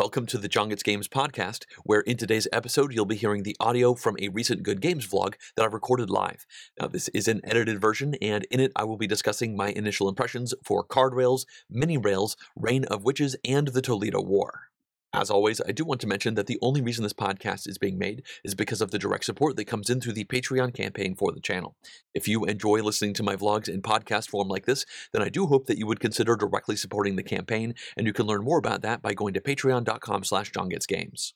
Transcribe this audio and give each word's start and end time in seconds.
Welcome 0.00 0.24
to 0.28 0.38
the 0.38 0.48
John 0.48 0.70
Gets 0.70 0.82
Games 0.82 1.08
podcast, 1.08 1.66
where 1.84 2.00
in 2.00 2.16
today's 2.16 2.48
episode 2.54 2.90
you'll 2.90 3.04
be 3.04 3.16
hearing 3.16 3.42
the 3.42 3.54
audio 3.60 3.92
from 3.92 4.16
a 4.18 4.30
recent 4.30 4.62
Good 4.62 4.80
Games 4.80 5.06
vlog 5.06 5.34
that 5.54 5.62
I've 5.62 5.74
recorded 5.74 6.08
live. 6.08 6.46
Now, 6.80 6.86
this 6.86 7.08
is 7.08 7.28
an 7.28 7.42
edited 7.44 7.82
version, 7.82 8.14
and 8.22 8.46
in 8.50 8.60
it 8.60 8.72
I 8.74 8.84
will 8.84 8.96
be 8.96 9.06
discussing 9.06 9.54
my 9.54 9.72
initial 9.72 10.08
impressions 10.08 10.54
for 10.64 10.82
Card 10.82 11.14
Rails, 11.14 11.44
Mini 11.68 11.98
Rails, 11.98 12.38
Reign 12.56 12.86
of 12.86 13.04
Witches, 13.04 13.36
and 13.44 13.68
the 13.68 13.82
Toledo 13.82 14.22
War. 14.22 14.69
As 15.12 15.28
always, 15.28 15.60
I 15.60 15.72
do 15.72 15.84
want 15.84 16.00
to 16.02 16.06
mention 16.06 16.36
that 16.36 16.46
the 16.46 16.58
only 16.62 16.80
reason 16.80 17.02
this 17.02 17.12
podcast 17.12 17.68
is 17.68 17.78
being 17.78 17.98
made 17.98 18.22
is 18.44 18.54
because 18.54 18.80
of 18.80 18.92
the 18.92 18.98
direct 18.98 19.24
support 19.24 19.56
that 19.56 19.64
comes 19.64 19.90
in 19.90 20.00
through 20.00 20.12
the 20.12 20.24
Patreon 20.24 20.72
campaign 20.72 21.16
for 21.16 21.32
the 21.32 21.40
channel. 21.40 21.74
If 22.14 22.28
you 22.28 22.44
enjoy 22.44 22.80
listening 22.82 23.14
to 23.14 23.24
my 23.24 23.34
vlogs 23.34 23.68
in 23.68 23.82
podcast 23.82 24.28
form 24.28 24.46
like 24.46 24.66
this, 24.66 24.86
then 25.12 25.20
I 25.20 25.28
do 25.28 25.46
hope 25.46 25.66
that 25.66 25.78
you 25.78 25.86
would 25.88 25.98
consider 25.98 26.36
directly 26.36 26.76
supporting 26.76 27.16
the 27.16 27.24
campaign, 27.24 27.74
and 27.96 28.06
you 28.06 28.12
can 28.12 28.26
learn 28.26 28.44
more 28.44 28.58
about 28.58 28.82
that 28.82 29.02
by 29.02 29.12
going 29.12 29.34
to 29.34 29.40
patreon.com 29.40 30.22
slash 30.22 30.52
johngetsgames. 30.52 31.32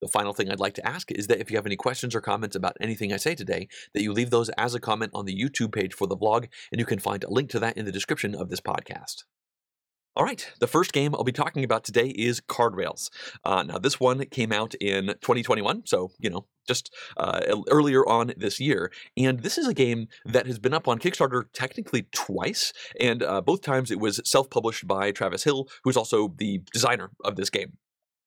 The 0.00 0.08
final 0.08 0.32
thing 0.32 0.50
I'd 0.50 0.60
like 0.60 0.74
to 0.74 0.88
ask 0.88 1.12
is 1.12 1.26
that 1.26 1.40
if 1.40 1.50
you 1.50 1.58
have 1.58 1.66
any 1.66 1.76
questions 1.76 2.14
or 2.14 2.22
comments 2.22 2.56
about 2.56 2.78
anything 2.80 3.12
I 3.12 3.18
say 3.18 3.34
today, 3.34 3.68
that 3.92 4.02
you 4.02 4.14
leave 4.14 4.30
those 4.30 4.48
as 4.50 4.74
a 4.74 4.80
comment 4.80 5.10
on 5.12 5.26
the 5.26 5.38
YouTube 5.38 5.72
page 5.72 5.92
for 5.92 6.06
the 6.06 6.16
vlog, 6.16 6.48
and 6.72 6.78
you 6.78 6.86
can 6.86 6.98
find 6.98 7.24
a 7.24 7.30
link 7.30 7.50
to 7.50 7.60
that 7.60 7.76
in 7.76 7.84
the 7.84 7.92
description 7.92 8.34
of 8.34 8.48
this 8.48 8.60
podcast. 8.60 9.24
All 10.18 10.24
right, 10.24 10.50
the 10.58 10.66
first 10.66 10.92
game 10.92 11.14
I'll 11.14 11.22
be 11.22 11.30
talking 11.30 11.62
about 11.62 11.84
today 11.84 12.08
is 12.08 12.40
Card 12.40 12.74
Rails. 12.74 13.08
Uh, 13.44 13.62
now, 13.62 13.78
this 13.78 14.00
one 14.00 14.24
came 14.24 14.50
out 14.50 14.74
in 14.74 15.06
2021, 15.06 15.82
so, 15.86 16.10
you 16.18 16.28
know, 16.28 16.44
just 16.66 16.92
uh, 17.16 17.40
earlier 17.70 18.04
on 18.04 18.32
this 18.36 18.58
year. 18.58 18.90
And 19.16 19.38
this 19.44 19.56
is 19.56 19.68
a 19.68 19.72
game 19.72 20.08
that 20.24 20.48
has 20.48 20.58
been 20.58 20.74
up 20.74 20.88
on 20.88 20.98
Kickstarter 20.98 21.44
technically 21.52 22.08
twice, 22.10 22.72
and 23.00 23.22
uh, 23.22 23.40
both 23.42 23.62
times 23.62 23.92
it 23.92 24.00
was 24.00 24.20
self 24.24 24.50
published 24.50 24.88
by 24.88 25.12
Travis 25.12 25.44
Hill, 25.44 25.68
who's 25.84 25.96
also 25.96 26.34
the 26.36 26.62
designer 26.72 27.12
of 27.24 27.36
this 27.36 27.48
game. 27.48 27.74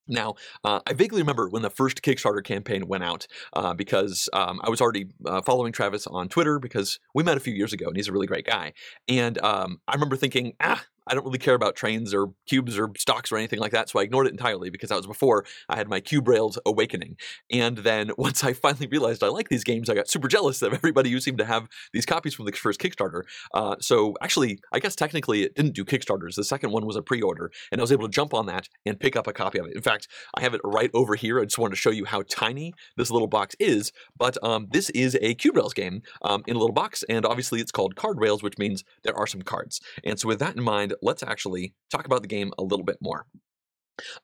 Now, 0.08 0.36
uh, 0.64 0.80
I 0.88 0.94
vaguely 0.94 1.22
remember 1.22 1.50
when 1.50 1.62
the 1.62 1.70
first 1.70 2.02
Kickstarter 2.02 2.44
campaign 2.44 2.88
went 2.88 3.04
out 3.04 3.28
uh, 3.54 3.74
because 3.74 4.30
um, 4.34 4.62
I 4.64 4.70
was 4.70 4.80
already 4.80 5.08
uh, 5.26 5.42
following 5.42 5.74
Travis 5.74 6.08
on 6.08 6.30
Twitter 6.30 6.58
because 6.58 7.00
we 7.14 7.24
met 7.24 7.38
a 7.38 7.42
few 7.42 7.54
years 7.54 7.74
ago 7.74 7.88
and 7.88 7.96
he's 7.96 8.08
a 8.08 8.12
really 8.12 8.28
great 8.28 8.46
guy. 8.46 8.74
And 9.08 9.38
um, 9.44 9.80
I 9.88 9.94
remember 9.94 10.16
thinking, 10.16 10.54
ah, 10.60 10.84
I 11.12 11.14
don't 11.14 11.26
really 11.26 11.40
care 11.40 11.56
about 11.56 11.76
trains 11.76 12.14
or 12.14 12.28
cubes 12.48 12.78
or 12.78 12.90
stocks 12.98 13.34
or 13.34 13.38
anything 13.38 13.60
like 13.60 13.74
that, 13.74 13.90
so 13.90 14.00
I 14.00 14.04
ignored 14.04 14.28
it 14.28 14.32
entirely 14.32 14.70
because 14.70 14.90
that 14.90 14.96
was 14.96 15.06
before 15.06 15.44
I 15.68 15.76
had 15.76 15.90
my 15.90 16.00
cube 16.00 16.26
rails 16.26 16.58
awakening. 16.66 17.18
And 17.52 17.80
then 17.80 18.12
once 18.18 18.46
I 18.46 18.54
finally 18.54 18.88
realized 18.88 19.22
I 19.22 19.28
like 19.28 19.50
these 19.50 19.66
games, 19.66 19.90
I 19.90 19.94
got 19.94 20.10
super 20.10 20.30
jealous 20.30 20.62
of 20.62 20.74
everybody 20.74 21.12
who 21.12 21.20
seemed 21.20 21.40
to 21.40 21.46
have 21.46 21.68
these 21.92 22.06
copies 22.06 22.34
from 22.34 22.46
the 22.46 22.54
first 22.54 22.80
Kickstarter. 22.80 23.24
Uh, 23.54 23.76
so 23.82 24.16
actually, 24.22 24.60
I 24.72 24.80
guess 24.80 24.96
technically 24.96 25.44
it 25.44 25.54
didn't 25.54 25.74
do 25.74 25.84
Kickstarters. 25.84 26.36
The 26.36 26.46
second 26.46 26.72
one 26.72 26.86
was 26.86 26.96
a 26.96 27.02
pre-order, 27.02 27.52
and 27.74 27.82
I 27.82 27.84
was 27.84 27.92
able 27.92 28.08
to 28.08 28.12
jump 28.12 28.34
on 28.34 28.46
that 28.46 28.70
and 28.86 28.98
pick 28.98 29.18
up 29.18 29.28
a 29.28 29.34
copy 29.34 29.60
of 29.60 29.66
it. 29.66 29.76
In 29.76 29.82
fact, 29.82 30.08
I 30.36 30.42
have 30.42 30.54
it 30.54 30.62
right 30.64 30.92
over 30.94 31.16
here. 31.16 31.42
I 31.42 31.44
just 31.44 31.58
wanted 31.58 31.72
to 31.72 31.82
show 31.82 31.90
you 31.90 32.06
how 32.06 32.24
tiny 32.30 32.74
this 32.96 33.12
little 33.12 33.28
box 33.28 33.54
is. 33.60 33.92
But 34.18 34.38
um, 34.42 34.70
this 34.72 34.90
is 34.92 35.18
a 35.22 35.34
cube 35.34 35.58
rails 35.58 35.74
game 35.74 36.04
um, 36.22 36.44
in 36.48 36.56
a 36.56 36.60
little 36.60 36.74
box, 36.74 37.04
and 37.10 37.26
obviously 37.26 37.60
it's 37.60 37.72
called 37.72 37.98
Card 37.98 38.18
Rails, 38.18 38.42
which 38.42 38.58
means 38.58 38.86
there 39.04 39.16
are 39.18 39.28
some 39.28 39.42
cards. 39.42 39.82
And 40.06 40.18
so 40.18 40.30
with 40.30 40.40
that 40.40 40.56
in 40.56 40.64
mind, 40.64 40.94
let's 41.02 41.24
actually 41.24 41.74
talk 41.90 42.06
about 42.06 42.22
the 42.22 42.28
game 42.28 42.52
a 42.58 42.64
little 42.64 42.86
bit 42.86 42.98
more. 43.02 43.26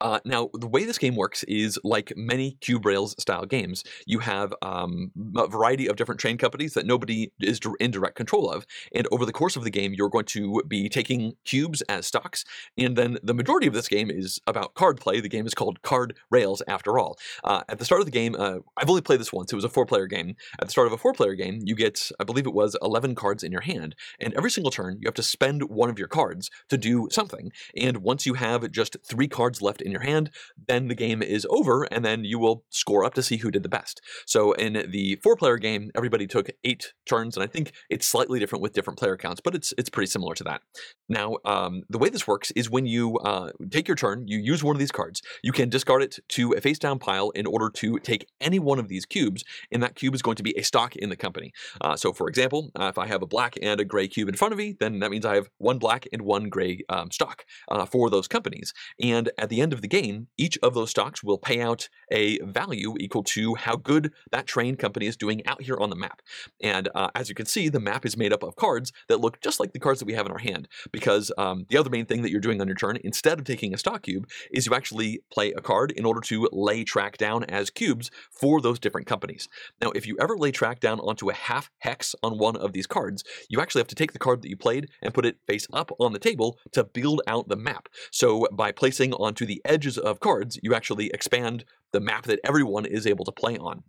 Uh, 0.02 0.20
now, 0.26 0.50
the 0.54 0.68
way 0.68 0.86
this 0.86 0.98
game 0.98 1.16
works 1.16 1.44
is 1.44 1.80
like 1.84 2.14
many 2.16 2.58
Cube 2.62 2.86
Rails 2.86 3.16
style 3.20 3.46
games. 3.46 3.84
You 4.06 4.20
have 4.20 4.54
um, 4.62 5.12
a 5.36 5.48
variety 5.48 5.88
of 5.88 5.96
different 5.96 6.20
train 6.20 6.38
companies 6.38 6.74
that 6.74 6.86
nobody 6.86 7.32
is 7.40 7.60
in 7.80 7.92
direct 7.92 8.16
control 8.16 8.50
of. 8.50 8.66
And 8.94 9.08
over 9.12 9.26
the 9.26 9.34
course 9.34 9.56
of 9.56 9.64
the 9.64 9.70
game, 9.70 9.94
you're 9.94 10.10
going 10.10 10.26
to 10.26 10.62
be 10.68 10.90
taking 10.90 11.34
cubes 11.46 11.82
as 11.84 12.08
stocks. 12.08 12.44
And 12.78 12.96
then 12.96 13.18
the 13.24 13.34
majority 13.34 13.68
of 13.68 13.74
this 13.74 13.88
game 13.88 14.10
is 14.10 14.40
about 14.48 14.74
card 14.74 15.00
play. 15.00 15.20
The 15.20 15.30
game 15.30 15.46
is 15.46 15.54
called 15.54 15.82
Card 15.82 16.18
Rails, 16.32 16.62
after 16.68 16.98
all. 17.00 17.18
Uh, 17.44 17.64
at 17.70 17.80
the 17.80 17.86
start 17.86 18.02
of 18.02 18.06
the 18.06 18.12
game, 18.12 18.36
uh, 18.38 18.60
I've 18.78 18.90
only 18.90 19.02
played 19.02 19.20
this 19.20 19.34
once. 19.34 19.52
It 19.52 19.56
was 19.56 19.66
a 19.66 19.70
four 19.70 19.86
player 19.86 20.08
game. 20.08 20.36
At 20.60 20.68
the 20.68 20.72
start 20.72 20.88
of 20.88 20.94
a 20.94 20.98
four 20.98 21.14
player 21.14 21.36
game, 21.36 21.60
you 21.64 21.76
get, 21.76 22.12
I 22.20 22.24
believe 22.24 22.48
it 22.48 22.54
was 22.54 22.76
11 22.82 23.16
cards 23.16 23.44
in 23.44 23.52
your 23.52 23.62
hand. 23.62 23.96
And 24.20 24.34
every 24.34 24.52
single 24.52 24.72
turn, 24.72 24.98
you 25.00 25.08
have 25.08 25.14
to 25.16 25.24
spend 25.24 25.64
one 25.70 25.90
of 25.90 26.00
your 26.00 26.08
cards 26.08 26.50
to 26.70 26.78
do 26.78 27.08
something. 27.12 27.52
And 27.76 27.98
once 27.98 28.26
you 28.26 28.36
have 28.36 28.70
just 28.72 28.98
three 29.06 29.28
cards 29.28 29.57
left 29.62 29.82
in 29.82 29.92
your 29.92 30.02
hand, 30.02 30.32
then 30.68 30.88
the 30.88 30.96
game 30.96 31.22
is 31.22 31.48
over, 31.50 31.84
and 31.84 32.04
then 32.04 32.24
you 32.24 32.40
will 32.40 32.64
score 32.70 33.04
up 33.04 33.14
to 33.16 33.24
see 33.24 33.38
who 33.38 33.52
did 33.52 33.64
the 33.64 33.70
best. 33.70 34.02
So 34.26 34.54
in 34.54 34.90
the 34.92 35.20
four-player 35.24 35.58
game, 35.58 35.92
everybody 35.96 36.28
took 36.28 36.50
eight 36.64 36.94
turns, 37.08 37.36
and 37.36 37.44
I 37.44 37.48
think 37.48 37.74
it's 37.90 38.08
slightly 38.08 38.40
different 38.40 38.62
with 38.62 38.74
different 38.74 39.00
player 39.00 39.18
counts, 39.18 39.42
but 39.44 39.56
it's 39.56 39.74
it's 39.78 39.90
pretty 39.90 40.08
similar 40.08 40.36
to 40.36 40.44
that. 40.44 40.62
Now, 41.10 41.38
um, 41.46 41.84
the 41.90 41.98
way 41.98 42.10
this 42.10 42.28
works 42.28 42.52
is 42.52 42.70
when 42.70 42.86
you 42.86 43.18
uh, 43.18 43.52
take 43.72 43.88
your 43.88 43.96
turn, 43.96 44.28
you 44.28 44.40
use 44.40 44.64
one 44.64 44.76
of 44.76 44.80
these 44.80 44.92
cards. 44.92 45.22
You 45.44 45.52
can 45.52 45.70
discard 45.70 46.04
it 46.04 46.20
to 46.30 46.54
a 46.54 46.62
face-down 46.62 47.00
pile 47.00 47.30
in 47.32 47.46
order 47.46 47.70
to 47.70 48.00
take 48.00 48.28
any 48.42 48.60
one 48.60 48.80
of 48.80 48.88
these 48.88 49.06
cubes, 49.06 49.44
and 49.72 49.82
that 49.84 49.96
cube 49.96 50.16
is 50.16 50.22
going 50.22 50.36
to 50.36 50.44
be 50.44 50.58
a 50.58 50.64
stock 50.64 50.96
in 50.96 51.10
the 51.10 51.16
company. 51.16 51.52
Uh, 51.82 51.96
so, 51.96 52.14
for 52.14 52.28
example, 52.28 52.72
uh, 52.80 52.86
if 52.86 52.98
I 52.98 53.08
have 53.08 53.22
a 53.22 53.28
black 53.28 53.56
and 53.62 53.80
a 53.80 53.86
gray 53.86 54.08
cube 54.08 54.30
in 54.30 54.36
front 54.36 54.52
of 54.52 54.58
me, 54.58 54.76
then 54.80 55.00
that 55.00 55.12
means 55.12 55.26
I 55.26 55.36
have 55.36 55.50
one 55.58 55.80
black 55.80 56.08
and 56.12 56.22
one 56.22 56.50
gray 56.50 56.82
um, 56.90 57.12
stock 57.12 57.46
uh, 57.70 57.86
for 57.86 58.10
those 58.10 58.28
companies. 58.28 58.74
And 59.02 59.30
at 59.48 59.50
the 59.50 59.62
end 59.62 59.72
of 59.72 59.82
the 59.82 59.88
game, 59.88 60.28
each 60.38 60.60
of 60.62 60.74
those 60.74 60.90
stocks 60.90 61.24
will 61.24 61.38
pay 61.38 61.62
out 61.62 61.88
a 62.12 62.38
value 62.40 62.96
equal 63.00 63.24
to 63.24 63.56
how 63.56 63.78
good 63.78 64.12
that 64.30 64.46
train 64.46 64.76
company 64.76 65.08
is 65.08 65.16
doing 65.16 65.46
out 65.48 65.62
here 65.62 65.78
on 65.78 65.90
the 65.90 65.96
map. 65.96 66.22
And 66.62 66.90
uh, 66.94 67.12
as 67.16 67.30
you 67.30 67.36
can 67.36 67.46
see, 67.46 67.70
the 67.70 67.80
map 67.80 68.06
is 68.06 68.18
made 68.18 68.34
up 68.34 68.44
of 68.44 68.58
cards 68.58 68.92
that 69.08 69.22
look 69.22 69.40
just 69.40 69.62
like 69.62 69.72
the 69.72 69.80
cards 69.80 70.00
that 70.00 70.06
we 70.06 70.16
have 70.16 70.26
in 70.26 70.34
our 70.34 70.38
hand. 70.38 70.68
Because 70.92 71.32
um, 71.38 71.66
the 71.70 71.78
other 71.78 71.90
main 71.90 72.06
thing 72.06 72.24
that 72.24 72.30
you're 72.30 72.42
doing 72.42 72.60
on 72.60 72.68
your 72.68 72.76
turn, 72.76 72.98
instead 73.06 73.40
of 73.40 73.46
taking 73.46 73.74
a 73.74 73.78
stock 73.78 74.02
cube, 74.02 74.28
is 74.52 74.66
you 74.66 74.76
actually 74.76 75.22
play 75.32 75.54
a 75.54 75.62
card 75.62 75.92
in 75.92 76.04
order 76.04 76.20
to 76.20 76.50
lay 76.52 76.84
track 76.84 77.18
down 77.18 77.46
as 77.46 77.70
cubes 77.70 78.12
for 78.30 78.60
those 78.60 78.80
different 78.80 79.08
companies. 79.08 79.48
Now, 79.82 79.92
if 79.92 80.06
you 80.06 80.18
ever 80.20 80.36
lay 80.36 80.52
track 80.52 80.82
down 80.82 81.00
onto 81.00 81.30
a 81.30 81.34
half 81.34 81.70
hex 81.78 82.16
on 82.22 82.38
one 82.38 82.58
of 82.58 82.74
these 82.74 82.86
cards, 82.86 83.24
you 83.48 83.62
actually 83.62 83.80
have 83.80 83.88
to 83.88 83.96
take 83.96 84.12
the 84.12 84.20
card 84.20 84.42
that 84.42 84.50
you 84.50 84.58
played 84.58 84.90
and 85.02 85.14
put 85.14 85.26
it 85.26 85.38
face 85.48 85.68
up 85.72 85.90
on 86.00 86.12
the 86.12 86.20
table 86.20 86.58
to 86.74 86.84
build 86.84 87.22
out 87.28 87.48
the 87.48 87.56
map. 87.56 87.88
So 88.12 88.46
by 88.52 88.74
placing 88.74 89.14
onto 89.38 89.46
the 89.46 89.62
edges 89.66 90.00
of 90.00 90.20
cards, 90.20 90.60
you 90.64 90.74
actually 90.74 91.12
expand 91.14 91.64
the 91.94 92.00
map 92.00 92.24
that 92.24 92.40
everyone 92.44 92.88
is 92.88 93.06
able 93.06 93.24
to 93.24 93.32
play 93.32 93.56
on. 93.56 93.84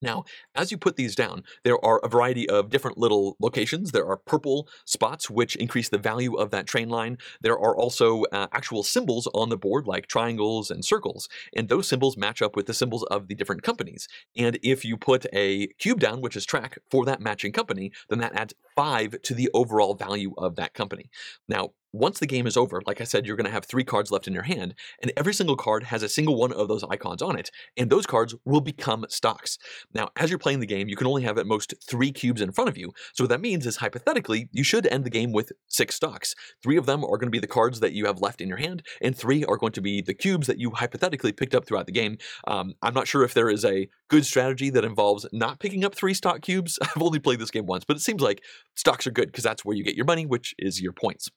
Now, 0.00 0.24
as 0.54 0.70
you 0.70 0.78
put 0.78 0.94
these 0.94 1.16
down, 1.16 1.42
there 1.64 1.82
are 1.84 1.98
a 2.04 2.08
variety 2.08 2.48
of 2.48 2.70
different 2.70 2.96
little 2.98 3.36
locations. 3.40 3.90
There 3.90 4.06
are 4.06 4.18
purple 4.18 4.68
spots, 4.84 5.28
which 5.28 5.56
increase 5.56 5.88
the 5.88 5.98
value 5.98 6.34
of 6.34 6.50
that 6.50 6.66
train 6.66 6.90
line. 6.90 7.16
There 7.40 7.58
are 7.58 7.74
also 7.74 8.22
uh, 8.24 8.46
actual 8.52 8.84
symbols 8.84 9.26
on 9.34 9.48
the 9.48 9.56
board, 9.56 9.86
like 9.88 10.06
triangles 10.06 10.70
and 10.70 10.84
circles, 10.84 11.28
and 11.56 11.68
those 11.68 11.88
symbols 11.88 12.16
match 12.16 12.40
up 12.40 12.54
with 12.54 12.66
the 12.66 12.74
symbols 12.74 13.02
of 13.04 13.26
the 13.26 13.34
different 13.34 13.62
companies. 13.62 14.06
And 14.36 14.58
if 14.62 14.84
you 14.84 14.96
put 14.96 15.26
a 15.32 15.68
cube 15.78 15.98
down, 15.98 16.20
which 16.20 16.36
is 16.36 16.46
track, 16.46 16.78
for 16.88 17.04
that 17.06 17.20
matching 17.20 17.52
company, 17.52 17.90
then 18.08 18.20
that 18.20 18.36
adds 18.36 18.54
five 18.76 19.20
to 19.22 19.34
the 19.34 19.50
overall 19.54 19.94
value 19.94 20.34
of 20.38 20.54
that 20.56 20.74
company. 20.74 21.10
Now, 21.48 21.70
once 21.94 22.18
the 22.18 22.26
game 22.26 22.46
is 22.46 22.56
over, 22.56 22.82
like 22.86 23.00
I 23.00 23.04
said, 23.04 23.24
you're 23.24 23.36
going 23.36 23.46
to 23.46 23.52
have 23.52 23.64
three 23.64 23.84
cards 23.84 24.10
left 24.10 24.26
in 24.26 24.34
your 24.34 24.42
hand, 24.42 24.74
and 25.00 25.12
every 25.16 25.32
single 25.32 25.54
card 25.54 25.84
has 25.84 26.02
a 26.02 26.08
single 26.08 26.34
one 26.34 26.52
of 26.52 26.66
those 26.66 26.82
icons 26.90 27.22
on 27.22 27.38
it, 27.38 27.50
and 27.76 27.88
those 27.88 28.04
cards 28.04 28.34
will 28.44 28.60
become 28.60 29.06
stocks. 29.08 29.58
Now, 29.94 30.10
as 30.16 30.28
you're 30.28 30.38
playing 30.40 30.58
the 30.58 30.66
game, 30.66 30.88
you 30.88 30.96
can 30.96 31.06
only 31.06 31.22
have 31.22 31.38
at 31.38 31.46
most 31.46 31.72
three 31.88 32.10
cubes 32.10 32.40
in 32.40 32.50
front 32.50 32.68
of 32.68 32.76
you, 32.76 32.92
so 33.12 33.22
what 33.22 33.28
that 33.28 33.40
means 33.40 33.64
is 33.64 33.76
hypothetically, 33.76 34.48
you 34.50 34.64
should 34.64 34.88
end 34.88 35.04
the 35.04 35.10
game 35.10 35.30
with 35.30 35.52
six 35.68 35.94
stocks. 35.94 36.34
Three 36.64 36.76
of 36.76 36.86
them 36.86 37.04
are 37.04 37.16
going 37.16 37.28
to 37.28 37.30
be 37.30 37.38
the 37.38 37.46
cards 37.46 37.78
that 37.78 37.92
you 37.92 38.06
have 38.06 38.20
left 38.20 38.40
in 38.40 38.48
your 38.48 38.58
hand, 38.58 38.82
and 39.00 39.16
three 39.16 39.44
are 39.44 39.56
going 39.56 39.72
to 39.72 39.80
be 39.80 40.02
the 40.02 40.14
cubes 40.14 40.48
that 40.48 40.58
you 40.58 40.72
hypothetically 40.72 41.32
picked 41.32 41.54
up 41.54 41.64
throughout 41.64 41.86
the 41.86 41.92
game. 41.92 42.18
Um, 42.48 42.74
I'm 42.82 42.94
not 42.94 43.06
sure 43.06 43.22
if 43.22 43.34
there 43.34 43.48
is 43.48 43.64
a 43.64 43.88
good 44.08 44.26
strategy 44.26 44.68
that 44.70 44.84
involves 44.84 45.26
not 45.32 45.60
picking 45.60 45.84
up 45.84 45.94
three 45.94 46.14
stock 46.14 46.40
cubes. 46.40 46.76
I've 46.82 47.02
only 47.02 47.20
played 47.20 47.38
this 47.38 47.52
game 47.52 47.66
once, 47.66 47.84
but 47.84 47.96
it 47.96 48.00
seems 48.00 48.20
like 48.20 48.42
stocks 48.74 49.06
are 49.06 49.12
good 49.12 49.26
because 49.26 49.44
that's 49.44 49.64
where 49.64 49.76
you 49.76 49.84
get 49.84 49.94
your 49.94 50.06
money, 50.06 50.26
which 50.26 50.54
is 50.58 50.80
your 50.80 50.92
points. 50.92 51.30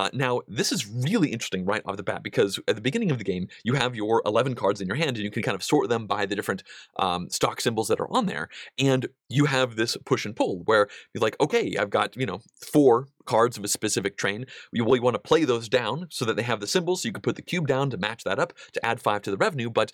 Uh, 0.00 0.08
now, 0.14 0.40
this 0.48 0.72
is 0.72 0.86
really 0.86 1.28
interesting 1.28 1.66
right 1.66 1.82
off 1.84 1.98
the 1.98 2.02
bat 2.02 2.22
because 2.22 2.58
at 2.66 2.74
the 2.74 2.80
beginning 2.80 3.10
of 3.10 3.18
the 3.18 3.24
game, 3.24 3.48
you 3.64 3.74
have 3.74 3.94
your 3.94 4.22
11 4.24 4.54
cards 4.54 4.80
in 4.80 4.86
your 4.86 4.96
hand 4.96 5.18
and 5.18 5.18
you 5.18 5.30
can 5.30 5.42
kind 5.42 5.54
of 5.54 5.62
sort 5.62 5.90
them 5.90 6.06
by 6.06 6.24
the 6.24 6.34
different 6.34 6.62
um, 6.96 7.28
stock 7.28 7.60
symbols 7.60 7.88
that 7.88 8.00
are 8.00 8.10
on 8.10 8.24
there. 8.24 8.48
And 8.78 9.08
you 9.28 9.44
have 9.44 9.76
this 9.76 9.98
push 10.06 10.24
and 10.24 10.34
pull 10.34 10.62
where 10.64 10.88
you're 11.12 11.20
like, 11.20 11.36
okay, 11.38 11.76
I've 11.78 11.90
got, 11.90 12.16
you 12.16 12.24
know, 12.24 12.40
four 12.72 13.08
cards 13.26 13.58
of 13.58 13.64
a 13.64 13.68
specific 13.68 14.16
train. 14.16 14.46
You 14.72 14.86
really 14.86 15.00
want 15.00 15.16
to 15.16 15.20
play 15.20 15.44
those 15.44 15.68
down 15.68 16.06
so 16.08 16.24
that 16.24 16.34
they 16.34 16.44
have 16.44 16.60
the 16.60 16.66
symbols 16.66 17.02
so 17.02 17.08
you 17.08 17.12
can 17.12 17.20
put 17.20 17.36
the 17.36 17.42
cube 17.42 17.66
down 17.66 17.90
to 17.90 17.98
match 17.98 18.24
that 18.24 18.38
up 18.38 18.54
to 18.72 18.86
add 18.86 19.02
five 19.02 19.20
to 19.22 19.30
the 19.30 19.36
revenue. 19.36 19.68
But 19.68 19.92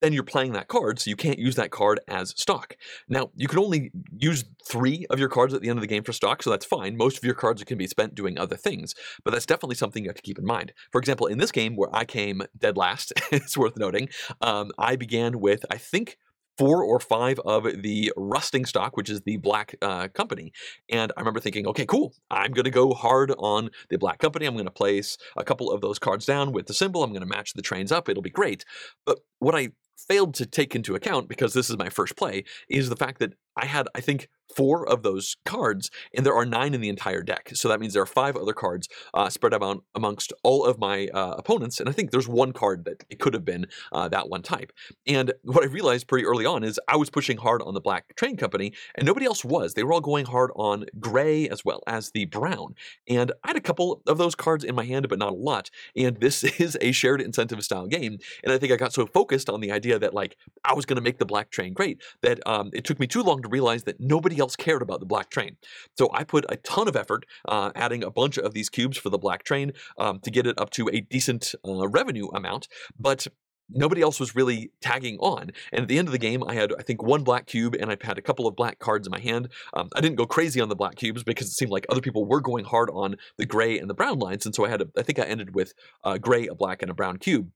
then 0.00 0.12
you're 0.12 0.22
playing 0.22 0.52
that 0.52 0.68
card, 0.68 0.98
so 0.98 1.10
you 1.10 1.16
can't 1.16 1.38
use 1.38 1.54
that 1.56 1.70
card 1.70 2.00
as 2.08 2.34
stock. 2.36 2.76
Now, 3.08 3.30
you 3.34 3.48
can 3.48 3.58
only 3.58 3.90
use 4.16 4.44
three 4.66 5.06
of 5.10 5.18
your 5.18 5.28
cards 5.28 5.54
at 5.54 5.62
the 5.62 5.68
end 5.68 5.78
of 5.78 5.82
the 5.82 5.86
game 5.86 6.02
for 6.02 6.12
stock, 6.12 6.42
so 6.42 6.50
that's 6.50 6.66
fine. 6.66 6.96
Most 6.96 7.16
of 7.18 7.24
your 7.24 7.34
cards 7.34 7.62
can 7.64 7.78
be 7.78 7.86
spent 7.86 8.14
doing 8.14 8.38
other 8.38 8.56
things, 8.56 8.94
but 9.24 9.32
that's 9.32 9.46
definitely 9.46 9.76
something 9.76 10.04
you 10.04 10.10
have 10.10 10.16
to 10.16 10.22
keep 10.22 10.38
in 10.38 10.44
mind. 10.44 10.72
For 10.92 10.98
example, 10.98 11.26
in 11.26 11.38
this 11.38 11.52
game 11.52 11.76
where 11.76 11.94
I 11.94 12.04
came 12.04 12.42
dead 12.58 12.76
last, 12.76 13.12
it's 13.32 13.56
worth 13.56 13.76
noting, 13.76 14.08
um, 14.40 14.70
I 14.78 14.96
began 14.96 15.40
with, 15.40 15.64
I 15.70 15.78
think, 15.78 16.18
four 16.58 16.82
or 16.82 16.98
five 16.98 17.38
of 17.40 17.64
the 17.82 18.12
rusting 18.16 18.64
stock, 18.64 18.96
which 18.96 19.10
is 19.10 19.20
the 19.22 19.36
black 19.36 19.74
uh, 19.82 20.08
company. 20.08 20.52
And 20.90 21.12
I 21.16 21.20
remember 21.20 21.40
thinking, 21.40 21.66
okay, 21.66 21.84
cool. 21.84 22.14
I'm 22.30 22.52
going 22.52 22.64
to 22.64 22.70
go 22.70 22.94
hard 22.94 23.32
on 23.38 23.70
the 23.90 23.98
black 23.98 24.18
company. 24.18 24.46
I'm 24.46 24.54
going 24.54 24.64
to 24.64 24.70
place 24.70 25.18
a 25.36 25.44
couple 25.44 25.70
of 25.70 25.80
those 25.80 25.98
cards 25.98 26.24
down 26.24 26.52
with 26.52 26.66
the 26.66 26.74
symbol. 26.74 27.04
I'm 27.04 27.10
going 27.10 27.20
to 27.20 27.26
match 27.26 27.52
the 27.52 27.62
trains 27.62 27.92
up. 27.92 28.08
It'll 28.08 28.22
be 28.22 28.30
great. 28.30 28.64
But 29.04 29.18
what 29.38 29.54
I 29.54 29.70
failed 29.96 30.34
to 30.34 30.46
take 30.46 30.74
into 30.74 30.94
account 30.94 31.28
because 31.28 31.54
this 31.54 31.70
is 31.70 31.76
my 31.76 31.88
first 31.88 32.16
play 32.16 32.44
is 32.68 32.88
the 32.88 32.96
fact 32.96 33.18
that 33.18 33.34
I 33.56 33.66
had, 33.66 33.88
I 33.94 34.00
think, 34.00 34.28
four 34.54 34.88
of 34.88 35.02
those 35.02 35.36
cards, 35.44 35.90
and 36.14 36.24
there 36.24 36.34
are 36.34 36.46
nine 36.46 36.74
in 36.74 36.80
the 36.80 36.88
entire 36.88 37.22
deck. 37.22 37.50
So 37.54 37.68
that 37.68 37.80
means 37.80 37.94
there 37.94 38.02
are 38.02 38.06
five 38.06 38.36
other 38.36 38.52
cards 38.52 38.88
uh, 39.12 39.28
spread 39.28 39.54
out 39.54 39.82
amongst 39.94 40.32
all 40.42 40.64
of 40.64 40.78
my 40.78 41.08
uh, 41.08 41.34
opponents. 41.38 41.80
And 41.80 41.88
I 41.88 41.92
think 41.92 42.10
there's 42.10 42.28
one 42.28 42.52
card 42.52 42.84
that 42.84 43.04
it 43.10 43.18
could 43.18 43.34
have 43.34 43.44
been 43.44 43.66
uh, 43.92 44.08
that 44.08 44.28
one 44.28 44.42
type. 44.42 44.72
And 45.06 45.32
what 45.42 45.64
I 45.64 45.66
realized 45.66 46.06
pretty 46.06 46.26
early 46.26 46.46
on 46.46 46.62
is 46.64 46.78
I 46.88 46.96
was 46.96 47.10
pushing 47.10 47.38
hard 47.38 47.62
on 47.62 47.74
the 47.74 47.80
black 47.80 48.14
train 48.16 48.36
company, 48.36 48.72
and 48.94 49.06
nobody 49.06 49.26
else 49.26 49.44
was. 49.44 49.74
They 49.74 49.82
were 49.82 49.92
all 49.92 50.00
going 50.00 50.26
hard 50.26 50.50
on 50.54 50.84
gray 51.00 51.48
as 51.48 51.64
well 51.64 51.82
as 51.86 52.10
the 52.10 52.26
brown. 52.26 52.74
And 53.08 53.32
I 53.42 53.48
had 53.48 53.56
a 53.56 53.60
couple 53.60 54.02
of 54.06 54.18
those 54.18 54.34
cards 54.34 54.64
in 54.64 54.74
my 54.74 54.84
hand, 54.84 55.08
but 55.08 55.18
not 55.18 55.32
a 55.32 55.36
lot. 55.36 55.70
And 55.96 56.20
this 56.20 56.44
is 56.60 56.76
a 56.80 56.92
shared 56.92 57.20
incentive 57.20 57.62
style 57.64 57.86
game. 57.86 58.18
And 58.44 58.52
I 58.52 58.58
think 58.58 58.72
I 58.72 58.76
got 58.76 58.92
so 58.92 59.06
focused 59.06 59.50
on 59.50 59.60
the 59.60 59.72
idea 59.72 59.85
that 59.94 60.14
like 60.14 60.36
I 60.64 60.74
was 60.74 60.84
going 60.84 60.96
to 60.96 61.02
make 61.02 61.18
the 61.18 61.26
black 61.26 61.50
train 61.50 61.72
great 61.72 62.02
that 62.22 62.40
um, 62.46 62.70
it 62.72 62.84
took 62.84 62.98
me 62.98 63.06
too 63.06 63.22
long 63.22 63.42
to 63.42 63.48
realize 63.48 63.84
that 63.84 64.00
nobody 64.00 64.38
else 64.38 64.56
cared 64.56 64.82
about 64.82 65.00
the 65.00 65.06
black 65.06 65.30
train. 65.30 65.56
So 65.96 66.10
I 66.12 66.24
put 66.24 66.44
a 66.48 66.56
ton 66.56 66.88
of 66.88 66.96
effort 66.96 67.26
uh, 67.46 67.70
adding 67.74 68.02
a 68.02 68.10
bunch 68.10 68.38
of 68.38 68.54
these 68.54 68.68
cubes 68.68 68.98
for 68.98 69.10
the 69.10 69.18
black 69.18 69.44
train 69.44 69.72
um, 69.98 70.20
to 70.20 70.30
get 70.30 70.46
it 70.46 70.58
up 70.58 70.70
to 70.70 70.88
a 70.92 71.00
decent 71.00 71.54
uh, 71.66 71.88
revenue 71.88 72.28
amount. 72.28 72.68
But 72.98 73.26
nobody 73.70 74.00
else 74.00 74.20
was 74.20 74.34
really 74.34 74.70
tagging 74.80 75.18
on. 75.18 75.50
And 75.72 75.82
at 75.82 75.88
the 75.88 75.98
end 75.98 76.08
of 76.08 76.12
the 76.12 76.18
game, 76.18 76.44
I 76.46 76.54
had, 76.54 76.72
I 76.78 76.82
think, 76.82 77.02
one 77.02 77.24
black 77.24 77.46
cube 77.46 77.74
and 77.78 77.90
I 77.90 77.96
had 78.00 78.18
a 78.18 78.22
couple 78.22 78.46
of 78.46 78.56
black 78.56 78.78
cards 78.78 79.06
in 79.06 79.10
my 79.10 79.20
hand. 79.20 79.48
Um, 79.74 79.88
I 79.94 80.00
didn't 80.00 80.16
go 80.16 80.26
crazy 80.26 80.60
on 80.60 80.68
the 80.68 80.76
black 80.76 80.96
cubes 80.96 81.24
because 81.24 81.48
it 81.48 81.52
seemed 81.52 81.72
like 81.72 81.86
other 81.88 82.00
people 82.00 82.26
were 82.26 82.40
going 82.40 82.64
hard 82.64 82.90
on 82.90 83.16
the 83.38 83.46
gray 83.46 83.78
and 83.78 83.90
the 83.90 83.94
brown 83.94 84.18
lines. 84.18 84.46
And 84.46 84.54
so 84.54 84.64
I 84.64 84.68
had, 84.68 84.82
a, 84.82 84.88
I 84.96 85.02
think 85.02 85.18
I 85.18 85.24
ended 85.24 85.54
with 85.54 85.74
a 86.04 86.18
gray, 86.18 86.46
a 86.46 86.54
black, 86.54 86.82
and 86.82 86.90
a 86.90 86.94
brown 86.94 87.18
cube. 87.18 87.50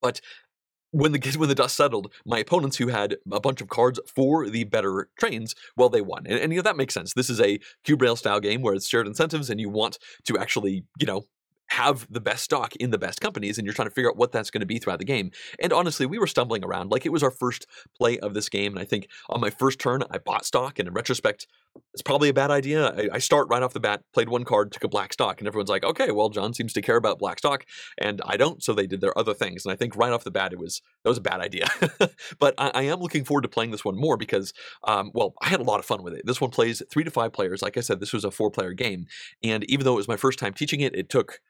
But 0.00 0.20
when 0.90 1.12
the 1.12 1.34
when 1.38 1.48
the 1.48 1.54
dust 1.54 1.76
settled, 1.76 2.12
my 2.24 2.38
opponents 2.38 2.76
who 2.76 2.88
had 2.88 3.16
a 3.30 3.40
bunch 3.40 3.60
of 3.60 3.68
cards 3.68 4.00
for 4.06 4.48
the 4.48 4.64
better 4.64 5.08
trains, 5.18 5.54
well, 5.76 5.88
they 5.88 6.00
won, 6.00 6.26
and, 6.26 6.38
and 6.38 6.52
you 6.52 6.58
know 6.58 6.62
that 6.62 6.76
makes 6.76 6.94
sense. 6.94 7.12
This 7.14 7.30
is 7.30 7.40
a 7.40 7.58
cube 7.84 8.02
rail 8.02 8.16
style 8.16 8.40
game 8.40 8.62
where 8.62 8.74
it's 8.74 8.88
shared 8.88 9.06
incentives, 9.06 9.50
and 9.50 9.60
you 9.60 9.68
want 9.68 9.98
to 10.24 10.38
actually, 10.38 10.84
you 10.98 11.06
know, 11.06 11.24
have 11.78 12.08
the 12.10 12.20
best 12.20 12.42
stock 12.42 12.74
in 12.76 12.90
the 12.90 12.98
best 12.98 13.20
companies 13.20 13.56
and 13.56 13.64
you're 13.64 13.72
trying 13.72 13.88
to 13.88 13.94
figure 13.94 14.10
out 14.10 14.16
what 14.16 14.32
that's 14.32 14.50
going 14.50 14.60
to 14.60 14.66
be 14.66 14.78
throughout 14.78 14.98
the 14.98 15.04
game. 15.04 15.30
And 15.60 15.72
honestly, 15.72 16.06
we 16.06 16.18
were 16.18 16.26
stumbling 16.26 16.64
around. 16.64 16.90
Like 16.90 17.06
it 17.06 17.12
was 17.12 17.22
our 17.22 17.30
first 17.30 17.66
play 17.96 18.18
of 18.18 18.34
this 18.34 18.48
game. 18.48 18.72
And 18.72 18.80
I 18.80 18.84
think 18.84 19.06
on 19.28 19.40
my 19.40 19.50
first 19.50 19.78
turn, 19.78 20.02
I 20.10 20.18
bought 20.18 20.44
stock. 20.44 20.80
And 20.80 20.88
in 20.88 20.94
retrospect, 20.94 21.46
it's 21.94 22.02
probably 22.02 22.28
a 22.28 22.34
bad 22.34 22.50
idea. 22.50 22.88
I, 22.88 23.08
I, 23.14 23.18
start 23.18 23.46
right 23.48 23.62
off 23.62 23.72
the 23.72 23.78
bat, 23.78 24.02
played 24.12 24.28
one 24.28 24.44
card, 24.44 24.72
took 24.72 24.82
a 24.82 24.88
black 24.88 25.12
stock. 25.12 25.38
And 25.38 25.46
everyone's 25.46 25.70
like, 25.70 25.84
okay, 25.84 26.10
well, 26.10 26.30
John 26.30 26.52
seems 26.52 26.72
to 26.72 26.82
care 26.82 26.96
about 26.96 27.20
black 27.20 27.38
stock. 27.38 27.64
And 27.96 28.20
I 28.26 28.36
don't. 28.36 28.60
So 28.60 28.72
they 28.72 28.88
did 28.88 29.00
their 29.00 29.16
other 29.16 29.34
things. 29.34 29.64
And 29.64 29.72
I 29.72 29.76
think 29.76 29.94
right 29.94 30.12
off 30.12 30.24
the 30.24 30.32
bat, 30.32 30.52
it 30.52 30.58
was, 30.58 30.82
that 31.04 31.08
was 31.08 31.18
a 31.18 31.22
bad 31.22 31.40
idea. 31.40 31.68
but 32.40 32.54
I, 32.58 32.70
I, 32.74 32.82
am 32.82 32.98
looking 32.98 33.24
forward 33.24 33.42
to 33.42 33.48
playing 33.48 33.70
this 33.70 33.84
one 33.84 33.96
more 33.96 34.16
because, 34.16 34.52
um, 34.82 35.12
well, 35.14 35.34
I 35.40 35.48
had 35.48 35.60
a 35.60 35.64
lot 35.64 35.78
of 35.78 35.84
fun 35.84 36.02
with 36.02 36.14
it. 36.14 36.26
This 36.26 36.40
one 36.40 36.50
plays 36.50 36.82
three 36.90 37.04
to 37.04 37.10
five 37.12 37.32
players. 37.32 37.62
Like 37.62 37.76
I 37.76 37.80
said, 37.80 38.00
this 38.00 38.12
was 38.12 38.24
a 38.24 38.32
four 38.32 38.50
player 38.50 38.72
game. 38.72 39.06
And 39.44 39.62
even 39.70 39.84
though 39.84 39.94
it 39.94 39.98
was 39.98 40.08
my 40.08 40.16
first 40.16 40.40
time 40.40 40.54
teaching 40.54 40.80
it, 40.80 40.96
it 40.96 41.08
took 41.08 41.40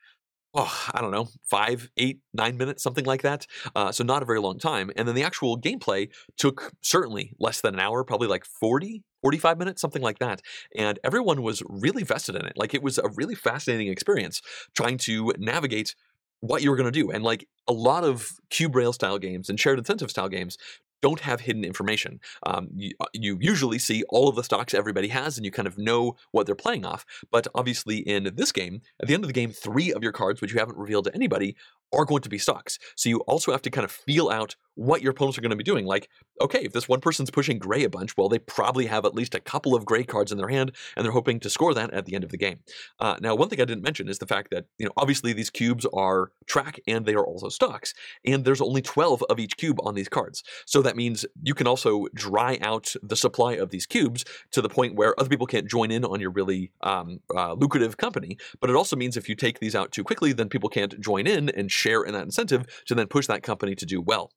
oh, 0.55 0.89
I 0.93 1.01
don't 1.01 1.11
know, 1.11 1.29
five, 1.43 1.91
eight, 1.97 2.21
nine 2.33 2.57
minutes, 2.57 2.83
something 2.83 3.05
like 3.05 3.23
that. 3.23 3.47
Uh, 3.77 3.93
so 3.93 4.03
not 4.03 4.23
a 4.23 4.27
very 4.27 4.41
long 4.41 4.59
time. 4.59 4.91
And 4.97 5.07
then 5.07 5.15
the 5.15 5.23
actual 5.23 5.61
gameplay 5.61 6.09
took 6.37 6.73
certainly 6.83 7.33
less 7.39 7.61
than 7.61 7.75
an 7.75 7.81
hour, 7.81 8.03
probably 8.05 8.29
like 8.29 8.45
40, 8.45 9.03
45 9.23 9.59
minutes, 9.59 9.81
something 9.81 10.03
like 10.03 10.19
that. 10.19 10.41
And 10.77 10.99
everyone 11.05 11.43
was 11.43 11.63
really 11.69 12.03
vested 12.03 12.35
in 12.35 12.47
it. 12.47 12.55
Like 12.57 12.75
it 12.75 12.83
was 12.83 12.99
a 12.99 13.11
really 13.15 13.35
fascinating 13.35 13.89
experience 13.89 14.41
trying 14.75 14.99
to 14.99 15.33
navigate 15.39 15.95
what 16.41 16.63
you 16.63 16.71
were 16.71 16.77
going 16.77 16.91
to 16.91 16.93
do. 16.93 17.11
And 17.11 17.25
like 17.25 17.47
a 17.67 17.73
lot 17.73 18.05
of 18.05 18.29
cube 18.51 18.75
rail 18.75 18.93
style 18.93 19.19
games 19.19 19.49
and 19.49 19.59
shared 19.59 19.79
incentive 19.79 20.11
style 20.11 20.29
games 20.29 20.57
don't 21.03 21.21
have 21.21 21.41
hidden 21.41 21.65
information. 21.65 22.21
Um, 22.45 22.69
you, 22.75 22.93
uh, 23.01 23.07
you, 23.13 23.39
usually 23.41 23.79
see 23.79 24.03
all 24.09 24.29
of 24.29 24.37
the 24.37 24.43
stocks 24.43 24.75
everybody 24.75 25.09
has 25.09 25.37
and 25.37 25.45
you 25.45 25.51
kind 25.51 25.69
of 25.69 25.79
know 25.79 26.17
what 26.33 26.47
they're 26.47 26.55
playing 26.55 26.85
off. 26.85 27.05
But 27.31 27.47
obviously, 27.55 27.99
in 27.99 28.33
this 28.35 28.53
game, 28.53 28.83
at 29.01 29.09
the 29.09 29.15
end 29.15 29.25
of 29.25 29.29
the 29.29 29.35
game, 29.35 29.53
three 29.53 29.93
of 29.93 30.03
your 30.03 30.13
cards, 30.13 30.41
which 30.41 30.53
you 30.53 30.59
haven't 30.59 30.77
revealed 30.77 31.05
to 31.05 31.15
anybody, 31.15 31.57
are 31.93 32.05
going 32.05 32.23
to 32.23 32.29
be 32.29 32.39
stocks. 32.39 32.79
So 32.97 33.09
you 33.09 33.21
also 33.21 33.53
have 33.53 33.63
to 33.63 33.71
kind 33.71 33.85
of 33.85 33.91
feel 33.91 34.31
out 34.31 34.57
what 34.79 35.03
your 35.03 35.11
opponents 35.11 35.37
are 35.37 35.41
going 35.41 35.51
to 35.51 35.57
be 35.57 35.65
doing. 35.65 35.87
Like, 35.87 36.09
okay, 36.41 36.61
if 36.61 36.73
this 36.73 36.89
one 36.89 37.01
person's 37.01 37.33
pushing 37.33 37.59
gray 37.59 37.83
a 37.83 37.91
bunch, 37.91 38.17
well, 38.17 38.29
they 38.29 38.39
probably 38.39 38.87
have 38.87 39.05
at 39.05 39.15
least 39.15 39.35
a 39.35 39.41
couple 39.41 39.75
of 39.75 39.85
gray 39.85 40.05
cards 40.05 40.31
in 40.31 40.39
their 40.39 40.49
hand, 40.49 40.71
and 40.97 41.05
they're 41.05 41.13
hoping 41.13 41.41
to 41.41 41.51
score 41.51 41.75
that 41.75 41.93
at 41.93 42.07
the 42.07 42.15
end 42.15 42.23
of 42.23 42.31
the 42.31 42.37
game. 42.39 42.61
Uh, 43.01 43.17
now, 43.21 43.35
one 43.35 43.49
thing 43.49 43.61
I 43.61 43.65
didn't 43.65 43.83
mention 43.83 44.09
is 44.09 44.19
the 44.19 44.27
fact 44.27 44.51
that, 44.53 44.67
you 44.79 44.87
know, 44.87 44.93
obviously 44.97 45.33
these 45.33 45.51
cubes 45.51 45.85
are 45.93 46.31
track 46.47 46.79
and 46.87 47.05
they 47.05 47.15
are 47.15 47.27
also 47.27 47.49
stocks, 47.49 47.93
and 48.25 48.45
there's 48.45 48.61
only 48.61 48.81
12 48.81 49.25
of 49.29 49.41
each 49.41 49.57
cube 49.57 49.79
on 49.83 49.97
these 49.97 50.09
cards. 50.09 50.45
So 50.65 50.81
that 50.83 50.97
means 50.97 51.27
you 51.43 51.55
can 51.55 51.67
also 51.67 52.07
dry 52.15 52.57
out 52.63 52.95
the 53.03 53.17
supply 53.17 53.55
of 53.55 53.71
these 53.71 53.85
cubes 53.85 54.25
to 54.53 54.63
the 54.63 54.69
point 54.69 54.95
where 54.95 55.19
other 55.19 55.29
people 55.29 55.47
can't 55.47 55.69
join 55.69 55.91
in 55.91 56.05
on 56.05 56.21
your 56.21 56.31
really 56.31 56.71
um, 56.83 57.19
uh, 57.35 57.55
lucrative 57.55 57.97
company. 57.97 58.39
But 58.61 58.71
it 58.71 58.77
also 58.77 58.95
means 58.95 59.17
if 59.17 59.29
you 59.29 59.35
take 59.35 59.59
these 59.59 59.75
out 59.75 59.91
too 59.91 60.05
quickly, 60.05 60.33
then 60.33 60.49
people 60.49 60.69
can't 60.69 61.01
join 61.01 61.27
in 61.27 61.49
and 61.49 61.69
share 61.79 62.03
in 62.03 62.13
that 62.15 62.25
incentive 62.25 62.67
to 62.87 62.95
then 62.95 63.07
push 63.07 63.27
that 63.27 63.43
company 63.43 63.75
to 63.77 63.87
do 63.87 64.01
well. 64.01 64.31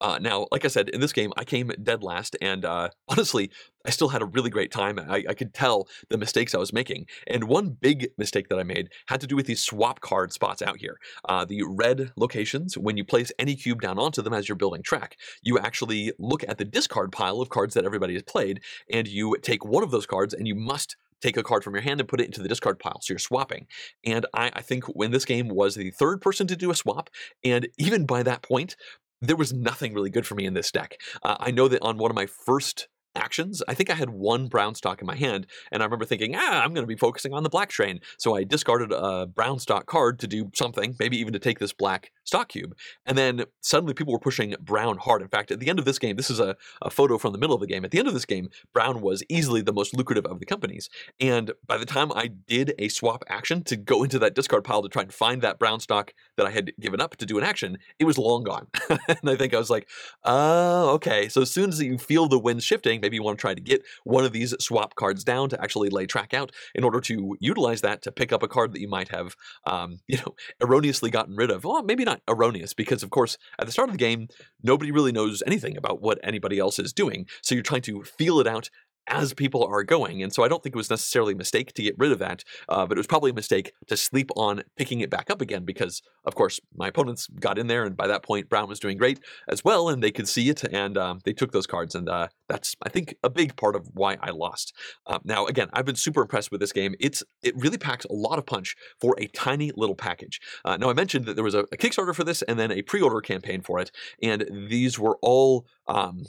Uh, 0.00 0.18
now, 0.20 0.46
like 0.50 0.64
I 0.64 0.68
said, 0.68 0.88
in 0.88 1.00
this 1.00 1.12
game, 1.12 1.32
I 1.36 1.44
came 1.44 1.70
dead 1.82 2.02
last, 2.02 2.36
and 2.40 2.64
uh, 2.64 2.90
honestly, 3.08 3.50
I 3.86 3.90
still 3.90 4.08
had 4.08 4.22
a 4.22 4.26
really 4.26 4.50
great 4.50 4.70
time. 4.70 4.98
I, 4.98 5.24
I, 5.28 5.34
could 5.34 5.54
tell 5.54 5.88
the 6.10 6.18
mistakes 6.18 6.54
I 6.54 6.58
was 6.58 6.72
making. 6.72 7.06
And 7.26 7.44
one 7.44 7.70
big 7.70 8.10
mistake 8.18 8.48
that 8.48 8.58
I 8.58 8.62
made 8.62 8.88
had 9.06 9.20
to 9.22 9.26
do 9.26 9.36
with 9.36 9.46
these 9.46 9.64
swap 9.64 10.00
card 10.00 10.32
spots 10.32 10.60
out 10.60 10.78
here. 10.78 10.98
Uh, 11.28 11.44
the 11.44 11.62
red 11.62 12.12
locations, 12.16 12.76
when 12.76 12.96
you 12.96 13.04
place 13.04 13.32
any 13.38 13.54
cube 13.54 13.80
down 13.80 13.98
onto 13.98 14.20
them 14.20 14.34
as 14.34 14.48
you're 14.48 14.56
building 14.56 14.82
track, 14.82 15.16
you 15.42 15.58
actually 15.58 16.12
look 16.18 16.44
at 16.46 16.58
the 16.58 16.64
discard 16.64 17.12
pile 17.12 17.40
of 17.40 17.48
cards 17.48 17.74
that 17.74 17.84
everybody 17.84 18.14
has 18.14 18.22
played, 18.22 18.60
and 18.92 19.08
you 19.08 19.36
take 19.40 19.64
one 19.64 19.82
of 19.82 19.90
those 19.90 20.06
cards, 20.06 20.34
and 20.34 20.46
you 20.46 20.54
must 20.54 20.96
take 21.20 21.36
a 21.36 21.42
card 21.42 21.64
from 21.64 21.74
your 21.74 21.82
hand 21.82 22.00
and 22.00 22.08
put 22.08 22.20
it 22.20 22.26
into 22.26 22.42
the 22.42 22.48
discard 22.48 22.78
pile. 22.78 23.00
So 23.00 23.12
you're 23.12 23.18
swapping. 23.18 23.66
And 24.04 24.26
I, 24.34 24.50
I 24.54 24.62
think 24.62 24.84
when 24.86 25.10
this 25.10 25.24
game 25.24 25.48
was 25.48 25.74
the 25.74 25.90
third 25.90 26.20
person 26.20 26.46
to 26.48 26.56
do 26.56 26.70
a 26.70 26.74
swap, 26.74 27.10
and 27.44 27.68
even 27.78 28.06
by 28.06 28.22
that 28.22 28.42
point, 28.42 28.76
there 29.20 29.36
was 29.36 29.52
nothing 29.52 29.92
really 29.92 30.10
good 30.10 30.26
for 30.26 30.34
me 30.34 30.46
in 30.46 30.54
this 30.54 30.72
deck. 30.72 30.98
Uh, 31.22 31.36
I 31.38 31.50
know 31.50 31.68
that 31.68 31.82
on 31.82 31.98
one 31.98 32.10
of 32.10 32.14
my 32.14 32.26
first 32.26 32.88
actions. 33.14 33.62
I 33.68 33.74
think 33.74 33.90
I 33.90 33.94
had 33.94 34.10
one 34.10 34.48
brown 34.48 34.74
stock 34.74 35.00
in 35.00 35.06
my 35.06 35.16
hand, 35.16 35.46
and 35.72 35.82
I 35.82 35.86
remember 35.86 36.04
thinking, 36.04 36.34
ah, 36.36 36.62
I'm 36.62 36.74
going 36.74 36.82
to 36.82 36.88
be 36.88 36.96
focusing 36.96 37.32
on 37.32 37.42
the 37.42 37.48
black 37.48 37.70
train. 37.70 38.00
So 38.18 38.36
I 38.36 38.44
discarded 38.44 38.92
a 38.92 39.26
brown 39.26 39.58
stock 39.58 39.86
card 39.86 40.18
to 40.20 40.26
do 40.26 40.50
something, 40.54 40.96
maybe 40.98 41.18
even 41.18 41.32
to 41.32 41.38
take 41.38 41.58
this 41.58 41.72
black 41.72 42.12
stock 42.24 42.48
cube. 42.48 42.76
And 43.06 43.16
then 43.18 43.44
suddenly 43.60 43.94
people 43.94 44.12
were 44.12 44.18
pushing 44.18 44.54
brown 44.60 44.98
hard. 44.98 45.22
In 45.22 45.28
fact, 45.28 45.50
at 45.50 45.60
the 45.60 45.68
end 45.68 45.78
of 45.78 45.84
this 45.84 45.98
game, 45.98 46.16
this 46.16 46.30
is 46.30 46.40
a, 46.40 46.56
a 46.82 46.90
photo 46.90 47.18
from 47.18 47.32
the 47.32 47.38
middle 47.38 47.54
of 47.54 47.60
the 47.60 47.66
game. 47.66 47.84
At 47.84 47.90
the 47.90 47.98
end 47.98 48.08
of 48.08 48.14
this 48.14 48.24
game, 48.24 48.48
brown 48.72 49.00
was 49.00 49.22
easily 49.28 49.62
the 49.62 49.72
most 49.72 49.96
lucrative 49.96 50.26
of 50.26 50.38
the 50.40 50.46
companies. 50.46 50.88
And 51.18 51.52
by 51.66 51.78
the 51.78 51.86
time 51.86 52.12
I 52.12 52.28
did 52.28 52.74
a 52.78 52.88
swap 52.88 53.24
action 53.28 53.62
to 53.64 53.76
go 53.76 54.02
into 54.02 54.18
that 54.20 54.34
discard 54.34 54.64
pile 54.64 54.82
to 54.82 54.88
try 54.88 55.02
and 55.02 55.12
find 55.12 55.42
that 55.42 55.58
brown 55.58 55.80
stock 55.80 56.12
that 56.36 56.46
I 56.46 56.50
had 56.50 56.72
given 56.78 57.00
up 57.00 57.16
to 57.16 57.26
do 57.26 57.38
an 57.38 57.44
action, 57.44 57.78
it 57.98 58.04
was 58.04 58.18
long 58.18 58.44
gone. 58.44 58.68
and 59.08 59.28
I 59.28 59.36
think 59.36 59.54
I 59.54 59.58
was 59.58 59.70
like, 59.70 59.88
oh, 60.24 60.90
okay. 60.94 61.28
So 61.28 61.42
as 61.42 61.50
soon 61.50 61.70
as 61.70 61.80
you 61.80 61.98
feel 61.98 62.28
the 62.28 62.38
wind 62.38 62.62
shifting, 62.62 62.99
maybe 63.00 63.16
you 63.16 63.22
want 63.22 63.38
to 63.38 63.40
try 63.40 63.54
to 63.54 63.60
get 63.60 63.82
one 64.04 64.24
of 64.24 64.32
these 64.32 64.54
swap 64.60 64.94
cards 64.94 65.24
down 65.24 65.48
to 65.50 65.62
actually 65.62 65.88
lay 65.88 66.06
track 66.06 66.34
out 66.34 66.52
in 66.74 66.84
order 66.84 67.00
to 67.00 67.36
utilize 67.40 67.80
that 67.80 68.02
to 68.02 68.12
pick 68.12 68.32
up 68.32 68.42
a 68.42 68.48
card 68.48 68.72
that 68.72 68.80
you 68.80 68.88
might 68.88 69.08
have, 69.08 69.36
um, 69.66 70.00
you 70.08 70.18
know, 70.18 70.34
erroneously 70.60 71.10
gotten 71.10 71.36
rid 71.36 71.50
of. 71.50 71.64
Well, 71.64 71.82
maybe 71.82 72.04
not 72.04 72.22
erroneous, 72.28 72.74
because 72.74 73.02
of 73.02 73.10
course, 73.10 73.38
at 73.58 73.66
the 73.66 73.72
start 73.72 73.88
of 73.88 73.94
the 73.94 73.98
game, 73.98 74.28
nobody 74.62 74.90
really 74.90 75.12
knows 75.12 75.42
anything 75.46 75.76
about 75.76 76.00
what 76.00 76.18
anybody 76.22 76.58
else 76.58 76.78
is 76.78 76.92
doing. 76.92 77.26
So 77.42 77.54
you're 77.54 77.62
trying 77.62 77.82
to 77.82 78.02
feel 78.04 78.40
it 78.40 78.46
out 78.46 78.70
as 79.10 79.34
people 79.34 79.64
are 79.64 79.82
going. 79.82 80.22
And 80.22 80.32
so 80.32 80.42
I 80.44 80.48
don't 80.48 80.62
think 80.62 80.74
it 80.74 80.78
was 80.78 80.88
necessarily 80.88 81.34
a 81.34 81.36
mistake 81.36 81.72
to 81.74 81.82
get 81.82 81.96
rid 81.98 82.12
of 82.12 82.18
that, 82.20 82.44
uh, 82.68 82.86
but 82.86 82.96
it 82.96 83.00
was 83.00 83.06
probably 83.06 83.32
a 83.32 83.34
mistake 83.34 83.72
to 83.88 83.96
sleep 83.96 84.30
on 84.36 84.62
picking 84.76 85.00
it 85.00 85.10
back 85.10 85.30
up 85.30 85.40
again 85.40 85.64
because, 85.64 86.00
of 86.24 86.34
course, 86.34 86.60
my 86.74 86.88
opponents 86.88 87.26
got 87.26 87.58
in 87.58 87.66
there, 87.66 87.84
and 87.84 87.96
by 87.96 88.06
that 88.06 88.22
point, 88.22 88.48
Brown 88.48 88.68
was 88.68 88.80
doing 88.80 88.96
great 88.96 89.20
as 89.48 89.64
well, 89.64 89.88
and 89.88 90.02
they 90.02 90.12
could 90.12 90.28
see 90.28 90.48
it, 90.48 90.64
and 90.64 90.96
um, 90.96 91.20
they 91.24 91.32
took 91.32 91.52
those 91.52 91.66
cards, 91.66 91.94
and 91.94 92.08
uh, 92.08 92.28
that's 92.48 92.76
I 92.82 92.88
think 92.88 93.14
a 93.22 93.30
big 93.30 93.56
part 93.56 93.76
of 93.76 93.88
why 93.94 94.16
I 94.20 94.30
lost. 94.30 94.72
Uh, 95.06 95.18
now, 95.24 95.46
again, 95.46 95.68
I've 95.72 95.84
been 95.84 95.96
super 95.96 96.22
impressed 96.22 96.50
with 96.50 96.60
this 96.60 96.72
game. 96.72 96.94
It's 97.00 97.22
it 97.42 97.54
really 97.56 97.78
packs 97.78 98.04
a 98.04 98.12
lot 98.12 98.38
of 98.38 98.46
punch 98.46 98.76
for 99.00 99.14
a 99.18 99.26
tiny 99.26 99.72
little 99.76 99.96
package. 99.96 100.40
Uh, 100.64 100.76
now, 100.76 100.90
I 100.90 100.94
mentioned 100.94 101.24
that 101.26 101.34
there 101.34 101.44
was 101.44 101.54
a, 101.54 101.60
a 101.72 101.76
Kickstarter 101.76 102.14
for 102.14 102.24
this, 102.24 102.42
and 102.42 102.58
then 102.58 102.70
a 102.70 102.82
pre-order 102.82 103.20
campaign 103.20 103.60
for 103.60 103.78
it, 103.80 103.90
and 104.22 104.44
these 104.68 104.98
were 104.98 105.18
all 105.22 105.66
um, 105.88 106.24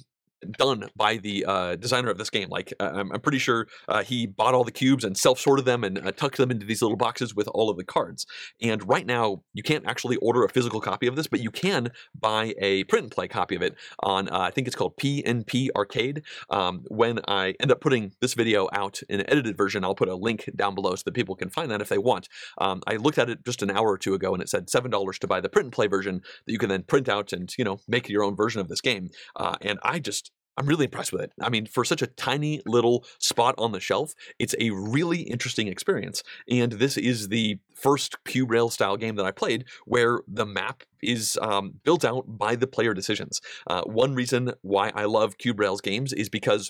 done 0.49 0.89
by 0.95 1.17
the 1.17 1.45
uh, 1.45 1.75
designer 1.75 2.09
of 2.09 2.17
this 2.17 2.29
game. 2.29 2.49
Like 2.49 2.73
I'm, 2.79 3.11
I'm, 3.11 3.21
pretty 3.21 3.37
sure 3.37 3.67
uh, 3.87 4.03
he 4.03 4.25
bought 4.25 4.53
all 4.53 4.63
the 4.63 4.71
cubes 4.71 5.03
and 5.03 5.15
self-sorted 5.17 5.65
them 5.65 5.83
and 5.83 5.99
uh, 5.99 6.11
tucked 6.11 6.37
them 6.37 6.49
into 6.49 6.65
these 6.65 6.81
little 6.81 6.97
boxes 6.97 7.35
with 7.35 7.47
all 7.49 7.69
of 7.69 7.77
the 7.77 7.83
cards. 7.83 8.25
And 8.61 8.87
right 8.87 9.05
now, 9.05 9.43
you 9.53 9.63
can't 9.63 9.85
actually 9.85 10.17
order 10.17 10.43
a 10.43 10.49
physical 10.49 10.81
copy 10.81 11.07
of 11.07 11.15
this, 11.15 11.27
but 11.27 11.39
you 11.39 11.51
can 11.51 11.91
buy 12.19 12.53
a 12.59 12.83
print 12.85 13.05
and 13.05 13.11
play 13.11 13.27
copy 13.27 13.55
of 13.55 13.61
it 13.61 13.75
on 13.99 14.29
uh, 14.29 14.39
I 14.39 14.51
think 14.51 14.67
it's 14.67 14.75
called 14.75 14.97
PNP 14.97 15.69
Arcade. 15.75 16.23
Um, 16.49 16.83
when 16.87 17.19
I 17.27 17.55
end 17.59 17.71
up 17.71 17.81
putting 17.81 18.13
this 18.21 18.33
video 18.33 18.67
out 18.73 19.01
in 19.09 19.19
an 19.19 19.29
edited 19.29 19.57
version, 19.57 19.83
I'll 19.83 19.95
put 19.95 20.09
a 20.09 20.15
link 20.15 20.49
down 20.55 20.75
below 20.75 20.95
so 20.95 21.03
that 21.05 21.13
people 21.13 21.35
can 21.35 21.49
find 21.49 21.69
that 21.71 21.81
if 21.81 21.89
they 21.89 21.97
want. 21.97 22.27
Um, 22.57 22.81
I 22.87 22.95
looked 22.95 23.17
at 23.17 23.29
it 23.29 23.45
just 23.45 23.61
an 23.61 23.71
hour 23.71 23.91
or 23.91 23.97
two 23.97 24.13
ago, 24.13 24.33
and 24.33 24.41
it 24.41 24.49
said 24.49 24.69
seven 24.69 24.91
dollars 24.91 25.19
to 25.19 25.27
buy 25.27 25.41
the 25.41 25.49
print 25.49 25.67
and 25.67 25.73
play 25.73 25.87
version 25.87 26.21
that 26.45 26.51
you 26.51 26.57
can 26.57 26.69
then 26.69 26.83
print 26.83 27.09
out 27.09 27.33
and 27.33 27.53
you 27.57 27.63
know 27.63 27.79
make 27.87 28.09
your 28.09 28.23
own 28.23 28.35
version 28.35 28.61
of 28.61 28.67
this 28.67 28.81
game. 28.81 29.09
Uh, 29.35 29.55
and 29.61 29.79
I 29.83 29.99
just 29.99 30.30
I'm 30.57 30.65
really 30.65 30.85
impressed 30.85 31.13
with 31.13 31.21
it. 31.21 31.31
I 31.41 31.49
mean, 31.49 31.65
for 31.65 31.85
such 31.85 32.01
a 32.01 32.07
tiny 32.07 32.61
little 32.65 33.05
spot 33.19 33.55
on 33.57 33.71
the 33.71 33.79
shelf, 33.79 34.13
it's 34.37 34.55
a 34.59 34.69
really 34.71 35.21
interesting 35.21 35.67
experience. 35.67 36.23
And 36.49 36.73
this 36.73 36.97
is 36.97 37.29
the 37.29 37.59
first 37.73 38.23
cube 38.25 38.51
rail 38.51 38.69
style 38.69 38.97
game 38.97 39.15
that 39.15 39.25
I 39.25 39.31
played 39.31 39.65
where 39.85 40.21
the 40.27 40.45
map 40.45 40.83
is 41.01 41.37
um, 41.41 41.75
built 41.83 42.05
out 42.05 42.25
by 42.27 42.55
the 42.55 42.67
player 42.67 42.93
decisions. 42.93 43.41
Uh, 43.67 43.81
one 43.83 44.13
reason 44.13 44.53
why 44.61 44.91
I 44.93 45.05
love 45.05 45.37
cube 45.37 45.59
rails 45.59 45.81
games 45.81 46.13
is 46.13 46.29
because 46.29 46.69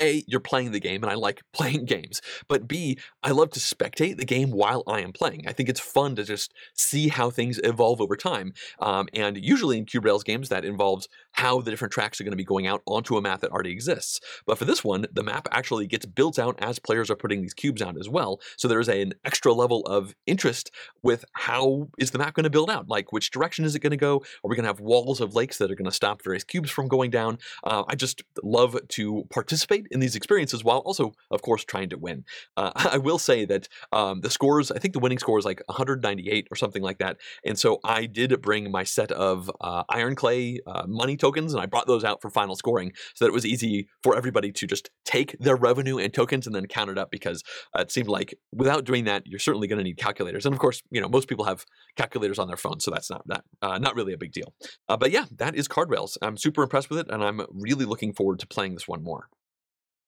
a, 0.00 0.24
you're 0.26 0.40
playing 0.40 0.72
the 0.72 0.80
game, 0.80 1.02
and 1.02 1.10
I 1.10 1.14
like 1.14 1.42
playing 1.52 1.84
games. 1.84 2.20
But 2.48 2.68
B, 2.68 2.98
I 3.22 3.30
love 3.30 3.50
to 3.50 3.60
spectate 3.60 4.16
the 4.16 4.24
game 4.24 4.50
while 4.50 4.82
I 4.86 5.00
am 5.00 5.12
playing. 5.12 5.46
I 5.46 5.52
think 5.52 5.68
it's 5.68 5.80
fun 5.80 6.16
to 6.16 6.24
just 6.24 6.52
see 6.74 7.08
how 7.08 7.30
things 7.30 7.60
evolve 7.64 8.00
over 8.00 8.16
time. 8.16 8.52
Um, 8.80 9.08
and 9.12 9.36
usually 9.42 9.78
in 9.78 9.84
Cube 9.84 10.04
Rails 10.04 10.24
games, 10.24 10.48
that 10.48 10.64
involves 10.64 11.08
how 11.32 11.60
the 11.60 11.70
different 11.70 11.92
tracks 11.92 12.20
are 12.20 12.24
going 12.24 12.32
to 12.32 12.36
be 12.36 12.44
going 12.44 12.66
out 12.66 12.82
onto 12.86 13.16
a 13.16 13.22
map 13.22 13.40
that 13.40 13.50
already 13.50 13.70
exists. 13.70 14.20
But 14.46 14.58
for 14.58 14.64
this 14.64 14.84
one, 14.84 15.06
the 15.12 15.22
map 15.22 15.48
actually 15.50 15.86
gets 15.86 16.06
built 16.06 16.38
out 16.38 16.56
as 16.60 16.78
players 16.78 17.10
are 17.10 17.16
putting 17.16 17.42
these 17.42 17.54
cubes 17.54 17.82
out 17.82 17.98
as 17.98 18.08
well. 18.08 18.40
So 18.56 18.68
there's 18.68 18.88
an 18.88 19.14
extra 19.24 19.52
level 19.52 19.82
of 19.86 20.14
interest 20.26 20.70
with 21.02 21.24
how 21.34 21.88
is 21.98 22.10
the 22.10 22.18
map 22.18 22.34
going 22.34 22.44
to 22.44 22.50
build 22.50 22.70
out? 22.70 22.88
Like, 22.88 23.12
which 23.12 23.30
direction 23.30 23.64
is 23.64 23.74
it 23.74 23.80
going 23.80 23.90
to 23.90 23.96
go? 23.96 24.16
Are 24.16 24.48
we 24.48 24.56
going 24.56 24.64
to 24.64 24.68
have 24.68 24.80
walls 24.80 25.20
of 25.20 25.34
lakes 25.34 25.58
that 25.58 25.70
are 25.70 25.74
going 25.74 25.84
to 25.84 25.92
stop 25.92 26.22
various 26.22 26.44
cubes 26.44 26.70
from 26.70 26.88
going 26.88 27.10
down? 27.10 27.38
Uh, 27.64 27.84
I 27.88 27.94
just 27.94 28.22
love 28.42 28.76
to 28.88 29.24
participate 29.30 29.87
in 29.90 30.00
these 30.00 30.16
experiences 30.16 30.64
while 30.64 30.78
also, 30.78 31.12
of 31.30 31.42
course, 31.42 31.64
trying 31.64 31.88
to 31.90 31.98
win. 31.98 32.24
Uh, 32.56 32.72
I 32.92 32.98
will 32.98 33.18
say 33.18 33.44
that 33.46 33.68
um, 33.92 34.20
the 34.20 34.30
scores, 34.30 34.70
I 34.70 34.78
think 34.78 34.94
the 34.94 35.00
winning 35.00 35.18
score 35.18 35.38
is 35.38 35.44
like 35.44 35.62
198 35.66 36.48
or 36.50 36.56
something 36.56 36.82
like 36.82 36.98
that. 36.98 37.18
And 37.44 37.58
so 37.58 37.78
I 37.84 38.06
did 38.06 38.40
bring 38.42 38.70
my 38.70 38.84
set 38.84 39.12
of 39.12 39.50
uh, 39.60 39.84
Iron 39.90 40.14
Clay 40.14 40.60
uh, 40.66 40.84
money 40.86 41.16
tokens 41.16 41.52
and 41.52 41.62
I 41.62 41.66
brought 41.66 41.86
those 41.86 42.04
out 42.04 42.20
for 42.22 42.30
final 42.30 42.56
scoring 42.56 42.92
so 43.14 43.24
that 43.24 43.30
it 43.30 43.34
was 43.34 43.46
easy 43.46 43.88
for 44.02 44.16
everybody 44.16 44.52
to 44.52 44.66
just 44.66 44.90
take 45.04 45.36
their 45.38 45.56
revenue 45.56 45.98
and 45.98 46.12
tokens 46.12 46.46
and 46.46 46.54
then 46.54 46.66
count 46.66 46.90
it 46.90 46.98
up 46.98 47.10
because 47.10 47.42
uh, 47.76 47.80
it 47.80 47.90
seemed 47.90 48.08
like 48.08 48.34
without 48.52 48.84
doing 48.84 49.04
that, 49.04 49.26
you're 49.26 49.38
certainly 49.38 49.68
going 49.68 49.78
to 49.78 49.84
need 49.84 49.96
calculators. 49.96 50.46
And 50.46 50.54
of 50.54 50.58
course, 50.58 50.82
you 50.90 51.00
know, 51.00 51.08
most 51.08 51.28
people 51.28 51.44
have 51.44 51.64
calculators 51.96 52.38
on 52.38 52.48
their 52.48 52.56
phone, 52.56 52.80
so 52.80 52.90
that's 52.90 53.10
not 53.10 53.22
that 53.26 53.44
uh, 53.62 53.78
not 53.78 53.94
really 53.94 54.12
a 54.12 54.18
big 54.18 54.32
deal. 54.32 54.54
Uh, 54.88 54.96
but 54.96 55.10
yeah, 55.10 55.24
that 55.36 55.54
is 55.54 55.68
Card 55.68 55.90
Rails. 55.90 56.18
I'm 56.22 56.36
super 56.36 56.62
impressed 56.62 56.90
with 56.90 56.98
it, 56.98 57.06
and 57.10 57.22
I'm 57.22 57.40
really 57.50 57.84
looking 57.84 58.12
forward 58.12 58.38
to 58.40 58.46
playing 58.46 58.74
this 58.74 58.88
one 58.88 59.02
more. 59.02 59.28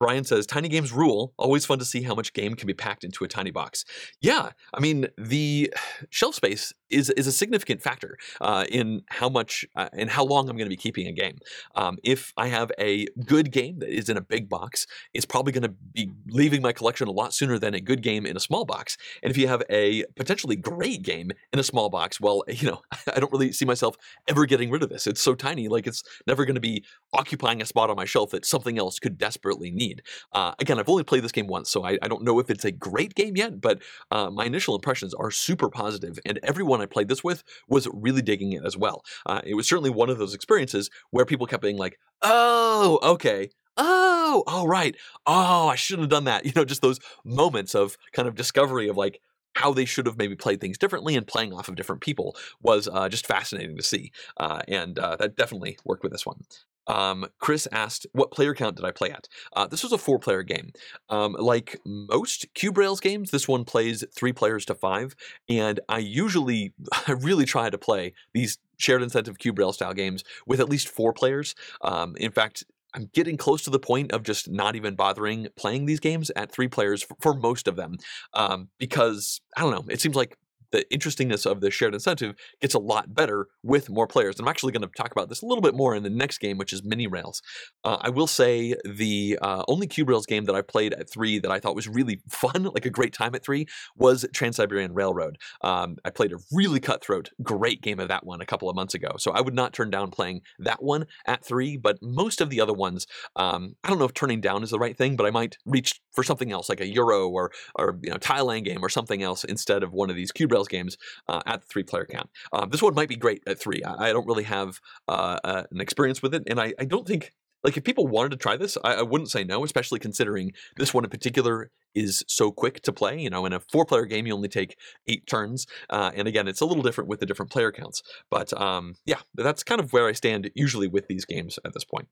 Brian 0.01 0.25
says, 0.25 0.47
tiny 0.47 0.69
games 0.69 0.93
rule. 0.93 1.35
Always 1.37 1.67
fun 1.67 1.79
to 1.79 1.85
see 1.85 2.03
how 2.03 2.15
much 2.15 2.33
game 2.33 2.55
can 2.55 2.67
be 2.67 2.73
packed 2.73 3.05
into 3.05 3.23
a 3.23 3.29
tiny 3.29 3.51
box. 3.51 3.85
Yeah, 4.23 4.51
I 4.73 4.81
mean, 4.81 5.09
the 5.19 5.73
shelf 6.09 6.35
space 6.35 6.73
is, 6.89 7.11
is 7.11 7.27
a 7.27 7.33
significant 7.33 7.83
factor 7.83 8.17
uh, 8.41 8.65
in 8.71 9.03
how 9.11 9.29
much 9.29 9.67
uh, 9.77 9.91
and 9.93 10.09
how 10.09 10.25
long 10.25 10.49
I'm 10.49 10.57
going 10.57 10.65
to 10.65 10.71
be 10.71 10.77
keeping 10.77 11.07
a 11.07 11.13
game. 11.13 11.39
Um, 11.75 11.99
if 12.03 12.33
I 12.39 12.49
have 12.49 12.73
a 12.81 13.07
good 13.27 13.53
game 13.53 13.81
that 13.81 13.91
is 13.91 14.09
in 14.09 14.17
a 14.17 14.23
big 14.23 14.49
box, 14.49 14.87
it's 15.13 15.27
probably 15.27 15.53
going 15.53 15.65
to 15.65 15.75
be 15.93 16.11
leaving 16.29 16.63
my 16.63 16.73
collection 16.73 17.07
a 17.07 17.13
lot 17.13 17.35
sooner 17.35 17.59
than 17.59 17.75
a 17.75 17.81
good 17.81 18.03
game 18.03 18.25
in 18.25 18.39
a 18.39 18.41
small 18.41 18.65
box. 18.65 18.97
And 19.23 19.31
if 19.31 19.37
you 19.37 19.49
have 19.49 19.63
a 19.69 20.05
potentially 20.17 20.57
great 20.57 21.03
game 21.03 21.31
in 21.53 21.59
a 21.59 21.63
small 21.63 21.91
box, 21.91 22.19
well, 22.19 22.43
you 22.49 22.71
know, 22.71 22.81
I 23.15 23.21
don't 23.21 23.33
really 23.33 23.53
see 23.53 23.67
myself 23.67 23.97
ever 24.27 24.47
getting 24.47 24.71
rid 24.71 24.83
of 24.83 24.89
this. 24.89 25.07
It's 25.07 25.21
so 25.21 25.35
tiny, 25.35 25.69
like 25.69 25.87
it's 25.87 26.03
never 26.27 26.47
going 26.47 26.55
to 26.55 26.61
be 26.61 26.85
occupying 27.13 27.61
a 27.61 27.67
spot 27.67 27.91
on 27.91 27.97
my 27.97 28.07
shelf 28.07 28.31
that 28.31 28.47
something 28.47 28.79
else 28.79 28.99
could 28.99 29.19
desperately 29.19 29.71
need 29.71 29.90
need. 29.91 30.03
Uh, 30.33 30.53
again, 30.59 30.79
I've 30.79 30.89
only 30.89 31.05
played 31.05 31.25
this 31.25 31.33
game 31.33 31.47
once, 31.47 31.71
so 31.71 31.85
I, 31.85 31.99
I, 32.03 32.09
don't 32.09 32.23
know 32.23 32.39
if 32.39 32.51
it's 32.51 32.65
a 32.65 32.73
great 32.73 33.15
game 33.15 33.37
yet, 33.37 33.61
but 33.61 33.81
uh, 34.11 34.31
my 34.31 34.45
initial 34.45 34.75
impressions 34.75 35.15
are 35.15 35.31
super 35.31 35.69
positive, 35.69 36.19
and 36.25 36.39
everyone 36.43 36.81
I 36.81 36.87
played 36.87 37.09
this 37.09 37.25
with 37.25 37.43
was 37.69 37.89
really 37.93 38.23
digging 38.23 38.53
it 38.53 38.65
as 38.65 38.77
well. 38.77 39.03
Uh, 39.27 39.41
it 39.45 39.55
was 39.55 39.69
certainly 39.69 39.91
one 39.91 40.11
of 40.11 40.19
those 40.19 40.35
experiences 40.35 40.91
where 41.11 41.25
people 41.25 41.47
kept 41.47 41.63
being 41.63 41.79
like, 41.79 41.99
oh, 42.23 42.99
okay, 43.03 43.51
oh, 43.77 44.45
all 44.47 44.69
right, 44.69 44.97
oh, 45.27 45.69
I 45.69 45.77
shouldn't 45.77 46.05
have 46.05 46.11
done 46.11 46.25
that. 46.25 46.45
You 46.51 46.53
know, 46.57 46.65
just 46.65 46.83
those 46.83 46.99
moments 47.25 47.75
of 47.77 47.97
kind 48.13 48.27
of 48.27 48.35
discovery 48.35 48.89
of 48.89 48.97
like, 48.97 49.21
how 49.55 49.73
they 49.73 49.85
should 49.85 50.07
have 50.07 50.17
maybe 50.17 50.37
played 50.37 50.61
things 50.61 50.79
differently 50.79 51.17
and 51.17 51.27
playing 51.27 51.53
off 51.53 51.69
of 51.69 51.75
different 51.75 52.01
people 52.01 52.37
was 52.63 52.89
uh, 52.89 53.09
just 53.09 53.27
fascinating 53.27 53.77
to 53.77 53.83
see. 53.83 54.13
Uh, 54.37 54.63
and 54.69 54.99
uh, 54.99 55.17
that 55.17 55.37
definitely 55.37 55.77
worked 55.85 56.03
with 56.03 56.13
this 56.13 56.25
one. 56.25 56.41
Um, 56.87 57.27
Chris 57.39 57.69
asked, 57.73 58.07
"What 58.13 58.31
player 58.31 58.55
count 58.55 58.77
did 58.77 58.85
I 58.85 58.91
play 58.91 59.11
at?" 59.11 59.29
Uh, 59.55 59.67
this 59.67 59.83
was 59.83 59.93
a 59.93 59.99
four-player 59.99 60.43
game. 60.43 60.73
Um, 61.09 61.37
like 61.39 61.79
most 61.85 62.47
Cube 62.55 62.79
Rails 62.79 63.01
games, 63.01 63.31
this 63.31 63.49
one 63.49 63.65
plays 63.65 64.05
three 64.15 64.33
players 64.33 64.65
to 64.67 64.75
five, 64.75 65.15
and 65.49 65.81
I 65.89 65.99
usually, 65.99 66.73
I 67.07 67.13
really 67.13 67.45
try 67.45 67.71
to 67.71 67.79
play 67.79 68.15
these 68.35 68.59
shared 68.79 69.03
incentive 69.03 69.39
Cube 69.39 69.59
Rail 69.59 69.73
style 69.73 69.95
games 69.95 70.25
with 70.47 70.61
at 70.61 70.69
least 70.69 70.89
four 70.89 71.13
players. 71.13 71.55
Um, 71.83 72.17
in 72.17 72.33
fact, 72.33 72.65
I'm 72.95 73.09
getting 73.13 73.37
close 73.37 73.63
to 73.63 73.71
the 73.71 73.79
point 73.79 74.13
of 74.13 74.23
just 74.23 74.51
not 74.51 74.75
even 74.75 74.97
bothering 74.97 75.49
playing 75.57 75.87
these 75.87 76.01
games 76.01 76.31
at 76.35 76.51
three 76.51 76.69
players 76.69 77.03
for, 77.03 77.17
for 77.21 77.35
most 77.35 77.69
of 77.69 77.77
them, 77.77 77.99
um, 78.35 78.69
because 78.79 79.41
I 79.57 79.61
don't 79.63 79.71
know. 79.71 79.85
It 79.89 80.01
seems 80.01 80.17
like 80.17 80.37
the 80.73 80.91
interestingness 80.93 81.47
of 81.47 81.61
the 81.61 81.71
shared 81.71 81.95
incentive 81.95 82.35
gets 82.61 82.75
a 82.75 82.79
lot 82.79 83.15
better 83.15 83.49
with 83.63 83.91
more 83.91 84.07
players. 84.07 84.37
And 84.37 84.47
I'm 84.47 84.51
actually 84.51 84.73
going 84.73 84.83
to 84.83 84.89
talk 84.97 85.13
about 85.13 85.29
this 85.29 85.43
a 85.43 85.47
little 85.47 85.63
bit 85.63 85.75
more 85.75 85.95
in 85.95 86.03
the 86.03 86.11
next 86.11 86.39
game, 86.39 86.59
which 86.59 86.73
is 86.73 86.85
Mini 86.85 87.07
Rails. 87.07 87.43
Uh, 87.85 87.99
I 88.01 88.11
will 88.11 88.27
say 88.27 88.75
the 88.85 89.39
uh, 89.43 89.65
only 89.69 89.87
Cube 89.87 90.09
Rails 90.09 90.27
game 90.27 90.45
that 90.45 90.55
I 90.55 90.63
played 90.63 90.93
at 90.95 91.11
three 91.11 91.39
that 91.39 91.51
I 91.51 91.61
thought 91.61 91.75
was 91.75 91.89
really 91.89 92.21
fun, 92.29 92.65
like 92.65 92.87
a 92.87 92.91
great 92.91 93.13
time 93.13 93.35
at 93.35 93.45
three, 93.45 93.67
was 93.97 94.27
Trans 94.33 94.57
Siberian 94.57 94.95
Railroad. 94.95 95.39
Um, 95.63 95.97
I 96.05 96.11
played 96.11 96.33
a 96.33 96.39
really 96.53 96.81
cutthroat, 96.81 97.31
great 97.43 97.83
game 97.83 98.01
of 98.01 98.09
that 98.09 98.25
one 98.25 98.41
a 98.41 98.47
couple 98.47 98.69
of 98.69 98.77
months 98.77 98.95
ago. 98.95 99.17
So 99.19 99.33
I 99.33 99.41
would 99.41 99.55
not 99.55 99.73
turn 99.73 99.91
down 99.91 100.11
playing 100.11 100.43
that 100.59 100.83
one 100.83 101.07
at 101.27 101.45
three, 101.45 101.77
but 101.77 101.99
most 102.03 102.41
of 102.41 102.51
the 102.51 102.61
other 102.61 102.73
ones, 102.73 103.07
um, 103.37 103.75
I 103.85 103.89
don't 103.89 103.99
know 103.99 104.05
if 104.05 104.15
turning 104.15 104.41
down 104.41 104.63
is 104.63 104.71
the 104.71 104.79
right 104.79 104.97
thing, 104.97 105.17
but 105.17 105.27
I 105.27 105.31
might 105.31 105.57
reach 105.65 106.01
for 106.13 106.25
something 106.25 106.53
else, 106.53 106.69
like 106.69 106.81
a 106.81 106.87
Euro 106.89 107.29
or 107.29 107.53
or 107.77 107.99
you 108.03 108.11
know 108.11 108.17
Thailand 108.17 108.65
game 108.65 108.85
or 108.85 108.89
something 108.89 109.23
else 109.23 109.45
instead 109.45 109.83
of 109.83 109.93
one 109.93 110.11
of 110.11 110.17
these 110.17 110.33
Cube 110.33 110.53
Rails 110.53 110.60
games 110.69 110.97
uh, 111.29 111.41
at 111.47 111.63
the 111.63 111.67
three 111.67 111.83
player 111.83 112.07
count. 112.07 112.31
Um, 112.53 112.71
this 112.71 112.83
one 112.83 112.95
might 112.95 113.09
be 113.09 113.17
great 113.17 113.43
at 113.47 113.59
three. 113.59 113.83
I, 113.83 114.09
I 114.09 114.13
don't 114.13 114.27
really 114.27 114.45
have 114.45 114.81
uh, 115.09 115.39
uh, 115.45 115.65
an 115.71 115.81
experience 115.81 116.23
with 116.23 116.35
it, 116.35 116.45
and 116.47 116.61
I, 116.61 116.75
I, 116.79 116.85
don't 116.85 117.07
think 117.07 117.33
like 117.63 117.77
if 117.77 117.85
people 117.85 118.07
wanted 118.07 118.31
to 118.31 118.37
try 118.37 118.57
this, 118.57 118.77
I, 118.83 118.95
I, 118.95 119.03
wouldn't 119.03 119.31
say 119.31 119.45
no, 119.45 119.65
especially 119.65 119.99
considering 119.99 120.53
this 120.77 120.95
one 120.95 121.05
in 121.05 121.11
particular 121.11 121.71
is 121.95 122.25
so 122.27 122.51
quick 122.51 122.81
to 122.83 122.93
play. 122.93 123.19
You 123.19 123.31
know, 123.31 123.45
in 123.47 123.53
a 123.53 123.61
four 123.61 123.85
player 123.85 124.07
game, 124.07 124.27
you 124.27 124.35
only 124.35 124.49
take 124.49 124.77
eight 125.07 125.27
turns, 125.27 125.67
uh, 125.91 126.11
and 126.15 126.27
again, 126.27 126.49
it's 126.49 126.61
a 126.61 126.67
little 126.67 126.83
different 126.83 127.09
with 127.09 127.21
the 127.21 127.27
different 127.27 127.51
player 127.51 127.73
counts. 127.73 128.03
But 128.31 128.59
um, 128.61 128.95
yeah, 129.05 129.21
that's 129.35 129.63
kind 129.63 129.81
of 129.81 129.93
where 129.93 130.07
I 130.07 130.13
stand 130.13 130.51
usually 130.55 130.89
with 130.89 131.09
these 131.09 131.25
games 131.25 131.59
at 131.65 131.75
this 131.75 131.85
point. 131.85 132.09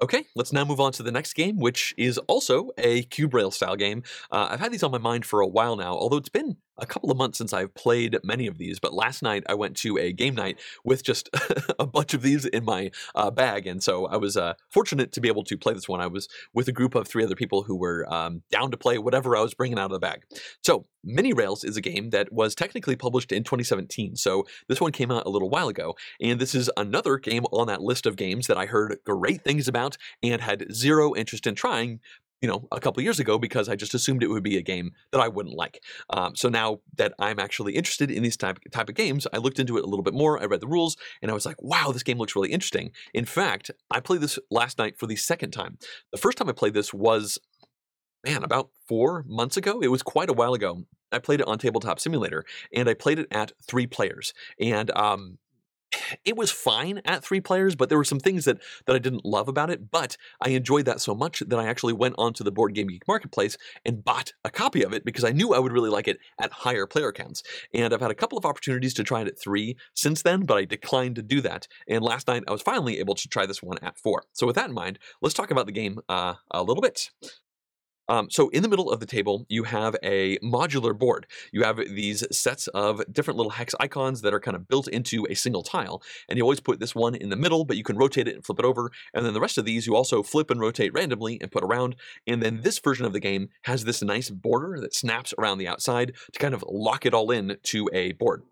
Okay, 0.00 0.26
let's 0.36 0.52
now 0.52 0.64
move 0.64 0.78
on 0.78 0.92
to 0.92 1.02
the 1.02 1.10
next 1.10 1.32
game, 1.32 1.58
which 1.58 1.92
is 1.98 2.18
also 2.28 2.70
a 2.78 3.02
Cube 3.04 3.34
Rail 3.34 3.50
style 3.50 3.74
game. 3.74 4.04
Uh, 4.30 4.46
I've 4.50 4.60
had 4.60 4.70
these 4.70 4.84
on 4.84 4.92
my 4.92 4.98
mind 4.98 5.26
for 5.26 5.40
a 5.40 5.46
while 5.46 5.74
now, 5.74 5.92
although 5.94 6.18
it's 6.18 6.28
been 6.28 6.56
a 6.78 6.86
couple 6.86 7.10
of 7.10 7.16
months 7.16 7.38
since 7.38 7.52
I've 7.52 7.74
played 7.74 8.16
many 8.24 8.46
of 8.46 8.58
these, 8.58 8.78
but 8.78 8.94
last 8.94 9.22
night 9.22 9.44
I 9.48 9.54
went 9.54 9.76
to 9.78 9.98
a 9.98 10.12
game 10.12 10.34
night 10.34 10.58
with 10.84 11.02
just 11.02 11.28
a 11.78 11.86
bunch 11.86 12.14
of 12.14 12.22
these 12.22 12.44
in 12.44 12.64
my 12.64 12.90
uh, 13.14 13.30
bag, 13.30 13.66
and 13.66 13.82
so 13.82 14.06
I 14.06 14.16
was 14.16 14.36
uh, 14.36 14.54
fortunate 14.70 15.12
to 15.12 15.20
be 15.20 15.28
able 15.28 15.44
to 15.44 15.56
play 15.56 15.74
this 15.74 15.88
one. 15.88 16.00
I 16.00 16.06
was 16.06 16.28
with 16.54 16.68
a 16.68 16.72
group 16.72 16.94
of 16.94 17.06
three 17.06 17.24
other 17.24 17.34
people 17.34 17.62
who 17.62 17.76
were 17.76 18.06
um, 18.12 18.42
down 18.50 18.70
to 18.70 18.76
play 18.76 18.98
whatever 18.98 19.36
I 19.36 19.40
was 19.40 19.54
bringing 19.54 19.78
out 19.78 19.86
of 19.86 19.92
the 19.92 19.98
bag. 19.98 20.22
So, 20.62 20.84
Mini 21.04 21.32
Rails 21.32 21.64
is 21.64 21.76
a 21.76 21.80
game 21.80 22.10
that 22.10 22.32
was 22.32 22.54
technically 22.54 22.96
published 22.96 23.32
in 23.32 23.44
2017, 23.44 24.16
so 24.16 24.46
this 24.68 24.80
one 24.80 24.92
came 24.92 25.10
out 25.10 25.26
a 25.26 25.30
little 25.30 25.50
while 25.50 25.68
ago, 25.68 25.94
and 26.20 26.40
this 26.40 26.54
is 26.54 26.70
another 26.76 27.18
game 27.18 27.44
on 27.52 27.66
that 27.68 27.82
list 27.82 28.06
of 28.06 28.16
games 28.16 28.46
that 28.46 28.58
I 28.58 28.66
heard 28.66 28.98
great 29.04 29.42
things 29.42 29.68
about 29.68 29.96
and 30.22 30.40
had 30.40 30.72
zero 30.72 31.14
interest 31.14 31.46
in 31.46 31.54
trying 31.54 32.00
you 32.40 32.48
know, 32.48 32.68
a 32.70 32.80
couple 32.80 33.02
years 33.02 33.18
ago 33.18 33.38
because 33.38 33.68
I 33.68 33.76
just 33.76 33.94
assumed 33.94 34.22
it 34.22 34.28
would 34.28 34.42
be 34.42 34.56
a 34.56 34.62
game 34.62 34.92
that 35.10 35.20
I 35.20 35.28
wouldn't 35.28 35.56
like. 35.56 35.82
Um, 36.10 36.36
so 36.36 36.48
now 36.48 36.80
that 36.96 37.12
I'm 37.18 37.38
actually 37.38 37.74
interested 37.74 38.10
in 38.10 38.22
these 38.22 38.36
type 38.36 38.58
type 38.72 38.88
of 38.88 38.94
games, 38.94 39.26
I 39.32 39.38
looked 39.38 39.58
into 39.58 39.76
it 39.76 39.84
a 39.84 39.88
little 39.88 40.02
bit 40.02 40.14
more. 40.14 40.40
I 40.40 40.46
read 40.46 40.60
the 40.60 40.68
rules, 40.68 40.96
and 41.20 41.30
I 41.30 41.34
was 41.34 41.46
like, 41.46 41.60
"Wow, 41.62 41.90
this 41.92 42.02
game 42.02 42.18
looks 42.18 42.36
really 42.36 42.52
interesting." 42.52 42.92
In 43.12 43.24
fact, 43.24 43.70
I 43.90 44.00
played 44.00 44.20
this 44.20 44.38
last 44.50 44.78
night 44.78 44.98
for 44.98 45.06
the 45.06 45.16
second 45.16 45.50
time. 45.50 45.78
The 46.12 46.18
first 46.18 46.38
time 46.38 46.48
I 46.48 46.52
played 46.52 46.74
this 46.74 46.94
was, 46.94 47.38
man, 48.24 48.44
about 48.44 48.70
four 48.86 49.24
months 49.26 49.56
ago. 49.56 49.80
It 49.80 49.88
was 49.88 50.02
quite 50.02 50.30
a 50.30 50.34
while 50.34 50.54
ago. 50.54 50.84
I 51.10 51.18
played 51.18 51.40
it 51.40 51.48
on 51.48 51.58
Tabletop 51.58 51.98
Simulator, 51.98 52.44
and 52.74 52.88
I 52.88 52.94
played 52.94 53.18
it 53.18 53.28
at 53.30 53.52
three 53.66 53.86
players. 53.86 54.34
And 54.60 54.90
um, 54.96 55.38
it 56.24 56.36
was 56.36 56.50
fine 56.50 57.00
at 57.04 57.24
three 57.24 57.40
players, 57.40 57.76
but 57.76 57.88
there 57.88 57.98
were 57.98 58.04
some 58.04 58.20
things 58.20 58.44
that 58.44 58.58
that 58.86 58.96
I 58.96 58.98
didn't 58.98 59.24
love 59.24 59.48
about 59.48 59.70
it. 59.70 59.90
But 59.90 60.16
I 60.40 60.50
enjoyed 60.50 60.84
that 60.86 61.00
so 61.00 61.14
much 61.14 61.40
that 61.40 61.58
I 61.58 61.66
actually 61.66 61.92
went 61.92 62.14
onto 62.18 62.44
the 62.44 62.52
Board 62.52 62.74
Game 62.74 62.88
Geek 62.88 63.06
marketplace 63.08 63.56
and 63.84 64.04
bought 64.04 64.32
a 64.44 64.50
copy 64.50 64.82
of 64.82 64.92
it 64.92 65.04
because 65.04 65.24
I 65.24 65.32
knew 65.32 65.54
I 65.54 65.58
would 65.58 65.72
really 65.72 65.90
like 65.90 66.08
it 66.08 66.18
at 66.38 66.52
higher 66.52 66.86
player 66.86 67.12
counts. 67.12 67.42
And 67.72 67.92
I've 67.92 68.00
had 68.00 68.10
a 68.10 68.14
couple 68.14 68.38
of 68.38 68.44
opportunities 68.44 68.94
to 68.94 69.04
try 69.04 69.22
it 69.22 69.28
at 69.28 69.40
three 69.40 69.76
since 69.94 70.22
then, 70.22 70.44
but 70.44 70.58
I 70.58 70.64
declined 70.64 71.16
to 71.16 71.22
do 71.22 71.40
that. 71.42 71.68
And 71.88 72.02
last 72.02 72.28
night 72.28 72.44
I 72.46 72.52
was 72.52 72.62
finally 72.62 72.98
able 72.98 73.14
to 73.14 73.28
try 73.28 73.46
this 73.46 73.62
one 73.62 73.78
at 73.82 73.98
four. 73.98 74.24
So 74.32 74.46
with 74.46 74.56
that 74.56 74.68
in 74.68 74.74
mind, 74.74 74.98
let's 75.22 75.34
talk 75.34 75.50
about 75.50 75.66
the 75.66 75.72
game 75.72 76.00
uh, 76.08 76.34
a 76.50 76.62
little 76.62 76.82
bit. 76.82 77.10
Um, 78.08 78.30
so 78.30 78.48
in 78.50 78.62
the 78.62 78.68
middle 78.68 78.90
of 78.90 79.00
the 79.00 79.06
table, 79.06 79.46
you 79.48 79.64
have 79.64 79.96
a 80.02 80.38
modular 80.38 80.96
board. 80.98 81.26
You 81.52 81.62
have 81.64 81.76
these 81.76 82.24
sets 82.36 82.66
of 82.68 83.02
different 83.12 83.36
little 83.36 83.50
hex 83.50 83.74
icons 83.80 84.22
that 84.22 84.32
are 84.32 84.40
kind 84.40 84.56
of 84.56 84.68
built 84.68 84.88
into 84.88 85.26
a 85.28 85.34
single 85.34 85.62
tile. 85.62 86.02
And 86.28 86.38
you 86.38 86.42
always 86.42 86.60
put 86.60 86.80
this 86.80 86.94
one 86.94 87.14
in 87.14 87.28
the 87.28 87.36
middle, 87.36 87.64
but 87.64 87.76
you 87.76 87.84
can 87.84 87.96
rotate 87.96 88.28
it 88.28 88.34
and 88.34 88.44
flip 88.44 88.58
it 88.58 88.64
over. 88.64 88.90
And 89.14 89.24
then 89.24 89.34
the 89.34 89.40
rest 89.40 89.58
of 89.58 89.64
these 89.64 89.86
you 89.86 89.94
also 89.94 90.22
flip 90.22 90.50
and 90.50 90.60
rotate 90.60 90.92
randomly 90.92 91.38
and 91.40 91.50
put 91.50 91.64
around. 91.64 91.96
And 92.26 92.42
then 92.42 92.62
this 92.62 92.78
version 92.78 93.04
of 93.04 93.12
the 93.12 93.20
game 93.20 93.48
has 93.62 93.84
this 93.84 94.02
nice 94.02 94.30
border 94.30 94.80
that 94.80 94.94
snaps 94.94 95.34
around 95.38 95.58
the 95.58 95.68
outside 95.68 96.14
to 96.32 96.38
kind 96.38 96.54
of 96.54 96.64
lock 96.68 97.04
it 97.04 97.14
all 97.14 97.30
in 97.30 97.56
to 97.64 97.88
a 97.92 98.12
board. 98.12 98.42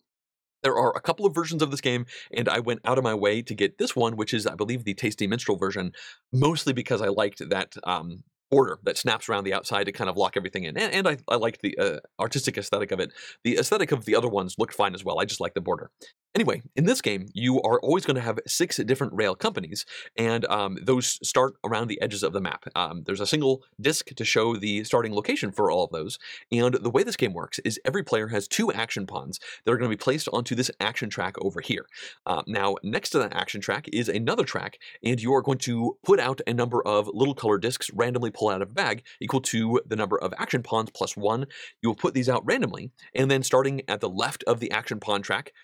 There 0.62 0.76
are 0.76 0.96
a 0.96 1.00
couple 1.00 1.26
of 1.26 1.34
versions 1.34 1.62
of 1.62 1.70
this 1.70 1.80
game, 1.80 2.06
and 2.32 2.48
I 2.48 2.58
went 2.58 2.80
out 2.84 2.98
of 2.98 3.04
my 3.04 3.14
way 3.14 3.40
to 3.42 3.54
get 3.54 3.78
this 3.78 3.94
one, 3.94 4.16
which 4.16 4.34
is, 4.34 4.46
I 4.46 4.54
believe, 4.54 4.82
the 4.82 4.94
Tasty 4.94 5.26
Minstrel 5.26 5.56
version, 5.56 5.92
mostly 6.32 6.72
because 6.72 7.00
I 7.00 7.08
liked 7.08 7.48
that 7.50 7.76
um, 7.84 8.24
border 8.50 8.78
that 8.84 8.96
snaps 8.96 9.28
around 9.28 9.44
the 9.44 9.54
outside 9.54 9.84
to 9.84 9.92
kind 9.92 10.08
of 10.08 10.16
lock 10.16 10.36
everything 10.36 10.64
in. 10.64 10.76
And, 10.76 10.92
and 10.92 11.08
I, 11.08 11.18
I 11.28 11.36
liked 11.36 11.62
the 11.62 11.76
uh, 11.78 11.98
artistic 12.20 12.56
aesthetic 12.56 12.92
of 12.92 13.00
it. 13.00 13.12
The 13.44 13.58
aesthetic 13.58 13.92
of 13.92 14.04
the 14.04 14.14
other 14.14 14.28
ones 14.28 14.54
looked 14.58 14.74
fine 14.74 14.94
as 14.94 15.04
well. 15.04 15.18
I 15.18 15.24
just 15.24 15.40
like 15.40 15.54
the 15.54 15.60
border. 15.60 15.90
Anyway, 16.36 16.60
in 16.76 16.84
this 16.84 17.00
game, 17.00 17.28
you 17.32 17.62
are 17.62 17.80
always 17.80 18.04
going 18.04 18.14
to 18.14 18.20
have 18.20 18.38
six 18.46 18.76
different 18.76 19.14
rail 19.14 19.34
companies, 19.34 19.86
and 20.18 20.44
um, 20.50 20.76
those 20.82 21.18
start 21.26 21.54
around 21.64 21.88
the 21.88 21.98
edges 22.02 22.22
of 22.22 22.34
the 22.34 22.42
map. 22.42 22.66
Um, 22.74 23.04
there's 23.06 23.22
a 23.22 23.26
single 23.26 23.62
disc 23.80 24.14
to 24.14 24.22
show 24.22 24.54
the 24.54 24.84
starting 24.84 25.14
location 25.14 25.50
for 25.50 25.70
all 25.70 25.84
of 25.84 25.92
those, 25.92 26.18
and 26.52 26.74
the 26.74 26.90
way 26.90 27.02
this 27.02 27.16
game 27.16 27.32
works 27.32 27.58
is 27.60 27.80
every 27.86 28.02
player 28.02 28.28
has 28.28 28.46
two 28.46 28.70
action 28.70 29.06
pawns 29.06 29.40
that 29.64 29.72
are 29.72 29.78
going 29.78 29.90
to 29.90 29.96
be 29.96 29.98
placed 29.98 30.28
onto 30.30 30.54
this 30.54 30.70
action 30.78 31.08
track 31.08 31.36
over 31.40 31.62
here. 31.62 31.86
Uh, 32.26 32.42
now, 32.46 32.76
next 32.82 33.08
to 33.10 33.18
that 33.18 33.34
action 33.34 33.62
track 33.62 33.88
is 33.90 34.06
another 34.06 34.44
track, 34.44 34.78
and 35.02 35.22
you 35.22 35.32
are 35.32 35.40
going 35.40 35.56
to 35.56 35.96
put 36.04 36.20
out 36.20 36.42
a 36.46 36.52
number 36.52 36.86
of 36.86 37.08
little 37.14 37.34
color 37.34 37.56
discs 37.56 37.90
randomly 37.94 38.30
pull 38.30 38.50
out 38.50 38.60
of 38.60 38.68
a 38.72 38.74
bag 38.74 39.02
equal 39.22 39.40
to 39.40 39.80
the 39.86 39.96
number 39.96 40.18
of 40.18 40.34
action 40.36 40.62
pawns 40.62 40.90
plus 40.90 41.16
one. 41.16 41.46
You 41.80 41.88
will 41.88 41.96
put 41.96 42.12
these 42.12 42.28
out 42.28 42.44
randomly, 42.44 42.90
and 43.14 43.30
then 43.30 43.42
starting 43.42 43.80
at 43.88 44.02
the 44.02 44.10
left 44.10 44.44
of 44.46 44.60
the 44.60 44.70
action 44.70 45.00
pawn 45.00 45.22
track, 45.22 45.54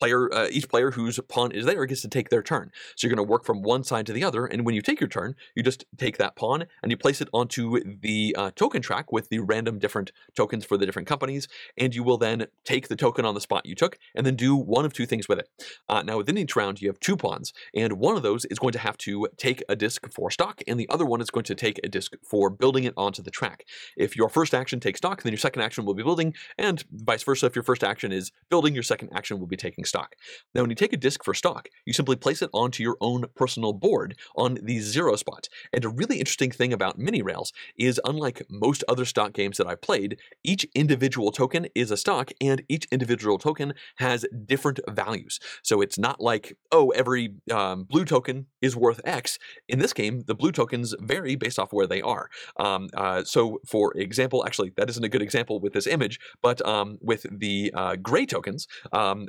player 0.00 0.32
uh, 0.34 0.48
each 0.50 0.68
player 0.68 0.90
whose 0.90 1.20
pawn 1.28 1.52
is 1.52 1.66
there 1.66 1.84
gets 1.86 2.02
to 2.02 2.08
take 2.08 2.30
their 2.30 2.42
turn. 2.42 2.72
So 2.96 3.06
you're 3.06 3.14
going 3.14 3.24
to 3.24 3.30
work 3.30 3.44
from 3.44 3.62
one 3.62 3.84
side 3.84 4.06
to 4.06 4.12
the 4.12 4.24
other 4.24 4.46
and 4.46 4.64
when 4.64 4.74
you 4.74 4.82
take 4.82 4.98
your 5.00 5.08
turn 5.08 5.34
you 5.54 5.62
just 5.62 5.84
take 5.98 6.16
that 6.16 6.34
pawn 6.34 6.64
and 6.82 6.90
you 6.90 6.96
place 6.96 7.20
it 7.20 7.28
onto 7.32 7.80
the 8.00 8.34
uh, 8.36 8.50
token 8.56 8.82
track 8.82 9.12
with 9.12 9.28
the 9.28 9.38
random 9.38 9.78
different 9.78 10.10
tokens 10.34 10.64
for 10.64 10.76
the 10.76 10.86
different 10.86 11.06
companies 11.06 11.46
and 11.76 11.94
you 11.94 12.02
will 12.02 12.16
then 12.16 12.46
take 12.64 12.88
the 12.88 12.96
token 12.96 13.24
on 13.24 13.34
the 13.34 13.40
spot 13.40 13.66
you 13.66 13.74
took 13.74 13.98
and 14.14 14.26
then 14.26 14.34
do 14.34 14.56
one 14.56 14.84
of 14.84 14.92
two 14.92 15.06
things 15.06 15.28
with 15.28 15.38
it. 15.38 15.48
Uh, 15.88 16.02
now 16.02 16.16
within 16.16 16.38
each 16.38 16.56
round 16.56 16.80
you 16.80 16.88
have 16.88 16.98
two 17.00 17.16
pawns 17.16 17.52
and 17.74 17.92
one 17.94 18.16
of 18.16 18.22
those 18.22 18.46
is 18.46 18.58
going 18.58 18.72
to 18.72 18.78
have 18.78 18.96
to 18.96 19.28
take 19.36 19.62
a 19.68 19.76
disc 19.76 20.10
for 20.10 20.30
stock 20.30 20.62
and 20.66 20.80
the 20.80 20.88
other 20.88 21.04
one 21.04 21.20
is 21.20 21.30
going 21.30 21.44
to 21.44 21.54
take 21.54 21.78
a 21.84 21.88
disc 21.88 22.14
for 22.24 22.48
building 22.48 22.84
it 22.84 22.94
onto 22.96 23.22
the 23.22 23.30
track. 23.30 23.64
If 23.96 24.16
your 24.16 24.30
first 24.30 24.54
action 24.54 24.80
takes 24.80 24.98
stock 24.98 25.22
then 25.22 25.32
your 25.32 25.38
second 25.38 25.60
action 25.62 25.84
will 25.84 25.94
be 25.94 26.02
building 26.02 26.34
and 26.56 26.82
vice 26.90 27.22
versa 27.22 27.46
if 27.46 27.54
your 27.54 27.62
first 27.62 27.84
action 27.84 28.12
is 28.12 28.32
building 28.48 28.74
your 28.74 28.82
second 28.82 29.10
action 29.14 29.38
will 29.38 29.46
be 29.46 29.56
taking 29.56 29.84
stock. 29.90 30.14
Now, 30.54 30.62
when 30.62 30.70
you 30.70 30.76
take 30.76 30.94
a 30.94 30.96
disk 30.96 31.22
for 31.22 31.34
stock, 31.34 31.68
you 31.84 31.92
simply 31.92 32.16
place 32.16 32.40
it 32.40 32.48
onto 32.54 32.82
your 32.82 32.96
own 33.00 33.26
personal 33.36 33.74
board 33.74 34.16
on 34.34 34.58
the 34.62 34.80
zero 34.80 35.16
spot. 35.16 35.48
And 35.72 35.84
a 35.84 35.88
really 35.90 36.18
interesting 36.18 36.50
thing 36.50 36.72
about 36.72 36.98
mini 36.98 37.20
rails 37.20 37.52
is 37.76 38.00
unlike 38.04 38.46
most 38.48 38.82
other 38.88 39.04
stock 39.04 39.32
games 39.34 39.58
that 39.58 39.66
I've 39.66 39.82
played, 39.82 40.18
each 40.42 40.66
individual 40.74 41.30
token 41.32 41.66
is 41.74 41.90
a 41.90 41.96
stock 41.96 42.30
and 42.40 42.62
each 42.68 42.86
individual 42.90 43.36
token 43.38 43.74
has 43.96 44.24
different 44.46 44.80
values. 44.88 45.38
So 45.62 45.82
it's 45.82 45.98
not 45.98 46.20
like, 46.20 46.56
oh, 46.72 46.90
every 46.90 47.34
um, 47.52 47.84
blue 47.84 48.04
token 48.04 48.46
is 48.62 48.76
worth 48.76 49.00
X. 49.04 49.38
In 49.68 49.78
this 49.78 49.92
game, 49.92 50.22
the 50.26 50.34
blue 50.34 50.52
tokens 50.52 50.94
vary 51.00 51.36
based 51.36 51.58
off 51.58 51.72
where 51.72 51.86
they 51.86 52.00
are. 52.00 52.30
Um, 52.56 52.88
uh, 52.96 53.24
so, 53.24 53.60
for 53.66 53.92
example, 53.96 54.44
actually, 54.46 54.72
that 54.76 54.88
isn't 54.88 55.04
a 55.04 55.08
good 55.08 55.22
example 55.22 55.60
with 55.60 55.72
this 55.72 55.86
image, 55.86 56.18
but 56.42 56.64
um, 56.66 56.98
with 57.00 57.26
the 57.30 57.72
uh, 57.74 57.96
gray 57.96 58.26
tokens, 58.26 58.66
um, 58.92 59.26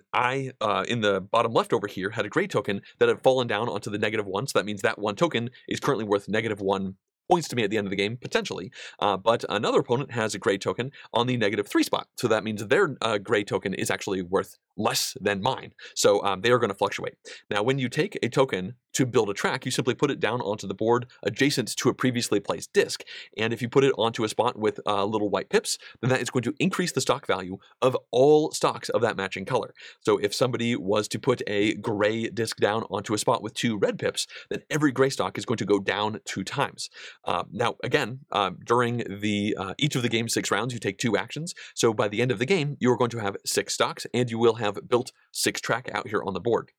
Uh, 0.59 0.83
in 0.87 1.01
the 1.01 1.21
bottom 1.21 1.53
left 1.53 1.73
over 1.73 1.87
here 1.87 2.11
had 2.11 2.25
a 2.25 2.29
gray 2.29 2.47
token 2.47 2.81
that 2.99 3.09
had 3.09 3.21
fallen 3.21 3.47
down 3.47 3.69
onto 3.69 3.89
the 3.89 3.97
negative 3.97 4.25
one. 4.25 4.47
So 4.47 4.59
that 4.59 4.65
means 4.65 4.81
that 4.81 4.99
one 4.99 5.15
token 5.15 5.49
is 5.67 5.79
currently 5.79 6.05
worth 6.05 6.27
negative 6.27 6.61
one 6.61 6.95
points 7.29 7.47
to 7.47 7.55
me 7.55 7.63
at 7.63 7.69
the 7.69 7.77
end 7.77 7.87
of 7.87 7.91
the 7.91 7.95
game, 7.95 8.17
potentially. 8.17 8.71
Uh, 8.99 9.15
but 9.15 9.45
another 9.47 9.79
opponent 9.79 10.11
has 10.11 10.35
a 10.35 10.39
gray 10.39 10.57
token 10.57 10.91
on 11.13 11.27
the 11.27 11.37
negative 11.37 11.65
three 11.67 11.83
spot. 11.83 12.07
So 12.17 12.27
that 12.27 12.43
means 12.43 12.65
their 12.65 12.97
uh, 13.01 13.19
gray 13.19 13.45
token 13.45 13.73
is 13.73 13.89
actually 13.89 14.21
worth 14.21 14.57
less 14.87 15.17
than 15.19 15.41
mine. 15.41 15.71
So 15.95 16.09
um, 16.23 16.41
they 16.41 16.51
are 16.51 16.59
going 16.59 16.73
to 16.75 16.81
fluctuate. 16.83 17.15
Now, 17.49 17.61
when 17.63 17.79
you 17.79 17.89
take 17.89 18.17
a 18.21 18.29
token 18.29 18.75
to 18.93 19.05
build 19.05 19.29
a 19.29 19.33
track, 19.33 19.65
you 19.65 19.71
simply 19.71 19.95
put 19.95 20.11
it 20.11 20.19
down 20.19 20.41
onto 20.41 20.67
the 20.67 20.73
board 20.73 21.05
adjacent 21.23 21.69
to 21.77 21.89
a 21.89 21.93
previously 21.93 22.39
placed 22.39 22.73
disk. 22.73 23.03
And 23.37 23.53
if 23.53 23.61
you 23.61 23.69
put 23.69 23.83
it 23.83 23.93
onto 23.97 24.23
a 24.23 24.29
spot 24.29 24.57
with 24.57 24.79
uh, 24.85 25.05
little 25.05 25.29
white 25.29 25.49
pips, 25.49 25.77
then 26.01 26.09
that 26.09 26.21
is 26.21 26.29
going 26.29 26.43
to 26.43 26.53
increase 26.59 26.91
the 26.91 27.01
stock 27.01 27.25
value 27.25 27.57
of 27.81 27.95
all 28.11 28.51
stocks 28.51 28.89
of 28.89 29.01
that 29.01 29.15
matching 29.15 29.45
color. 29.45 29.73
So 30.01 30.17
if 30.17 30.33
somebody 30.33 30.75
was 30.75 31.07
to 31.09 31.19
put 31.19 31.41
a 31.47 31.75
gray 31.75 32.27
disk 32.27 32.57
down 32.57 32.83
onto 32.89 33.13
a 33.13 33.17
spot 33.17 33.41
with 33.41 33.53
two 33.53 33.77
red 33.77 33.97
pips, 33.97 34.27
then 34.49 34.61
every 34.69 34.91
gray 34.91 35.09
stock 35.09 35.37
is 35.37 35.45
going 35.45 35.57
to 35.57 35.65
go 35.65 35.79
down 35.79 36.19
two 36.25 36.43
times. 36.43 36.89
Uh, 37.23 37.43
now, 37.51 37.75
again, 37.83 38.19
uh, 38.31 38.51
during 38.65 39.03
the 39.21 39.55
uh, 39.57 39.73
each 39.77 39.95
of 39.95 40.01
the 40.01 40.09
game's 40.09 40.33
six 40.33 40.51
rounds, 40.51 40.73
you 40.73 40.79
take 40.79 40.97
two 40.97 41.15
actions. 41.15 41.53
So 41.75 41.93
by 41.93 42.07
the 42.07 42.21
end 42.21 42.31
of 42.31 42.39
the 42.39 42.45
game, 42.45 42.77
you 42.79 42.91
are 42.91 42.97
going 42.97 43.09
to 43.11 43.19
have 43.19 43.37
six 43.45 43.73
stocks, 43.73 44.05
and 44.13 44.29
you 44.29 44.37
will 44.37 44.55
have 44.55 44.70
built 44.87 45.11
six 45.31 45.61
track 45.61 45.89
out 45.93 46.07
here 46.07 46.23
on 46.23 46.33
the 46.33 46.39
board. 46.39 46.71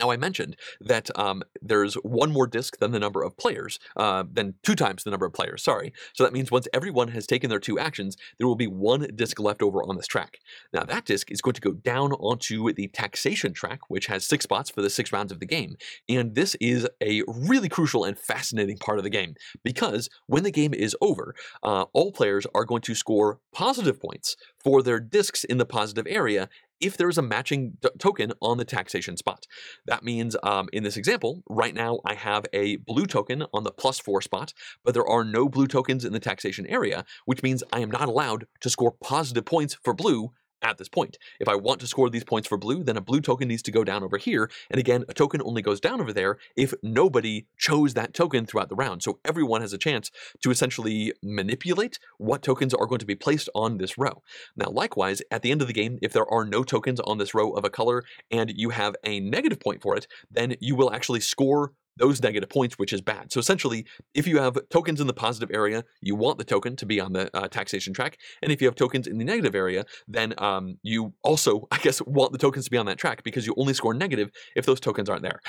Now, 0.00 0.10
I 0.10 0.16
mentioned 0.16 0.56
that 0.80 1.08
um, 1.16 1.42
there's 1.62 1.94
one 1.94 2.32
more 2.32 2.48
disc 2.48 2.78
than 2.78 2.90
the 2.90 2.98
number 2.98 3.22
of 3.22 3.36
players, 3.36 3.78
uh, 3.96 4.24
than 4.30 4.54
two 4.64 4.74
times 4.74 5.04
the 5.04 5.10
number 5.10 5.26
of 5.26 5.32
players, 5.32 5.62
sorry. 5.62 5.92
So 6.14 6.24
that 6.24 6.32
means 6.32 6.50
once 6.50 6.66
everyone 6.74 7.08
has 7.08 7.26
taken 7.26 7.48
their 7.48 7.60
two 7.60 7.78
actions, 7.78 8.16
there 8.38 8.48
will 8.48 8.56
be 8.56 8.66
one 8.66 9.06
disc 9.14 9.38
left 9.38 9.62
over 9.62 9.82
on 9.84 9.96
this 9.96 10.08
track. 10.08 10.38
Now, 10.72 10.82
that 10.84 11.04
disc 11.04 11.30
is 11.30 11.40
going 11.40 11.54
to 11.54 11.60
go 11.60 11.72
down 11.72 12.12
onto 12.12 12.72
the 12.72 12.88
taxation 12.88 13.52
track, 13.52 13.88
which 13.88 14.06
has 14.06 14.24
six 14.24 14.42
spots 14.42 14.68
for 14.68 14.82
the 14.82 14.90
six 14.90 15.12
rounds 15.12 15.30
of 15.30 15.38
the 15.38 15.46
game. 15.46 15.76
And 16.08 16.34
this 16.34 16.56
is 16.56 16.88
a 17.00 17.22
really 17.28 17.68
crucial 17.68 18.04
and 18.04 18.18
fascinating 18.18 18.78
part 18.78 18.98
of 18.98 19.04
the 19.04 19.10
game 19.10 19.36
because 19.62 20.10
when 20.26 20.42
the 20.42 20.50
game 20.50 20.74
is 20.74 20.96
over, 21.00 21.36
uh, 21.62 21.84
all 21.92 22.10
players 22.10 22.46
are 22.52 22.64
going 22.64 22.82
to 22.82 22.96
score 22.96 23.38
positive 23.52 24.00
points 24.00 24.36
for 24.58 24.82
their 24.82 24.98
discs 24.98 25.44
in 25.44 25.58
the 25.58 25.66
positive 25.66 26.06
area 26.08 26.48
if 26.80 26.96
there 26.96 27.08
is 27.08 27.18
a 27.18 27.22
matching 27.22 27.78
token 27.98 28.32
on 28.40 28.58
the 28.58 28.64
taxation 28.64 29.16
spot. 29.16 29.46
That 29.86 30.02
means 30.02 30.36
um, 30.42 30.68
in 30.72 30.82
this 30.82 30.96
example, 30.96 31.42
right 31.48 31.74
now 31.74 32.00
I 32.04 32.14
have 32.14 32.46
a 32.52 32.76
blue 32.76 33.06
token 33.06 33.44
on 33.52 33.64
the 33.64 33.72
plus 33.72 33.98
four 33.98 34.20
spot, 34.20 34.52
but 34.84 34.94
there 34.94 35.06
are 35.06 35.24
no 35.24 35.48
blue 35.48 35.66
tokens 35.66 36.04
in 36.04 36.12
the 36.12 36.20
taxation 36.20 36.66
area, 36.66 37.04
which 37.24 37.42
means 37.42 37.62
I 37.72 37.80
am 37.80 37.90
not 37.90 38.08
allowed 38.08 38.46
to 38.60 38.70
score 38.70 38.92
positive 38.92 39.44
points 39.44 39.76
for 39.82 39.94
blue 39.94 40.32
at 40.64 40.78
this 40.78 40.88
point. 40.88 41.18
If 41.38 41.46
I 41.46 41.54
want 41.54 41.80
to 41.80 41.86
score 41.86 42.10
these 42.10 42.24
points 42.24 42.48
for 42.48 42.58
blue, 42.58 42.82
then 42.82 42.96
a 42.96 43.00
blue 43.00 43.20
token 43.20 43.48
needs 43.48 43.62
to 43.62 43.70
go 43.70 43.84
down 43.84 44.02
over 44.02 44.16
here. 44.16 44.50
And 44.70 44.80
again, 44.80 45.04
a 45.08 45.14
token 45.14 45.42
only 45.44 45.62
goes 45.62 45.78
down 45.78 46.00
over 46.00 46.12
there 46.12 46.38
if 46.56 46.74
nobody 46.82 47.46
chose 47.56 47.94
that 47.94 48.14
token 48.14 48.46
throughout 48.46 48.70
the 48.70 48.74
round. 48.74 49.02
So 49.02 49.20
everyone 49.24 49.60
has 49.60 49.72
a 49.72 49.78
chance 49.78 50.10
to 50.42 50.50
essentially 50.50 51.12
manipulate 51.22 51.98
what 52.18 52.42
tokens 52.42 52.74
are 52.74 52.86
going 52.86 52.98
to 52.98 53.06
be 53.06 53.14
placed 53.14 53.48
on 53.54 53.78
this 53.78 53.98
row. 53.98 54.22
Now, 54.56 54.70
likewise, 54.70 55.22
at 55.30 55.42
the 55.42 55.52
end 55.52 55.60
of 55.60 55.68
the 55.68 55.74
game, 55.74 55.98
if 56.02 56.12
there 56.12 56.30
are 56.32 56.44
no 56.44 56.64
tokens 56.64 57.00
on 57.00 57.18
this 57.18 57.34
row 57.34 57.52
of 57.52 57.64
a 57.64 57.70
color 57.70 58.02
and 58.30 58.50
you 58.54 58.70
have 58.70 58.96
a 59.04 59.20
negative 59.20 59.60
point 59.60 59.82
for 59.82 59.96
it, 59.96 60.06
then 60.30 60.56
you 60.60 60.74
will 60.74 60.92
actually 60.92 61.20
score 61.20 61.72
those 61.96 62.22
negative 62.22 62.48
points, 62.48 62.78
which 62.78 62.92
is 62.92 63.00
bad. 63.00 63.32
So 63.32 63.40
essentially, 63.40 63.86
if 64.14 64.26
you 64.26 64.38
have 64.38 64.58
tokens 64.70 65.00
in 65.00 65.06
the 65.06 65.12
positive 65.12 65.50
area, 65.52 65.84
you 66.00 66.14
want 66.14 66.38
the 66.38 66.44
token 66.44 66.76
to 66.76 66.86
be 66.86 67.00
on 67.00 67.12
the 67.12 67.30
uh, 67.36 67.48
taxation 67.48 67.92
track. 67.92 68.18
And 68.42 68.50
if 68.52 68.60
you 68.60 68.66
have 68.68 68.74
tokens 68.74 69.06
in 69.06 69.18
the 69.18 69.24
negative 69.24 69.54
area, 69.54 69.84
then 70.08 70.34
um, 70.38 70.78
you 70.82 71.12
also, 71.22 71.66
I 71.70 71.78
guess, 71.78 72.00
want 72.02 72.32
the 72.32 72.38
tokens 72.38 72.64
to 72.66 72.70
be 72.70 72.78
on 72.78 72.86
that 72.86 72.98
track 72.98 73.22
because 73.22 73.46
you 73.46 73.54
only 73.56 73.74
score 73.74 73.94
negative 73.94 74.30
if 74.56 74.66
those 74.66 74.80
tokens 74.80 75.08
aren't 75.08 75.22
there. 75.22 75.40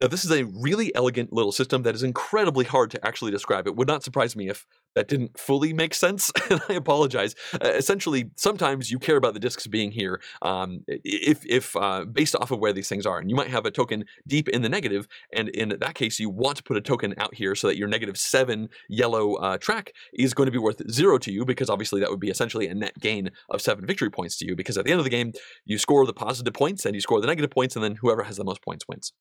Now, 0.00 0.08
this 0.08 0.24
is 0.24 0.32
a 0.32 0.44
really 0.44 0.94
elegant 0.94 1.32
little 1.32 1.52
system 1.52 1.84
that 1.84 1.94
is 1.94 2.02
incredibly 2.02 2.64
hard 2.64 2.90
to 2.90 3.06
actually 3.06 3.30
describe. 3.30 3.66
It 3.66 3.76
would 3.76 3.86
not 3.86 4.02
surprise 4.02 4.34
me 4.34 4.48
if 4.48 4.66
that 4.96 5.06
didn't 5.06 5.38
fully 5.38 5.72
make 5.72 5.94
sense, 5.94 6.32
and 6.50 6.60
I 6.68 6.74
apologize. 6.74 7.34
Uh, 7.54 7.68
essentially, 7.68 8.30
sometimes 8.36 8.90
you 8.90 8.98
care 8.98 9.16
about 9.16 9.34
the 9.34 9.40
disks 9.40 9.66
being 9.68 9.92
here 9.92 10.20
um, 10.42 10.84
if, 10.88 11.46
if 11.46 11.76
uh, 11.76 12.04
based 12.04 12.34
off 12.34 12.50
of 12.50 12.58
where 12.58 12.72
these 12.72 12.88
things 12.88 13.06
are. 13.06 13.18
And 13.18 13.30
you 13.30 13.36
might 13.36 13.48
have 13.48 13.66
a 13.66 13.70
token 13.70 14.04
deep 14.26 14.48
in 14.48 14.62
the 14.62 14.68
negative, 14.68 15.06
and 15.32 15.48
in 15.50 15.70
that 15.80 15.94
case, 15.94 16.18
you 16.18 16.28
want 16.28 16.56
to 16.56 16.64
put 16.64 16.76
a 16.76 16.80
token 16.80 17.14
out 17.18 17.34
here 17.34 17.54
so 17.54 17.68
that 17.68 17.76
your 17.76 17.88
negative 17.88 18.16
seven 18.16 18.68
yellow 18.88 19.34
uh, 19.34 19.58
track 19.58 19.92
is 20.12 20.34
going 20.34 20.46
to 20.46 20.52
be 20.52 20.58
worth 20.58 20.82
zero 20.90 21.18
to 21.18 21.32
you, 21.32 21.44
because 21.44 21.70
obviously 21.70 22.00
that 22.00 22.10
would 22.10 22.20
be 22.20 22.30
essentially 22.30 22.66
a 22.66 22.74
net 22.74 22.98
gain 22.98 23.30
of 23.48 23.62
seven 23.62 23.86
victory 23.86 24.10
points 24.10 24.36
to 24.38 24.46
you, 24.46 24.56
because 24.56 24.76
at 24.76 24.84
the 24.84 24.90
end 24.90 24.98
of 24.98 25.04
the 25.04 25.10
game, 25.10 25.32
you 25.64 25.78
score 25.78 26.04
the 26.04 26.12
positive 26.12 26.52
points 26.52 26.84
and 26.84 26.94
you 26.94 27.00
score 27.00 27.20
the 27.20 27.28
negative 27.28 27.50
points, 27.50 27.76
and 27.76 27.84
then 27.84 27.94
whoever 27.96 28.24
has 28.24 28.36
the 28.36 28.44
most 28.44 28.60
points 28.60 28.84
wins. 28.88 29.12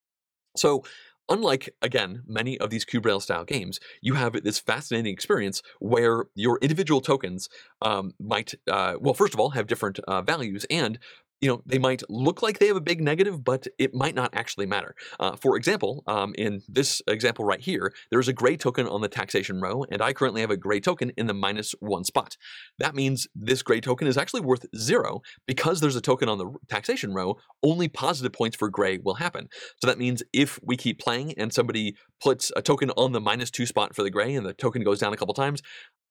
So 0.55 0.83
unlike 1.29 1.73
again 1.81 2.21
many 2.27 2.57
of 2.59 2.69
these 2.69 2.83
cube 2.83 3.05
rail 3.05 3.19
style 3.19 3.45
games 3.45 3.79
you 4.01 4.13
have 4.13 4.33
this 4.43 4.59
fascinating 4.59 5.13
experience 5.13 5.61
where 5.79 6.25
your 6.35 6.59
individual 6.61 6.99
tokens 6.99 7.47
um, 7.81 8.13
might 8.19 8.53
uh, 8.69 8.95
well 8.99 9.13
first 9.13 9.33
of 9.33 9.39
all 9.39 9.51
have 9.51 9.67
different 9.67 9.99
uh, 9.99 10.21
values 10.21 10.65
and 10.69 10.99
you 11.43 11.49
know, 11.49 11.61
they 11.65 11.77
might 11.77 12.01
look 12.07 12.41
like 12.41 12.59
they 12.59 12.67
have 12.67 12.77
a 12.77 12.81
big 12.81 13.01
negative, 13.01 13.43
but 13.43 13.67
it 13.77 13.93
might 13.93 14.15
not 14.15 14.33
actually 14.33 14.65
matter. 14.65 14.95
Uh, 15.19 15.35
for 15.35 15.57
example, 15.57 16.01
um, 16.07 16.33
in 16.37 16.61
this 16.69 17.01
example 17.05 17.43
right 17.43 17.59
here, 17.59 17.91
there 18.11 18.19
is 18.21 18.29
a 18.29 18.33
gray 18.33 18.55
token 18.55 18.87
on 18.87 19.01
the 19.01 19.09
taxation 19.09 19.59
row, 19.59 19.83
and 19.91 20.01
I 20.01 20.13
currently 20.13 20.39
have 20.39 20.51
a 20.51 20.55
gray 20.55 20.79
token 20.79 21.11
in 21.17 21.27
the 21.27 21.33
minus 21.33 21.75
one 21.81 22.05
spot. 22.05 22.37
That 22.79 22.95
means 22.95 23.27
this 23.35 23.61
gray 23.61 23.81
token 23.81 24.07
is 24.07 24.17
actually 24.17 24.39
worth 24.39 24.65
zero 24.73 25.19
because 25.45 25.81
there's 25.81 25.97
a 25.97 26.01
token 26.01 26.29
on 26.29 26.37
the 26.37 26.49
taxation 26.69 27.13
row, 27.13 27.35
only 27.61 27.89
positive 27.89 28.31
points 28.31 28.55
for 28.55 28.69
gray 28.69 28.99
will 29.03 29.15
happen. 29.15 29.49
So 29.81 29.87
that 29.87 29.97
means 29.97 30.23
if 30.31 30.61
we 30.63 30.77
keep 30.77 30.97
playing 30.97 31.33
and 31.37 31.51
somebody 31.51 31.97
puts 32.21 32.53
a 32.55 32.61
token 32.61 32.89
on 32.91 33.11
the 33.11 33.19
minus 33.19 33.51
two 33.51 33.65
spot 33.65 33.93
for 33.93 34.03
the 34.03 34.09
gray 34.09 34.33
and 34.33 34.45
the 34.45 34.53
token 34.53 34.81
goes 34.81 34.99
down 34.99 35.11
a 35.11 35.17
couple 35.17 35.33
times, 35.33 35.61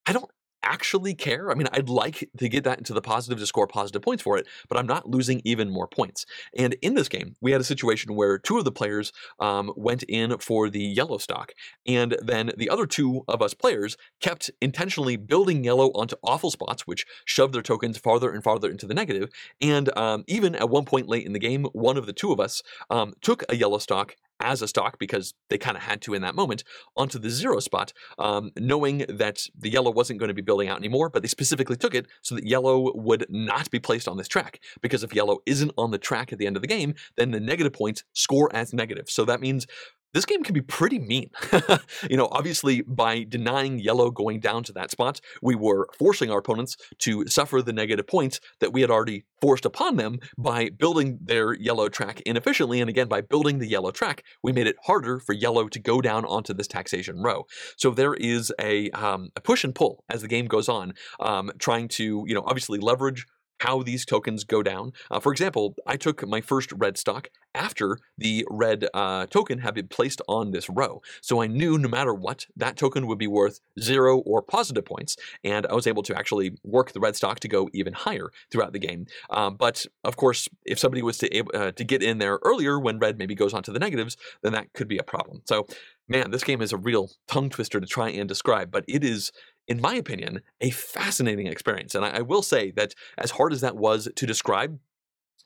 I 0.05 0.13
don't 0.13 0.31
actually 0.63 1.15
care. 1.15 1.51
I 1.51 1.55
mean, 1.55 1.69
I'd 1.73 1.89
like 1.89 2.29
to 2.39 2.49
get 2.49 2.65
that 2.65 2.79
into 2.79 2.93
the 2.93 3.03
positive 3.03 3.39
to 3.39 3.47
score 3.47 3.67
positive 3.67 4.03
points 4.03 4.23
for 4.23 4.37
it, 4.37 4.47
but 4.69 4.79
I'm 4.79 4.87
not 4.87 5.09
losing 5.09 5.41
even 5.45 5.71
more 5.71 5.87
points. 5.87 6.27
And 6.57 6.75
in 6.83 6.95
this 6.95 7.09
game, 7.09 7.35
we 7.41 7.53
had 7.53 7.61
a 7.61 7.65
situation 7.65 8.15
where 8.15 8.39
two 8.39 8.59
of 8.59 8.65
the 8.65 8.73
players 8.73 9.13
um, 9.41 9.73
went 9.77 10.03
in 10.05 10.39
for 10.39 10.69
the 10.69 10.81
yellow 10.81 11.19
stock, 11.19 11.53
and 11.87 12.17
then 12.23 12.53
the 12.57 12.71
other 12.71 12.87
two 12.87 13.23
of 13.29 13.43
us 13.43 13.55
players 13.55 13.97
kept 14.21 14.51
intentionally 14.61 15.17
building 15.17 15.65
yellow 15.65 15.89
onto 15.91 16.17
awful 16.23 16.51
spots, 16.51 16.87
which 16.87 17.07
shoved 17.25 17.55
their 17.55 17.63
tokens 17.63 17.99
farther 17.99 18.31
and 18.31 18.45
farther 18.45 18.71
into 18.71 18.87
the 18.87 18.95
negative. 18.95 19.29
And 19.61 19.97
um, 19.97 20.25
even 20.27 20.55
at 20.55 20.71
one 20.71 20.85
point 20.85 21.09
late 21.09 21.27
in 21.27 21.33
the 21.33 21.39
game, 21.39 21.65
one 21.73 21.97
of 21.97 22.07
the 22.07 22.13
two 22.13 22.33
of 22.33 22.41
us 22.41 22.63
um, 22.91 23.15
took 23.21 23.45
a 23.49 23.57
yellow 23.57 23.79
stock 23.79 24.17
as 24.43 24.61
a 24.61 24.69
stock 24.69 24.99
because 24.99 25.35
they 25.49 25.59
kind 25.59 25.77
of 25.77 25.83
had 25.83 26.03
to 26.03 26.15
in 26.15 26.23
that 26.23 26.35
moment 26.35 26.65
onto 26.97 27.19
the 27.19 27.31
zero 27.31 27.61
spot, 27.61 27.93
um, 28.19 28.51
knowing 28.59 29.05
that 29.09 29.47
the 29.59 29.71
yellow 29.71 29.91
wasn't 29.91 30.19
going 30.19 30.29
to 30.29 30.35
be 30.35 30.43
building 30.43 30.69
out 30.69 30.79
anymore, 30.79 31.09
but 31.09 31.23
they 31.23 31.29
specifically 31.29 31.77
took 31.77 31.95
it 31.95 32.07
so 32.21 32.35
that 32.35 32.47
yellow 32.47 32.93
would 32.95 33.27
not 33.31 33.71
be 33.71 33.79
placed 33.79 34.09
on 34.09 34.17
this 34.17 34.29
track. 34.29 34.61
Because 34.81 35.03
if 35.03 35.15
yellow 35.15 35.39
isn't 35.47 35.73
on 35.79 35.91
the 35.91 35.99
track 35.99 36.33
at 36.33 36.39
the 36.39 36.47
end 36.47 36.57
of 36.57 36.63
the 36.63 36.69
game, 36.69 36.95
then 37.17 37.31
the 37.31 37.41
negative 37.41 37.73
points 37.73 38.05
score 38.13 38.55
as 38.55 38.73
negative. 38.73 39.09
So 39.09 39.25
that 39.25 39.41
means 39.41 39.67
this 40.13 40.25
game 40.25 40.43
can 40.43 40.55
be 40.55 40.61
pretty 40.61 40.99
mean. 40.99 41.31
you 42.11 42.17
know, 42.17 42.29
obviously, 42.31 42.83
by 42.83 43.25
denying 43.25 43.79
yellow 43.79 44.11
going 44.11 44.41
down 44.41 44.63
to 44.65 44.73
that 44.73 44.91
spot, 44.91 45.21
we 45.41 45.55
were 45.55 45.89
forcing 45.99 46.31
our 46.31 46.39
opponents 46.39 46.77
to 46.99 47.27
suffer 47.27 47.63
the 47.63 47.73
negative 47.73 48.07
points 48.07 48.41
that 48.61 48.73
we 48.73 48.81
had 48.81 48.91
already 48.91 49.25
forced 49.41 49.65
upon 49.65 49.97
them 49.97 50.19
by 50.39 50.69
building 50.71 51.19
their 51.23 51.55
yellow 51.55 51.89
track 51.89 52.21
inefficiently. 52.23 52.81
And 52.81 52.91
again, 52.91 53.09
by 53.09 53.21
building 53.21 53.59
the 53.59 53.69
yellow 53.69 53.91
track, 53.91 54.25
we 54.43 54.53
made 54.53 54.67
it 54.67 54.77
harder 54.85 55.19
for 55.19 55.33
yellow 55.33 55.69
to 55.69 55.79
go 55.79 56.01
down 56.01 56.25
onto 56.25 56.55
this 56.55 56.69
taxation 56.69 57.23
row. 57.23 57.47
So 57.77 57.91
there 57.91 58.15
is 58.15 58.53
a, 58.61 58.91
um, 58.91 59.31
a 59.37 59.41
push 59.41 59.65
and 59.65 59.75
pull 59.75 60.05
as 60.09 60.23
the 60.23 60.29
game 60.29 60.47
goes 60.47 60.69
on, 60.69 60.95
um, 61.21 61.51
trying 61.59 61.89
to, 61.89 62.25
you 62.27 62.35
know, 62.35 62.45
obviously 62.47 62.79
leverage 62.79 63.27
how 63.63 63.83
these 63.83 64.05
tokens 64.05 64.43
go 64.43 64.61
down. 64.63 64.93
Uh, 65.11 65.21
for 65.21 65.31
example, 65.31 65.75
I 65.87 65.97
took 65.97 66.27
my 66.27 66.41
first 66.41 66.73
red 66.73 66.99
stock 66.99 67.29
after 67.55 67.99
the 68.19 68.45
red 68.51 68.89
uh, 68.93 69.27
token 69.27 69.59
had 69.59 69.75
been 69.75 69.87
placed 69.87 70.21
on 70.27 70.51
this 70.51 70.69
row. 70.69 71.01
So 71.21 71.41
I 71.41 71.47
knew 71.47 71.79
no 71.79 71.89
matter 71.89 72.13
what, 72.13 72.47
that 72.57 72.77
token 72.77 73.07
would 73.07 73.19
be 73.19 73.29
worth 73.29 73.61
zero 73.79 74.19
or 74.19 74.43
positive 74.43 74.85
points, 74.85 75.17
and 75.45 75.65
I 75.67 75.75
was 75.75 75.87
able 75.87 76.03
to 76.05 76.17
actually 76.17 76.57
work 76.65 76.91
the 76.91 77.01
red 77.01 77.15
stock 77.15 77.39
to 77.41 77.49
go 77.49 77.69
even 77.73 77.93
higher 77.93 78.31
throughout 78.51 78.73
the 78.73 78.81
game. 78.81 79.07
Um, 79.31 79.55
but 79.57 79.87
of 80.03 80.17
course, 80.17 80.49
if 80.65 80.79
somebody 80.79 81.03
was 81.03 81.19
to, 81.19 81.45
uh, 81.55 81.71
to 81.73 81.85
get 81.85 82.03
in 82.03 82.19
there 82.19 82.41
earlier 82.43 82.81
when 82.81 82.99
red 82.99 83.17
maybe 83.19 83.37
goes 83.37 83.55
onto 83.55 83.73
the 83.73 83.79
negatives, 83.79 84.17
then 84.43 84.53
that 84.53 84.73
could 84.73 84.89
be 84.89 84.99
a 84.99 85.05
problem. 85.05 85.43
So 85.47 85.67
man, 86.09 86.31
this 86.31 86.45
game 86.45 86.61
is 86.61 86.73
a 86.73 86.77
real 86.77 87.11
tongue 87.27 87.51
twister 87.51 87.81
to 87.81 87.87
try 87.87 88.11
and 88.11 88.29
describe, 88.29 88.71
but 88.71 88.85
it 88.89 89.05
is 89.05 89.33
in 89.73 89.81
my 89.81 89.95
opinion, 89.95 90.43
a 90.61 90.71
fascinating 90.71 91.47
experience. 91.47 91.95
And 91.95 92.05
I, 92.05 92.19
I 92.19 92.21
will 92.21 92.43
say 92.43 92.71
that 92.73 92.95
as 93.17 93.33
hard 93.33 93.53
as 93.53 93.63
that 93.63 93.77
was 93.77 94.09
to 94.15 94.27
describe, 94.27 94.79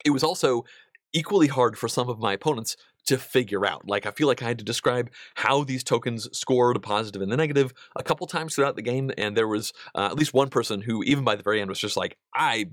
it 0.05 0.11
was 0.11 0.25
also 0.25 0.65
equally 1.13 1.47
hard 1.47 1.79
for 1.79 1.89
some 1.89 2.09
of 2.09 2.19
my 2.19 2.33
opponents 2.35 2.77
to 3.07 3.17
figure 3.17 3.65
out. 3.65 3.87
Like, 3.87 4.05
I 4.05 4.11
feel 4.11 4.27
like 4.27 4.43
I 4.43 4.49
had 4.49 4.59
to 4.59 4.65
describe 4.65 5.11
how 5.37 5.63
these 5.63 5.85
tokens 5.85 6.29
scored 6.37 6.77
a 6.77 6.81
positive 6.81 7.23
and 7.23 7.31
the 7.31 7.37
negative 7.37 7.73
a 7.95 8.03
couple 8.03 8.27
times 8.27 8.55
throughout 8.55 8.75
the 8.75 8.83
game, 8.83 9.13
and 9.17 9.37
there 9.37 9.47
was 9.47 9.73
uh, 9.95 10.07
at 10.11 10.17
least 10.17 10.35
one 10.35 10.51
person 10.51 10.83
who, 10.83 11.05
even 11.05 11.23
by 11.23 11.37
the 11.37 11.45
very 11.45 11.61
end, 11.61 11.71
was 11.71 11.79
just 11.79 11.97
like, 11.97 12.19
I 12.35 12.71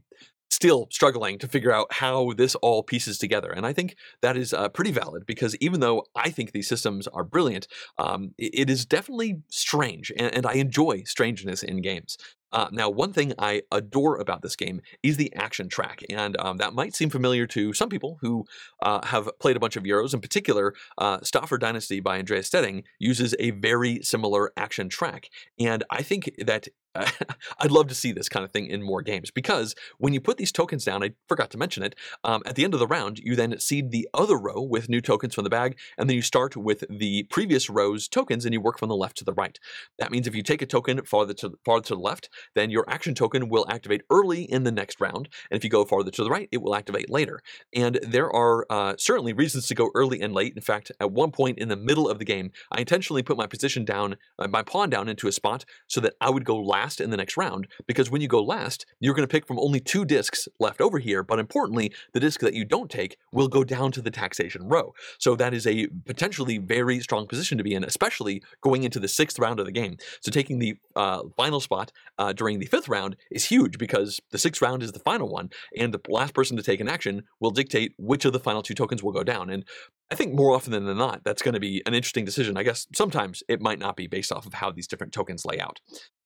still 0.54 0.88
struggling 0.92 1.40
to 1.40 1.48
figure 1.48 1.72
out 1.72 1.92
how 1.92 2.34
this 2.34 2.56
all 2.56 2.84
pieces 2.84 3.18
together. 3.18 3.52
And 3.52 3.66
I 3.66 3.74
think 3.74 3.96
that 4.22 4.38
is 4.38 4.54
uh, 4.54 4.70
pretty 4.70 4.92
valid 4.92 5.26
because 5.26 5.56
even 5.58 5.80
though 5.80 6.06
I 6.16 6.30
think 6.30 6.52
these 6.52 6.68
systems 6.68 7.08
are 7.08 7.24
brilliant, 7.24 7.68
um, 7.98 8.34
it, 8.38 8.52
it 8.54 8.70
is 8.70 8.86
definitely 8.86 9.42
strange, 9.50 10.12
and, 10.18 10.34
and 10.34 10.46
I 10.46 10.54
enjoy 10.54 11.04
strangeness 11.06 11.64
in 11.64 11.82
games. 11.82 12.18
Uh, 12.54 12.68
now, 12.72 12.90
one 12.90 13.12
thing 13.12 13.34
I 13.40 13.64
adore 13.72 14.18
about 14.18 14.44
this 14.44 14.56
game 14.56 14.82
is 15.02 15.18
the 15.18 15.34
action 15.36 15.68
track, 15.68 16.04
and 16.10 16.40
um, 16.40 16.58
that 16.58 16.74
might 16.74 16.96
seem 16.96 17.10
familiar 17.10 17.48
to 17.48 17.74
some 17.74 17.90
people 17.90 18.20
who 18.22 18.46
uh, 18.82 19.06
have 19.08 19.30
played 19.40 19.58
a 19.58 19.60
bunch 19.60 19.76
of 19.76 19.84
Euros. 19.84 20.14
In 20.14 20.22
particular, 20.22 20.74
uh, 20.98 21.18
Dynasty 21.60 22.00
by 22.00 22.20
Andreas 22.20 22.48
Steding 22.48 22.84
uses 23.00 23.36
a 23.40 23.52
very 23.52 24.02
similar 24.02 24.52
action 24.56 24.88
track, 24.88 25.30
and 25.60 25.84
I 25.90 26.04
think 26.04 26.32
that 26.38 26.68
I'd 27.60 27.72
love 27.72 27.88
to 27.88 27.96
see 27.96 28.12
this 28.12 28.30
kind 28.30 28.46
of 28.46 28.52
thing 28.52 28.68
in 28.68 28.84
more 28.84 29.02
games 29.02 29.32
because 29.32 29.76
when 29.98 30.14
you 30.14 30.22
put 30.22 30.38
these 30.38 30.52
tokens 30.52 30.86
down, 30.86 31.04
I 31.04 31.12
forgot 31.28 31.50
to 31.52 31.58
mention 31.58 31.84
it, 31.84 31.96
um, 32.24 32.44
at 32.46 32.56
the 32.56 32.64
end 32.64 32.74
of 32.74 32.80
the 32.80 32.88
round, 32.88 33.20
you 33.20 33.36
then 33.36 33.60
seed 33.60 33.92
the 33.92 34.08
other 34.14 34.38
row 34.38 34.62
with 34.62 34.90
new 34.90 35.02
tokens 35.02 35.34
from 35.34 35.44
the 35.44 35.50
bag, 35.50 35.78
and 35.98 36.10
then 36.10 36.16
you 36.16 36.22
start 36.22 36.56
with 36.56 36.84
the 36.90 37.24
previous 37.24 37.70
row's 37.70 38.08
tokens 38.08 38.46
and 38.46 38.54
you 38.54 38.62
work 38.62 38.78
from 38.78 38.90
the 38.90 38.96
left 38.96 39.18
to 39.18 39.26
the 39.26 39.34
right. 39.34 39.60
That 39.98 40.12
means 40.12 40.28
if 40.28 40.36
you 40.36 40.44
take 40.44 40.62
a 40.62 40.68
token 40.68 41.04
farther 41.04 41.34
to, 41.36 41.58
farther 41.66 41.86
to 41.88 41.96
the 41.96 42.02
left, 42.02 42.30
then 42.56 42.70
your 42.70 42.86
action 42.88 43.16
token 43.16 43.50
will 43.50 43.66
activate 43.70 44.02
early 44.10 44.44
in 44.44 44.64
the 44.64 44.72
next 44.72 45.00
round, 45.00 45.30
and 45.50 45.58
if 45.58 45.64
you 45.64 45.70
go 45.70 45.86
farther 45.86 46.12
to 46.12 46.24
the 46.24 46.30
right, 46.30 46.50
it 46.52 46.62
will 46.62 46.76
activate 46.76 47.10
later. 47.10 47.42
And 47.74 48.00
there 48.02 48.32
are 48.32 48.66
uh, 48.70 48.96
certainly 48.98 49.34
reasons 49.34 49.68
to 49.68 49.76
go 49.76 49.92
early 49.96 50.22
and 50.22 50.34
late. 50.34 50.54
In 50.56 50.62
fact, 50.62 50.92
at 51.00 51.12
one 51.12 51.32
point 51.32 51.58
in 51.60 51.70
the 51.70 51.76
middle 51.76 52.10
of 52.10 52.20
the 52.20 52.26
game, 52.26 52.52
I 52.72 52.80
intentionally 52.80 53.24
put 53.24 53.38
my 53.38 53.48
position 53.48 53.86
down, 53.86 54.18
uh, 54.40 54.48
my 54.48 54.64
pawn 54.64 54.90
down 54.90 55.10
into 55.10 55.28
a 55.28 55.32
spot 55.32 55.66
so 55.88 56.02
that 56.02 56.14
I 56.22 56.30
would 56.30 56.46
go 56.46 56.58
last 56.58 57.02
in 57.02 57.10
the 57.10 57.18
next 57.18 57.38
round 57.38 57.68
because 57.88 58.10
when 58.10 58.22
you 58.22 58.28
go 58.28 58.44
last, 58.44 58.86
you're 59.00 59.14
going 59.14 59.28
to 59.28 59.32
pick 59.32 59.48
from 59.48 59.60
only 59.60 59.80
two 59.80 60.06
discs 60.06 60.48
left 60.60 60.82
over 60.82 61.00
here. 61.00 61.24
But 61.24 61.40
importantly, 61.40 61.94
the 62.14 62.20
disc 62.20 62.40
that 62.42 62.54
you 62.54 62.66
don't 62.66 62.90
take 62.90 63.18
will 63.32 63.48
go 63.48 63.64
down 63.64 63.92
to 63.94 64.02
the 64.02 64.12
taxation 64.12 64.68
row. 64.68 64.94
So 65.20 65.36
that 65.36 65.54
is 65.54 65.68
a 65.68 65.88
potentially 66.06 66.58
very 66.58 67.00
strong 67.00 67.28
position 67.28 67.58
to 67.58 67.64
be 67.64 67.74
in, 67.74 67.84
especially 67.84 68.44
going 68.62 68.84
into 68.84 69.00
the 69.00 69.08
sixth 69.08 69.40
round 69.40 69.60
of 69.60 69.66
the 69.66 69.72
game. 69.72 69.98
So 70.22 70.32
taking 70.32 70.60
the 70.60 70.76
uh, 70.96 71.24
final 71.38 71.60
spot 71.60 71.92
uh, 72.34 72.36
during 72.36 72.60
the 72.60 72.66
fifth 72.66 72.90
round 72.90 73.16
is 73.32 73.46
huge 73.46 73.78
because 73.78 74.20
the 74.32 74.38
sixth 74.38 74.62
round 74.62 74.84
is 74.84 74.92
the 74.92 75.00
final 75.00 75.30
one, 75.30 75.50
and 75.78 75.94
the 75.94 76.00
last 76.10 76.34
person 76.34 76.58
to 76.58 76.64
take 76.64 76.80
an 76.80 76.90
action 76.90 77.24
will 77.40 77.52
dictate 77.52 77.94
which 77.98 78.26
of 78.26 78.34
the 78.34 78.40
final 78.40 78.62
two 78.62 78.74
tokens 78.74 79.04
will 79.04 79.12
go 79.12 79.24
down. 79.24 79.50
And 79.50 79.64
I 80.12 80.16
think 80.16 80.34
more 80.34 80.56
often 80.56 80.72
than 80.72 80.98
not, 80.98 81.24
that's 81.24 81.42
going 81.42 81.54
to 81.54 81.60
be 81.60 81.82
an 81.86 81.94
interesting 81.94 82.26
decision. 82.26 82.58
I 82.58 82.64
guess 82.64 82.88
sometimes 82.96 83.44
it 83.48 83.62
might 83.62 83.80
not 83.80 83.96
be 83.96 84.08
based 84.08 84.32
off 84.32 84.46
of 84.46 84.56
how 84.56 84.72
these 84.72 84.88
different 84.88 85.14
tokens 85.14 85.46
lay 85.46 85.60
out. 85.60 85.80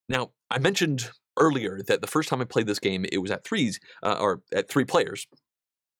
Now, 0.08 0.30
I 0.50 0.58
mentioned 0.58 1.10
earlier 1.38 1.80
that 1.86 2.00
the 2.00 2.06
first 2.06 2.28
time 2.28 2.40
I 2.40 2.44
played 2.44 2.66
this 2.66 2.78
game, 2.78 3.04
it 3.12 3.18
was 3.18 3.30
at 3.30 3.44
threes, 3.44 3.78
uh, 4.02 4.16
or 4.18 4.42
at 4.54 4.68
three 4.68 4.84
players, 4.84 5.26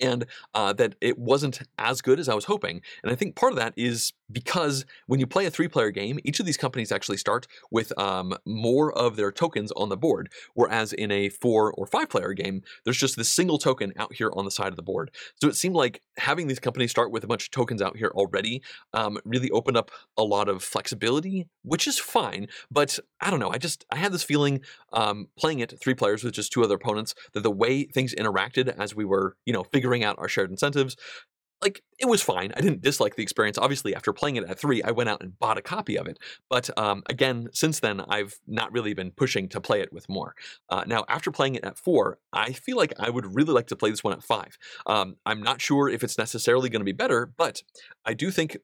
and 0.00 0.26
uh, 0.54 0.72
that 0.74 0.94
it 1.00 1.18
wasn't 1.18 1.60
as 1.78 2.00
good 2.00 2.18
as 2.18 2.28
I 2.28 2.34
was 2.34 2.44
hoping. 2.44 2.80
And 3.02 3.12
I 3.12 3.14
think 3.14 3.36
part 3.36 3.52
of 3.52 3.58
that 3.58 3.74
is 3.76 4.12
because 4.30 4.84
when 5.06 5.20
you 5.20 5.26
play 5.26 5.46
a 5.46 5.50
three 5.50 5.68
player 5.68 5.90
game, 5.90 6.18
each 6.24 6.40
of 6.40 6.46
these 6.46 6.56
companies 6.56 6.92
actually 6.92 7.16
start 7.16 7.46
with 7.70 7.98
um, 7.98 8.34
more 8.44 8.92
of 8.92 9.16
their 9.16 9.32
tokens 9.32 9.72
on 9.72 9.88
the 9.88 9.96
board, 9.96 10.30
whereas 10.54 10.92
in 10.92 11.10
a 11.10 11.28
four 11.28 11.72
or 11.72 11.86
five 11.86 12.08
player 12.08 12.32
game, 12.32 12.62
there's 12.84 12.98
just 12.98 13.16
this 13.16 13.32
single 13.32 13.58
token 13.58 13.92
out 13.96 14.14
here 14.14 14.30
on 14.34 14.44
the 14.44 14.50
side 14.50 14.68
of 14.68 14.76
the 14.76 14.82
board. 14.82 15.10
So 15.40 15.48
it 15.48 15.56
seemed 15.56 15.74
like 15.74 16.02
having 16.18 16.46
these 16.46 16.58
companies 16.58 16.90
start 16.90 17.10
with 17.10 17.24
a 17.24 17.26
bunch 17.26 17.44
of 17.44 17.50
tokens 17.50 17.82
out 17.82 17.96
here 17.96 18.12
already 18.14 18.62
um, 18.92 19.18
really 19.24 19.50
opened 19.50 19.76
up 19.76 19.90
a 20.16 20.22
lot 20.22 20.48
of 20.48 20.62
flexibility, 20.62 21.48
which 21.62 21.86
is 21.86 21.98
fine. 21.98 22.48
But 22.70 22.98
I 23.20 23.30
don't 23.30 23.40
know, 23.40 23.50
I 23.50 23.58
just 23.58 23.84
I 23.92 23.96
had 23.96 24.12
this 24.12 24.22
feeling 24.22 24.60
um, 24.92 25.28
playing 25.38 25.60
it 25.60 25.74
three 25.80 25.94
players 25.94 26.22
with 26.22 26.34
just 26.34 26.52
two 26.52 26.62
other 26.62 26.74
opponents 26.74 27.14
that 27.32 27.42
the 27.42 27.50
way 27.50 27.84
things 27.84 28.14
interacted 28.14 28.68
as 28.78 28.94
we 28.94 29.04
were, 29.04 29.36
you 29.46 29.52
know, 29.52 29.64
figuring 29.64 29.87
out 30.04 30.18
our 30.18 30.28
shared 30.28 30.50
incentives 30.50 30.96
like 31.62 31.82
it 31.98 32.06
was 32.06 32.22
fine. 32.22 32.52
I 32.56 32.60
didn't 32.60 32.82
dislike 32.82 33.16
the 33.16 33.22
experience. 33.22 33.58
Obviously, 33.58 33.94
after 33.94 34.12
playing 34.12 34.36
it 34.36 34.44
at 34.44 34.58
three, 34.58 34.82
I 34.82 34.92
went 34.92 35.08
out 35.08 35.20
and 35.22 35.38
bought 35.38 35.58
a 35.58 35.62
copy 35.62 35.98
of 35.98 36.06
it. 36.06 36.18
But 36.48 36.70
um, 36.78 37.02
again, 37.08 37.48
since 37.52 37.80
then, 37.80 38.00
I've 38.08 38.38
not 38.46 38.72
really 38.72 38.94
been 38.94 39.10
pushing 39.10 39.48
to 39.50 39.60
play 39.60 39.80
it 39.80 39.92
with 39.92 40.08
more. 40.08 40.34
Uh, 40.68 40.84
now, 40.86 41.04
after 41.08 41.30
playing 41.32 41.56
it 41.56 41.64
at 41.64 41.78
four, 41.78 42.18
I 42.32 42.52
feel 42.52 42.76
like 42.76 42.92
I 42.98 43.10
would 43.10 43.34
really 43.34 43.52
like 43.52 43.66
to 43.68 43.76
play 43.76 43.90
this 43.90 44.04
one 44.04 44.12
at 44.12 44.22
five. 44.22 44.56
Um, 44.86 45.16
I'm 45.26 45.42
not 45.42 45.60
sure 45.60 45.88
if 45.88 46.04
it's 46.04 46.18
necessarily 46.18 46.68
going 46.68 46.80
to 46.80 46.84
be 46.84 46.92
better, 46.92 47.26
but 47.36 47.62
I 48.04 48.14
do 48.14 48.30
think 48.30 48.58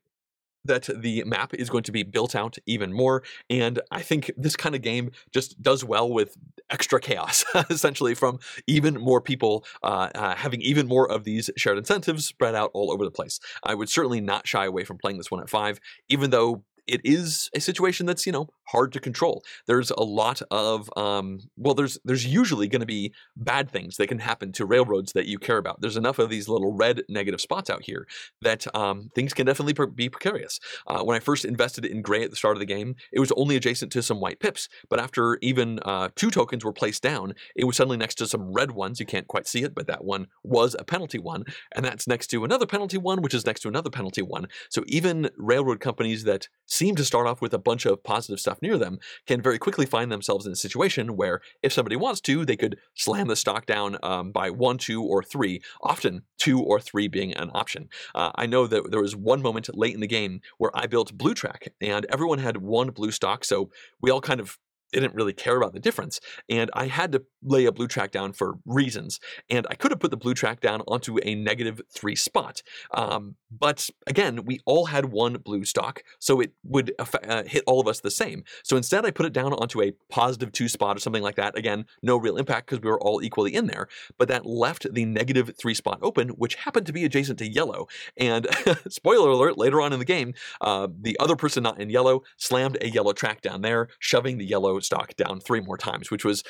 that 0.64 0.88
the 0.94 1.24
map 1.24 1.55
is 1.55 1.70
going 1.70 1.85
to 1.85 1.92
be 1.92 2.03
built 2.03 2.35
out 2.35 2.57
even 2.66 2.92
more. 2.92 3.22
And 3.50 3.81
I 3.90 4.03
think 4.03 4.31
this 4.37 4.57
kind 4.57 4.74
of 4.74 4.83
game 4.83 5.11
just 5.33 5.61
does 5.62 5.85
well 5.85 6.11
with 6.11 6.37
extra 6.70 7.00
chaos, 7.00 7.44
essentially, 7.70 8.14
from 8.14 8.38
even 8.66 9.00
more 9.00 9.20
people 9.20 9.64
uh, 9.83 10.11
uh, 10.14 10.35
having 10.35 10.61
even 10.62 10.87
more 10.87 11.11
of 11.11 11.24
these 11.24 11.50
shared 11.57 11.79
incentives 11.79 12.27
spread 12.27 12.55
out 12.55 12.70
all 12.74 12.90
over 12.90 13.05
the 13.05 13.11
place. 13.11 13.40
I 13.62 13.74
would 13.74 13.88
certainly 13.88 14.20
not 14.20 14.46
shy 14.46 14.64
away 14.64 14.85
from 14.85 14.98
playing 14.98 15.18
this 15.18 15.31
one 15.31 15.40
at 15.40 15.50
five, 15.50 15.81
even 16.09 16.31
though 16.31 16.64
it 16.87 17.01
is 17.05 17.51
a 17.55 17.61
situation 17.61 18.07
that's 18.07 18.27
you 18.27 18.33
know 18.33 18.49
hard 18.68 18.92
to 18.92 19.01
control. 19.01 19.42
There's 19.66 19.90
a 19.90 20.03
lot 20.03 20.42
of 20.51 20.90
um, 20.97 21.40
well, 21.57 21.75
there's 21.75 21.99
there's 22.05 22.27
usually 22.27 22.68
going 22.68 22.81
to 22.81 22.87
be 22.87 23.12
bad 23.37 23.70
things 23.70 23.97
that 23.97 24.09
can 24.09 24.18
happen 24.18 24.53
to 24.53 24.66
railroads 24.66 25.12
that 25.12 25.27
you 25.27 25.38
care 25.38 25.59
about. 25.59 25.81
There's 25.81 25.97
enough 25.97 26.18
of 26.18 26.31
these 26.31 26.49
little 26.49 26.73
red 26.73 27.03
negative 27.09 27.40
spots 27.40 27.70
out 27.70 27.83
here 27.83 28.07
that 28.42 28.66
um, 28.75 29.11
things 29.14 29.35
can 29.35 29.47
definitely 29.47 29.75
be 29.94 30.09
precarious. 30.09 30.61
Uh, 30.87 31.03
when 31.03 31.16
I 31.16 31.20
first 31.20 31.44
invested 31.44 31.85
in 31.85 32.03
gray 32.03 32.23
at 32.23 32.31
the 32.31 32.37
start 32.37 32.57
of 32.57 32.61
the 32.61 32.66
game, 32.66 32.97
it 33.12 33.20
was 33.20 33.33
only 33.33 33.57
adjacent 33.57 33.92
to 33.92 34.03
some 34.03 34.20
white 34.20 34.40
pips, 34.40 34.68
but 34.88 35.01
after 35.01 35.38
even 35.42 35.79
uh, 35.81 36.09
two 36.16 36.31
tokens 36.31 36.64
were 36.64 36.73
placed 36.73 37.03
down, 37.03 37.35
it 37.57 37.64
was 37.64 37.77
suddenly 37.77 37.97
next 37.97 38.16
to 38.16 38.27
some 38.27 38.53
red 38.53 38.73
ones. 38.73 39.01
You 39.01 39.07
can't 39.07 39.29
quite 39.29 39.47
see 39.47 39.62
it, 39.62 39.75
but 39.75 39.87
that 39.87 40.05
one 40.05 40.29
was 40.42 40.75
a 40.79 40.85
penalty 40.85 41.18
one, 41.18 41.44
and 41.75 41.85
that's 41.85 42.07
next 42.07 42.29
to 42.29 42.44
another 42.44 42.66
penalty 42.66 42.99
one, 42.99 43.23
which 43.23 43.35
is 43.35 43.47
next 43.47 43.61
to 43.61 43.68
another 43.68 43.90
penalty 43.90 44.23
one. 44.23 44.49
So 44.70 44.85
even 44.87 45.31
railroad 45.37 45.81
companies 45.81 46.25
that 46.25 46.49
seem 46.75 46.97
to 46.97 47.05
start 47.05 47.27
off 47.27 47.41
with 47.41 47.55
a 47.55 47.59
bunch 47.59 47.87
of 47.87 48.03
positive 48.03 48.41
stuff 48.41 48.61
near 48.61 48.77
them 48.77 48.99
can 49.27 49.41
very 49.41 49.59
quickly 49.59 49.87
find 49.87 50.11
themselves 50.11 50.47
in 50.47 50.53
a 50.53 50.57
situation 50.57 51.17
where 51.17 51.41
if 51.63 51.73
somebody 51.73 51.97
wants 51.97 52.21
to, 52.23 52.45
they 52.45 52.57
could 52.57 52.79
slam 52.95 53.29
the 53.29 53.37
stock 53.37 53.65
down 53.65 53.97
um, 54.03 54.33
by 54.33 54.51
one, 54.51 54.77
two, 54.77 55.03
or 55.03 55.23
three, 55.23 55.63
often 55.83 56.23
two 56.39 56.61
or 56.61 56.81
three 56.81 57.07
being 57.09 57.33
an 57.35 57.51
option. 57.55 57.89
Uh, 58.15 58.33
I 58.35 58.47
know 58.47 58.67
that 58.67 58.91
there 58.91 59.01
was 59.01 59.15
one 59.15 59.41
moment 59.41 59.75
late 59.77 59.95
in 59.95 60.01
the 60.01 60.07
game 60.07 60.41
where 60.59 60.71
I 60.75 60.87
built 60.87 61.17
blue 61.17 61.35
track 61.35 61.73
and 61.81 62.07
everyone 62.07 62.39
had 62.39 62.57
one 62.57 62.91
blue 62.91 63.13
stock, 63.13 63.45
so 63.45 63.71
we 64.01 64.11
all 64.11 64.21
kind 64.21 64.41
of 64.41 64.59
didn't 64.92 65.14
really 65.14 65.33
care 65.33 65.57
about 65.57 65.73
the 65.73 65.81
difference. 65.81 66.20
And 66.49 66.70
I 66.75 66.87
had 66.87 67.12
to 67.12 67.23
lay 67.42 67.66
a 67.66 67.73
blue 67.73 67.88
track 67.88 68.11
down 68.11 68.33
for 68.33 68.55
reasons. 68.64 69.20
And 69.51 69.66
I 69.70 69.75
could 69.75 69.90
have 69.90 70.01
put 70.01 70.11
the 70.11 70.16
blue 70.16 70.35
track 70.35 70.61
down 70.61 70.83
onto 70.83 71.18
a 71.23 71.35
negative 71.35 71.81
three 71.92 72.16
spot. 72.16 72.62
Um, 72.92 73.37
but 73.51 73.90
again, 74.07 74.44
we 74.44 74.61
all 74.66 74.87
had 74.87 75.07
one 75.07 75.35
blue 75.35 75.64
stock, 75.64 76.03
so 76.18 76.40
it 76.40 76.53
would 76.64 76.92
uh, 76.99 77.44
hit 77.44 77.62
all 77.66 77.81
of 77.81 77.87
us 77.87 78.01
the 78.01 78.11
same. 78.11 78.44
So 78.62 78.77
instead, 78.77 79.05
I 79.05 79.11
put 79.11 79.27
it 79.27 79.33
down 79.33 79.53
onto 79.53 79.83
a 79.83 79.92
positive 80.11 80.53
two 80.53 80.68
spot 80.68 80.97
or 80.97 81.01
something 81.01 81.23
like 81.23 81.37
that. 81.37 81.57
Again, 81.57 81.87
no 82.03 82.16
real 82.16 82.37
impact 82.37 82.66
because 82.66 82.83
we 82.83 82.90
were 82.90 83.01
all 83.01 83.23
equally 83.23 83.55
in 83.55 83.66
there. 83.66 83.88
But 84.18 84.29
that 84.29 84.47
left 84.47 84.92
the 84.92 85.05
negative 85.05 85.53
three 85.59 85.75
spot 85.75 85.99
open, 86.03 86.31
which 86.31 86.57
happened 86.57 86.87
to 86.87 86.92
be 86.92 87.05
adjacent 87.05 87.38
to 87.40 87.49
yellow. 87.49 87.87
And 88.16 88.47
spoiler 88.88 89.31
alert, 89.31 89.59
later 89.59 89.81
on 89.81 89.92
in 89.92 89.99
the 89.99 90.05
game, 90.05 90.35
uh, 90.61 90.88
the 91.01 91.16
other 91.20 91.37
person 91.37 91.62
not 91.62 91.81
in 91.81 91.90
yellow 91.90 92.23
slammed 92.37 92.79
a 92.81 92.88
yellow 92.88 93.12
track 93.12 93.40
down 93.40 93.62
there, 93.62 93.88
shoving 93.99 94.38
the 94.38 94.47
yellow 94.47 94.74
stock 94.81 95.15
down 95.17 95.41
three 95.41 95.61
more 95.61 95.77
times, 95.77 96.11
which 96.11 96.25
was 96.25 96.43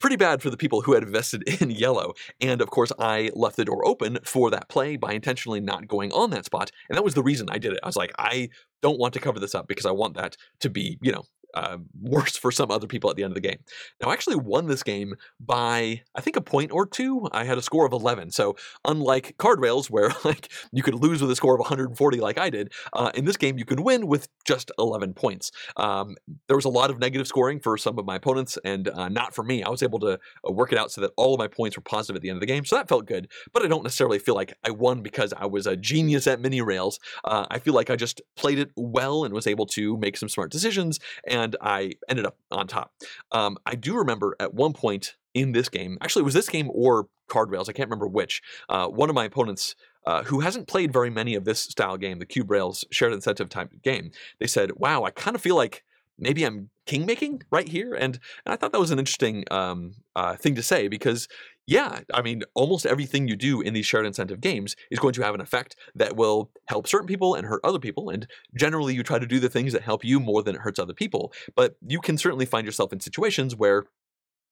pretty 0.00 0.16
bad 0.16 0.42
for 0.42 0.50
the 0.50 0.56
people 0.56 0.82
who 0.82 0.94
had 0.94 1.02
invested 1.02 1.42
in 1.60 1.70
yellow. 1.70 2.14
And 2.40 2.60
of 2.60 2.70
course, 2.70 2.92
I 2.98 3.30
left 3.34 3.56
the 3.56 3.64
door 3.64 3.86
open 3.86 4.18
for 4.24 4.50
that 4.50 4.68
play 4.68 4.96
by 4.96 5.12
intentionally 5.12 5.60
not 5.60 5.88
going 5.88 6.12
on 6.12 6.30
that 6.30 6.44
spot. 6.44 6.70
And 6.88 6.96
that 6.96 7.04
was 7.04 7.14
the 7.14 7.22
reason 7.22 7.48
I 7.50 7.58
did 7.58 7.72
it. 7.72 7.80
I 7.82 7.86
was 7.86 7.96
like, 7.96 8.12
I 8.18 8.48
don't 8.82 8.98
want 8.98 9.14
to 9.14 9.20
cover 9.20 9.40
this 9.40 9.54
up 9.54 9.66
because 9.66 9.86
I 9.86 9.90
want 9.90 10.16
that 10.16 10.36
to 10.60 10.70
be, 10.70 10.98
you 11.02 11.12
know, 11.12 11.24
uh, 11.54 11.78
worse 12.00 12.36
for 12.36 12.52
some 12.52 12.70
other 12.70 12.86
people 12.86 13.10
at 13.10 13.16
the 13.16 13.24
end 13.24 13.32
of 13.32 13.34
the 13.34 13.48
game. 13.48 13.58
Now, 14.00 14.10
I 14.10 14.12
actually 14.12 14.36
won 14.36 14.66
this 14.66 14.82
game 14.82 15.14
by 15.40 16.02
I 16.14 16.20
think 16.20 16.36
a 16.36 16.40
point 16.40 16.72
or 16.72 16.86
two. 16.86 17.28
I 17.32 17.44
had 17.44 17.58
a 17.58 17.62
score 17.62 17.86
of 17.86 17.92
11. 17.92 18.30
So 18.32 18.56
unlike 18.84 19.36
card 19.38 19.60
rails, 19.60 19.90
where 19.98 20.10
like 20.24 20.50
you 20.72 20.82
could 20.82 20.94
lose 20.94 21.20
with 21.20 21.30
a 21.30 21.36
score 21.36 21.54
of 21.54 21.60
140 21.60 22.20
like 22.20 22.38
I 22.38 22.50
did, 22.50 22.72
uh, 22.92 23.10
in 23.14 23.24
this 23.24 23.36
game 23.36 23.58
you 23.58 23.64
can 23.64 23.82
win 23.82 24.06
with 24.06 24.28
just 24.44 24.70
11 24.78 25.14
points. 25.14 25.50
Um, 25.76 26.16
there 26.46 26.56
was 26.56 26.64
a 26.64 26.70
lot 26.70 26.90
of 26.90 26.98
negative 26.98 27.26
scoring 27.26 27.60
for 27.60 27.76
some 27.78 27.98
of 27.98 28.04
my 28.04 28.16
opponents, 28.16 28.58
and 28.64 28.88
uh, 28.88 29.08
not 29.08 29.34
for 29.34 29.42
me. 29.42 29.62
I 29.62 29.70
was 29.70 29.82
able 29.82 29.98
to 30.00 30.18
uh, 30.46 30.52
work 30.52 30.72
it 30.72 30.78
out 30.78 30.90
so 30.90 31.00
that 31.00 31.12
all 31.16 31.34
of 31.34 31.38
my 31.38 31.48
points 31.48 31.76
were 31.76 31.82
positive 31.82 32.16
at 32.16 32.22
the 32.22 32.30
end 32.30 32.36
of 32.36 32.40
the 32.40 32.46
game. 32.46 32.64
So 32.64 32.76
that 32.76 32.88
felt 32.88 33.06
good. 33.06 33.28
But 33.52 33.62
I 33.62 33.68
don't 33.68 33.82
necessarily 33.82 34.18
feel 34.18 34.34
like 34.34 34.54
I 34.64 34.70
won 34.70 35.02
because 35.02 35.32
I 35.36 35.46
was 35.46 35.66
a 35.66 35.76
genius 35.76 36.26
at 36.26 36.40
mini 36.40 36.60
rails. 36.60 37.00
Uh, 37.24 37.46
I 37.50 37.58
feel 37.58 37.74
like 37.74 37.90
I 37.90 37.96
just 37.96 38.20
played 38.36 38.58
it 38.58 38.70
well 38.76 39.24
and 39.24 39.34
was 39.34 39.46
able 39.46 39.66
to 39.66 39.96
make 39.96 40.16
some 40.16 40.28
smart 40.28 40.50
decisions 40.50 41.00
and 41.26 41.37
and 41.38 41.56
I 41.60 41.92
ended 42.08 42.26
up 42.26 42.36
on 42.50 42.66
top. 42.66 42.92
Um, 43.32 43.58
I 43.64 43.74
do 43.74 43.96
remember 43.96 44.36
at 44.40 44.54
one 44.54 44.72
point 44.72 45.16
in 45.34 45.52
this 45.52 45.68
game, 45.68 45.98
actually, 46.00 46.22
it 46.22 46.24
was 46.24 46.34
this 46.34 46.48
game 46.48 46.68
or 46.72 47.08
Card 47.28 47.50
Rails, 47.50 47.68
I 47.68 47.72
can't 47.72 47.88
remember 47.88 48.08
which. 48.08 48.42
Uh, 48.68 48.88
one 48.88 49.08
of 49.08 49.14
my 49.14 49.24
opponents 49.24 49.76
uh, 50.06 50.24
who 50.24 50.40
hasn't 50.40 50.66
played 50.66 50.92
very 50.92 51.10
many 51.10 51.34
of 51.34 51.44
this 51.44 51.60
style 51.60 51.96
game, 51.96 52.18
the 52.18 52.26
Cube 52.26 52.50
Rails 52.50 52.84
shared 52.90 53.12
incentive 53.12 53.48
type 53.48 53.70
game, 53.82 54.10
they 54.38 54.46
said, 54.46 54.72
"Wow, 54.76 55.04
I 55.04 55.10
kind 55.10 55.36
of 55.36 55.42
feel 55.42 55.56
like 55.56 55.84
maybe 56.18 56.44
I'm 56.44 56.70
king 56.86 57.04
making 57.04 57.42
right 57.50 57.68
here," 57.68 57.94
and, 57.94 58.18
and 58.44 58.52
I 58.52 58.56
thought 58.56 58.72
that 58.72 58.80
was 58.80 58.90
an 58.90 58.98
interesting 58.98 59.44
um, 59.50 59.92
uh, 60.16 60.36
thing 60.36 60.54
to 60.54 60.62
say 60.62 60.88
because 60.88 61.28
yeah, 61.68 62.00
I 62.14 62.22
mean, 62.22 62.44
almost 62.54 62.86
everything 62.86 63.28
you 63.28 63.36
do 63.36 63.60
in 63.60 63.74
these 63.74 63.84
shared 63.84 64.06
incentive 64.06 64.40
games 64.40 64.74
is 64.90 64.98
going 64.98 65.12
to 65.12 65.22
have 65.22 65.34
an 65.34 65.42
effect 65.42 65.76
that 65.94 66.16
will 66.16 66.50
help 66.66 66.88
certain 66.88 67.06
people 67.06 67.34
and 67.34 67.46
hurt 67.46 67.60
other 67.62 67.78
people. 67.78 68.08
And 68.08 68.26
generally, 68.56 68.94
you 68.94 69.02
try 69.02 69.18
to 69.18 69.26
do 69.26 69.38
the 69.38 69.50
things 69.50 69.74
that 69.74 69.82
help 69.82 70.02
you 70.02 70.18
more 70.18 70.42
than 70.42 70.54
it 70.54 70.62
hurts 70.62 70.78
other 70.78 70.94
people. 70.94 71.30
But 71.54 71.76
you 71.86 72.00
can 72.00 72.16
certainly 72.16 72.46
find 72.46 72.64
yourself 72.64 72.90
in 72.90 73.00
situations 73.00 73.54
where 73.54 73.84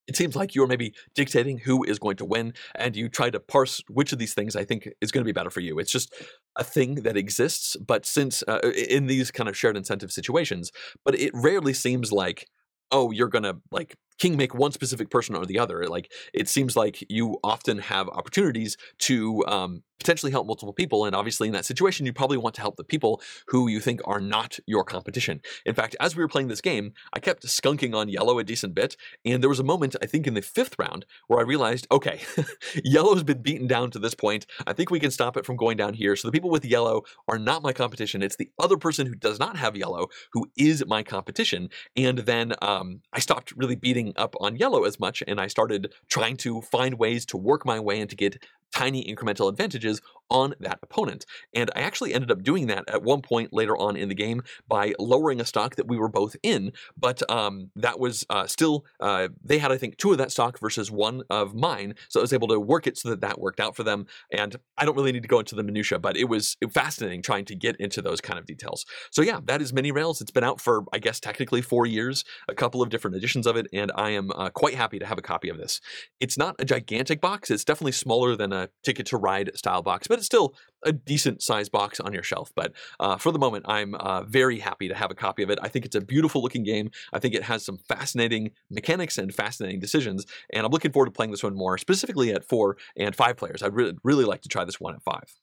it 0.07 0.15
seems 0.15 0.37
like 0.37 0.55
you're 0.55 0.67
maybe 0.67 0.93
dictating 1.15 1.57
who 1.57 1.85
is 1.85 1.99
going 1.99 2.17
to 2.17 2.27
win, 2.27 2.53
and 2.75 2.95
you 2.95 3.09
try 3.09 3.31
to 3.31 3.41
parse 3.41 3.81
which 3.89 4.13
of 4.13 4.19
these 4.19 4.35
things 4.35 4.55
I 4.55 4.67
think 4.67 4.87
is 5.01 5.11
going 5.11 5.23
to 5.25 5.29
be 5.29 5.33
better 5.33 5.49
for 5.49 5.61
you. 5.61 5.79
It's 5.79 5.91
just 5.91 6.15
a 6.57 6.65
thing 6.65 6.97
that 6.97 7.17
exists, 7.17 7.77
but 7.77 8.05
since 8.05 8.45
uh, 8.47 8.61
in 8.75 9.07
these 9.07 9.31
kind 9.31 9.49
of 9.49 9.57
shared 9.57 9.79
incentive 9.79 10.13
situations, 10.13 10.71
but 11.03 11.19
it 11.19 11.31
rarely 11.33 11.73
seems 11.73 12.13
like 12.13 12.47
oh, 12.93 13.11
you're 13.11 13.29
gonna 13.29 13.55
like 13.71 13.97
king 14.19 14.37
make 14.37 14.55
one 14.55 14.73
specific 14.73 15.11
person 15.11 15.35
or 15.35 15.47
the 15.47 15.59
other. 15.59 15.87
Like 15.87 16.13
it 16.33 16.49
seems 16.49 16.77
like 16.77 17.05
you 17.11 17.39
often 17.43 17.79
have 17.79 18.09
opportunities 18.09 18.77
to 19.01 19.45
um, 19.47 19.83
potentially 19.99 20.33
help 20.33 20.47
multiple 20.47 20.73
people. 20.73 21.05
And 21.05 21.15
obviously, 21.15 21.49
in 21.49 21.55
that 21.55 21.65
situation, 21.65 22.07
you 22.07 22.13
probably 22.13 22.37
want 22.37 22.55
to 22.57 22.61
help 22.61 22.77
the 22.77 22.85
people 22.85 23.21
who 23.49 23.69
you 23.69 23.81
think 23.81 24.01
are 24.05 24.21
not 24.21 24.59
your 24.67 24.85
competition. 24.85 25.41
In 25.65 25.75
fact, 25.75 25.97
as 26.01 26.15
we 26.15 26.23
were 26.23 26.29
playing 26.29 26.49
this 26.49 26.61
game, 26.61 26.93
I 27.13 27.21
kept 27.21 27.47
skunking 27.47 27.95
on 27.95 28.09
yellow 28.09 28.39
a 28.39 28.45
decent 28.45 28.75
bit. 28.75 28.97
And 29.25 29.43
there 29.43 29.49
was 29.49 29.61
a 29.61 29.65
moment, 29.65 29.97
I 30.03 30.07
think 30.07 30.27
in 30.27 30.35
the 30.35 30.43
fifth 30.43 30.79
round, 30.79 31.07
where 31.29 31.41
I 31.41 31.43
realized, 31.43 31.87
okay, 31.91 32.21
yellow's 32.85 33.23
been 33.23 33.43
beaten 33.43 33.67
down 33.67 33.91
to 33.93 33.99
this 33.99 34.15
point. 34.15 34.47
I 34.67 34.73
think 34.73 34.91
we 34.91 35.01
can 35.01 35.11
stop 35.11 35.37
it 35.37 35.47
from 35.47 35.57
going 35.57 35.77
down 35.77 35.95
here. 35.95 36.17
So 36.17 36.29
the 36.29 36.33
people 36.33 36.51
with 36.51 36.65
yellow 36.65 37.03
are 37.29 37.39
not 37.39 37.63
my 37.63 37.73
competition. 37.73 38.23
It's 38.23 38.37
the 38.37 38.51
other 38.59 38.77
person 38.77 39.07
who 39.07 39.15
does 39.15 39.39
not 39.39 39.57
have 39.57 39.77
yellow 39.77 40.09
who 40.33 40.49
is 40.57 40.85
my 40.87 41.03
competition. 41.03 41.71
And 41.97 42.19
then 42.19 42.55
um, 42.63 43.01
I 43.13 43.21
stopped 43.21 43.53
really 43.57 43.77
beating 43.77 44.06
up 44.16 44.35
on 44.40 44.57
yellow 44.57 44.85
as 44.85 45.01
much 45.01 45.23
and 45.27 45.40
I 45.40 45.47
started 45.47 45.92
trying 46.09 46.37
to 46.38 46.61
find 46.62 46.99
ways 46.99 47.27
to 47.27 47.37
work 47.37 47.64
my 47.66 47.81
way 47.81 48.01
and 48.01 48.11
to 48.11 48.16
get 48.16 48.42
tiny 48.75 49.05
incremental 49.05 49.49
advantages 49.49 50.01
on 50.29 50.55
that 50.59 50.79
opponent. 50.83 51.25
And 51.55 51.71
I 51.77 51.81
actually 51.81 52.13
ended 52.13 52.31
up 52.31 52.43
doing 52.43 52.67
that 52.67 52.85
at 52.89 53.03
one 53.03 53.23
point 53.23 53.53
later 53.53 53.77
on 53.77 53.97
in 53.97 54.09
the 54.09 54.15
game 54.15 54.43
by 54.67 54.93
lowering 54.99 55.41
a 55.41 55.45
stock 55.45 55.77
that 55.77 55.87
we 55.87 55.97
were 55.97 56.09
both 56.09 56.35
in, 56.43 56.73
but 56.99 57.29
um, 57.31 57.71
that 57.77 58.01
was 58.01 58.27
uh, 58.29 58.47
still, 58.47 58.85
uh, 59.01 59.29
they 59.45 59.59
had, 59.59 59.71
I 59.71 59.79
think, 59.79 59.99
two 59.99 60.13
of 60.13 60.19
that 60.19 60.33
stock 60.33 60.59
versus 60.59 60.91
one 60.91 61.23
of 61.31 61.55
mine, 61.55 61.95
so 62.09 62.21
I 62.21 62.23
was 62.23 62.33
able 62.33 62.49
to 62.49 62.59
work 62.59 62.87
it 62.87 62.99
so 62.99 63.11
that 63.11 63.21
that 63.21 63.41
worked 63.41 63.61
out 63.61 63.77
for 63.77 63.85
them. 63.85 64.07
And 64.33 64.57
I 64.77 64.85
don't 64.85 64.97
really 64.97 65.13
need 65.13 65.23
to 65.23 65.29
go 65.29 65.39
into 65.39 65.55
the 65.55 65.63
minutia, 65.63 66.01
but 66.01 66.17
it 66.17 66.29
was 66.29 66.57
fascinating 66.73 67.23
trying 67.23 67.45
to 67.45 67.55
get 67.55 67.77
into 67.77 68.03
those 68.03 68.21
kind 68.21 68.39
of 68.39 68.47
details. 68.47 68.85
So 69.13 69.23
yeah, 69.23 69.39
that 69.45 69.63
is 69.63 69.73
Mini 69.73 69.93
Rails. 69.93 70.21
It's 70.21 70.33
been 70.33 70.45
out 70.45 70.61
for, 70.61 70.85
I 70.93 70.99
guess, 70.99 71.21
technically 71.21 71.63
four 71.63 71.87
years, 71.87 72.25
a 72.49 72.55
couple 72.55 72.83
of 72.83 72.89
different 72.89 73.17
editions 73.17 73.47
of 73.47 73.57
it, 73.57 73.69
and 73.73 73.93
I 73.95 74.11
am 74.11 74.33
uh, 74.33 74.51
quite 74.51 74.75
happy 74.75 74.99
to 74.99 75.07
have 75.07 75.19
a 75.19 75.23
copy 75.23 75.49
of 75.49 75.57
this. 75.57 75.81
It's 76.19 76.37
not 76.37 76.57
a 76.59 76.65
gigantic 76.65 77.21
box. 77.21 77.49
It's 77.49 77.65
definitely 77.65 77.93
smaller 77.93 78.35
than 78.35 78.53
a 78.53 78.56
Ticket 78.85 79.07
to 79.07 79.16
Ride 79.16 79.51
style 79.55 79.83
box, 79.83 80.07
but 80.07 80.19
it's 80.19 80.27
still 80.27 80.55
a 80.85 80.92
decent 80.92 81.42
size 81.42 81.69
box 81.69 82.01
on 82.01 82.12
your 82.12 82.23
shelf. 82.23 82.53
But 82.55 82.73
uh, 83.01 83.16
for 83.16 83.33
the 83.33 83.38
moment, 83.38 83.64
I'm 83.69 83.95
uh, 83.95 84.23
very 84.23 84.59
happy 84.59 84.88
to 84.88 84.95
have 84.95 85.11
a 85.11 85.14
copy 85.14 85.42
of 85.42 85.51
it. 85.51 85.59
I 85.62 85.69
think 85.69 85.85
it's 85.85 85.97
a 85.97 86.01
beautiful 86.01 86.42
looking 86.42 86.62
game. 86.62 86.90
I 87.12 87.19
think 87.19 87.35
it 87.35 87.45
has 87.45 87.64
some 87.64 87.79
fascinating 87.79 88.53
mechanics 88.71 89.19
and 89.19 89.35
fascinating 89.35 89.81
decisions, 89.81 90.27
and 90.53 90.64
I'm 90.64 90.73
looking 90.73 90.92
forward 90.92 91.07
to 91.07 91.12
playing 91.12 91.31
this 91.31 91.42
one 91.42 91.57
more, 91.57 91.79
specifically 91.79 92.33
at 92.33 92.45
four 92.45 92.77
and 92.97 93.14
five 93.14 93.37
players. 93.37 93.62
I'd 93.62 93.75
really, 93.75 93.95
really 94.05 94.25
like 94.25 94.42
to 94.42 94.49
try 94.49 94.64
this 94.64 94.81
one 94.81 94.95
at 94.95 95.03
five. 95.03 95.35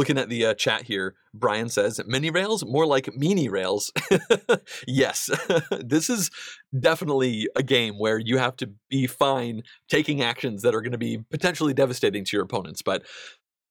Looking 0.00 0.16
at 0.16 0.30
the 0.30 0.46
uh, 0.46 0.54
chat 0.54 0.84
here, 0.84 1.14
Brian 1.34 1.68
says, 1.68 2.00
mini 2.06 2.30
rails? 2.30 2.64
More 2.64 2.86
like 2.86 3.14
mini 3.14 3.50
rails. 3.50 3.92
yes, 4.88 5.28
this 5.78 6.08
is 6.08 6.30
definitely 6.78 7.48
a 7.54 7.62
game 7.62 7.98
where 7.98 8.16
you 8.18 8.38
have 8.38 8.56
to 8.56 8.70
be 8.88 9.06
fine 9.06 9.60
taking 9.90 10.22
actions 10.22 10.62
that 10.62 10.74
are 10.74 10.80
going 10.80 10.92
to 10.92 10.96
be 10.96 11.18
potentially 11.30 11.74
devastating 11.74 12.24
to 12.24 12.34
your 12.34 12.44
opponents. 12.44 12.80
But 12.80 13.02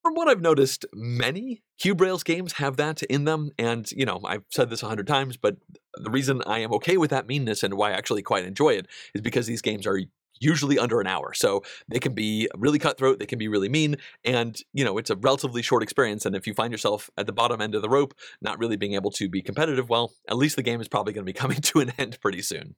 From 0.04 0.14
what 0.14 0.28
I've 0.28 0.40
noticed, 0.40 0.86
many 0.94 1.64
Cube 1.80 2.00
Rails 2.00 2.22
games 2.22 2.54
have 2.54 2.78
that 2.78 3.02
in 3.02 3.26
them. 3.26 3.50
And, 3.58 3.92
you 3.92 4.06
know, 4.06 4.22
I've 4.24 4.44
said 4.52 4.70
this 4.70 4.84
a 4.84 4.88
hundred 4.88 5.08
times, 5.08 5.36
but 5.36 5.58
the 5.96 6.12
reason 6.12 6.44
I 6.46 6.60
am 6.60 6.72
okay 6.74 6.98
with 6.98 7.10
that 7.10 7.26
meanness 7.26 7.64
and 7.64 7.74
why 7.74 7.90
I 7.90 7.94
actually 7.94 8.22
quite 8.22 8.46
enjoy 8.46 8.76
it 8.76 8.86
is 9.16 9.22
because 9.22 9.48
these 9.48 9.64
games 9.64 9.88
are 9.88 10.00
usually 10.40 10.80
under 10.80 11.02
an 11.02 11.08
hour. 11.08 11.34
So 11.34 11.64
they 11.88 12.00
can 12.00 12.14
be 12.14 12.50
really 12.56 12.80
cutthroat, 12.80 13.20
they 13.20 13.26
can 13.26 13.40
be 13.40 13.48
really 13.48 13.70
mean, 13.70 13.98
and 14.24 14.58
you 14.74 14.84
know, 14.84 14.98
it's 14.98 15.10
a 15.10 15.16
relatively 15.16 15.62
short 15.62 15.84
experience. 15.84 16.26
And 16.26 16.36
if 16.36 16.48
you 16.48 16.54
find 16.54 16.72
yourself 16.72 17.10
at 17.18 17.26
the 17.26 17.34
bottom 17.34 17.62
end 17.62 17.76
of 17.76 17.82
the 17.82 17.90
rope, 17.90 18.14
not 18.42 18.60
really 18.60 18.78
being 18.78 18.94
able 18.94 19.12
to 19.12 19.30
be 19.30 19.42
competitive, 19.42 19.90
well, 19.90 20.14
at 20.30 20.38
least 20.38 20.56
the 20.56 20.64
game 20.64 20.82
is 20.82 20.88
probably 20.88 21.14
going 21.14 21.26
to 21.26 21.32
be 21.32 21.34
coming 21.40 21.62
to 21.62 21.80
an 21.80 21.94
end 21.98 22.20
pretty 22.22 22.42
soon. 22.42 22.76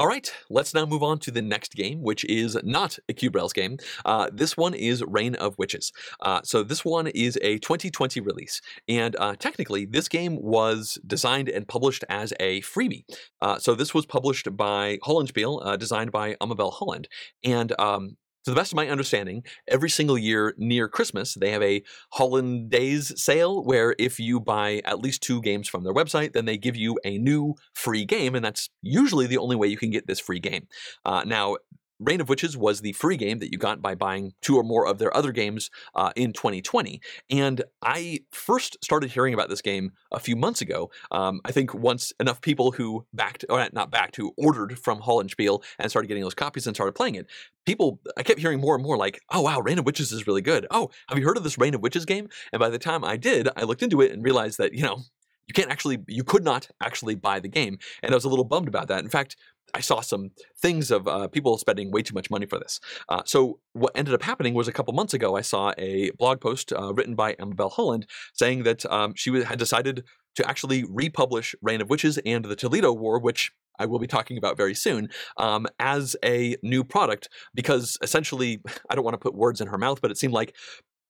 All 0.00 0.06
right, 0.06 0.32
let's 0.48 0.72
now 0.72 0.86
move 0.86 1.02
on 1.02 1.18
to 1.18 1.30
the 1.30 1.42
next 1.42 1.74
game, 1.74 2.00
which 2.00 2.24
is 2.24 2.56
not 2.64 2.98
a 3.10 3.12
Cube 3.12 3.34
Rails 3.34 3.52
game. 3.52 3.76
Uh, 4.06 4.30
this 4.32 4.56
one 4.56 4.72
is 4.72 5.04
Reign 5.06 5.34
of 5.34 5.58
Witches. 5.58 5.92
Uh, 6.20 6.40
so 6.42 6.62
this 6.62 6.86
one 6.86 7.08
is 7.08 7.38
a 7.42 7.58
2020 7.58 8.18
release, 8.20 8.62
and 8.88 9.14
uh, 9.18 9.34
technically, 9.38 9.84
this 9.84 10.08
game 10.08 10.38
was 10.40 10.98
designed 11.06 11.50
and 11.50 11.68
published 11.68 12.02
as 12.08 12.32
a 12.40 12.62
freebie. 12.62 13.04
Uh, 13.42 13.58
so 13.58 13.74
this 13.74 13.92
was 13.92 14.06
published 14.06 14.56
by 14.56 14.96
Hollandspiele, 15.04 15.60
uh, 15.66 15.76
designed 15.76 16.12
by 16.12 16.34
Amabel 16.40 16.70
Holland, 16.70 17.06
and 17.44 17.78
um, 17.78 18.16
to 18.44 18.50
the 18.50 18.56
best 18.56 18.72
of 18.72 18.76
my 18.76 18.88
understanding, 18.88 19.44
every 19.68 19.90
single 19.90 20.16
year 20.16 20.54
near 20.56 20.88
Christmas, 20.88 21.34
they 21.34 21.50
have 21.50 21.62
a 21.62 21.82
Hollandaise 22.12 23.12
sale 23.20 23.62
where 23.64 23.94
if 23.98 24.18
you 24.18 24.40
buy 24.40 24.80
at 24.84 25.00
least 25.00 25.22
two 25.22 25.42
games 25.42 25.68
from 25.68 25.84
their 25.84 25.94
website, 25.94 26.32
then 26.32 26.46
they 26.46 26.56
give 26.56 26.76
you 26.76 26.98
a 27.04 27.18
new 27.18 27.54
free 27.74 28.04
game, 28.04 28.34
and 28.34 28.44
that's 28.44 28.70
usually 28.82 29.26
the 29.26 29.38
only 29.38 29.56
way 29.56 29.68
you 29.68 29.76
can 29.76 29.90
get 29.90 30.06
this 30.06 30.20
free 30.20 30.40
game. 30.40 30.66
Uh, 31.04 31.22
now, 31.24 31.56
Reign 32.00 32.20
of 32.20 32.28
Witches 32.28 32.56
was 32.56 32.80
the 32.80 32.92
free 32.92 33.16
game 33.16 33.38
that 33.38 33.52
you 33.52 33.58
got 33.58 33.82
by 33.82 33.94
buying 33.94 34.32
two 34.40 34.56
or 34.56 34.62
more 34.62 34.86
of 34.86 34.98
their 34.98 35.14
other 35.14 35.32
games 35.32 35.70
uh, 35.94 36.12
in 36.16 36.32
2020. 36.32 37.00
And 37.28 37.62
I 37.82 38.20
first 38.32 38.82
started 38.82 39.10
hearing 39.10 39.34
about 39.34 39.50
this 39.50 39.60
game 39.60 39.92
a 40.10 40.18
few 40.18 40.34
months 40.34 40.62
ago. 40.62 40.90
Um, 41.10 41.40
I 41.44 41.52
think 41.52 41.74
once 41.74 42.12
enough 42.18 42.40
people 42.40 42.72
who 42.72 43.06
backed, 43.12 43.44
or 43.48 43.68
not 43.72 43.90
backed, 43.90 44.16
who 44.16 44.32
ordered 44.36 44.78
from 44.78 45.02
Beel 45.36 45.62
and 45.78 45.90
started 45.90 46.08
getting 46.08 46.22
those 46.22 46.34
copies 46.34 46.66
and 46.66 46.74
started 46.74 46.94
playing 46.94 47.16
it, 47.16 47.26
people, 47.66 48.00
I 48.16 48.22
kept 48.22 48.40
hearing 48.40 48.60
more 48.60 48.74
and 48.74 48.82
more 48.82 48.96
like, 48.96 49.20
oh, 49.30 49.42
wow, 49.42 49.60
Reign 49.60 49.78
of 49.78 49.84
Witches 49.84 50.10
is 50.10 50.26
really 50.26 50.42
good. 50.42 50.66
Oh, 50.70 50.90
have 51.08 51.18
you 51.18 51.24
heard 51.24 51.36
of 51.36 51.44
this 51.44 51.58
Reign 51.58 51.74
of 51.74 51.82
Witches 51.82 52.06
game? 52.06 52.28
And 52.52 52.60
by 52.60 52.70
the 52.70 52.78
time 52.78 53.04
I 53.04 53.16
did, 53.16 53.48
I 53.56 53.64
looked 53.64 53.82
into 53.82 54.00
it 54.00 54.12
and 54.12 54.24
realized 54.24 54.58
that, 54.58 54.72
you 54.72 54.82
know, 54.82 55.02
you 55.50 55.52
can't 55.52 55.70
actually, 55.72 55.98
you 56.06 56.22
could 56.22 56.44
not 56.44 56.68
actually 56.80 57.16
buy 57.16 57.40
the 57.40 57.48
game. 57.48 57.76
And 58.04 58.12
I 58.12 58.14
was 58.14 58.24
a 58.24 58.28
little 58.28 58.44
bummed 58.44 58.68
about 58.68 58.86
that. 58.86 59.02
In 59.02 59.10
fact, 59.10 59.34
I 59.74 59.80
saw 59.80 60.00
some 60.00 60.30
things 60.62 60.92
of 60.92 61.08
uh, 61.08 61.26
people 61.26 61.58
spending 61.58 61.90
way 61.90 62.02
too 62.02 62.14
much 62.14 62.30
money 62.30 62.46
for 62.46 62.60
this. 62.60 62.78
Uh, 63.08 63.22
so 63.24 63.58
what 63.72 63.90
ended 63.96 64.14
up 64.14 64.22
happening 64.22 64.54
was 64.54 64.68
a 64.68 64.72
couple 64.72 64.94
months 64.94 65.12
ago, 65.12 65.36
I 65.36 65.40
saw 65.40 65.72
a 65.76 66.12
blog 66.18 66.40
post 66.40 66.72
uh, 66.72 66.94
written 66.94 67.16
by 67.16 67.34
Amabel 67.40 67.70
Holland 67.70 68.06
saying 68.32 68.62
that 68.62 68.86
um, 68.86 69.12
she 69.16 69.42
had 69.42 69.58
decided 69.58 70.04
to 70.36 70.48
actually 70.48 70.84
republish 70.88 71.56
Reign 71.62 71.80
of 71.80 71.90
Witches 71.90 72.16
and 72.24 72.44
the 72.44 72.54
Toledo 72.54 72.92
War, 72.92 73.18
which 73.18 73.50
I 73.80 73.86
will 73.86 73.98
be 73.98 74.06
talking 74.06 74.38
about 74.38 74.56
very 74.56 74.74
soon, 74.74 75.08
um, 75.36 75.66
as 75.80 76.14
a 76.24 76.54
new 76.62 76.84
product 76.84 77.28
because 77.54 77.98
essentially, 78.02 78.60
I 78.90 78.94
don't 78.94 79.04
want 79.04 79.14
to 79.14 79.18
put 79.18 79.34
words 79.34 79.60
in 79.60 79.66
her 79.66 79.78
mouth, 79.78 80.00
but 80.00 80.12
it 80.12 80.18
seemed 80.18 80.34
like 80.34 80.54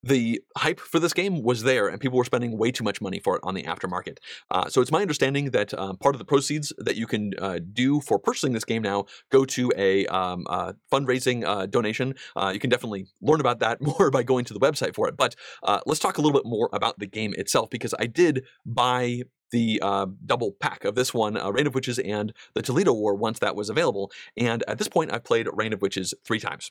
the 0.03 0.41
hype 0.57 0.81
for 0.81 0.99
this 0.99 1.13
game 1.13 1.43
was 1.43 1.63
there, 1.63 1.89
and 1.89 2.01
people 2.01 2.19
were 2.19 2.25
spending 2.25 2.57
way 2.57 2.71
too 2.71 2.85
much 2.85 3.01
money 3.01 3.19
for 3.19 3.37
it 3.37 3.41
on 3.45 3.55
the 3.55 3.65
aftermarket. 3.65 4.19
Uh, 4.51 4.69
so 4.69 4.81
it's 4.81 4.91
my 4.91 5.03
understanding 5.03 5.51
that 5.51 5.79
um, 5.79 5.97
part 5.97 6.15
of 6.15 6.19
the 6.19 6.25
proceeds 6.25 6.73
that 6.79 6.97
you 6.97 7.07
can 7.07 7.33
uh, 7.39 7.59
do 7.73 8.01
for 8.01 8.19
purchasing 8.19 8.53
this 8.53 8.65
game 8.65 8.83
now 8.83 9.05
go 9.31 9.45
to 9.45 9.73
a 9.77 10.07
um, 10.07 10.47
uh, 10.49 10.73
fundraising 10.93 11.45
uh, 11.45 11.67
donation. 11.67 12.15
Uh, 12.37 12.51
you 12.53 12.61
can 12.61 12.71
definitely 12.71 13.07
learn 13.21 13.41
about 13.41 13.61
that 13.61 13.81
more 13.99 14.11
by 14.11 14.23
going 14.23 14.45
to 14.45 14.55
the 14.55 14.61
website 14.61 14.95
for 14.95 15.09
it. 15.09 15.17
But 15.17 15.37
uh, 15.63 15.81
let's 15.87 16.01
talk 16.01 16.19
a 16.19 16.21
little 16.21 16.39
bit 16.39 16.49
more 16.49 16.71
about 16.73 16.99
the 16.99 17.07
game 17.07 17.35
itself 17.37 17.71
because 17.71 17.95
I 17.99 18.07
did 18.07 18.45
buy 18.65 19.23
the 19.51 19.81
uh, 19.83 20.07
double 20.25 20.53
pack 20.53 20.85
of 20.85 20.95
this 20.95 21.13
one, 21.13 21.37
uh, 21.37 21.51
Reign 21.51 21.67
of 21.67 21.75
Witches 21.75 21.99
and 21.99 22.33
the 22.55 22.63
Toledo 22.63 22.93
War, 22.93 23.15
once 23.15 23.41
that 23.41 23.57
was 23.57 23.69
available. 23.69 24.11
And 24.37 24.63
at 24.69 24.79
this 24.79 24.89
point, 24.89 25.13
I've 25.13 25.25
played 25.25 25.49
Reign 25.53 25.73
of 25.73 25.83
Witches 25.83 26.15
three 26.25 26.39
times. 26.39 26.71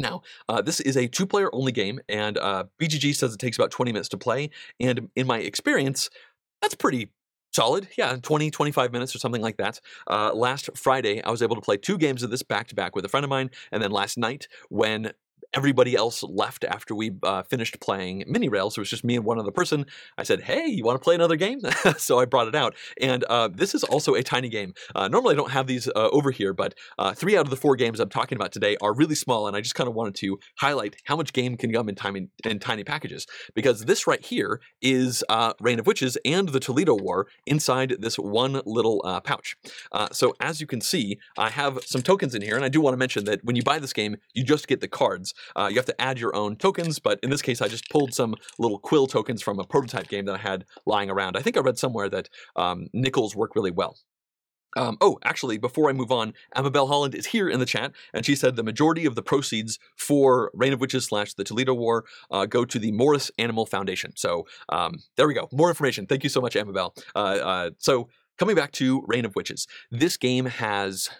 Now, 0.00 0.22
uh, 0.48 0.62
this 0.62 0.80
is 0.80 0.96
a 0.96 1.06
two 1.06 1.26
player 1.26 1.50
only 1.52 1.72
game, 1.72 2.00
and 2.08 2.38
uh, 2.38 2.64
BGG 2.80 3.14
says 3.14 3.34
it 3.34 3.38
takes 3.38 3.56
about 3.56 3.70
20 3.70 3.92
minutes 3.92 4.08
to 4.10 4.16
play. 4.16 4.50
And 4.80 5.10
in 5.14 5.26
my 5.26 5.38
experience, 5.38 6.10
that's 6.62 6.74
pretty 6.74 7.10
solid. 7.52 7.88
Yeah, 7.96 8.16
20, 8.16 8.50
25 8.50 8.92
minutes 8.92 9.14
or 9.14 9.18
something 9.18 9.42
like 9.42 9.58
that. 9.58 9.80
Uh, 10.08 10.32
last 10.32 10.70
Friday, 10.76 11.22
I 11.22 11.30
was 11.30 11.42
able 11.42 11.56
to 11.56 11.62
play 11.62 11.76
two 11.76 11.98
games 11.98 12.22
of 12.22 12.30
this 12.30 12.42
back 12.42 12.68
to 12.68 12.74
back 12.74 12.96
with 12.96 13.04
a 13.04 13.08
friend 13.08 13.24
of 13.24 13.30
mine. 13.30 13.50
And 13.72 13.82
then 13.82 13.90
last 13.90 14.16
night, 14.16 14.48
when 14.68 15.12
everybody 15.54 15.94
else 15.94 16.22
left 16.22 16.64
after 16.64 16.94
we 16.94 17.12
uh, 17.22 17.42
finished 17.42 17.80
playing 17.80 18.24
mini 18.26 18.48
rails. 18.48 18.76
It 18.76 18.80
was 18.80 18.90
just 18.90 19.04
me 19.04 19.16
and 19.16 19.24
one 19.24 19.38
other 19.38 19.50
person. 19.50 19.86
I 20.16 20.22
said, 20.22 20.42
"Hey, 20.42 20.66
you 20.66 20.84
want 20.84 21.00
to 21.00 21.04
play 21.04 21.14
another 21.14 21.36
game?" 21.36 21.60
so 21.98 22.18
I 22.18 22.24
brought 22.24 22.48
it 22.48 22.54
out, 22.54 22.74
and 23.00 23.24
uh, 23.24 23.48
this 23.52 23.74
is 23.74 23.84
also 23.84 24.14
a 24.14 24.22
tiny 24.22 24.48
game. 24.48 24.74
Uh, 24.94 25.08
normally, 25.08 25.34
I 25.34 25.36
don't 25.36 25.50
have 25.50 25.66
these 25.66 25.88
uh, 25.88 26.08
over 26.12 26.30
here, 26.30 26.52
but 26.52 26.74
uh, 26.98 27.12
three 27.12 27.36
out 27.36 27.46
of 27.46 27.50
the 27.50 27.56
four 27.56 27.76
games 27.76 28.00
I'm 28.00 28.08
talking 28.08 28.36
about 28.36 28.52
today 28.52 28.76
are 28.80 28.94
really 28.94 29.14
small, 29.14 29.46
and 29.46 29.56
I 29.56 29.60
just 29.60 29.74
kind 29.74 29.88
of 29.88 29.94
wanted 29.94 30.14
to 30.16 30.38
highlight 30.58 30.96
how 31.04 31.16
much 31.16 31.32
game 31.32 31.56
can 31.56 31.72
come 31.72 31.88
in 31.88 31.94
tiny 31.94 32.28
in 32.44 32.58
tiny 32.58 32.84
packages. 32.84 33.26
Because 33.54 33.84
this 33.84 34.06
right 34.06 34.24
here 34.24 34.60
is 34.80 35.24
Reign 35.60 35.78
of 35.78 35.86
Witches 35.86 36.16
and 36.24 36.48
the 36.50 36.60
Toledo 36.60 36.94
War 36.94 37.26
inside 37.46 37.96
this 37.98 38.16
one 38.16 38.60
little 38.64 39.00
pouch. 39.24 39.56
so 40.12 40.34
as 40.40 40.60
you 40.60 40.66
can 40.66 40.80
see, 40.80 41.18
I 41.36 41.50
have 41.50 41.78
some 41.84 42.02
tokens 42.02 42.34
in 42.34 42.42
here, 42.42 42.56
and 42.56 42.64
I 42.64 42.68
do 42.68 42.80
want 42.80 42.94
to 42.94 42.98
mention 42.98 43.24
that 43.24 43.44
when 43.44 43.56
you 43.56 43.62
buy 43.62 43.78
this 43.78 43.92
game, 43.92 44.16
you 44.34 44.44
just 44.44 44.68
get 44.68 44.80
the 44.80 44.88
cards. 44.88 45.34
Uh, 45.56 45.68
you 45.70 45.76
have 45.76 45.86
to 45.86 46.00
add 46.00 46.18
your 46.18 46.34
own 46.34 46.56
tokens, 46.56 46.98
but 46.98 47.18
in 47.22 47.30
this 47.30 47.42
case, 47.42 47.60
I 47.60 47.68
just 47.68 47.88
pulled 47.90 48.14
some 48.14 48.34
little 48.58 48.78
quill 48.78 49.06
tokens 49.06 49.42
from 49.42 49.58
a 49.58 49.64
prototype 49.64 50.08
game 50.08 50.24
that 50.26 50.34
I 50.34 50.38
had 50.38 50.64
lying 50.86 51.10
around. 51.10 51.36
I 51.36 51.40
think 51.40 51.56
I 51.56 51.60
read 51.60 51.78
somewhere 51.78 52.08
that 52.08 52.28
um, 52.56 52.88
nickels 52.92 53.34
work 53.34 53.54
really 53.54 53.70
well. 53.70 53.96
Um, 54.76 54.96
oh, 55.00 55.18
actually, 55.24 55.58
before 55.58 55.90
I 55.90 55.92
move 55.92 56.12
on, 56.12 56.32
Amabel 56.54 56.86
Holland 56.86 57.14
is 57.14 57.26
here 57.26 57.48
in 57.48 57.60
the 57.60 57.66
chat, 57.66 57.92
and 58.14 58.24
she 58.24 58.36
said 58.36 58.56
the 58.56 58.62
majority 58.62 59.04
of 59.04 59.14
the 59.14 59.22
proceeds 59.22 59.78
for 59.96 60.50
Reign 60.54 60.72
of 60.72 60.80
Witches 60.80 61.06
slash 61.06 61.34
the 61.34 61.44
Toledo 61.44 61.74
War 61.74 62.04
uh, 62.30 62.46
go 62.46 62.64
to 62.64 62.78
the 62.78 62.92
Morris 62.92 63.30
Animal 63.38 63.66
Foundation. 63.66 64.12
So 64.16 64.46
um, 64.68 64.98
there 65.16 65.26
we 65.26 65.34
go. 65.34 65.48
More 65.52 65.68
information. 65.68 66.06
Thank 66.06 66.22
you 66.22 66.30
so 66.30 66.40
much, 66.40 66.54
Amabel. 66.54 66.96
Uh, 67.14 67.18
uh, 67.18 67.70
so 67.78 68.08
coming 68.38 68.54
back 68.54 68.72
to 68.72 69.04
Reign 69.06 69.24
of 69.24 69.34
Witches, 69.34 69.66
this 69.90 70.16
game 70.16 70.46
has 70.46 71.10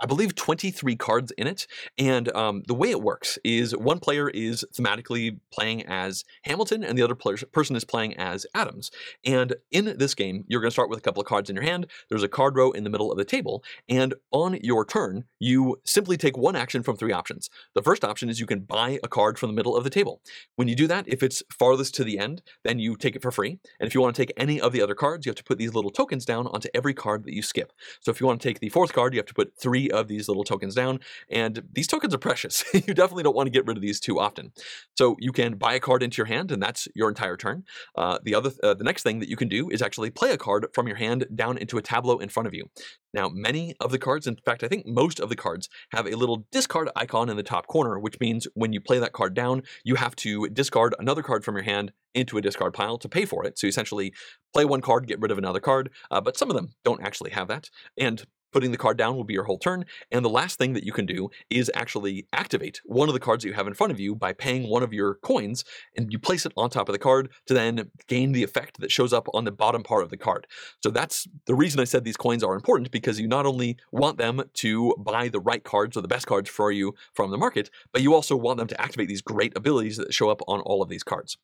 I 0.00 0.06
believe 0.06 0.34
23 0.34 0.96
cards 0.96 1.32
in 1.38 1.46
it. 1.46 1.66
And 1.98 2.34
um, 2.34 2.62
the 2.66 2.74
way 2.74 2.90
it 2.90 3.00
works 3.00 3.38
is 3.44 3.76
one 3.76 3.98
player 3.98 4.28
is 4.28 4.64
thematically 4.74 5.38
playing 5.50 5.86
as 5.86 6.24
Hamilton 6.42 6.84
and 6.84 6.98
the 6.98 7.02
other 7.02 7.14
player, 7.14 7.36
person 7.52 7.76
is 7.76 7.84
playing 7.84 8.16
as 8.16 8.46
Adams. 8.54 8.90
And 9.24 9.54
in 9.70 9.96
this 9.96 10.14
game, 10.14 10.44
you're 10.48 10.60
going 10.60 10.70
to 10.70 10.74
start 10.74 10.90
with 10.90 10.98
a 10.98 11.02
couple 11.02 11.20
of 11.20 11.26
cards 11.26 11.48
in 11.48 11.56
your 11.56 11.64
hand. 11.64 11.86
There's 12.08 12.22
a 12.22 12.28
card 12.28 12.56
row 12.56 12.70
in 12.72 12.84
the 12.84 12.90
middle 12.90 13.10
of 13.10 13.18
the 13.18 13.24
table. 13.24 13.64
And 13.88 14.14
on 14.32 14.58
your 14.62 14.84
turn, 14.84 15.24
you 15.38 15.80
simply 15.84 16.16
take 16.16 16.36
one 16.36 16.56
action 16.56 16.82
from 16.82 16.96
three 16.96 17.12
options. 17.12 17.48
The 17.74 17.82
first 17.82 18.04
option 18.04 18.28
is 18.28 18.40
you 18.40 18.46
can 18.46 18.60
buy 18.60 18.98
a 19.02 19.08
card 19.08 19.38
from 19.38 19.48
the 19.48 19.56
middle 19.56 19.76
of 19.76 19.84
the 19.84 19.90
table. 19.90 20.20
When 20.56 20.68
you 20.68 20.76
do 20.76 20.86
that, 20.88 21.08
if 21.08 21.22
it's 21.22 21.42
farthest 21.50 21.94
to 21.96 22.04
the 22.04 22.18
end, 22.18 22.42
then 22.64 22.78
you 22.78 22.96
take 22.96 23.16
it 23.16 23.22
for 23.22 23.30
free. 23.30 23.58
And 23.80 23.86
if 23.86 23.94
you 23.94 24.00
want 24.00 24.14
to 24.14 24.22
take 24.22 24.32
any 24.36 24.60
of 24.60 24.72
the 24.72 24.82
other 24.82 24.94
cards, 24.94 25.24
you 25.24 25.30
have 25.30 25.36
to 25.36 25.44
put 25.44 25.58
these 25.58 25.74
little 25.74 25.90
tokens 25.90 26.24
down 26.24 26.46
onto 26.48 26.68
every 26.74 26.94
card 26.94 27.24
that 27.24 27.32
you 27.32 27.42
skip. 27.42 27.72
So 28.00 28.10
if 28.10 28.20
you 28.20 28.26
want 28.26 28.40
to 28.40 28.48
take 28.48 28.60
the 28.60 28.68
fourth 28.68 28.92
card, 28.92 29.14
you 29.14 29.18
have 29.18 29.26
to 29.26 29.34
put 29.34 29.56
three 29.58 29.85
of 29.90 30.08
these 30.08 30.28
little 30.28 30.44
tokens 30.44 30.74
down. 30.74 31.00
And 31.30 31.62
these 31.72 31.86
tokens 31.86 32.14
are 32.14 32.18
precious. 32.18 32.64
you 32.72 32.94
definitely 32.94 33.22
don't 33.22 33.36
want 33.36 33.46
to 33.46 33.50
get 33.50 33.66
rid 33.66 33.76
of 33.76 33.82
these 33.82 34.00
too 34.00 34.18
often. 34.18 34.52
So 34.96 35.16
you 35.18 35.32
can 35.32 35.54
buy 35.54 35.74
a 35.74 35.80
card 35.80 36.02
into 36.02 36.18
your 36.18 36.26
hand, 36.26 36.50
and 36.52 36.62
that's 36.62 36.88
your 36.94 37.08
entire 37.08 37.36
turn. 37.36 37.64
Uh, 37.96 38.18
the 38.22 38.34
other, 38.34 38.50
uh, 38.62 38.74
the 38.74 38.84
next 38.84 39.02
thing 39.02 39.18
that 39.20 39.28
you 39.28 39.36
can 39.36 39.48
do 39.48 39.70
is 39.70 39.82
actually 39.82 40.10
play 40.10 40.30
a 40.30 40.38
card 40.38 40.66
from 40.72 40.86
your 40.86 40.96
hand 40.96 41.26
down 41.34 41.58
into 41.58 41.78
a 41.78 41.82
tableau 41.82 42.18
in 42.18 42.28
front 42.28 42.46
of 42.46 42.54
you. 42.54 42.68
Now, 43.16 43.30
many 43.30 43.74
of 43.80 43.92
the 43.92 43.98
cards, 43.98 44.26
in 44.26 44.36
fact, 44.36 44.62
I 44.62 44.68
think 44.68 44.86
most 44.86 45.20
of 45.20 45.30
the 45.30 45.36
cards 45.36 45.70
have 45.92 46.06
a 46.06 46.16
little 46.16 46.46
discard 46.52 46.90
icon 46.94 47.30
in 47.30 47.36
the 47.36 47.42
top 47.42 47.66
corner, 47.66 47.98
which 47.98 48.20
means 48.20 48.46
when 48.54 48.74
you 48.74 48.80
play 48.80 48.98
that 48.98 49.14
card 49.14 49.32
down, 49.32 49.62
you 49.84 49.94
have 49.94 50.14
to 50.16 50.48
discard 50.48 50.94
another 50.98 51.22
card 51.22 51.42
from 51.42 51.56
your 51.56 51.64
hand 51.64 51.92
into 52.14 52.36
a 52.36 52.42
discard 52.42 52.74
pile 52.74 52.98
to 52.98 53.08
pay 53.08 53.24
for 53.24 53.44
it. 53.44 53.58
So 53.58 53.66
you 53.66 53.70
essentially 53.70 54.12
play 54.52 54.64
one 54.64 54.80
card, 54.80 55.06
get 55.06 55.20
rid 55.20 55.30
of 55.30 55.38
another 55.38 55.60
card, 55.60 55.90
uh, 56.10 56.20
but 56.20 56.36
some 56.36 56.50
of 56.50 56.56
them 56.56 56.70
don't 56.84 57.02
actually 57.02 57.30
have 57.30 57.48
that. 57.48 57.70
And 57.96 58.22
Putting 58.52 58.70
the 58.70 58.78
card 58.78 58.96
down 58.96 59.16
will 59.16 59.24
be 59.24 59.34
your 59.34 59.44
whole 59.44 59.58
turn. 59.58 59.84
And 60.10 60.24
the 60.24 60.30
last 60.30 60.58
thing 60.58 60.72
that 60.72 60.84
you 60.84 60.92
can 60.92 61.06
do 61.06 61.28
is 61.50 61.70
actually 61.74 62.26
activate 62.32 62.80
one 62.84 63.08
of 63.08 63.14
the 63.14 63.20
cards 63.20 63.42
that 63.42 63.48
you 63.48 63.54
have 63.54 63.66
in 63.66 63.74
front 63.74 63.92
of 63.92 64.00
you 64.00 64.14
by 64.14 64.32
paying 64.32 64.68
one 64.68 64.82
of 64.82 64.92
your 64.92 65.16
coins 65.16 65.64
and 65.96 66.12
you 66.12 66.18
place 66.18 66.46
it 66.46 66.52
on 66.56 66.70
top 66.70 66.88
of 66.88 66.92
the 66.92 66.98
card 66.98 67.30
to 67.46 67.54
then 67.54 67.90
gain 68.08 68.32
the 68.32 68.42
effect 68.42 68.80
that 68.80 68.90
shows 68.90 69.12
up 69.12 69.28
on 69.34 69.44
the 69.44 69.52
bottom 69.52 69.82
part 69.82 70.02
of 70.02 70.10
the 70.10 70.16
card. 70.16 70.46
So 70.82 70.90
that's 70.90 71.26
the 71.46 71.54
reason 71.54 71.80
I 71.80 71.84
said 71.84 72.04
these 72.04 72.16
coins 72.16 72.42
are 72.42 72.54
important 72.54 72.90
because 72.90 73.20
you 73.20 73.28
not 73.28 73.46
only 73.46 73.76
want 73.92 74.18
them 74.18 74.42
to 74.54 74.94
buy 74.98 75.28
the 75.28 75.40
right 75.40 75.62
cards 75.62 75.96
or 75.96 76.00
the 76.00 76.08
best 76.08 76.26
cards 76.26 76.48
for 76.48 76.70
you 76.70 76.94
from 77.14 77.30
the 77.30 77.38
market, 77.38 77.70
but 77.92 78.02
you 78.02 78.14
also 78.14 78.36
want 78.36 78.58
them 78.58 78.68
to 78.68 78.80
activate 78.80 79.08
these 79.08 79.22
great 79.22 79.56
abilities 79.56 79.96
that 79.96 80.14
show 80.14 80.30
up 80.30 80.40
on 80.46 80.60
all 80.60 80.82
of 80.82 80.88
these 80.88 81.02
cards. 81.02 81.36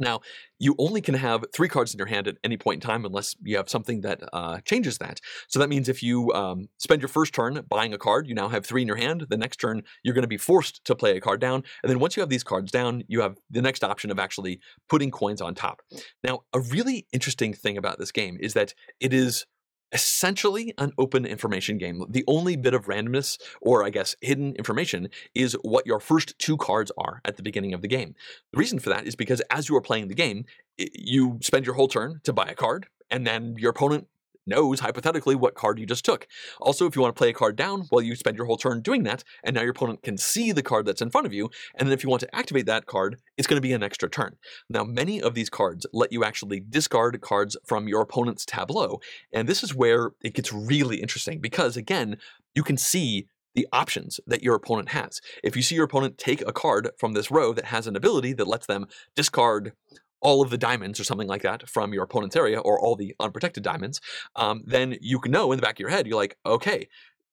Now, 0.00 0.20
you 0.58 0.74
only 0.78 1.00
can 1.00 1.14
have 1.14 1.44
three 1.54 1.68
cards 1.68 1.94
in 1.94 1.98
your 1.98 2.06
hand 2.06 2.26
at 2.26 2.36
any 2.42 2.56
point 2.56 2.82
in 2.82 2.88
time 2.88 3.04
unless 3.04 3.36
you 3.42 3.56
have 3.56 3.68
something 3.68 4.00
that 4.00 4.22
uh, 4.32 4.60
changes 4.62 4.98
that. 4.98 5.20
So 5.48 5.58
that 5.58 5.68
means 5.68 5.88
if 5.88 6.02
you 6.02 6.32
um, 6.32 6.68
spend 6.78 7.02
your 7.02 7.08
first 7.08 7.34
turn 7.34 7.60
buying 7.68 7.94
a 7.94 7.98
card, 7.98 8.26
you 8.26 8.34
now 8.34 8.48
have 8.48 8.66
three 8.66 8.82
in 8.82 8.88
your 8.88 8.96
hand. 8.96 9.26
The 9.28 9.36
next 9.36 9.58
turn, 9.58 9.82
you're 10.02 10.14
going 10.14 10.22
to 10.22 10.28
be 10.28 10.36
forced 10.36 10.84
to 10.86 10.94
play 10.94 11.16
a 11.16 11.20
card 11.20 11.40
down. 11.40 11.62
And 11.82 11.90
then 11.90 11.98
once 11.98 12.16
you 12.16 12.20
have 12.22 12.30
these 12.30 12.44
cards 12.44 12.72
down, 12.72 13.04
you 13.08 13.20
have 13.20 13.36
the 13.50 13.62
next 13.62 13.84
option 13.84 14.10
of 14.10 14.18
actually 14.18 14.60
putting 14.88 15.10
coins 15.10 15.40
on 15.40 15.54
top. 15.54 15.82
Now, 16.24 16.40
a 16.52 16.60
really 16.60 17.06
interesting 17.12 17.52
thing 17.52 17.76
about 17.76 17.98
this 17.98 18.10
game 18.10 18.38
is 18.40 18.54
that 18.54 18.74
it 19.00 19.12
is 19.12 19.46
essentially 19.92 20.74
an 20.78 20.92
open 20.98 21.26
information 21.26 21.78
game. 21.78 22.04
The 22.08 22.24
only 22.26 22.56
bit 22.56 22.74
of 22.74 22.86
randomness, 22.86 23.38
or 23.60 23.84
I 23.84 23.90
guess 23.90 24.16
hidden 24.20 24.54
information, 24.56 25.08
is 25.34 25.56
what 25.62 25.86
your 25.86 26.00
first 26.00 26.38
two 26.38 26.56
cards 26.56 26.92
are 26.96 27.20
at 27.24 27.36
the 27.36 27.42
beginning 27.42 27.74
of 27.74 27.82
the 27.82 27.88
game. 27.88 28.14
The 28.52 28.58
reason 28.58 28.78
for 28.78 28.90
that 28.90 29.06
is 29.06 29.16
because 29.16 29.40
as 29.50 29.68
you 29.68 29.76
are 29.76 29.80
playing 29.80 30.08
the 30.08 30.14
game, 30.14 30.44
you 30.78 31.38
spend 31.42 31.66
your 31.66 31.74
whole 31.74 31.88
turn 31.88 32.20
to 32.24 32.32
buy 32.32 32.46
a 32.46 32.54
card, 32.54 32.86
and 33.10 33.26
then 33.26 33.56
your 33.58 33.70
opponent 33.70 34.06
knows 34.50 34.80
hypothetically 34.80 35.34
what 35.34 35.54
card 35.54 35.78
you 35.78 35.86
just 35.86 36.04
took. 36.04 36.26
Also, 36.60 36.86
if 36.86 36.94
you 36.94 37.00
want 37.00 37.16
to 37.16 37.18
play 37.18 37.30
a 37.30 37.32
card 37.32 37.56
down, 37.56 37.88
well, 37.90 38.02
you 38.02 38.14
spend 38.14 38.36
your 38.36 38.44
whole 38.44 38.58
turn 38.58 38.82
doing 38.82 39.04
that, 39.04 39.24
and 39.42 39.54
now 39.54 39.62
your 39.62 39.70
opponent 39.70 40.02
can 40.02 40.18
see 40.18 40.52
the 40.52 40.62
card 40.62 40.84
that's 40.84 41.00
in 41.00 41.10
front 41.10 41.26
of 41.26 41.32
you. 41.32 41.48
And 41.76 41.88
then 41.88 41.94
if 41.94 42.04
you 42.04 42.10
want 42.10 42.20
to 42.20 42.36
activate 42.36 42.66
that 42.66 42.84
card, 42.84 43.16
it's 43.38 43.46
going 43.46 43.56
to 43.56 43.66
be 43.66 43.72
an 43.72 43.82
extra 43.82 44.10
turn. 44.10 44.36
Now, 44.68 44.84
many 44.84 45.22
of 45.22 45.34
these 45.34 45.48
cards 45.48 45.86
let 45.94 46.12
you 46.12 46.22
actually 46.24 46.60
discard 46.60 47.20
cards 47.22 47.56
from 47.64 47.88
your 47.88 48.02
opponent's 48.02 48.44
tableau. 48.44 49.00
And 49.32 49.48
this 49.48 49.62
is 49.62 49.74
where 49.74 50.10
it 50.22 50.34
gets 50.34 50.52
really 50.52 51.00
interesting 51.00 51.40
because, 51.40 51.76
again, 51.76 52.18
you 52.54 52.62
can 52.62 52.76
see 52.76 53.26
the 53.54 53.66
options 53.72 54.20
that 54.26 54.42
your 54.42 54.54
opponent 54.54 54.90
has. 54.90 55.20
If 55.42 55.56
you 55.56 55.62
see 55.62 55.74
your 55.74 55.84
opponent 55.84 56.18
take 56.18 56.40
a 56.46 56.52
card 56.52 56.90
from 56.98 57.14
this 57.14 57.30
row 57.30 57.52
that 57.54 57.66
has 57.66 57.86
an 57.86 57.96
ability 57.96 58.32
that 58.34 58.46
lets 58.46 58.66
them 58.66 58.86
discard 59.16 59.72
all 60.20 60.42
of 60.42 60.50
the 60.50 60.58
diamonds 60.58 61.00
or 61.00 61.04
something 61.04 61.28
like 61.28 61.42
that 61.42 61.68
from 61.68 61.92
your 61.92 62.04
opponent's 62.04 62.36
area 62.36 62.58
or 62.58 62.78
all 62.78 62.96
the 62.96 63.14
unprotected 63.20 63.62
diamonds, 63.62 64.00
um, 64.36 64.62
then 64.66 64.96
you 65.00 65.18
can 65.18 65.32
know 65.32 65.52
in 65.52 65.56
the 65.56 65.62
back 65.62 65.76
of 65.76 65.80
your 65.80 65.90
head, 65.90 66.06
you're 66.06 66.16
like, 66.16 66.36
okay, 66.44 66.88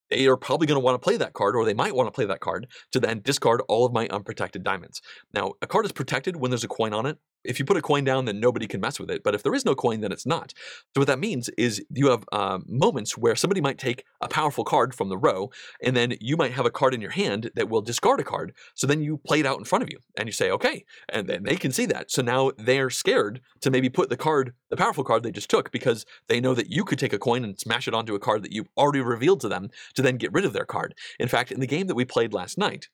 they 0.10 0.28
are 0.28 0.38
probably 0.38 0.68
going 0.68 0.80
to 0.80 0.84
want 0.84 0.96
to 0.96 1.04
play 1.04 1.18
that 1.18 1.34
card, 1.34 1.56
or 1.56 1.66
they 1.66 1.74
might 1.74 1.96
want 1.96 2.08
to 2.08 2.12
play 2.12 2.26
that 2.26 2.40
card 2.40 2.68
to 2.92 3.00
then 3.00 3.22
discard 3.22 3.62
all 3.68 3.86
of 3.86 3.94
my 3.94 4.08
unprotected 4.08 4.64
diamonds. 4.64 5.02
Now, 5.34 5.54
a 5.62 5.68
card 5.68 5.86
is 5.86 5.92
protected 5.92 6.38
when 6.38 6.52
there's 6.52 6.64
a 6.64 6.70
coin 6.70 6.94
on 6.94 7.06
it, 7.06 7.18
if 7.44 7.60
you 7.60 7.66
put 7.66 7.78
a 7.78 7.82
coin 7.82 8.04
down, 8.04 8.26
then 8.26 8.40
nobody 8.40 8.68
can 8.68 8.82
mess 8.82 9.00
with 9.00 9.10
it. 9.10 9.24
But 9.24 9.36
if 9.36 9.44
there 9.44 9.54
is 9.54 9.66
no 9.66 9.76
coin, 9.76 10.02
then 10.02 10.12
it's 10.12 10.26
not. 10.26 10.54
So 10.94 11.02
what 11.02 11.08
that 11.08 11.20
means 11.20 11.50
is 11.58 11.84
you 11.90 12.10
have 12.10 12.26
uh, 12.32 12.60
moments 12.68 13.18
where 13.18 13.36
somebody 13.36 13.62
might 13.62 13.78
take 13.78 14.04
a 14.22 14.28
powerful 14.28 14.64
card 14.64 14.94
from 14.94 15.10
the 15.10 15.18
row, 15.18 15.50
and 15.82 15.96
then 15.96 16.16
you 16.20 16.38
might 16.38 16.52
have 16.52 16.66
a 16.66 16.72
card 16.72 16.94
in 16.94 17.02
your 17.02 17.12
hand 17.12 17.52
that 17.56 17.70
will 17.70 17.82
discard 17.82 18.20
a 18.20 18.24
card. 18.24 18.54
So 18.76 18.88
then 18.88 19.02
you 19.02 19.18
play 19.26 19.40
it 19.40 19.46
out 19.46 19.60
in 19.60 19.66
front 19.66 19.84
of 19.84 19.90
you, 19.90 20.00
and 20.18 20.28
you 20.28 20.34
say, 20.34 20.52
okay, 20.52 20.86
and 21.10 21.28
then 21.28 21.44
they 21.44 21.56
can 21.56 21.72
see 21.72 21.86
that. 21.88 22.12
So 22.12 22.22
now 22.22 22.52
they're 22.58 22.90
scared 22.90 23.42
to 23.62 23.72
maybe 23.72 23.90
put 23.90 24.10
the 24.10 24.18
card, 24.18 24.54
the 24.70 24.78
powerful 24.78 25.04
card 25.04 25.24
they 25.24 25.32
just 25.32 25.50
took, 25.50 25.72
because 25.72 26.06
they 26.28 26.40
know 26.40 26.54
that 26.54 26.72
you 26.72 26.84
could 26.84 27.00
take 27.00 27.14
a 27.14 27.20
coin 27.20 27.44
and 27.44 27.60
smash 27.60 27.88
it 27.88 27.94
onto 27.94 28.16
a 28.16 28.20
card 28.20 28.44
that 28.44 28.52
you've 28.52 28.70
already 28.78 29.02
revealed 29.02 29.42
to 29.42 29.50
them 29.50 29.70
to 29.96 30.02
then 30.02 30.18
get 30.18 30.34
rid 30.34 30.46
of 30.46 30.54
their 30.54 30.66
card. 30.66 30.96
In 31.20 31.28
fact, 31.28 31.52
in 31.52 31.60
the 31.60 31.68
game 31.68 31.88
that 31.88 31.96
we 31.96 32.06
played 32.06 32.34
last 32.34 32.58
night, 32.58 32.90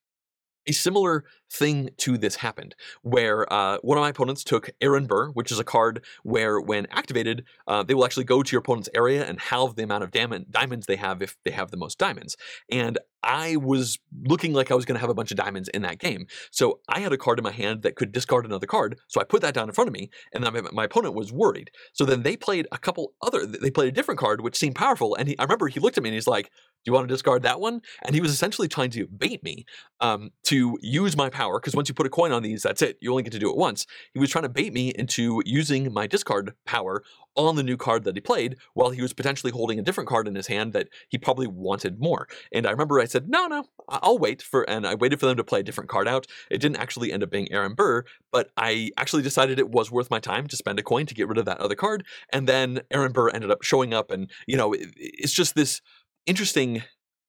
a 0.67 0.71
similar 0.71 1.23
thing 1.51 1.89
to 1.97 2.17
this 2.17 2.35
happened, 2.37 2.75
where 3.01 3.51
uh, 3.51 3.77
one 3.81 3.97
of 3.97 4.01
my 4.01 4.09
opponents 4.09 4.43
took 4.43 4.69
Aaron 4.81 5.05
Burr, 5.05 5.29
which 5.29 5.51
is 5.51 5.59
a 5.59 5.63
card 5.63 6.03
where, 6.23 6.59
when 6.59 6.87
activated, 6.91 7.45
uh, 7.67 7.83
they 7.83 7.93
will 7.93 8.05
actually 8.05 8.23
go 8.23 8.43
to 8.43 8.51
your 8.51 8.59
opponent's 8.59 8.89
area 8.95 9.25
and 9.25 9.39
halve 9.39 9.75
the 9.75 9.83
amount 9.83 10.03
of 10.03 10.11
diamond, 10.11 10.47
diamonds 10.49 10.85
they 10.85 10.95
have 10.95 11.21
if 11.21 11.37
they 11.43 11.51
have 11.51 11.71
the 11.71 11.77
most 11.77 11.97
diamonds. 11.97 12.37
And 12.71 12.97
I 13.23 13.55
was 13.55 13.97
looking 14.23 14.53
like 14.53 14.71
I 14.71 14.75
was 14.75 14.85
going 14.85 14.95
to 14.95 15.01
have 15.01 15.09
a 15.09 15.13
bunch 15.13 15.31
of 15.31 15.37
diamonds 15.37 15.69
in 15.69 15.81
that 15.83 15.99
game. 15.99 16.27
So 16.51 16.79
I 16.89 16.99
had 16.99 17.13
a 17.13 17.17
card 17.17 17.39
in 17.39 17.43
my 17.43 17.51
hand 17.51 17.83
that 17.83 17.95
could 17.95 18.11
discard 18.11 18.45
another 18.45 18.67
card. 18.67 18.99
So 19.07 19.21
I 19.21 19.23
put 19.23 19.41
that 19.41 19.53
down 19.53 19.69
in 19.69 19.73
front 19.73 19.87
of 19.87 19.93
me, 19.93 20.09
and 20.33 20.43
then 20.43 20.53
my, 20.53 20.61
my 20.71 20.83
opponent 20.85 21.15
was 21.15 21.31
worried. 21.31 21.71
So 21.93 22.05
then 22.05 22.23
they 22.23 22.35
played 22.35 22.67
a 22.71 22.77
couple 22.77 23.13
other, 23.21 23.45
they 23.45 23.71
played 23.71 23.89
a 23.89 23.91
different 23.91 24.19
card, 24.19 24.41
which 24.41 24.57
seemed 24.57 24.75
powerful. 24.75 25.15
And 25.15 25.29
he, 25.29 25.39
I 25.39 25.43
remember 25.43 25.67
he 25.67 25.79
looked 25.79 25.97
at 25.97 26.03
me 26.03 26.09
and 26.09 26.15
he's 26.15 26.27
like, 26.27 26.45
Do 26.45 26.51
you 26.85 26.93
want 26.93 27.07
to 27.07 27.13
discard 27.13 27.43
that 27.43 27.59
one? 27.59 27.81
And 28.03 28.15
he 28.15 28.21
was 28.21 28.31
essentially 28.31 28.67
trying 28.67 28.89
to 28.91 29.07
bait 29.07 29.43
me 29.43 29.65
um, 30.01 30.31
to 30.43 30.77
use 30.81 31.15
my 31.15 31.29
power, 31.29 31.59
because 31.59 31.75
once 31.75 31.89
you 31.89 31.95
put 31.95 32.05
a 32.05 32.09
coin 32.09 32.31
on 32.31 32.43
these, 32.43 32.63
that's 32.63 32.81
it. 32.81 32.97
You 33.01 33.11
only 33.11 33.23
get 33.23 33.33
to 33.33 33.39
do 33.39 33.49
it 33.49 33.57
once. 33.57 33.85
He 34.13 34.19
was 34.19 34.29
trying 34.29 34.43
to 34.43 34.49
bait 34.49 34.73
me 34.73 34.89
into 34.89 35.41
using 35.45 35.93
my 35.93 36.07
discard 36.07 36.53
power 36.65 37.03
on 37.35 37.55
the 37.55 37.63
new 37.63 37.77
card 37.77 38.03
that 38.03 38.15
he 38.15 38.21
played 38.21 38.57
while 38.73 38.91
he 38.91 39.01
was 39.01 39.13
potentially 39.13 39.51
holding 39.51 39.79
a 39.79 39.81
different 39.81 40.09
card 40.09 40.27
in 40.27 40.35
his 40.35 40.47
hand 40.47 40.73
that 40.73 40.89
he 41.09 41.17
probably 41.17 41.47
wanted 41.47 41.99
more. 41.99 42.27
And 42.51 42.67
I 42.67 42.71
remember 42.71 42.99
I 42.99 43.05
said, 43.05 43.29
no, 43.29 43.47
no, 43.47 43.65
I'll 43.89 44.17
wait 44.19 44.41
for, 44.41 44.69
and 44.69 44.85
I 44.85 44.95
waited 44.95 45.19
for 45.19 45.25
them 45.25 45.37
to 45.37 45.43
play 45.43 45.61
a 45.61 45.63
different 45.63 45.89
card 45.89 46.07
out. 46.07 46.27
It 46.51 46.59
didn't 46.59 46.77
actually 46.77 47.11
end 47.11 47.23
up 47.23 47.31
being 47.31 47.51
Aaron 47.51 47.73
Burr, 47.73 48.03
but 48.31 48.51
I 48.55 48.91
actually 48.97 49.23
decided 49.23 49.59
it 49.59 49.69
was 49.69 49.91
worth 49.91 50.11
my 50.11 50.19
time 50.19 50.47
to 50.47 50.55
spend 50.55 50.79
a 50.79 50.83
coin 50.83 51.05
to 51.07 51.13
get 51.13 51.27
rid 51.27 51.37
of 51.37 51.45
that 51.45 51.59
other 51.59 51.75
card. 51.75 52.05
And 52.31 52.47
then 52.47 52.81
Aaron 52.91 53.11
Burr 53.11 53.29
ended 53.29 53.51
up 53.51 53.63
showing 53.63 53.93
up, 53.93 54.11
and, 54.11 54.29
you 54.47 54.57
know, 54.57 54.75
it's 54.77 55.33
just 55.33 55.55
this 55.55 55.81
interesting 56.25 56.83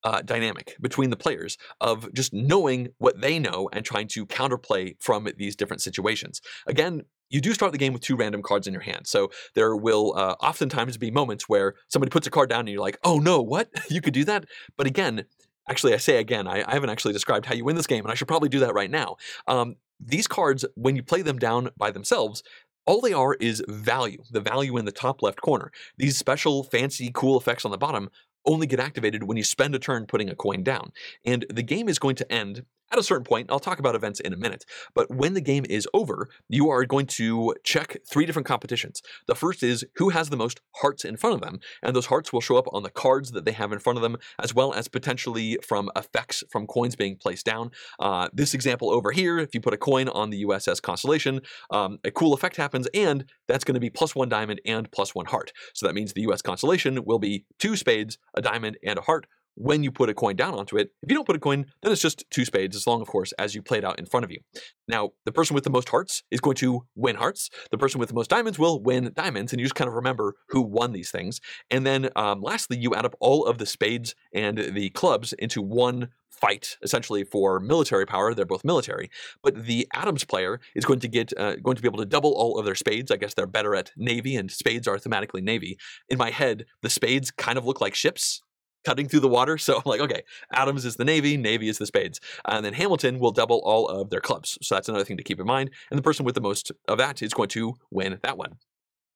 uh, 0.04 0.20
dynamic 0.20 0.76
between 0.80 1.10
the 1.10 1.16
players 1.16 1.56
of 1.80 2.12
just 2.12 2.32
knowing 2.34 2.88
what 2.98 3.20
they 3.20 3.38
know 3.38 3.70
and 3.72 3.84
trying 3.84 4.06
to 4.08 4.26
counterplay 4.26 4.94
from 5.00 5.26
these 5.38 5.56
different 5.56 5.80
situations. 5.80 6.42
Again, 6.66 7.02
you 7.34 7.40
do 7.40 7.52
start 7.52 7.72
the 7.72 7.78
game 7.78 7.92
with 7.92 8.00
two 8.00 8.14
random 8.14 8.42
cards 8.42 8.68
in 8.68 8.72
your 8.72 8.82
hand. 8.82 9.08
So 9.08 9.32
there 9.54 9.74
will 9.74 10.14
uh, 10.16 10.36
oftentimes 10.40 10.96
be 10.96 11.10
moments 11.10 11.48
where 11.48 11.74
somebody 11.88 12.10
puts 12.10 12.28
a 12.28 12.30
card 12.30 12.48
down 12.48 12.60
and 12.60 12.68
you're 12.68 12.80
like, 12.80 12.96
oh 13.02 13.18
no, 13.18 13.42
what? 13.42 13.68
you 13.90 14.00
could 14.00 14.14
do 14.14 14.24
that? 14.26 14.44
But 14.76 14.86
again, 14.86 15.24
actually, 15.68 15.94
I 15.94 15.96
say 15.96 16.18
again, 16.18 16.46
I, 16.46 16.62
I, 16.64 16.74
haven't 16.74 16.90
actually 16.90 17.12
described 17.12 17.46
how 17.46 17.54
you 17.54 17.64
win 17.64 17.74
this 17.74 17.88
game, 17.88 18.04
and 18.04 18.12
I 18.12 18.14
should 18.14 18.28
probably 18.28 18.48
do 18.48 18.60
that 18.60 18.72
right 18.72 18.90
now. 18.90 19.16
Um, 19.48 19.74
these 19.98 20.28
cards, 20.28 20.64
when 20.76 20.94
you 20.94 21.02
play 21.02 21.22
them 21.22 21.40
down 21.40 21.70
by 21.76 21.90
themselves, 21.90 22.44
all 22.86 23.00
they 23.00 23.12
are 23.12 23.34
is 23.34 23.64
value, 23.68 24.22
the 24.30 24.40
value 24.40 24.76
in 24.76 24.84
the 24.84 24.92
top 24.92 25.20
left 25.20 25.40
corner. 25.40 25.72
These 25.96 26.16
special, 26.16 26.62
fancy, 26.62 27.10
cool 27.12 27.36
effects 27.36 27.64
on 27.64 27.72
the 27.72 27.78
bottom 27.78 28.10
only 28.46 28.68
get 28.68 28.78
activated 28.78 29.24
when 29.24 29.36
you 29.36 29.42
spend 29.42 29.74
a 29.74 29.78
turn 29.80 30.06
putting 30.06 30.28
a 30.28 30.36
coin 30.36 30.62
down. 30.62 30.92
And 31.24 31.46
the 31.50 31.62
game 31.62 31.88
is 31.88 31.98
going 31.98 32.16
to 32.16 32.32
end 32.32 32.64
at 32.94 33.00
a 33.00 33.02
certain 33.02 33.24
point, 33.24 33.50
I'll 33.50 33.58
talk 33.58 33.80
about 33.80 33.96
events 33.96 34.20
in 34.20 34.32
a 34.32 34.36
minute, 34.36 34.64
but 34.94 35.12
when 35.12 35.34
the 35.34 35.40
game 35.40 35.64
is 35.68 35.88
over, 35.92 36.28
you 36.48 36.70
are 36.70 36.84
going 36.84 37.06
to 37.06 37.52
check 37.64 37.96
three 38.08 38.24
different 38.24 38.46
competitions. 38.46 39.02
The 39.26 39.34
first 39.34 39.64
is 39.64 39.84
who 39.96 40.10
has 40.10 40.30
the 40.30 40.36
most 40.36 40.60
hearts 40.76 41.04
in 41.04 41.16
front 41.16 41.34
of 41.34 41.40
them, 41.40 41.58
and 41.82 41.96
those 41.96 42.06
hearts 42.06 42.32
will 42.32 42.40
show 42.40 42.56
up 42.56 42.66
on 42.72 42.84
the 42.84 42.90
cards 42.90 43.32
that 43.32 43.44
they 43.44 43.50
have 43.50 43.72
in 43.72 43.80
front 43.80 43.98
of 43.98 44.02
them, 44.02 44.16
as 44.40 44.54
well 44.54 44.72
as 44.72 44.86
potentially 44.86 45.58
from 45.66 45.90
effects 45.96 46.44
from 46.52 46.68
coins 46.68 46.94
being 46.94 47.16
placed 47.16 47.44
down. 47.44 47.72
Uh, 47.98 48.28
this 48.32 48.54
example 48.54 48.90
over 48.90 49.10
here, 49.10 49.40
if 49.40 49.54
you 49.54 49.60
put 49.60 49.74
a 49.74 49.78
coin 49.78 50.08
on 50.08 50.30
the 50.30 50.44
USS 50.44 50.80
Constellation, 50.80 51.40
um, 51.72 51.98
a 52.04 52.12
cool 52.12 52.32
effect 52.32 52.56
happens, 52.56 52.86
and 52.94 53.24
that's 53.48 53.64
going 53.64 53.74
to 53.74 53.80
be 53.80 53.90
plus 53.90 54.14
one 54.14 54.28
diamond 54.28 54.60
and 54.64 54.88
plus 54.92 55.16
one 55.16 55.26
heart. 55.26 55.52
So 55.72 55.84
that 55.86 55.94
means 55.94 56.12
the 56.12 56.22
US 56.30 56.42
Constellation 56.42 57.04
will 57.04 57.18
be 57.18 57.44
two 57.58 57.74
spades, 57.74 58.18
a 58.34 58.40
diamond, 58.40 58.78
and 58.84 59.00
a 59.00 59.02
heart, 59.02 59.26
when 59.54 59.82
you 59.82 59.90
put 59.90 60.08
a 60.08 60.14
coin 60.14 60.36
down 60.36 60.54
onto 60.54 60.76
it. 60.76 60.90
If 61.02 61.10
you 61.10 61.14
don't 61.14 61.26
put 61.26 61.36
a 61.36 61.40
coin, 61.40 61.66
then 61.82 61.92
it's 61.92 62.02
just 62.02 62.24
two 62.30 62.44
spades, 62.44 62.76
as 62.76 62.86
long, 62.86 63.00
of 63.00 63.08
course, 63.08 63.32
as 63.32 63.54
you 63.54 63.62
play 63.62 63.78
it 63.78 63.84
out 63.84 63.98
in 63.98 64.06
front 64.06 64.24
of 64.24 64.30
you. 64.30 64.40
Now, 64.88 65.10
the 65.24 65.32
person 65.32 65.54
with 65.54 65.64
the 65.64 65.70
most 65.70 65.88
hearts 65.88 66.22
is 66.30 66.40
going 66.40 66.56
to 66.56 66.84
win 66.94 67.16
hearts. 67.16 67.50
The 67.70 67.78
person 67.78 67.98
with 67.98 68.08
the 68.08 68.14
most 68.14 68.30
diamonds 68.30 68.58
will 68.58 68.82
win 68.82 69.12
diamonds, 69.14 69.52
and 69.52 69.60
you 69.60 69.66
just 69.66 69.74
kind 69.74 69.88
of 69.88 69.94
remember 69.94 70.34
who 70.48 70.60
won 70.60 70.92
these 70.92 71.10
things. 71.10 71.40
And 71.70 71.86
then 71.86 72.10
um, 72.16 72.42
lastly, 72.42 72.76
you 72.76 72.94
add 72.94 73.06
up 73.06 73.14
all 73.20 73.46
of 73.46 73.58
the 73.58 73.66
spades 73.66 74.14
and 74.34 74.58
the 74.58 74.90
clubs 74.90 75.32
into 75.34 75.62
one 75.62 76.08
fight 76.30 76.76
essentially 76.82 77.24
for 77.24 77.60
military 77.60 78.04
power. 78.04 78.34
They're 78.34 78.44
both 78.44 78.64
military, 78.64 79.08
but 79.42 79.66
the 79.66 79.86
Adams 79.94 80.24
player 80.24 80.60
is 80.74 80.84
going 80.84 81.00
to 81.00 81.08
get 81.08 81.32
uh, 81.38 81.56
going 81.56 81.76
to 81.76 81.82
be 81.82 81.88
able 81.88 82.00
to 82.00 82.04
double 82.04 82.32
all 82.32 82.58
of 82.58 82.64
their 82.64 82.74
spades. 82.74 83.10
I 83.10 83.16
guess 83.16 83.34
they're 83.34 83.46
better 83.46 83.74
at 83.74 83.92
navy, 83.96 84.36
and 84.36 84.50
spades 84.50 84.88
are 84.88 84.98
thematically 84.98 85.42
navy. 85.42 85.78
In 86.08 86.18
my 86.18 86.30
head, 86.30 86.66
the 86.82 86.90
spades 86.90 87.30
kind 87.30 87.56
of 87.56 87.64
look 87.64 87.80
like 87.80 87.94
ships 87.94 88.42
cutting 88.84 89.08
through 89.08 89.20
the 89.20 89.28
water. 89.28 89.58
So 89.58 89.76
I'm 89.76 89.82
like, 89.86 90.00
okay, 90.00 90.22
Adams 90.52 90.84
is 90.84 90.96
the 90.96 91.04
Navy, 91.04 91.36
Navy 91.36 91.68
is 91.68 91.78
the 91.78 91.86
Spades. 91.86 92.20
And 92.44 92.64
then 92.64 92.74
Hamilton 92.74 93.18
will 93.18 93.30
double 93.30 93.62
all 93.64 93.88
of 93.88 94.10
their 94.10 94.20
clubs. 94.20 94.58
So 94.62 94.74
that's 94.74 94.88
another 94.88 95.04
thing 95.04 95.16
to 95.16 95.22
keep 95.22 95.40
in 95.40 95.46
mind. 95.46 95.70
And 95.90 95.98
the 95.98 96.02
person 96.02 96.24
with 96.24 96.34
the 96.34 96.40
most 96.40 96.70
of 96.86 96.98
that 96.98 97.22
is 97.22 97.32
going 97.32 97.48
to 97.50 97.74
win 97.90 98.18
that 98.22 98.36
one. 98.36 98.58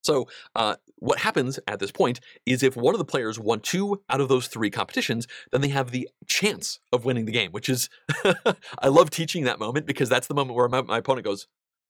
So, 0.02 0.26
uh, 0.54 0.76
what 1.00 1.18
happens 1.18 1.60
at 1.66 1.80
this 1.80 1.92
point 1.92 2.20
is 2.46 2.62
if 2.62 2.76
one 2.76 2.94
of 2.94 2.98
the 2.98 3.04
players 3.04 3.38
won 3.38 3.60
two 3.60 4.00
out 4.08 4.20
of 4.20 4.28
those 4.28 4.46
three 4.48 4.70
competitions, 4.70 5.26
then 5.52 5.60
they 5.60 5.68
have 5.68 5.90
the 5.90 6.08
chance 6.26 6.80
of 6.92 7.04
winning 7.04 7.24
the 7.24 7.32
game, 7.32 7.52
which 7.52 7.68
is, 7.68 7.88
I 8.78 8.88
love 8.88 9.10
teaching 9.10 9.44
that 9.44 9.58
moment 9.58 9.86
because 9.86 10.08
that's 10.08 10.26
the 10.26 10.34
moment 10.34 10.56
where 10.56 10.68
my, 10.68 10.82
my 10.82 10.98
opponent 10.98 11.24
goes, 11.24 11.46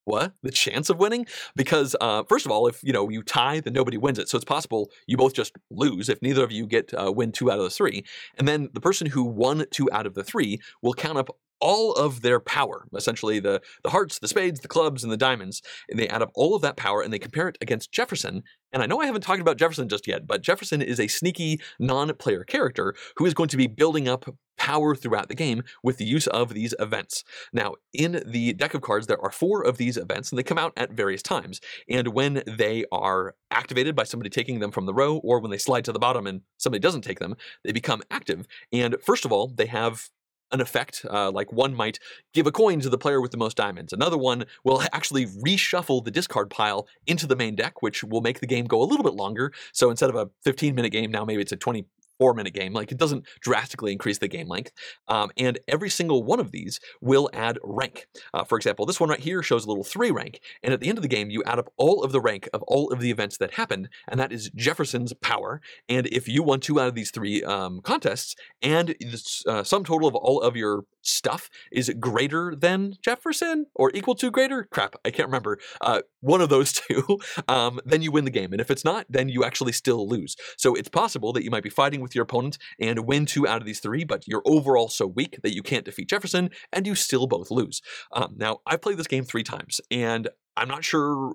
what? 0.08 0.32
The 0.42 0.50
chance 0.50 0.88
of 0.90 0.98
winning? 0.98 1.26
Because 1.54 1.94
uh, 2.00 2.24
first 2.24 2.46
of 2.46 2.52
all 2.52 2.66
if 2.66 2.82
you 2.82 2.92
know 2.92 3.08
you 3.08 3.22
tie 3.22 3.60
then 3.60 3.74
nobody 3.74 3.96
wins 3.96 4.18
it. 4.18 4.28
So 4.28 4.36
it's 4.36 4.44
possible 4.44 4.90
you 5.06 5.16
both 5.16 5.34
just 5.34 5.54
lose 5.70 6.08
if 6.08 6.20
neither 6.22 6.42
of 6.42 6.50
you 6.50 6.66
get 6.66 6.92
uh, 6.94 7.12
win 7.12 7.30
two 7.30 7.50
out 7.50 7.58
of 7.58 7.64
the 7.64 7.70
three. 7.70 8.04
And 8.36 8.48
then 8.48 8.70
the 8.72 8.80
person 8.80 9.06
who 9.06 9.24
won 9.24 9.66
two 9.70 9.88
out 9.92 10.06
of 10.06 10.14
the 10.14 10.24
three 10.24 10.60
will 10.82 10.94
count 10.94 11.18
up 11.18 11.28
all 11.60 11.92
of 11.92 12.22
their 12.22 12.40
power, 12.40 12.86
essentially 12.94 13.40
the, 13.40 13.60
the 13.82 13.90
hearts, 13.90 14.18
the 14.18 14.28
spades, 14.28 14.60
the 14.60 14.68
clubs, 14.68 15.02
and 15.02 15.12
the 15.12 15.16
diamonds, 15.16 15.62
and 15.88 15.98
they 15.98 16.08
add 16.08 16.22
up 16.22 16.30
all 16.34 16.54
of 16.54 16.62
that 16.62 16.76
power 16.76 17.02
and 17.02 17.12
they 17.12 17.18
compare 17.18 17.48
it 17.48 17.58
against 17.60 17.92
Jefferson. 17.92 18.42
And 18.72 18.82
I 18.82 18.86
know 18.86 19.00
I 19.00 19.06
haven't 19.06 19.22
talked 19.22 19.40
about 19.40 19.56
Jefferson 19.56 19.88
just 19.88 20.06
yet, 20.06 20.26
but 20.26 20.42
Jefferson 20.42 20.82
is 20.82 21.00
a 21.00 21.08
sneaky 21.08 21.60
non 21.78 22.14
player 22.14 22.44
character 22.44 22.94
who 23.16 23.26
is 23.26 23.34
going 23.34 23.48
to 23.48 23.56
be 23.56 23.66
building 23.66 24.08
up 24.08 24.26
power 24.58 24.94
throughout 24.94 25.28
the 25.28 25.34
game 25.34 25.62
with 25.82 25.96
the 25.96 26.04
use 26.04 26.26
of 26.26 26.52
these 26.52 26.74
events. 26.78 27.24
Now, 27.52 27.76
in 27.94 28.22
the 28.26 28.52
deck 28.52 28.74
of 28.74 28.82
cards, 28.82 29.06
there 29.06 29.22
are 29.22 29.30
four 29.30 29.64
of 29.64 29.78
these 29.78 29.96
events, 29.96 30.30
and 30.30 30.38
they 30.38 30.42
come 30.42 30.58
out 30.58 30.72
at 30.76 30.92
various 30.92 31.22
times. 31.22 31.60
And 31.88 32.08
when 32.08 32.42
they 32.46 32.84
are 32.92 33.34
activated 33.50 33.94
by 33.94 34.04
somebody 34.04 34.30
taking 34.30 34.58
them 34.58 34.72
from 34.72 34.86
the 34.86 34.94
row, 34.94 35.18
or 35.18 35.40
when 35.40 35.50
they 35.50 35.58
slide 35.58 35.84
to 35.86 35.92
the 35.92 35.98
bottom 35.98 36.26
and 36.26 36.42
somebody 36.58 36.80
doesn't 36.80 37.02
take 37.02 37.20
them, 37.20 37.36
they 37.64 37.72
become 37.72 38.02
active. 38.10 38.46
And 38.72 38.96
first 39.00 39.24
of 39.24 39.32
all, 39.32 39.48
they 39.48 39.66
have 39.66 40.10
an 40.52 40.60
effect. 40.60 41.04
Uh, 41.08 41.30
like 41.30 41.52
one 41.52 41.74
might 41.74 41.98
give 42.32 42.46
a 42.46 42.52
coin 42.52 42.80
to 42.80 42.88
the 42.88 42.98
player 42.98 43.20
with 43.20 43.30
the 43.30 43.36
most 43.36 43.56
diamonds. 43.56 43.92
Another 43.92 44.18
one 44.18 44.44
will 44.64 44.82
actually 44.92 45.26
reshuffle 45.26 46.04
the 46.04 46.10
discard 46.10 46.50
pile 46.50 46.86
into 47.06 47.26
the 47.26 47.36
main 47.36 47.54
deck, 47.54 47.82
which 47.82 48.02
will 48.04 48.20
make 48.20 48.40
the 48.40 48.46
game 48.46 48.66
go 48.66 48.80
a 48.82 48.84
little 48.84 49.04
bit 49.04 49.14
longer. 49.14 49.52
So 49.72 49.90
instead 49.90 50.10
of 50.10 50.16
a 50.16 50.30
15 50.44 50.74
minute 50.74 50.90
game, 50.90 51.10
now 51.10 51.24
maybe 51.24 51.42
it's 51.42 51.52
a 51.52 51.56
20 51.56 51.86
four 52.18 52.34
minute 52.34 52.54
game. 52.54 52.72
Like 52.72 52.92
it 52.92 52.98
doesn't 52.98 53.26
drastically 53.40 53.92
increase 53.92 54.18
the 54.18 54.28
game 54.28 54.48
length. 54.48 54.72
Um, 55.06 55.30
and 55.36 55.58
every 55.68 55.90
single 55.90 56.22
one 56.22 56.40
of 56.40 56.52
these 56.52 56.80
will 57.00 57.30
add 57.32 57.58
rank. 57.62 58.06
Uh, 58.34 58.44
for 58.44 58.56
example, 58.56 58.86
this 58.86 59.00
one 59.00 59.08
right 59.08 59.20
here 59.20 59.42
shows 59.42 59.64
a 59.64 59.68
little 59.68 59.84
three 59.84 60.10
rank. 60.10 60.40
And 60.62 60.72
at 60.72 60.80
the 60.80 60.88
end 60.88 60.98
of 60.98 61.02
the 61.02 61.08
game, 61.08 61.30
you 61.30 61.42
add 61.44 61.58
up 61.58 61.72
all 61.76 62.02
of 62.02 62.12
the 62.12 62.20
rank 62.20 62.48
of 62.52 62.62
all 62.62 62.92
of 62.92 63.00
the 63.00 63.10
events 63.10 63.36
that 63.38 63.54
happened. 63.54 63.88
And 64.08 64.18
that 64.20 64.32
is 64.32 64.50
Jefferson's 64.54 65.12
power. 65.14 65.60
And 65.88 66.06
if 66.08 66.28
you 66.28 66.42
won 66.42 66.60
two 66.60 66.80
out 66.80 66.88
of 66.88 66.94
these 66.94 67.10
three 67.10 67.42
um, 67.44 67.80
contests 67.82 68.34
and 68.62 68.88
the 69.00 69.42
uh, 69.46 69.62
sum 69.62 69.84
total 69.84 70.08
of 70.08 70.14
all 70.14 70.40
of 70.40 70.56
your 70.56 70.84
stuff 71.02 71.48
is 71.72 71.90
greater 71.98 72.54
than 72.54 72.94
Jefferson 73.02 73.66
or 73.74 73.90
equal 73.94 74.14
to 74.16 74.30
greater, 74.30 74.64
crap, 74.64 74.94
I 75.04 75.10
can't 75.10 75.28
remember, 75.28 75.58
uh, 75.80 76.02
one 76.20 76.40
of 76.40 76.48
those 76.48 76.72
two, 76.88 77.18
um, 77.46 77.80
then 77.84 78.02
you 78.02 78.10
win 78.10 78.24
the 78.24 78.30
game. 78.30 78.52
And 78.52 78.60
if 78.60 78.70
it's 78.70 78.84
not, 78.84 79.06
then 79.08 79.28
you 79.28 79.44
actually 79.44 79.72
still 79.72 80.08
lose. 80.08 80.36
So 80.56 80.74
it's 80.74 80.88
possible 80.88 81.32
that 81.32 81.44
you 81.44 81.50
might 81.50 81.62
be 81.62 81.70
fighting 81.70 82.00
with 82.00 82.07
with 82.08 82.14
your 82.14 82.24
opponent 82.24 82.58
and 82.80 83.06
win 83.06 83.26
two 83.26 83.46
out 83.46 83.60
of 83.60 83.66
these 83.66 83.80
three, 83.80 84.04
but 84.04 84.26
you're 84.26 84.42
overall 84.44 84.88
so 84.88 85.06
weak 85.06 85.38
that 85.42 85.54
you 85.54 85.62
can't 85.62 85.84
defeat 85.84 86.08
Jefferson 86.08 86.50
and 86.72 86.86
you 86.86 86.94
still 86.94 87.26
both 87.26 87.50
lose. 87.50 87.82
Um, 88.12 88.34
now, 88.36 88.60
I've 88.66 88.80
played 88.80 88.96
this 88.96 89.06
game 89.06 89.24
three 89.24 89.42
times, 89.42 89.80
and 89.90 90.28
I'm 90.56 90.68
not 90.68 90.84
sure 90.84 91.34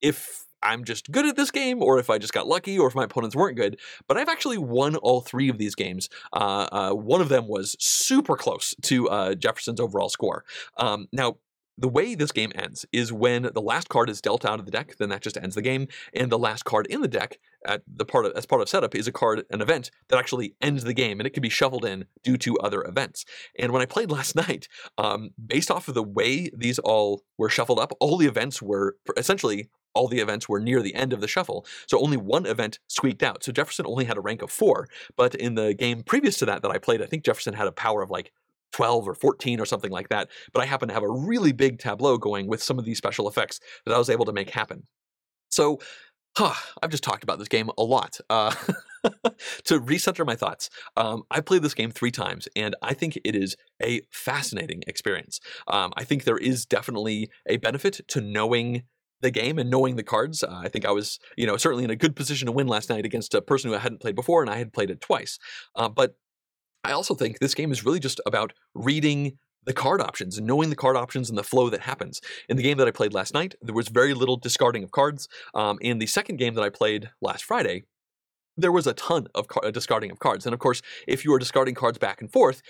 if 0.00 0.44
I'm 0.62 0.84
just 0.84 1.10
good 1.10 1.26
at 1.26 1.36
this 1.36 1.50
game, 1.50 1.82
or 1.82 1.98
if 1.98 2.08
I 2.08 2.18
just 2.18 2.32
got 2.32 2.46
lucky, 2.46 2.78
or 2.78 2.88
if 2.88 2.94
my 2.94 3.04
opponents 3.04 3.36
weren't 3.36 3.56
good. 3.56 3.78
But 4.08 4.16
I've 4.16 4.28
actually 4.28 4.58
won 4.58 4.96
all 4.96 5.20
three 5.20 5.48
of 5.48 5.58
these 5.58 5.74
games. 5.74 6.08
Uh, 6.32 6.66
uh, 6.72 6.90
one 6.92 7.20
of 7.20 7.28
them 7.28 7.48
was 7.48 7.76
super 7.78 8.36
close 8.36 8.74
to 8.82 9.08
uh, 9.08 9.34
Jefferson's 9.34 9.80
overall 9.80 10.08
score. 10.08 10.44
Um, 10.78 11.06
now, 11.12 11.36
the 11.76 11.88
way 11.88 12.14
this 12.14 12.32
game 12.32 12.52
ends 12.54 12.86
is 12.92 13.12
when 13.12 13.50
the 13.54 13.60
last 13.60 13.88
card 13.88 14.08
is 14.08 14.20
dealt 14.20 14.44
out 14.44 14.58
of 14.58 14.64
the 14.64 14.70
deck, 14.70 14.96
then 14.98 15.08
that 15.08 15.22
just 15.22 15.36
ends 15.36 15.54
the 15.54 15.62
game, 15.62 15.88
and 16.12 16.30
the 16.30 16.38
last 16.38 16.64
card 16.64 16.86
in 16.86 17.00
the 17.00 17.08
deck 17.08 17.38
at 17.66 17.82
the 17.86 18.04
part 18.04 18.26
of, 18.26 18.32
as 18.36 18.46
part 18.46 18.62
of 18.62 18.68
setup 18.68 18.94
is 18.94 19.08
a 19.08 19.12
card, 19.12 19.44
an 19.50 19.60
event 19.60 19.90
that 20.08 20.18
actually 20.18 20.54
ends 20.60 20.84
the 20.84 20.94
game, 20.94 21.18
and 21.18 21.26
it 21.26 21.30
can 21.30 21.42
be 21.42 21.48
shuffled 21.48 21.84
in 21.84 22.04
due 22.22 22.36
to 22.36 22.58
other 22.58 22.82
events. 22.84 23.24
And 23.58 23.72
when 23.72 23.82
I 23.82 23.86
played 23.86 24.10
last 24.18 24.36
night, 24.36 24.68
um, 24.98 25.30
based 25.44 25.70
off 25.70 25.88
of 25.88 25.94
the 25.94 26.02
way 26.02 26.50
these 26.56 26.78
all 26.78 27.22
were 27.38 27.48
shuffled 27.48 27.80
up, 27.80 27.92
all 28.00 28.16
the 28.16 28.26
events 28.26 28.62
were 28.62 28.96
essentially 29.16 29.68
all 29.94 30.08
the 30.08 30.18
events 30.18 30.48
were 30.48 30.58
near 30.58 30.82
the 30.82 30.94
end 30.94 31.12
of 31.12 31.20
the 31.20 31.28
shuffle, 31.28 31.64
so 31.86 32.00
only 32.00 32.16
one 32.16 32.46
event 32.46 32.80
squeaked 32.88 33.22
out. 33.22 33.44
So 33.44 33.52
Jefferson 33.52 33.86
only 33.86 34.04
had 34.04 34.16
a 34.16 34.20
rank 34.20 34.42
of 34.42 34.50
four, 34.50 34.88
but 35.16 35.36
in 35.36 35.54
the 35.54 35.72
game 35.72 36.02
previous 36.02 36.36
to 36.38 36.46
that 36.46 36.62
that 36.62 36.70
I 36.72 36.78
played, 36.78 37.00
I 37.00 37.06
think 37.06 37.24
Jefferson 37.24 37.54
had 37.54 37.68
a 37.68 37.72
power 37.72 38.02
of 38.02 38.10
like 38.10 38.32
12 38.74 39.08
or 39.08 39.14
14 39.14 39.60
or 39.60 39.66
something 39.66 39.90
like 39.90 40.08
that. 40.08 40.28
But 40.52 40.62
I 40.62 40.66
happen 40.66 40.88
to 40.88 40.94
have 40.94 41.02
a 41.02 41.10
really 41.10 41.52
big 41.52 41.78
tableau 41.78 42.18
going 42.18 42.48
with 42.48 42.62
some 42.62 42.78
of 42.78 42.84
these 42.84 42.98
special 42.98 43.28
effects 43.28 43.60
that 43.86 43.94
I 43.94 43.98
was 43.98 44.10
able 44.10 44.24
to 44.24 44.32
make 44.32 44.50
happen. 44.50 44.82
So 45.48 45.78
huh, 46.36 46.54
I've 46.82 46.90
just 46.90 47.04
talked 47.04 47.22
about 47.22 47.38
this 47.38 47.48
game 47.48 47.70
a 47.78 47.82
lot. 47.82 48.18
Uh, 48.28 48.50
to 49.64 49.80
recenter 49.80 50.26
my 50.26 50.34
thoughts, 50.34 50.70
um, 50.96 51.22
I 51.30 51.40
played 51.40 51.62
this 51.62 51.74
game 51.74 51.90
three 51.90 52.10
times, 52.10 52.48
and 52.56 52.74
I 52.82 52.94
think 52.94 53.16
it 53.24 53.36
is 53.36 53.56
a 53.82 54.02
fascinating 54.10 54.82
experience. 54.86 55.40
Um, 55.68 55.92
I 55.96 56.04
think 56.04 56.24
there 56.24 56.38
is 56.38 56.66
definitely 56.66 57.30
a 57.46 57.58
benefit 57.58 58.00
to 58.08 58.20
knowing 58.20 58.82
the 59.20 59.30
game 59.30 59.58
and 59.58 59.70
knowing 59.70 59.96
the 59.96 60.02
cards. 60.02 60.42
Uh, 60.42 60.60
I 60.62 60.68
think 60.68 60.84
I 60.84 60.90
was, 60.90 61.18
you 61.36 61.46
know, 61.46 61.56
certainly 61.56 61.84
in 61.84 61.90
a 61.90 61.96
good 61.96 62.16
position 62.16 62.46
to 62.46 62.52
win 62.52 62.66
last 62.66 62.90
night 62.90 63.06
against 63.06 63.34
a 63.34 63.40
person 63.40 63.70
who 63.70 63.76
I 63.76 63.80
hadn't 63.80 64.00
played 64.00 64.16
before, 64.16 64.42
and 64.42 64.50
I 64.50 64.56
had 64.56 64.72
played 64.72 64.90
it 64.90 65.00
twice. 65.00 65.38
Uh, 65.76 65.88
but 65.88 66.16
I 66.84 66.92
also 66.92 67.14
think 67.14 67.38
this 67.38 67.54
game 67.54 67.72
is 67.72 67.84
really 67.84 68.00
just 68.00 68.20
about 68.26 68.52
reading 68.74 69.38
the 69.64 69.72
card 69.72 70.02
options 70.02 70.36
and 70.36 70.46
knowing 70.46 70.68
the 70.68 70.76
card 70.76 70.96
options 70.96 71.30
and 71.30 71.38
the 71.38 71.42
flow 71.42 71.70
that 71.70 71.80
happens. 71.80 72.20
In 72.48 72.56
the 72.56 72.62
game 72.62 72.76
that 72.78 72.86
I 72.86 72.90
played 72.90 73.14
last 73.14 73.32
night, 73.32 73.54
there 73.62 73.74
was 73.74 73.88
very 73.88 74.12
little 74.12 74.36
discarding 74.36 74.84
of 74.84 74.90
cards. 74.90 75.26
Um, 75.54 75.78
in 75.80 75.98
the 75.98 76.06
second 76.06 76.36
game 76.36 76.54
that 76.54 76.62
I 76.62 76.68
played 76.68 77.10
last 77.22 77.44
Friday, 77.44 77.84
there 78.56 78.72
was 78.72 78.86
a 78.86 78.92
ton 78.92 79.26
of 79.34 79.48
car- 79.48 79.70
discarding 79.72 80.10
of 80.10 80.18
cards. 80.18 80.46
And 80.46 80.52
of 80.52 80.60
course, 80.60 80.82
if 81.08 81.24
you 81.24 81.32
are 81.32 81.38
discarding 81.38 81.74
cards 81.74 81.98
back 81.98 82.20
and 82.20 82.30
forth, 82.30 82.62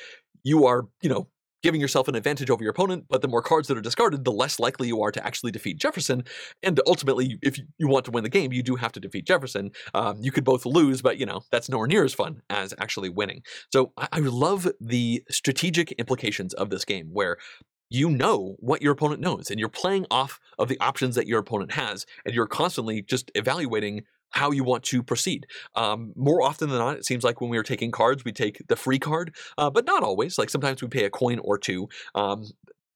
you 0.45 0.65
are, 0.67 0.87
you 1.03 1.09
know, 1.09 1.27
giving 1.65 1.81
yourself 1.81 2.09
an 2.09 2.15
advantage 2.15 2.51
over 2.51 2.63
your 2.63 2.73
opponent, 2.73 3.07
but 3.09 3.23
the 3.23 3.27
more 3.27 3.41
cards 3.41 3.69
that 3.69 3.79
are 3.79 3.81
discarded, 3.81 4.23
the 4.23 4.31
less 4.31 4.61
likely 4.61 4.87
you 4.87 5.01
are 5.01 5.11
to 5.11 5.27
actually 5.27 5.51
defeat 5.51 5.79
Jefferson. 5.79 6.23
And 6.63 6.79
ultimately, 6.87 7.39
if 7.41 7.59
you 7.79 7.89
want 7.89 8.05
to 8.05 8.11
win 8.11 8.23
the 8.23 8.29
game, 8.29 8.53
you 8.53 8.63
do 8.63 8.77
have 8.77 8.93
to 8.93 9.01
defeat 9.01 9.27
Jefferson. 9.27 9.71
Um, 9.95 10.19
you 10.21 10.31
could 10.31 10.45
both 10.45 10.67
lose, 10.67 11.01
but 11.01 11.17
you 11.17 11.25
know 11.25 11.41
that's 11.51 11.71
nowhere 11.71 11.87
near 11.87 12.05
as 12.05 12.13
fun 12.13 12.43
as 12.51 12.75
actually 12.79 13.09
winning. 13.09 13.43
So 13.73 13.93
I, 13.97 14.09
I 14.13 14.19
love 14.19 14.71
the 14.79 15.25
strategic 15.31 15.93
implications 15.93 16.53
of 16.53 16.69
this 16.69 16.85
game, 16.85 17.09
where 17.13 17.39
you 17.89 18.11
know 18.11 18.57
what 18.59 18.83
your 18.83 18.93
opponent 18.93 19.21
knows 19.21 19.51
and 19.51 19.59
you're 19.59 19.69
playing 19.69 20.05
off 20.11 20.41
of 20.59 20.69
the 20.69 20.79
options 20.81 21.15
that 21.15 21.27
your 21.27 21.39
opponent 21.39 21.73
has 21.73 22.05
and 22.27 22.35
you're 22.35 22.47
constantly 22.47 23.01
just 23.01 23.31
evaluating 23.35 24.03
how 24.35 24.51
you 24.51 24.65
want 24.65 24.83
to 24.83 25.03
proceed. 25.03 25.47
Um, 25.77 26.13
more 26.17 26.43
often 26.43 26.69
than 26.69 26.79
not, 26.79 26.97
it 26.97 27.07
seems 27.07 27.23
like 27.23 27.41
when 27.41 27.51
we 27.51 27.57
are 27.57 27.63
taking 27.63 27.93
cards, 27.93 28.25
we 28.25 28.33
take 28.33 28.67
the 28.67 28.75
free 28.75 28.99
card, 28.99 29.35
uh, 29.57 29.71
but 29.71 29.87
not 29.87 30.03
always. 30.03 30.39
Like 30.39 30.51
sometimes 30.51 30.83
we 30.83 30.89
pay 30.89 31.05
a 31.05 31.11
coin 31.11 31.39
or 31.39 31.57
two. 31.57 31.89
Um, 32.17 32.45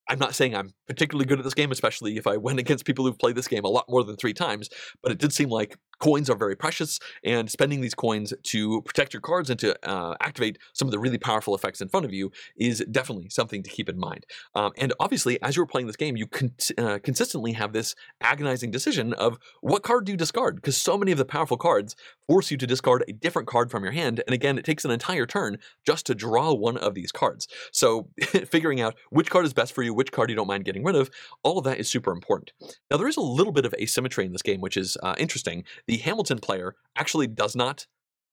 I'm 0.09 0.19
not 0.19 0.35
saying 0.35 0.55
I'm 0.55 0.73
particularly 0.87 1.27
good 1.27 1.39
at 1.39 1.45
this 1.45 1.55
game, 1.55 1.71
especially 1.71 2.17
if 2.17 2.27
I 2.27 2.37
went 2.37 2.59
against 2.65 2.85
people 2.85 3.05
who've 3.05 3.19
played 3.19 3.37
this 3.37 3.49
game 3.49 3.65
a 3.65 3.69
lot 3.69 3.89
more 3.89 4.05
than 4.05 4.17
three 4.17 4.35
times, 4.35 4.69
but 5.03 5.13
it 5.13 5.19
did 5.19 5.33
seem 5.33 5.49
like 5.49 5.77
coins 5.99 6.31
are 6.31 6.37
very 6.37 6.57
precious, 6.57 6.99
and 7.25 7.51
spending 7.51 7.81
these 7.81 7.95
coins 7.95 8.33
to 8.45 8.83
protect 8.83 9.13
your 9.13 9.21
cards 9.21 9.51
and 9.51 9.59
to 9.61 9.89
uh, 9.89 10.15
activate 10.21 10.59
some 10.73 10.87
of 10.87 10.93
the 10.93 10.99
really 10.99 11.19
powerful 11.19 11.55
effects 11.55 11.81
in 11.81 11.89
front 11.89 12.07
of 12.07 12.13
you 12.13 12.31
is 12.57 12.85
definitely 12.91 13.29
something 13.29 13.63
to 13.63 13.71
keep 13.71 13.89
in 13.89 13.99
mind. 13.99 14.25
Um, 14.55 14.73
and 14.79 14.93
obviously, 15.01 15.43
as 15.43 15.57
you're 15.57 15.67
playing 15.67 15.87
this 15.87 15.97
game, 15.97 16.17
you 16.17 16.27
con- 16.27 16.55
uh, 16.77 16.99
consistently 17.03 17.53
have 17.53 17.73
this 17.73 17.95
agonizing 18.21 18.71
decision 18.71 19.13
of 19.15 19.39
what 19.61 19.83
card 19.83 20.05
do 20.05 20.13
you 20.13 20.19
discard? 20.19 20.57
Because 20.57 20.77
so 20.77 20.97
many 20.97 21.13
of 21.13 21.19
the 21.19 21.25
powerful 21.25 21.57
cards 21.57 21.97
force 22.27 22.51
you 22.51 22.57
to 22.59 22.67
discard 22.67 23.05
a 23.09 23.13
different 23.13 23.49
card 23.49 23.71
from 23.71 23.83
your 23.83 23.93
hand, 23.93 24.23
and 24.27 24.35
again, 24.35 24.59
it 24.59 24.65
takes 24.65 24.85
an 24.85 24.91
entire 24.91 25.27
turn 25.27 25.59
just 25.85 26.07
to 26.07 26.15
draw 26.15 26.53
one 26.53 26.77
of 26.77 26.95
these 26.95 27.11
cards. 27.11 27.49
So, 27.73 28.09
figuring 28.49 28.81
out 28.81 28.95
which 29.11 29.31
card 29.31 29.45
is 29.45 29.53
best 29.53 29.73
for 29.73 29.83
you, 29.83 29.95
which 29.99 30.13
card 30.13 30.31
you 30.31 30.37
don't 30.37 30.47
mind 30.47 30.65
getting 30.65 30.85
rid 30.85 30.95
of, 30.95 31.11
all 31.43 31.59
of 31.59 31.65
that 31.65 31.79
is 31.79 31.91
super 31.91 32.13
important. 32.13 32.53
Now, 32.89 32.99
there 32.99 33.09
is 33.09 33.17
a 33.17 33.21
little 33.21 33.53
bit 33.53 33.67
of 33.67 33.75
asymmetry 33.75 34.25
in 34.25 34.31
this 34.31 34.43
game, 34.43 34.61
which 34.61 34.77
is 34.77 34.97
uh, 35.03 35.17
interesting 35.19 35.65
the 35.89 35.97
Hamilton 35.97 36.39
player 36.39 36.77
actually 36.95 37.27
does 37.27 37.57
not 37.57 37.89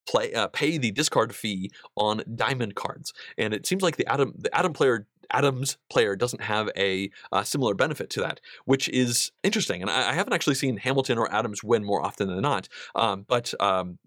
play 0.07 0.31
uh, 0.35 0.47
pay 0.49 0.77
the 0.77 0.91
discard 0.91 1.33
fee 1.33 1.71
on 1.95 2.21
diamond 2.35 2.75
cards, 2.75 3.13
and 3.39 3.51
it 3.51 3.65
seems 3.65 3.81
like 3.81 3.97
the 3.97 4.05
Adam 4.05 4.33
the 4.37 4.55
Adam 4.55 4.73
player 4.73 5.07
Adams 5.31 5.77
player 5.89 6.15
doesn't 6.15 6.43
have 6.43 6.69
a 6.77 7.09
uh, 7.31 7.41
similar 7.41 7.73
benefit 7.73 8.11
to 8.11 8.21
that, 8.21 8.39
which 8.65 8.87
is 8.89 9.31
interesting. 9.41 9.81
And 9.81 9.89
I, 9.89 10.11
I, 10.11 10.13
haven't 10.13 10.33
actually 10.33 10.53
seen 10.53 10.77
Hamilton 10.77 11.17
or 11.17 11.33
Adams 11.33 11.63
win 11.63 11.83
more 11.83 12.05
often 12.05 12.27
than 12.27 12.41
not, 12.41 12.69
um, 12.93 13.25
but 13.27 13.55
um, 13.59 13.97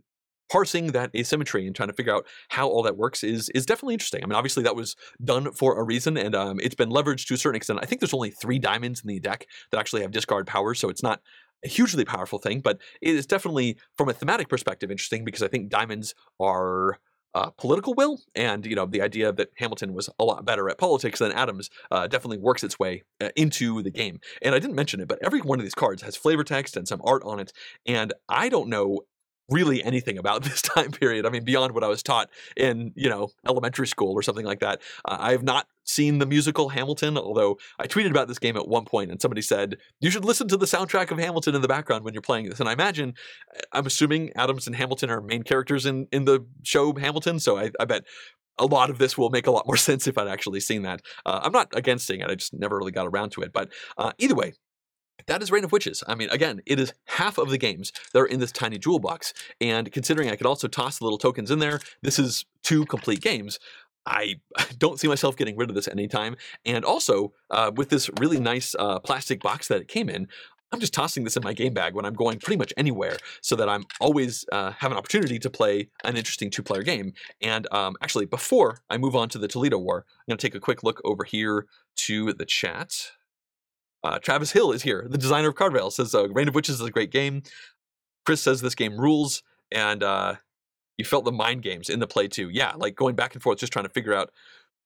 parsing 0.50 0.88
that 0.88 1.10
asymmetry 1.14 1.66
and 1.66 1.74
trying 1.74 1.88
to 1.88 1.94
figure 1.94 2.14
out 2.14 2.26
how 2.48 2.68
all 2.68 2.82
that 2.82 2.96
works 2.96 3.22
is 3.22 3.48
is 3.50 3.66
definitely 3.66 3.94
interesting. 3.94 4.22
I 4.22 4.26
mean, 4.26 4.36
obviously 4.36 4.62
that 4.64 4.76
was 4.76 4.96
done 5.22 5.52
for 5.52 5.78
a 5.78 5.82
reason, 5.82 6.16
and 6.16 6.34
um, 6.34 6.60
it's 6.60 6.74
been 6.74 6.90
leveraged 6.90 7.26
to 7.28 7.34
a 7.34 7.38
certain 7.38 7.56
extent. 7.56 7.80
I 7.82 7.86
think 7.86 8.00
there's 8.00 8.14
only 8.14 8.30
three 8.30 8.58
diamonds 8.58 9.00
in 9.02 9.08
the 9.08 9.20
deck 9.20 9.46
that 9.70 9.78
actually 9.78 10.02
have 10.02 10.10
discard 10.10 10.46
powers, 10.46 10.78
so 10.78 10.88
it's 10.88 11.02
not 11.02 11.20
a 11.64 11.68
hugely 11.68 12.04
powerful 12.04 12.38
thing, 12.38 12.60
but 12.60 12.80
it 13.00 13.14
is 13.14 13.26
definitely, 13.26 13.78
from 13.96 14.08
a 14.08 14.12
thematic 14.12 14.48
perspective, 14.48 14.90
interesting 14.90 15.24
because 15.24 15.42
I 15.42 15.48
think 15.48 15.68
diamonds 15.68 16.14
are 16.40 16.98
uh, 17.34 17.50
political 17.50 17.94
will, 17.94 18.20
and 18.34 18.64
you 18.64 18.74
know 18.74 18.86
the 18.86 19.02
idea 19.02 19.32
that 19.32 19.50
Hamilton 19.56 19.92
was 19.92 20.08
a 20.18 20.24
lot 20.24 20.44
better 20.44 20.68
at 20.70 20.78
politics 20.78 21.18
than 21.18 21.32
Adams 21.32 21.68
uh, 21.90 22.06
definitely 22.06 22.38
works 22.38 22.64
its 22.64 22.78
way 22.78 23.02
uh, 23.20 23.28
into 23.36 23.82
the 23.82 23.90
game. 23.90 24.20
And 24.42 24.54
I 24.54 24.58
didn't 24.58 24.76
mention 24.76 25.00
it, 25.00 25.08
but 25.08 25.18
every 25.22 25.40
one 25.40 25.58
of 25.58 25.64
these 25.64 25.74
cards 25.74 26.02
has 26.02 26.16
flavor 26.16 26.44
text 26.44 26.76
and 26.76 26.88
some 26.88 27.02
art 27.04 27.22
on 27.24 27.38
it, 27.38 27.52
and 27.86 28.12
I 28.28 28.48
don't 28.48 28.68
know 28.68 29.00
really 29.48 29.82
anything 29.82 30.18
about 30.18 30.42
this 30.44 30.62
time 30.62 30.90
period. 30.90 31.26
I 31.26 31.30
mean, 31.30 31.44
beyond 31.44 31.74
what 31.74 31.84
I 31.84 31.88
was 31.88 32.02
taught 32.02 32.30
in, 32.56 32.92
you 32.94 33.08
know, 33.08 33.28
elementary 33.46 33.86
school 33.86 34.12
or 34.12 34.22
something 34.22 34.46
like 34.46 34.60
that. 34.60 34.80
Uh, 35.04 35.16
I 35.18 35.32
have 35.32 35.42
not 35.42 35.66
seen 35.84 36.18
the 36.18 36.26
musical 36.26 36.68
Hamilton, 36.68 37.16
although 37.16 37.58
I 37.78 37.86
tweeted 37.86 38.10
about 38.10 38.28
this 38.28 38.38
game 38.38 38.56
at 38.56 38.68
one 38.68 38.84
point 38.84 39.10
and 39.10 39.20
somebody 39.20 39.42
said, 39.42 39.78
you 40.00 40.10
should 40.10 40.24
listen 40.24 40.46
to 40.48 40.56
the 40.56 40.66
soundtrack 40.66 41.10
of 41.10 41.18
Hamilton 41.18 41.54
in 41.54 41.62
the 41.62 41.68
background 41.68 42.04
when 42.04 42.12
you're 42.12 42.20
playing 42.20 42.48
this. 42.48 42.60
And 42.60 42.68
I 42.68 42.72
imagine, 42.72 43.14
I'm 43.72 43.86
assuming 43.86 44.30
Adams 44.36 44.66
and 44.66 44.76
Hamilton 44.76 45.10
are 45.10 45.22
main 45.22 45.42
characters 45.42 45.86
in, 45.86 46.06
in 46.12 46.24
the 46.26 46.46
show 46.62 46.94
Hamilton. 46.94 47.40
So 47.40 47.58
I, 47.58 47.70
I 47.80 47.86
bet 47.86 48.04
a 48.58 48.66
lot 48.66 48.90
of 48.90 48.98
this 48.98 49.16
will 49.16 49.30
make 49.30 49.46
a 49.46 49.50
lot 49.50 49.66
more 49.66 49.76
sense 49.88 50.06
if 50.06 50.18
I'd 50.18 50.28
actually 50.28 50.60
seen 50.60 50.82
that. 50.82 51.00
Uh, 51.24 51.40
I'm 51.42 51.52
not 51.52 51.68
against 51.74 52.06
seeing 52.06 52.20
it, 52.20 52.30
I 52.30 52.34
just 52.34 52.52
never 52.52 52.76
really 52.76 52.92
got 52.92 53.06
around 53.06 53.30
to 53.32 53.42
it. 53.42 53.52
But 53.52 53.70
uh, 53.96 54.12
either 54.18 54.34
way, 54.34 54.54
that 55.28 55.42
is 55.42 55.52
Reign 55.52 55.64
of 55.64 55.72
Witches. 55.72 56.02
I 56.06 56.14
mean, 56.14 56.28
again, 56.30 56.62
it 56.66 56.80
is 56.80 56.92
half 57.04 57.38
of 57.38 57.50
the 57.50 57.58
games 57.58 57.92
that 58.12 58.20
are 58.20 58.26
in 58.26 58.40
this 58.40 58.50
tiny 58.50 58.78
jewel 58.78 58.98
box. 58.98 59.32
And 59.60 59.92
considering 59.92 60.30
I 60.30 60.36
could 60.36 60.46
also 60.46 60.68
toss 60.68 60.98
the 60.98 61.04
little 61.04 61.18
tokens 61.18 61.50
in 61.50 61.58
there, 61.58 61.80
this 62.02 62.18
is 62.18 62.44
two 62.62 62.84
complete 62.86 63.20
games. 63.20 63.58
I 64.06 64.40
don't 64.78 64.98
see 64.98 65.06
myself 65.06 65.36
getting 65.36 65.56
rid 65.56 65.68
of 65.68 65.76
this 65.76 65.86
anytime. 65.86 66.36
And 66.64 66.84
also, 66.84 67.32
uh, 67.50 67.70
with 67.74 67.90
this 67.90 68.10
really 68.18 68.40
nice 68.40 68.74
uh, 68.78 68.98
plastic 68.98 69.40
box 69.40 69.68
that 69.68 69.80
it 69.80 69.88
came 69.88 70.08
in, 70.08 70.28
I'm 70.70 70.80
just 70.80 70.92
tossing 70.92 71.24
this 71.24 71.36
in 71.36 71.42
my 71.42 71.54
game 71.54 71.72
bag 71.72 71.94
when 71.94 72.04
I'm 72.04 72.14
going 72.14 72.38
pretty 72.38 72.58
much 72.58 72.74
anywhere 72.76 73.16
so 73.40 73.56
that 73.56 73.68
I'm 73.70 73.84
always 74.00 74.44
uh, 74.52 74.72
have 74.72 74.92
an 74.92 74.98
opportunity 74.98 75.38
to 75.38 75.48
play 75.48 75.88
an 76.04 76.16
interesting 76.16 76.50
two 76.50 76.62
player 76.62 76.82
game. 76.82 77.14
And 77.40 77.66
um, 77.72 77.96
actually, 78.02 78.26
before 78.26 78.80
I 78.90 78.98
move 78.98 79.16
on 79.16 79.30
to 79.30 79.38
the 79.38 79.48
Toledo 79.48 79.78
War, 79.78 80.04
I'm 80.06 80.24
going 80.32 80.38
to 80.38 80.46
take 80.46 80.54
a 80.54 80.60
quick 80.60 80.82
look 80.82 81.00
over 81.04 81.24
here 81.24 81.66
to 81.96 82.34
the 82.34 82.44
chat. 82.44 83.12
Uh, 84.04 84.18
Travis 84.18 84.52
Hill 84.52 84.72
is 84.72 84.82
here, 84.82 85.06
the 85.08 85.18
designer 85.18 85.48
of 85.48 85.54
Cardveil, 85.54 85.92
says 85.92 86.14
uh, 86.14 86.28
Reign 86.28 86.48
of 86.48 86.54
Witches 86.54 86.80
is 86.80 86.86
a 86.86 86.90
great 86.90 87.10
game. 87.10 87.42
Chris 88.24 88.40
says 88.40 88.60
this 88.60 88.74
game 88.74 88.98
rules, 88.98 89.42
and 89.72 90.02
uh, 90.02 90.34
you 90.98 91.04
felt 91.04 91.24
the 91.24 91.32
mind 91.32 91.62
games 91.62 91.88
in 91.88 91.98
the 91.98 92.06
play 92.06 92.28
too. 92.28 92.48
Yeah, 92.48 92.72
like 92.76 92.94
going 92.94 93.16
back 93.16 93.34
and 93.34 93.42
forth, 93.42 93.58
just 93.58 93.72
trying 93.72 93.86
to 93.86 93.90
figure 93.90 94.14
out 94.14 94.30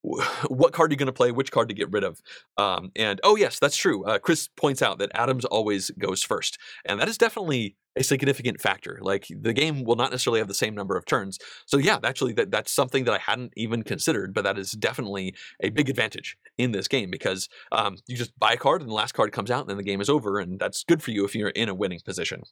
what 0.03 0.73
card 0.73 0.91
are 0.91 0.95
you 0.95 0.99
going 0.99 1.07
to 1.07 1.13
play, 1.13 1.31
which 1.31 1.53
card 1.53 1.69
to 1.69 1.75
get 1.75 1.91
rid 1.91 2.05
of. 2.05 2.21
Um, 2.59 2.91
and 2.97 3.21
oh, 3.23 3.37
yes, 3.37 3.59
that's 3.59 3.77
true. 3.77 4.05
Uh, 4.05 4.19
Chris 4.19 4.49
points 4.57 4.83
out 4.83 4.99
that 4.99 5.11
Adams 5.15 5.45
always 5.45 5.91
goes 5.91 6.23
first. 6.23 6.59
And 6.85 7.01
that 7.01 7.09
is 7.09 7.17
definitely 7.17 7.77
a 7.95 8.03
significant 8.03 8.61
factor. 8.61 8.99
Like 9.01 9.27
the 9.31 9.53
game 9.53 9.85
will 9.85 9.97
not 9.97 10.11
necessarily 10.11 10.41
have 10.41 10.49
the 10.49 10.55
same 10.55 10.75
number 10.75 10.97
of 10.97 11.05
turns. 11.05 11.39
So, 11.67 11.77
yeah, 11.77 11.99
actually, 12.03 12.33
that, 12.35 12.51
that's 12.51 12.73
something 12.73 13.05
that 13.05 13.15
I 13.15 13.19
hadn't 13.19 13.53
even 13.57 13.83
considered, 13.83 14.35
but 14.35 14.45
that 14.45 14.59
is 14.59 14.73
definitely 14.73 15.35
a 15.63 15.71
big 15.71 15.89
advantage 15.89 16.37
in 16.59 16.73
this 16.73 16.89
game 16.89 17.11
because 17.11 17.49
um, 17.71 17.97
you 18.09 18.17
just 18.17 18.37
buy 18.39 18.55
a 18.55 18.57
card 18.57 18.81
and 18.81 18.91
the 18.91 18.95
last 18.95 19.13
card 19.13 19.33
comes 19.33 19.51
out 19.51 19.61
and 19.61 19.71
then 19.71 19.77
the 19.77 19.83
game 19.83 20.01
is 20.01 20.11
over. 20.11 20.39
And 20.41 20.59
that's 20.59 20.85
good 20.85 21.03
for 21.03 21.11
you 21.11 21.25
if 21.25 21.35
you're 21.35 21.51
in 21.51 21.69
a 21.69 21.75
winning 21.75 22.01
position. 22.05 22.43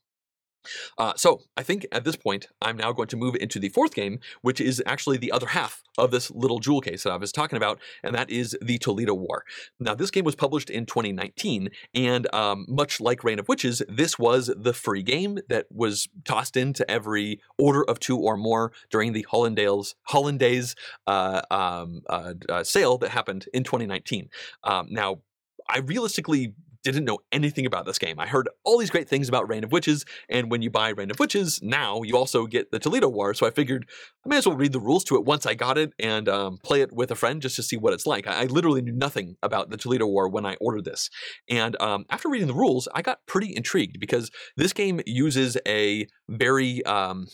Uh, 0.98 1.12
so 1.16 1.42
I 1.56 1.62
think 1.62 1.86
at 1.92 2.04
this 2.04 2.16
point, 2.16 2.46
I'm 2.60 2.76
now 2.76 2.92
going 2.92 3.08
to 3.08 3.16
move 3.16 3.34
into 3.36 3.58
the 3.58 3.68
fourth 3.68 3.94
game, 3.94 4.20
which 4.42 4.60
is 4.60 4.82
actually 4.86 5.16
the 5.16 5.32
other 5.32 5.48
half 5.48 5.82
of 5.98 6.10
this 6.10 6.30
little 6.30 6.58
jewel 6.58 6.80
case 6.80 7.02
that 7.02 7.12
I 7.12 7.16
was 7.16 7.32
talking 7.32 7.56
about, 7.56 7.78
and 8.02 8.14
that 8.14 8.30
is 8.30 8.56
the 8.62 8.78
Toledo 8.78 9.14
War. 9.14 9.44
Now, 9.78 9.94
this 9.94 10.10
game 10.10 10.24
was 10.24 10.34
published 10.34 10.70
in 10.70 10.86
2019, 10.86 11.68
and 11.94 12.34
um, 12.34 12.66
much 12.68 13.00
like 13.00 13.24
Reign 13.24 13.38
of 13.38 13.48
Witches, 13.48 13.82
this 13.88 14.18
was 14.18 14.52
the 14.56 14.72
free 14.72 15.02
game 15.02 15.38
that 15.48 15.66
was 15.70 16.08
tossed 16.24 16.56
into 16.56 16.88
every 16.90 17.40
order 17.58 17.84
of 17.84 18.00
two 18.00 18.18
or 18.18 18.36
more 18.36 18.72
during 18.90 19.12
the 19.12 19.26
Hollandaise, 19.30 19.94
Hollandaise 20.04 20.74
uh, 21.06 21.42
um, 21.50 22.02
uh, 22.08 22.34
uh, 22.48 22.64
sale 22.64 22.98
that 22.98 23.10
happened 23.10 23.46
in 23.52 23.64
2019. 23.64 24.28
Um, 24.64 24.86
now, 24.90 25.20
I 25.68 25.78
realistically 25.78 26.54
didn't 26.82 27.04
know 27.04 27.18
anything 27.32 27.66
about 27.66 27.86
this 27.86 27.98
game. 27.98 28.18
I 28.18 28.26
heard 28.26 28.48
all 28.64 28.78
these 28.78 28.90
great 28.90 29.08
things 29.08 29.28
about 29.28 29.48
Reign 29.48 29.64
of 29.64 29.72
Witches, 29.72 30.04
and 30.28 30.50
when 30.50 30.62
you 30.62 30.70
buy 30.70 30.90
Reign 30.90 31.10
of 31.10 31.18
Witches, 31.18 31.60
now 31.62 32.02
you 32.02 32.16
also 32.16 32.46
get 32.46 32.70
the 32.70 32.78
Toledo 32.78 33.08
War. 33.08 33.34
So 33.34 33.46
I 33.46 33.50
figured 33.50 33.86
I 34.24 34.28
may 34.28 34.38
as 34.38 34.46
well 34.46 34.56
read 34.56 34.72
the 34.72 34.80
rules 34.80 35.04
to 35.04 35.16
it 35.16 35.24
once 35.24 35.46
I 35.46 35.54
got 35.54 35.78
it 35.78 35.92
and 35.98 36.28
um, 36.28 36.58
play 36.62 36.80
it 36.82 36.92
with 36.92 37.10
a 37.10 37.14
friend 37.14 37.40
just 37.40 37.56
to 37.56 37.62
see 37.62 37.76
what 37.76 37.92
it's 37.92 38.06
like. 38.06 38.26
I, 38.26 38.42
I, 38.42 38.44
literally 38.44 38.82
knew 38.82 38.92
nothing 38.92 39.36
about 39.42 39.70
the 39.70 39.76
Toledo 39.76 40.06
War 40.06 40.28
when 40.28 40.44
I 40.44 40.56
ordered 40.60 40.84
this. 40.84 41.08
And 41.48 41.80
um, 41.80 42.04
after 42.10 42.28
reading 42.28 42.48
the 42.48 42.54
rules, 42.54 42.88
I 42.94 43.02
got 43.02 43.18
pretty 43.26 43.54
intrigued 43.54 44.00
because 44.00 44.30
this 44.56 44.72
game 44.72 45.00
uses 45.06 45.56
a 45.66 46.06
very. 46.28 46.84
Um, 46.84 47.26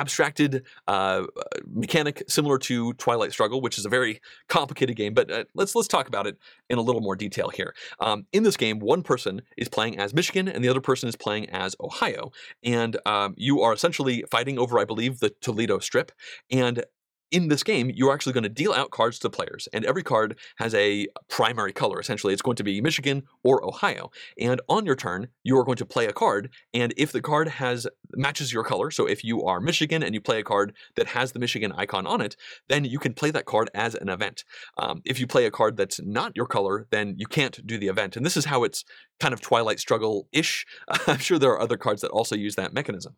abstracted 0.00 0.64
uh, 0.88 1.26
mechanic 1.66 2.22
similar 2.26 2.58
to 2.58 2.94
Twilight 2.94 3.32
Struggle, 3.32 3.60
which 3.60 3.78
is 3.78 3.84
a 3.84 3.88
very 3.88 4.20
complicated 4.48 4.96
game. 4.96 5.12
But 5.12 5.30
uh, 5.30 5.44
let's 5.54 5.74
let's 5.74 5.88
talk 5.88 6.08
about 6.08 6.26
it 6.26 6.38
in 6.70 6.78
a 6.78 6.82
little 6.82 7.02
more 7.02 7.16
detail 7.16 7.50
here. 7.50 7.74
Um, 8.00 8.26
in 8.32 8.42
this 8.42 8.56
game, 8.56 8.78
one 8.78 9.02
person 9.02 9.42
is 9.56 9.68
playing 9.68 9.98
as 9.98 10.14
Michigan, 10.14 10.48
and 10.48 10.64
the 10.64 10.68
other 10.68 10.80
person 10.80 11.08
is 11.08 11.16
playing 11.16 11.50
as 11.50 11.76
Ohio, 11.80 12.32
and 12.64 12.96
um, 13.04 13.34
you 13.36 13.60
are 13.60 13.72
essentially 13.72 14.24
fighting 14.30 14.58
over, 14.58 14.78
I 14.78 14.84
believe, 14.84 15.20
the 15.20 15.30
Toledo 15.40 15.78
Strip. 15.78 16.12
And 16.50 16.84
in 17.30 17.48
this 17.48 17.62
game, 17.62 17.90
you're 17.94 18.12
actually 18.12 18.32
going 18.32 18.42
to 18.42 18.48
deal 18.48 18.72
out 18.72 18.90
cards 18.90 19.18
to 19.20 19.30
players, 19.30 19.68
and 19.72 19.84
every 19.84 20.02
card 20.02 20.38
has 20.56 20.74
a 20.74 21.06
primary 21.28 21.72
color. 21.72 22.00
Essentially, 22.00 22.32
it's 22.32 22.42
going 22.42 22.56
to 22.56 22.64
be 22.64 22.80
Michigan 22.80 23.22
or 23.42 23.64
Ohio. 23.64 24.10
And 24.38 24.60
on 24.68 24.86
your 24.86 24.96
turn, 24.96 25.28
you 25.42 25.56
are 25.58 25.64
going 25.64 25.76
to 25.76 25.86
play 25.86 26.06
a 26.06 26.12
card, 26.12 26.50
and 26.74 26.92
if 26.96 27.12
the 27.12 27.22
card 27.22 27.48
has 27.48 27.86
matches 28.14 28.52
your 28.52 28.64
color, 28.64 28.90
so 28.90 29.06
if 29.06 29.22
you 29.24 29.44
are 29.44 29.60
Michigan 29.60 30.02
and 30.02 30.14
you 30.14 30.20
play 30.20 30.40
a 30.40 30.44
card 30.44 30.72
that 30.96 31.08
has 31.08 31.32
the 31.32 31.38
Michigan 31.38 31.72
icon 31.76 32.06
on 32.06 32.20
it, 32.20 32.36
then 32.68 32.84
you 32.84 32.98
can 32.98 33.14
play 33.14 33.30
that 33.30 33.46
card 33.46 33.70
as 33.74 33.94
an 33.94 34.08
event. 34.08 34.44
Um, 34.78 35.02
if 35.04 35.20
you 35.20 35.26
play 35.26 35.46
a 35.46 35.50
card 35.50 35.76
that's 35.76 36.00
not 36.02 36.32
your 36.34 36.46
color, 36.46 36.86
then 36.90 37.14
you 37.16 37.26
can't 37.26 37.64
do 37.66 37.78
the 37.78 37.88
event. 37.88 38.16
And 38.16 38.26
this 38.26 38.36
is 38.36 38.46
how 38.46 38.64
it's 38.64 38.84
kind 39.20 39.32
of 39.32 39.40
Twilight 39.40 39.78
Struggle 39.78 40.28
ish. 40.32 40.66
I'm 41.06 41.18
sure 41.18 41.38
there 41.38 41.50
are 41.50 41.60
other 41.60 41.76
cards 41.76 42.00
that 42.02 42.10
also 42.10 42.34
use 42.34 42.56
that 42.56 42.72
mechanism. 42.72 43.16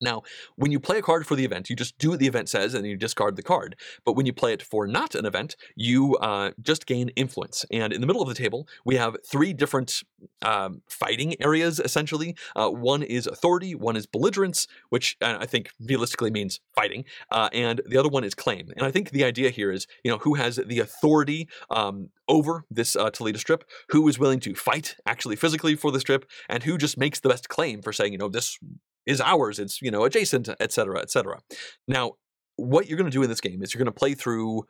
Now, 0.00 0.22
when 0.56 0.72
you 0.72 0.80
play 0.80 0.98
a 0.98 1.02
card 1.02 1.26
for 1.26 1.36
the 1.36 1.44
event, 1.44 1.70
you 1.70 1.76
just 1.76 1.96
do 1.98 2.10
what 2.10 2.18
the 2.18 2.26
event 2.26 2.48
says 2.48 2.74
and 2.74 2.86
you 2.86 2.96
discard 2.96 3.36
the 3.36 3.42
card. 3.42 3.76
But 4.04 4.12
when 4.12 4.26
you 4.26 4.32
play 4.32 4.52
it 4.52 4.62
for 4.62 4.86
not 4.86 5.14
an 5.14 5.24
event, 5.24 5.56
you 5.74 6.16
uh, 6.16 6.50
just 6.60 6.86
gain 6.86 7.08
influence. 7.10 7.64
And 7.70 7.92
in 7.92 8.00
the 8.00 8.06
middle 8.06 8.22
of 8.22 8.28
the 8.28 8.34
table, 8.34 8.68
we 8.84 8.96
have 8.96 9.16
three 9.24 9.52
different 9.52 10.02
um, 10.42 10.82
fighting 10.88 11.34
areas, 11.40 11.80
essentially. 11.80 12.36
Uh, 12.54 12.68
one 12.68 13.02
is 13.02 13.26
authority, 13.26 13.74
one 13.74 13.96
is 13.96 14.06
belligerence, 14.06 14.66
which 14.90 15.16
uh, 15.22 15.38
I 15.40 15.46
think 15.46 15.70
realistically 15.80 16.30
means 16.30 16.60
fighting, 16.74 17.04
uh, 17.30 17.48
and 17.52 17.80
the 17.86 17.96
other 17.96 18.08
one 18.08 18.24
is 18.24 18.34
claim. 18.34 18.70
And 18.76 18.86
I 18.86 18.90
think 18.90 19.10
the 19.10 19.24
idea 19.24 19.50
here 19.50 19.70
is, 19.70 19.86
you 20.04 20.10
know, 20.10 20.18
who 20.18 20.34
has 20.34 20.56
the 20.56 20.80
authority 20.80 21.48
um, 21.70 22.10
over 22.28 22.64
this 22.70 22.96
uh, 22.96 23.10
Toledo 23.10 23.38
strip, 23.38 23.64
who 23.90 24.06
is 24.08 24.18
willing 24.18 24.40
to 24.40 24.54
fight 24.54 24.96
actually 25.06 25.36
physically 25.36 25.74
for 25.74 25.90
the 25.90 26.00
strip, 26.00 26.28
and 26.48 26.62
who 26.64 26.76
just 26.76 26.98
makes 26.98 27.20
the 27.20 27.28
best 27.28 27.48
claim 27.48 27.82
for 27.82 27.92
saying, 27.92 28.12
you 28.12 28.18
know, 28.18 28.28
this 28.28 28.58
is 29.06 29.20
ours. 29.20 29.58
It's 29.58 29.80
you 29.80 29.90
know 29.90 30.04
adjacent, 30.04 30.48
et 30.60 30.72
cetera, 30.72 31.00
et 31.00 31.10
cetera. 31.10 31.40
Now, 31.88 32.12
what 32.56 32.88
you're 32.88 32.98
going 32.98 33.10
to 33.10 33.14
do 33.16 33.22
in 33.22 33.28
this 33.28 33.40
game 33.40 33.62
is 33.62 33.72
you're 33.72 33.82
going 33.82 33.92
to 33.92 33.98
play 33.98 34.14
through 34.14 34.64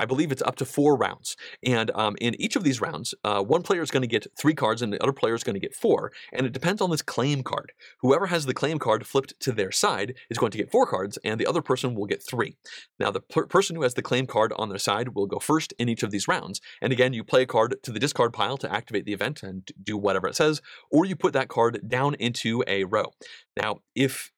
I 0.00 0.06
believe 0.06 0.32
it's 0.32 0.42
up 0.42 0.56
to 0.56 0.64
four 0.64 0.96
rounds. 0.96 1.36
And 1.64 1.90
um, 1.94 2.16
in 2.20 2.40
each 2.40 2.56
of 2.56 2.64
these 2.64 2.80
rounds, 2.80 3.14
uh, 3.24 3.42
one 3.42 3.62
player 3.62 3.82
is 3.82 3.90
going 3.90 4.02
to 4.02 4.08
get 4.08 4.26
three 4.38 4.54
cards 4.54 4.82
and 4.82 4.92
the 4.92 5.02
other 5.02 5.12
player 5.12 5.34
is 5.34 5.44
going 5.44 5.54
to 5.54 5.60
get 5.60 5.74
four. 5.74 6.12
And 6.32 6.46
it 6.46 6.52
depends 6.52 6.80
on 6.82 6.90
this 6.90 7.02
claim 7.02 7.42
card. 7.42 7.72
Whoever 8.00 8.26
has 8.26 8.46
the 8.46 8.54
claim 8.54 8.78
card 8.78 9.06
flipped 9.06 9.38
to 9.40 9.52
their 9.52 9.70
side 9.70 10.14
is 10.30 10.38
going 10.38 10.52
to 10.52 10.58
get 10.58 10.70
four 10.70 10.86
cards, 10.86 11.18
and 11.24 11.40
the 11.40 11.46
other 11.46 11.62
person 11.62 11.94
will 11.94 12.06
get 12.06 12.22
three. 12.22 12.56
Now, 12.98 13.10
the 13.10 13.20
per- 13.20 13.46
person 13.46 13.76
who 13.76 13.82
has 13.82 13.94
the 13.94 14.02
claim 14.02 14.26
card 14.26 14.52
on 14.56 14.68
their 14.68 14.78
side 14.78 15.14
will 15.14 15.26
go 15.26 15.38
first 15.38 15.72
in 15.78 15.88
each 15.88 16.02
of 16.02 16.10
these 16.10 16.28
rounds. 16.28 16.60
And 16.80 16.92
again, 16.92 17.12
you 17.12 17.24
play 17.24 17.42
a 17.42 17.46
card 17.46 17.76
to 17.82 17.92
the 17.92 18.00
discard 18.00 18.32
pile 18.32 18.56
to 18.58 18.72
activate 18.72 19.04
the 19.04 19.12
event 19.12 19.42
and 19.42 19.70
do 19.82 19.96
whatever 19.96 20.26
it 20.26 20.36
says, 20.36 20.60
or 20.90 21.04
you 21.04 21.16
put 21.16 21.32
that 21.34 21.48
card 21.48 21.80
down 21.88 22.14
into 22.14 22.62
a 22.66 22.84
row. 22.84 23.12
Now, 23.56 23.80
if 23.94 24.32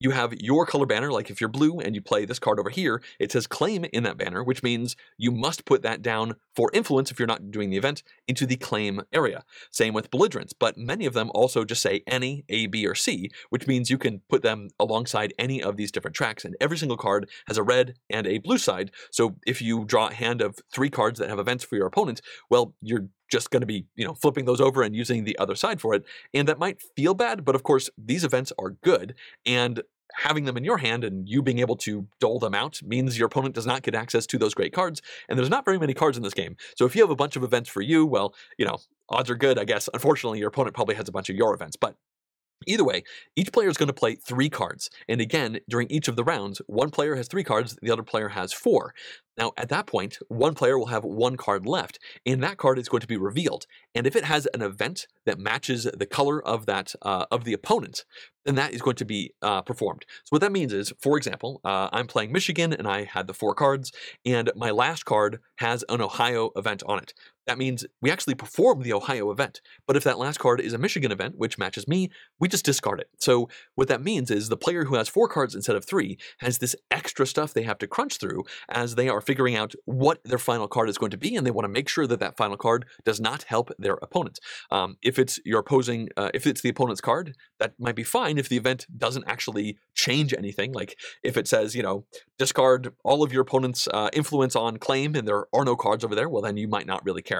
you 0.00 0.10
have 0.12 0.32
your 0.40 0.64
color 0.64 0.86
banner, 0.86 1.12
like 1.12 1.30
if 1.30 1.40
you're 1.40 1.48
blue 1.48 1.78
and 1.78 1.94
you 1.94 2.00
play 2.00 2.24
this 2.24 2.38
card 2.38 2.58
over 2.58 2.70
here, 2.70 3.02
it 3.18 3.30
says 3.30 3.46
claim 3.46 3.84
in 3.92 4.02
that 4.02 4.16
banner, 4.16 4.42
which 4.42 4.62
means 4.62 4.96
you 5.18 5.30
must 5.30 5.66
put 5.66 5.82
that 5.82 6.00
down 6.00 6.36
for 6.56 6.70
influence 6.72 7.10
if 7.10 7.18
you're 7.18 7.28
not 7.28 7.50
doing 7.50 7.68
the 7.68 7.76
event 7.76 8.02
into 8.26 8.46
the 8.46 8.56
claim 8.56 9.02
area. 9.12 9.44
Same 9.70 9.92
with 9.92 10.10
belligerents, 10.10 10.54
but 10.54 10.78
many 10.78 11.04
of 11.04 11.12
them 11.12 11.30
also 11.34 11.64
just 11.64 11.82
say 11.82 12.02
any, 12.06 12.44
A, 12.48 12.66
B, 12.66 12.86
or 12.86 12.94
C, 12.94 13.30
which 13.50 13.66
means 13.66 13.90
you 13.90 13.98
can 13.98 14.22
put 14.30 14.42
them 14.42 14.70
alongside 14.80 15.34
any 15.38 15.62
of 15.62 15.76
these 15.76 15.92
different 15.92 16.16
tracks, 16.16 16.44
and 16.46 16.56
every 16.60 16.78
single 16.78 16.96
card 16.96 17.28
has 17.46 17.58
a 17.58 17.62
red 17.62 17.94
and 18.08 18.26
a 18.26 18.38
blue 18.38 18.58
side. 18.58 18.90
So 19.10 19.36
if 19.46 19.60
you 19.60 19.84
draw 19.84 20.08
a 20.08 20.14
hand 20.14 20.40
of 20.40 20.58
three 20.72 20.90
cards 20.90 21.18
that 21.18 21.28
have 21.28 21.38
events 21.38 21.62
for 21.64 21.76
your 21.76 21.86
opponent, 21.86 22.22
well, 22.48 22.74
you're 22.80 23.08
just 23.30 23.50
going 23.50 23.60
to 23.60 23.66
be, 23.66 23.86
you 23.96 24.04
know, 24.04 24.14
flipping 24.14 24.44
those 24.44 24.60
over 24.60 24.82
and 24.82 24.94
using 24.94 25.24
the 25.24 25.38
other 25.38 25.54
side 25.54 25.80
for 25.80 25.94
it. 25.94 26.04
And 26.34 26.48
that 26.48 26.58
might 26.58 26.82
feel 26.96 27.14
bad, 27.14 27.44
but 27.44 27.54
of 27.54 27.62
course, 27.62 27.88
these 27.96 28.24
events 28.24 28.52
are 28.58 28.70
good. 28.82 29.14
And 29.46 29.82
having 30.14 30.44
them 30.44 30.56
in 30.56 30.64
your 30.64 30.78
hand 30.78 31.04
and 31.04 31.28
you 31.28 31.42
being 31.42 31.60
able 31.60 31.76
to 31.76 32.06
dole 32.18 32.38
them 32.38 32.54
out 32.54 32.82
means 32.82 33.18
your 33.18 33.26
opponent 33.26 33.54
does 33.54 33.66
not 33.66 33.82
get 33.82 33.94
access 33.94 34.26
to 34.26 34.38
those 34.38 34.54
great 34.54 34.72
cards. 34.72 35.00
And 35.28 35.38
there's 35.38 35.50
not 35.50 35.64
very 35.64 35.78
many 35.78 35.94
cards 35.94 36.16
in 36.16 36.22
this 36.22 36.34
game. 36.34 36.56
So 36.76 36.84
if 36.84 36.94
you 36.94 37.02
have 37.02 37.10
a 37.10 37.16
bunch 37.16 37.36
of 37.36 37.44
events 37.44 37.68
for 37.68 37.80
you, 37.80 38.04
well, 38.06 38.34
you 38.58 38.66
know, 38.66 38.78
odds 39.08 39.30
are 39.30 39.36
good, 39.36 39.58
I 39.58 39.64
guess. 39.64 39.88
Unfortunately, 39.92 40.38
your 40.38 40.48
opponent 40.48 40.74
probably 40.74 40.96
has 40.96 41.08
a 41.08 41.12
bunch 41.12 41.30
of 41.30 41.36
your 41.36 41.54
events, 41.54 41.76
but 41.76 41.96
Either 42.66 42.84
way, 42.84 43.02
each 43.36 43.52
player 43.52 43.68
is 43.68 43.76
going 43.76 43.86
to 43.86 43.92
play 43.92 44.14
three 44.14 44.50
cards. 44.50 44.90
And 45.08 45.20
again, 45.20 45.60
during 45.68 45.90
each 45.90 46.08
of 46.08 46.16
the 46.16 46.24
rounds, 46.24 46.60
one 46.66 46.90
player 46.90 47.16
has 47.16 47.28
three 47.28 47.44
cards, 47.44 47.76
the 47.80 47.90
other 47.90 48.02
player 48.02 48.28
has 48.28 48.52
four. 48.52 48.94
Now, 49.38 49.52
at 49.56 49.70
that 49.70 49.86
point, 49.86 50.18
one 50.28 50.54
player 50.54 50.78
will 50.78 50.86
have 50.86 51.02
one 51.02 51.36
card 51.36 51.64
left, 51.64 51.98
and 52.26 52.42
that 52.42 52.58
card 52.58 52.78
is 52.78 52.90
going 52.90 53.00
to 53.00 53.06
be 53.06 53.16
revealed. 53.16 53.64
And 53.94 54.06
if 54.06 54.14
it 54.14 54.24
has 54.24 54.46
an 54.52 54.60
event 54.60 55.06
that 55.24 55.38
matches 55.38 55.84
the 55.84 56.04
color 56.04 56.46
of 56.46 56.66
that 56.66 56.94
uh, 57.00 57.24
of 57.30 57.44
the 57.44 57.54
opponent, 57.54 58.04
then 58.44 58.56
that 58.56 58.74
is 58.74 58.82
going 58.82 58.96
to 58.96 59.04
be 59.06 59.32
uh, 59.40 59.62
performed. 59.62 60.04
So 60.24 60.28
what 60.30 60.42
that 60.42 60.52
means 60.52 60.74
is, 60.74 60.92
for 61.00 61.16
example, 61.16 61.60
uh, 61.64 61.88
I'm 61.90 62.06
playing 62.06 62.32
Michigan, 62.32 62.74
and 62.74 62.86
I 62.86 63.04
had 63.04 63.26
the 63.26 63.34
four 63.34 63.54
cards, 63.54 63.92
and 64.26 64.50
my 64.54 64.70
last 64.70 65.06
card 65.06 65.40
has 65.56 65.84
an 65.88 66.02
Ohio 66.02 66.50
event 66.54 66.82
on 66.84 66.98
it. 66.98 67.14
That 67.50 67.58
means 67.58 67.84
we 68.00 68.12
actually 68.12 68.36
perform 68.36 68.82
the 68.82 68.92
Ohio 68.92 69.32
event. 69.32 69.60
But 69.84 69.96
if 69.96 70.04
that 70.04 70.20
last 70.20 70.38
card 70.38 70.60
is 70.60 70.72
a 70.72 70.78
Michigan 70.78 71.10
event, 71.10 71.34
which 71.36 71.58
matches 71.58 71.88
me, 71.88 72.08
we 72.38 72.46
just 72.46 72.64
discard 72.64 73.00
it. 73.00 73.08
So 73.18 73.48
what 73.74 73.88
that 73.88 74.04
means 74.04 74.30
is 74.30 74.48
the 74.48 74.56
player 74.56 74.84
who 74.84 74.94
has 74.94 75.08
four 75.08 75.26
cards 75.26 75.56
instead 75.56 75.74
of 75.74 75.84
three 75.84 76.16
has 76.38 76.58
this 76.58 76.76
extra 76.92 77.26
stuff 77.26 77.52
they 77.52 77.64
have 77.64 77.78
to 77.78 77.88
crunch 77.88 78.18
through 78.18 78.44
as 78.68 78.94
they 78.94 79.08
are 79.08 79.20
figuring 79.20 79.56
out 79.56 79.74
what 79.84 80.20
their 80.22 80.38
final 80.38 80.68
card 80.68 80.88
is 80.88 80.96
going 80.96 81.10
to 81.10 81.18
be, 81.18 81.34
and 81.34 81.44
they 81.44 81.50
want 81.50 81.64
to 81.64 81.68
make 81.68 81.88
sure 81.88 82.06
that 82.06 82.20
that 82.20 82.36
final 82.36 82.56
card 82.56 82.86
does 83.04 83.20
not 83.20 83.42
help 83.42 83.72
their 83.80 83.94
opponent. 83.94 84.38
Um, 84.70 84.96
if 85.02 85.18
it's 85.18 85.40
your 85.44 85.58
opposing, 85.58 86.08
uh, 86.16 86.30
if 86.32 86.46
it's 86.46 86.60
the 86.60 86.68
opponent's 86.68 87.00
card, 87.00 87.34
that 87.58 87.72
might 87.80 87.96
be 87.96 88.04
fine 88.04 88.38
if 88.38 88.48
the 88.48 88.58
event 88.58 88.86
doesn't 88.96 89.24
actually 89.26 89.76
change 89.94 90.32
anything. 90.32 90.72
Like 90.72 90.96
if 91.24 91.36
it 91.36 91.48
says, 91.48 91.74
you 91.74 91.82
know, 91.82 92.04
discard 92.38 92.92
all 93.02 93.24
of 93.24 93.32
your 93.32 93.42
opponent's 93.42 93.88
uh, 93.88 94.08
influence 94.12 94.54
on 94.54 94.76
claim 94.76 95.16
and 95.16 95.26
there 95.26 95.46
are 95.52 95.64
no 95.64 95.74
cards 95.74 96.04
over 96.04 96.14
there, 96.14 96.28
well, 96.28 96.42
then 96.42 96.56
you 96.56 96.68
might 96.68 96.86
not 96.86 97.04
really 97.04 97.22
care. 97.22 97.39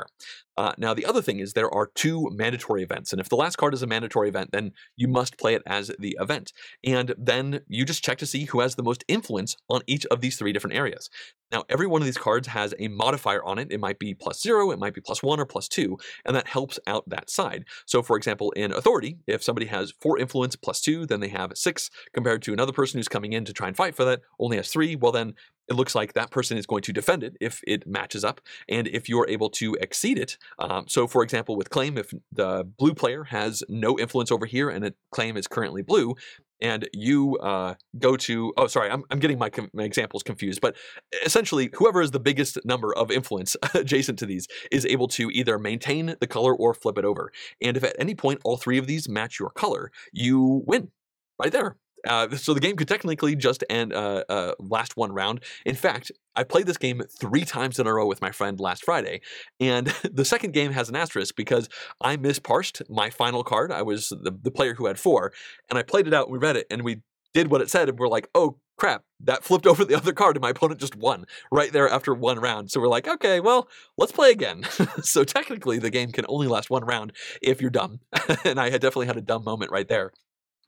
Uh, 0.57 0.75
now, 0.77 0.93
the 0.93 1.07
other 1.07 1.23
thing 1.23 1.39
is 1.39 1.55
there 1.55 1.73
are 1.73 1.91
two 1.95 2.29
mandatory 2.33 2.83
events. 2.83 3.13
And 3.13 3.21
if 3.21 3.31
the 3.31 3.37
last 3.37 3.57
card 3.57 3.73
is 3.73 3.83
a 3.83 3.87
mandatory 3.87 4.29
event, 4.29 4.53
then 4.53 4.73
you 4.95 5.09
must 5.09 5.39
play 5.39 5.55
it 5.55 5.63
as 5.65 5.91
the 5.99 6.19
event. 6.21 6.53
And 6.85 7.15
then 7.17 7.61
you 7.67 7.87
just 7.87 8.05
check 8.05 8.19
to 8.19 8.27
see 8.27 8.45
who 8.45 8.61
has 8.61 8.75
the 8.75 8.83
most 8.83 9.03
influence 9.09 9.57
on 9.71 9.81
each 9.87 10.05
of 10.07 10.21
these 10.21 10.37
three 10.37 10.53
different 10.53 10.77
areas. 10.77 11.09
Now, 11.51 11.65
every 11.69 11.87
one 11.87 12.03
of 12.03 12.07
these 12.07 12.19
cards 12.19 12.49
has 12.49 12.75
a 12.79 12.89
modifier 12.89 13.43
on 13.43 13.59
it. 13.59 13.73
It 13.73 13.81
might 13.81 13.99
be 13.99 14.15
plus 14.15 14.41
zero, 14.41 14.71
it 14.71 14.79
might 14.79 14.95
be 14.95 15.01
plus 15.01 15.23
one, 15.23 15.41
or 15.41 15.47
plus 15.47 15.67
two, 15.67 15.99
and 16.25 16.37
that 16.37 16.47
helps 16.47 16.79
out 16.87 17.09
that 17.09 17.31
side. 17.31 17.65
So, 17.87 18.03
for 18.03 18.17
example, 18.17 18.53
in 18.53 18.73
Authority, 18.73 19.19
if 19.27 19.43
somebody 19.43 19.67
has 19.67 19.93
four 20.01 20.19
influence 20.19 20.57
plus 20.57 20.81
two, 20.81 21.07
then 21.07 21.21
they 21.21 21.29
have 21.29 21.53
six, 21.57 21.91
compared 22.13 22.43
to 22.43 22.53
another 22.53 22.73
person 22.73 22.99
who's 22.99 23.09
coming 23.09 23.33
in 23.33 23.45
to 23.47 23.53
try 23.53 23.67
and 23.67 23.77
fight 23.77 23.97
for 23.97 24.05
that, 24.05 24.21
only 24.39 24.59
has 24.59 24.71
three. 24.71 24.95
Well, 24.95 25.13
then 25.13 25.35
it 25.71 25.75
looks 25.75 25.95
like 25.95 26.12
that 26.14 26.31
person 26.31 26.59
is 26.59 26.66
going 26.66 26.83
to 26.83 26.93
defend 26.93 27.23
it 27.23 27.37
if 27.41 27.62
it 27.66 27.87
matches 27.87 28.25
up, 28.25 28.41
and 28.68 28.89
if 28.89 29.09
you're 29.09 29.29
able 29.29 29.49
to 29.51 29.77
exceed 29.81 30.18
it. 30.18 30.37
Um, 30.59 30.87
so, 30.89 31.07
for 31.07 31.23
example, 31.23 31.57
with 31.57 31.71
Claim, 31.71 31.97
if 31.97 32.12
the 32.33 32.64
blue 32.79 32.93
player 32.93 33.25
has 33.25 33.62
no 33.68 33.99
influence 33.99 34.33
over 34.33 34.47
here 34.47 34.68
and 34.68 34.85
a 34.85 34.93
claim 35.12 35.37
is 35.37 35.47
currently 35.47 35.83
blue, 35.83 36.16
and 36.61 36.89
you 36.93 37.39
uh, 37.39 37.75
go 37.99 38.16
to 38.16 38.53
oh 38.57 38.66
sorry 38.66 38.91
I'm, 38.91 39.05
I'm 39.11 39.18
getting 39.18 39.39
my, 39.39 39.51
my 39.73 39.85
examples 39.85 40.23
confused 40.23 40.61
but 40.61 40.77
essentially 41.25 41.71
whoever 41.75 42.03
is 42.03 42.11
the 42.11 42.21
biggest 42.21 42.59
number 42.64 42.95
of 42.95 43.11
influence 43.11 43.57
adjacent 43.75 44.18
to 44.18 44.27
these 44.27 44.47
is 44.71 44.85
able 44.87 45.09
to 45.09 45.31
either 45.31 45.59
maintain 45.59 46.16
the 46.21 46.27
color 46.27 46.55
or 46.55 46.75
flip 46.75 46.99
it 46.99 47.05
over 47.07 47.33
and 47.62 47.77
if 47.77 47.85
at 47.85 47.97
any 47.99 48.14
point 48.14 48.41
all 48.45 48.57
three 48.57 48.77
of 48.77 48.87
these 48.87 49.09
match 49.09 49.39
your 49.39 49.51
color 49.51 49.91
you 50.12 50.62
win 50.66 50.91
right 51.39 51.53
there 51.53 51.77
uh, 52.07 52.35
so 52.37 52.55
the 52.55 52.61
game 52.61 52.77
could 52.77 52.89
technically 52.89 53.37
just 53.37 53.65
end 53.69 53.93
uh, 53.93 54.25
uh, 54.29 54.53
last 54.59 54.97
one 54.97 55.13
round. 55.13 55.41
In 55.67 55.75
fact, 55.75 56.11
I 56.37 56.45
played 56.45 56.67
this 56.67 56.77
game 56.77 57.03
three 57.21 57.45
times 57.45 57.79
in 57.79 57.87
a 57.87 57.95
row 57.95 58.07
with 58.07 58.21
my 58.21 58.31
friend 58.31 58.59
last 58.61 58.85
Friday, 58.85 59.21
and 59.59 59.87
the 60.13 60.25
second 60.25 60.53
game 60.53 60.73
has 60.73 60.89
an 60.89 60.97
asterisk 60.97 61.37
because 61.37 61.69
I 62.01 62.17
misparsed 62.17 62.89
my 62.89 63.11
final 63.11 63.45
card. 63.45 63.73
I 63.73 63.83
was 63.83 64.09
the, 64.09 64.33
the 64.43 64.51
player 64.51 64.75
who 64.75 64.87
had 64.87 64.99
four, 64.99 65.33
and 65.69 65.79
I 65.79 65.83
played 65.83 66.07
it 66.07 66.15
out. 66.15 66.27
And 66.27 66.33
we 66.33 66.39
read 66.39 66.57
it, 66.57 66.67
and 66.71 66.83
we 66.83 67.03
did 67.35 67.51
what 67.51 67.61
it 67.61 67.71
said, 67.71 67.89
and 67.89 67.99
we're 67.99 68.09
like, 68.09 68.29
oh 68.35 68.59
crap, 68.81 69.05
that 69.21 69.45
flipped 69.45 69.67
over 69.67 69.85
the 69.85 69.95
other 69.95 70.13
card, 70.13 70.37
and 70.37 70.43
my 70.43 70.51
opponent 70.51 70.81
just 70.81 70.97
won 70.97 71.27
right 71.53 71.73
there 71.73 71.89
after 71.89 72.15
one 72.15 72.39
round. 72.39 72.71
So 72.71 72.81
we're 72.81 72.89
like, 72.89 73.07
okay, 73.07 73.39
well, 73.41 73.69
let's 73.97 74.13
play 74.13 74.31
again. 74.31 74.65
so 75.03 75.23
technically, 75.25 75.79
the 75.79 75.91
game 75.91 76.11
can 76.11 76.25
only 76.29 76.49
last 76.49 76.71
one 76.71 76.85
round 76.85 77.13
if 77.43 77.61
you're 77.61 77.71
dumb, 77.71 78.01
and 78.45 78.59
I 78.59 78.71
had 78.71 78.81
definitely 78.81 79.07
had 79.07 79.17
a 79.17 79.23
dumb 79.23 79.45
moment 79.45 79.71
right 79.71 79.89
there. 79.89 80.13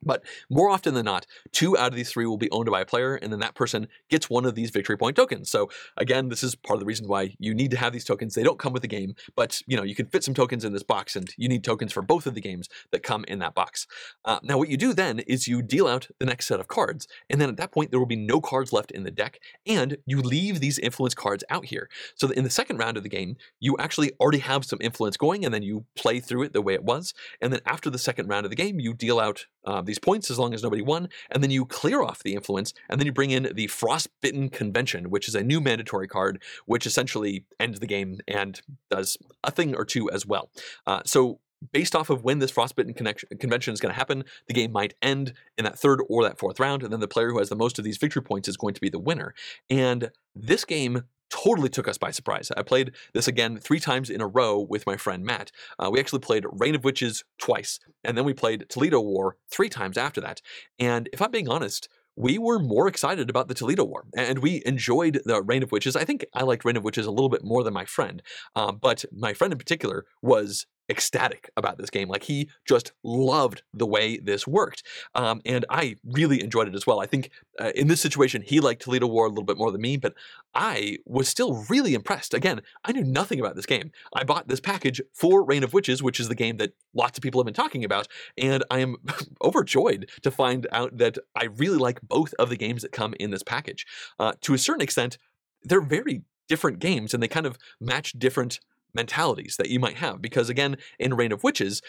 But 0.03 0.24
more 0.50 0.68
often 0.68 0.94
than 0.94 1.05
not, 1.05 1.26
two 1.53 1.76
out 1.76 1.92
of 1.92 1.96
these 1.96 2.11
three 2.11 2.26
will 2.26 2.36
be 2.36 2.50
owned 2.50 2.70
by 2.70 2.80
a 2.80 2.86
player, 2.86 3.14
and 3.14 3.32
then 3.32 3.40
that 3.40 3.55
person 3.55 3.88
gets 4.11 4.28
one 4.28 4.44
of 4.44 4.55
these 4.55 4.70
victory 4.70 4.96
point 4.96 5.16
tokens. 5.16 5.50
So 5.50 5.70
again, 5.96 6.28
this 6.28 6.42
is 6.42 6.55
part 6.55 6.76
of 6.76 6.80
the 6.80 6.86
reason 6.86 7.09
why 7.09 7.34
you 7.38 7.55
need 7.55 7.70
to 7.70 7.76
have 7.76 7.92
these 7.92 8.05
tokens. 8.05 8.34
They 8.34 8.42
don't 8.42 8.59
come 8.59 8.72
with 8.72 8.82
the 8.82 8.88
game, 8.88 9.14
but 9.36 9.62
you 9.66 9.76
know 9.76 9.82
you 9.82 9.94
can 9.94 10.07
fit 10.07 10.24
some 10.24 10.34
tokens 10.34 10.64
in 10.64 10.72
this 10.72 10.82
box, 10.82 11.16
and 11.16 11.32
you 11.36 11.48
need 11.48 11.64
tokens 11.64 11.92
for 11.92 12.03
both 12.03 12.26
of 12.26 12.34
the 12.34 12.40
games 12.40 12.68
that 12.90 13.03
come 13.03 13.24
in 13.28 13.38
that 13.40 13.55
box. 13.55 13.86
Uh, 14.24 14.40
now, 14.42 14.59
what 14.59 14.68
you 14.68 14.76
do 14.76 14.92
then 14.92 15.20
is 15.20 15.48
you 15.48 15.62
deal 15.62 15.86
out 15.86 16.09
the 16.18 16.26
next 16.26 16.46
set 16.46 16.61
of 16.61 16.68
cards, 16.68 17.07
and 17.30 17.40
then 17.40 17.48
at 17.48 17.57
that 17.57 17.72
point 17.72 17.90
there 17.90 18.00
will 18.00 18.07
be 18.07 18.16
no 18.16 18.40
cards 18.40 18.72
left 18.72 18.90
in 18.90 19.05
the 19.05 19.11
deck, 19.11 19.38
and 19.66 19.98
you 20.07 20.20
leave 20.20 20.61
these 20.61 20.78
influence 20.78 21.14
cards 21.14 21.44
out 21.50 21.66
here. 21.66 21.88
So 22.14 22.30
in 22.30 22.44
the 22.44 22.50
second 22.50 22.78
round 22.78 22.96
of 22.96 23.03
the 23.03 23.09
game, 23.09 23.36
you 23.61 23.76
actually 23.78 24.12
already 24.20 24.38
have 24.38 24.64
some 24.64 24.78
influence 24.80 25.16
going, 25.16 25.44
and 25.44 25.55
then 25.55 25.62
you 25.62 25.84
play 25.96 26.20
through 26.20 26.42
it 26.42 26.53
the 26.53 26.62
way 26.62 26.74
it 26.74 26.84
was, 26.84 27.14
and 27.40 27.53
then 27.53 27.61
after 27.66 27.90
the 27.90 27.98
second 27.98 28.28
round 28.28 28.46
of 28.46 28.50
the 28.50 28.57
game, 28.57 28.80
you 28.80 28.94
deal 28.94 29.20
out 29.20 29.46
uh, 29.64 29.80
these 29.82 29.98
points 29.98 30.30
as 30.30 30.38
long 30.38 30.54
as 30.54 30.62
nobody 30.62 30.82
won, 30.82 31.08
and 31.30 31.42
then 31.42 31.50
you 31.50 31.64
clear 31.64 32.02
off 32.02 32.22
the 32.22 32.34
influence, 32.34 32.74
and 32.88 33.00
then 33.00 33.06
you 33.06 33.12
bring 33.12 33.30
in 33.30 33.50
the 33.54 33.66
Frostbitten 33.66 34.48
Convention, 34.48 35.10
which 35.10 35.28
is 35.28 35.34
a 35.34 35.42
new 35.42 35.60
mandatory 35.60 36.08
card, 36.08 36.42
which 36.66 36.86
essentially 36.86 37.44
ends 37.60 37.80
the 37.80 37.86
game 37.86 38.18
and 38.26 38.60
does 38.90 39.16
a 39.44 39.50
thing 39.50 39.74
or 39.74 39.84
two 39.84 40.10
as 40.10 40.26
well. 40.26 40.50
Uh, 40.86 41.02
so 41.04 41.38
based 41.70 41.94
off 41.94 42.10
of 42.10 42.24
when 42.24 42.40
this 42.40 42.50
frostbitten 42.50 42.92
convention 42.94 43.72
is 43.72 43.80
going 43.80 43.92
to 43.92 43.98
happen, 43.98 44.24
the 44.48 44.54
game 44.54 44.72
might 44.72 44.94
end 45.00 45.32
in 45.56 45.64
that 45.64 45.78
third 45.78 46.00
or 46.08 46.24
that 46.24 46.38
fourth 46.38 46.58
round, 46.58 46.82
and 46.82 46.92
then 46.92 47.00
the 47.00 47.08
player 47.08 47.30
who 47.30 47.38
has 47.38 47.48
the 47.48 47.56
most 47.56 47.78
of 47.78 47.84
these 47.84 47.98
victory 47.98 48.22
points 48.22 48.48
is 48.48 48.56
going 48.56 48.74
to 48.74 48.80
be 48.80 48.88
the 48.88 48.98
winner. 48.98 49.34
And 49.70 50.10
this 50.34 50.64
game 50.64 51.04
totally 51.33 51.70
took 51.70 51.89
us 51.89 51.99
by 51.99 52.11
surprise. 52.11 52.53
I 52.57 52.62
played 52.62 52.93
this 53.14 53.26
again 53.26 53.59
three 53.59 53.80
times 53.80 54.11
in 54.11 54.20
a 54.20 54.26
row 54.26 54.61
with 54.61 54.87
my 54.87 54.97
friend 54.97 55.24
Matt. 55.24 55.51
Uh, 55.78 55.91
we 55.91 55.99
actually 55.99 56.20
played 56.20 56.45
Reign 56.53 56.74
of 56.74 56.85
Witches 56.85 57.24
twice, 57.39 57.80
and 58.05 58.16
then 58.16 58.24
we 58.24 58.35
played 58.35 58.66
Toledo 58.68 59.01
War 59.01 59.37
three 59.51 59.70
times 59.70 59.97
after 59.97 60.20
that. 60.20 60.43
And 60.78 61.09
if 61.12 61.22
I'm 61.22 61.30
being 61.30 61.49
honest, 61.49 61.89
we 62.16 62.37
were 62.37 62.59
more 62.59 62.87
excited 62.87 63.30
about 63.30 63.49
the 63.49 63.55
Toledo 63.55 63.85
War, 63.85 64.05
and 64.14 64.41
we 64.41 64.62
enjoyed 64.66 65.22
the 65.24 65.43
Reign 65.43 65.62
of 65.62 65.72
Witches. 65.72 65.97
I 65.97 66.05
think 66.05 66.26
I 66.35 66.43
liked 66.43 66.64
Reign 66.64 66.76
of 66.76 66.85
Witches 66.85 67.07
a 67.07 67.11
little 67.11 67.30
bit 67.30 67.43
more 67.43 67.64
than 67.64 67.72
my 67.72 67.87
friend, 67.87 68.22
um, 68.55 68.78
but 68.80 69.05
my 69.11 69.33
friend 69.33 69.53
in 69.53 69.59
particular 69.59 70.05
was 70.20 70.66
ecstatic 70.89 71.51
about 71.57 71.78
this 71.78 71.91
game. 71.91 72.09
Like 72.09 72.24
he 72.24 72.49
just 72.66 72.93
loved 73.03 73.62
the 73.72 73.87
way 73.87 74.18
this 74.18 74.47
worked. 74.47 74.83
Um, 75.14 75.41
and 75.45 75.64
I 75.70 75.97
really 76.05 76.43
enjoyed 76.43 76.68
it 76.68 76.74
as 76.74 76.87
well. 76.87 77.01
I 77.01 77.07
think 77.07 77.30
uh, 77.59 77.72
in 77.74 77.89
this 77.89 78.01
situation, 78.01 78.43
he 78.43 78.61
liked 78.61 78.83
Toledo 78.83 79.07
War 79.07 79.26
a 79.26 79.28
little 79.28 79.45
bit 79.45 79.59
more 79.59 79.70
than 79.70 79.80
me, 79.80 79.97
but 79.97 80.14
I 80.55 80.99
was 81.07 81.28
still 81.28 81.64
really 81.68 81.95
impressed. 81.95 82.35
Again, 82.35 82.62
I 82.85 82.93
knew 82.93 83.05
nothing 83.05 83.41
about 83.41 83.57
this 83.57 83.66
game. 83.66 83.91
I 84.14 84.24
bought 84.24 84.49
this 84.49 84.61
package 84.61 85.01
for 85.12 85.45
Reign 85.45 85.64
of 85.64 85.72
Witches, 85.72 86.03
which 86.03 86.20
is 86.20 86.28
the 86.28 86.35
game 86.35 86.59
that 86.59 86.74
lots 86.95 87.18
of 87.18 87.22
people 87.22 87.41
have 87.41 87.47
been 87.47 87.55
talking 87.55 87.85
about, 87.85 88.09
and 88.37 88.64
I 88.70 88.80
am 88.80 88.97
overjoyed 89.43 90.11
to 90.22 90.30
find 90.30 90.66
out 90.72 90.99
that 90.99 91.18
I 91.35 91.45
really 91.45 91.78
like 91.78 92.01
both 92.03 92.35
of 92.39 92.49
the 92.51 92.57
games 92.57 92.83
that 92.83 92.93
come 92.93 93.14
in 93.18 93.30
this 93.30 93.43
package. 93.43 93.87
Uh, 94.18 94.33
to 94.43 94.55
a 94.55 94.59
certain 94.59 94.83
extent, 94.83 95.18
they're 95.62 95.80
very 95.80 96.22
different 96.49 96.80
games 96.80 97.14
and 97.14 97.22
they 97.22 97.28
kind 97.28 97.47
of 97.47 97.57
match 97.80 98.12
different 98.12 98.61
mentalities 98.95 99.57
that 99.57 99.70
you 99.70 99.80
might 99.80 99.97
have. 99.97 100.20
Because 100.22 100.49
again, 100.49 100.76
in 100.99 101.14
Reign 101.14 101.32
of 101.32 101.43
Witches, 101.43 101.82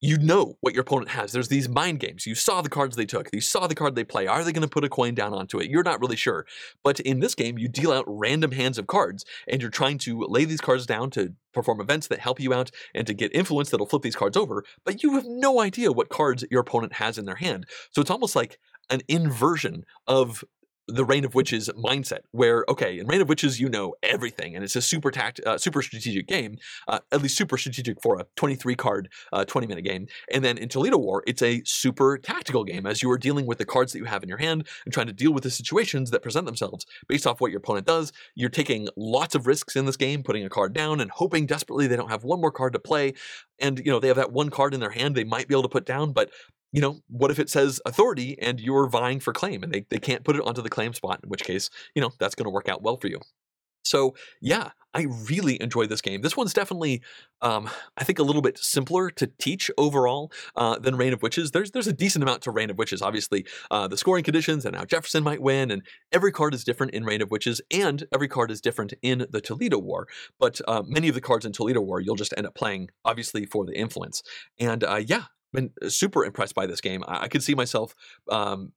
you 0.00 0.16
know 0.16 0.56
what 0.60 0.74
your 0.74 0.82
opponent 0.82 1.10
has. 1.10 1.32
There's 1.32 1.48
these 1.48 1.68
mind 1.68 1.98
games. 1.98 2.24
You 2.24 2.36
saw 2.36 2.62
the 2.62 2.68
cards 2.68 2.94
they 2.94 3.04
took. 3.04 3.28
You 3.32 3.40
saw 3.40 3.66
the 3.66 3.74
card 3.74 3.96
they 3.96 4.04
play. 4.04 4.28
Are 4.28 4.44
they 4.44 4.52
going 4.52 4.62
to 4.62 4.68
put 4.68 4.84
a 4.84 4.88
coin 4.88 5.14
down 5.14 5.34
onto 5.34 5.58
it? 5.58 5.68
You're 5.68 5.82
not 5.82 6.00
really 6.00 6.14
sure. 6.14 6.46
But 6.84 7.00
in 7.00 7.18
this 7.18 7.34
game, 7.34 7.58
you 7.58 7.68
deal 7.68 7.92
out 7.92 8.04
random 8.06 8.52
hands 8.52 8.78
of 8.78 8.86
cards, 8.86 9.24
and 9.48 9.60
you're 9.60 9.70
trying 9.70 9.98
to 9.98 10.20
lay 10.20 10.44
these 10.44 10.60
cards 10.60 10.86
down 10.86 11.10
to 11.10 11.34
perform 11.52 11.80
events 11.80 12.06
that 12.08 12.20
help 12.20 12.38
you 12.38 12.54
out 12.54 12.70
and 12.94 13.08
to 13.08 13.14
get 13.14 13.34
influence 13.34 13.70
that'll 13.70 13.86
flip 13.86 14.02
these 14.02 14.14
cards 14.14 14.36
over. 14.36 14.64
But 14.84 15.02
you 15.02 15.14
have 15.14 15.26
no 15.26 15.60
idea 15.60 15.90
what 15.90 16.10
cards 16.10 16.44
your 16.48 16.60
opponent 16.60 16.92
has 16.94 17.18
in 17.18 17.24
their 17.24 17.34
hand. 17.34 17.66
So 17.90 18.00
it's 18.00 18.10
almost 18.10 18.36
like 18.36 18.58
an 18.90 19.00
inversion 19.08 19.84
of 20.06 20.44
the 20.88 21.04
Reign 21.04 21.24
of 21.24 21.34
Witches 21.34 21.68
mindset, 21.76 22.20
where 22.32 22.64
okay, 22.68 22.98
in 22.98 23.06
Reign 23.06 23.20
of 23.20 23.28
Witches 23.28 23.60
you 23.60 23.68
know 23.68 23.94
everything, 24.02 24.54
and 24.54 24.64
it's 24.64 24.74
a 24.74 24.82
super 24.82 25.10
tact, 25.10 25.40
uh, 25.46 25.58
super 25.58 25.82
strategic 25.82 26.26
game, 26.26 26.56
uh, 26.88 26.98
at 27.12 27.22
least 27.22 27.36
super 27.36 27.58
strategic 27.58 28.00
for 28.02 28.18
a 28.18 28.24
23 28.36 28.74
card, 28.74 29.08
uh, 29.32 29.44
20 29.44 29.66
minute 29.66 29.84
game. 29.84 30.06
And 30.32 30.44
then 30.44 30.58
in 30.58 30.68
Toledo 30.68 30.96
War, 30.96 31.22
it's 31.26 31.42
a 31.42 31.62
super 31.64 32.18
tactical 32.18 32.64
game 32.64 32.86
as 32.86 33.02
you 33.02 33.10
are 33.10 33.18
dealing 33.18 33.46
with 33.46 33.58
the 33.58 33.66
cards 33.66 33.92
that 33.92 33.98
you 33.98 34.06
have 34.06 34.22
in 34.22 34.28
your 34.28 34.38
hand 34.38 34.66
and 34.84 34.92
trying 34.92 35.06
to 35.06 35.12
deal 35.12 35.32
with 35.32 35.42
the 35.42 35.50
situations 35.50 36.10
that 36.10 36.22
present 36.22 36.46
themselves 36.46 36.86
based 37.06 37.26
off 37.26 37.40
what 37.40 37.50
your 37.50 37.58
opponent 37.58 37.86
does. 37.86 38.12
You're 38.34 38.48
taking 38.48 38.88
lots 38.96 39.34
of 39.34 39.46
risks 39.46 39.76
in 39.76 39.84
this 39.84 39.96
game, 39.96 40.22
putting 40.22 40.44
a 40.44 40.48
card 40.48 40.72
down 40.72 41.00
and 41.00 41.10
hoping 41.10 41.46
desperately 41.46 41.86
they 41.86 41.96
don't 41.96 42.10
have 42.10 42.24
one 42.24 42.40
more 42.40 42.52
card 42.52 42.72
to 42.72 42.78
play. 42.78 43.14
And 43.60 43.78
you 43.78 43.90
know 43.92 44.00
they 44.00 44.08
have 44.08 44.16
that 44.16 44.32
one 44.32 44.50
card 44.50 44.72
in 44.72 44.80
their 44.80 44.90
hand 44.90 45.14
they 45.14 45.24
might 45.24 45.48
be 45.48 45.54
able 45.54 45.62
to 45.62 45.68
put 45.68 45.84
down, 45.84 46.12
but 46.12 46.30
you 46.72 46.80
know, 46.80 47.00
what 47.08 47.30
if 47.30 47.38
it 47.38 47.50
says 47.50 47.80
authority 47.86 48.38
and 48.40 48.60
you're 48.60 48.88
vying 48.88 49.20
for 49.20 49.32
claim 49.32 49.62
and 49.62 49.72
they, 49.72 49.86
they 49.88 49.98
can't 49.98 50.24
put 50.24 50.36
it 50.36 50.42
onto 50.42 50.62
the 50.62 50.70
claim 50.70 50.92
spot, 50.92 51.20
in 51.22 51.28
which 51.28 51.44
case, 51.44 51.70
you 51.94 52.02
know, 52.02 52.12
that's 52.18 52.34
going 52.34 52.44
to 52.44 52.50
work 52.50 52.68
out 52.68 52.82
well 52.82 52.96
for 52.96 53.08
you. 53.08 53.20
So, 53.84 54.14
yeah, 54.42 54.70
I 54.92 55.06
really 55.30 55.60
enjoy 55.62 55.86
this 55.86 56.02
game. 56.02 56.20
This 56.20 56.36
one's 56.36 56.52
definitely, 56.52 57.00
um, 57.40 57.70
I 57.96 58.04
think, 58.04 58.18
a 58.18 58.22
little 58.22 58.42
bit 58.42 58.58
simpler 58.58 59.10
to 59.12 59.26
teach 59.38 59.70
overall 59.78 60.30
uh, 60.56 60.78
than 60.78 60.96
Reign 60.96 61.14
of 61.14 61.22
Witches. 61.22 61.52
There's 61.52 61.70
there's 61.70 61.86
a 61.86 61.92
decent 61.92 62.22
amount 62.22 62.42
to 62.42 62.50
Reign 62.50 62.68
of 62.68 62.76
Witches. 62.76 63.00
Obviously, 63.00 63.46
uh, 63.70 63.88
the 63.88 63.96
scoring 63.96 64.24
conditions 64.24 64.66
and 64.66 64.76
how 64.76 64.84
Jefferson 64.84 65.24
might 65.24 65.40
win, 65.40 65.70
and 65.70 65.82
every 66.12 66.32
card 66.32 66.52
is 66.52 66.64
different 66.64 66.92
in 66.92 67.04
Reign 67.04 67.22
of 67.22 67.30
Witches, 67.30 67.62
and 67.70 68.06
every 68.12 68.28
card 68.28 68.50
is 68.50 68.60
different 68.60 68.92
in 69.00 69.26
the 69.30 69.40
Toledo 69.40 69.78
War. 69.78 70.06
But 70.38 70.60
uh, 70.68 70.82
many 70.86 71.08
of 71.08 71.14
the 71.14 71.22
cards 71.22 71.46
in 71.46 71.52
Toledo 71.52 71.80
War, 71.80 72.00
you'll 72.00 72.16
just 72.16 72.34
end 72.36 72.46
up 72.46 72.54
playing, 72.54 72.90
obviously, 73.04 73.46
for 73.46 73.64
the 73.64 73.78
influence. 73.78 74.22
And 74.58 74.84
uh, 74.84 75.00
yeah, 75.06 75.24
been 75.52 75.70
uh, 75.82 75.88
super 75.88 76.24
impressed 76.24 76.54
by 76.54 76.66
this 76.66 76.80
game. 76.80 77.04
I, 77.06 77.24
I 77.24 77.28
could 77.28 77.42
see 77.42 77.54
myself 77.54 77.94
um, 78.30 78.72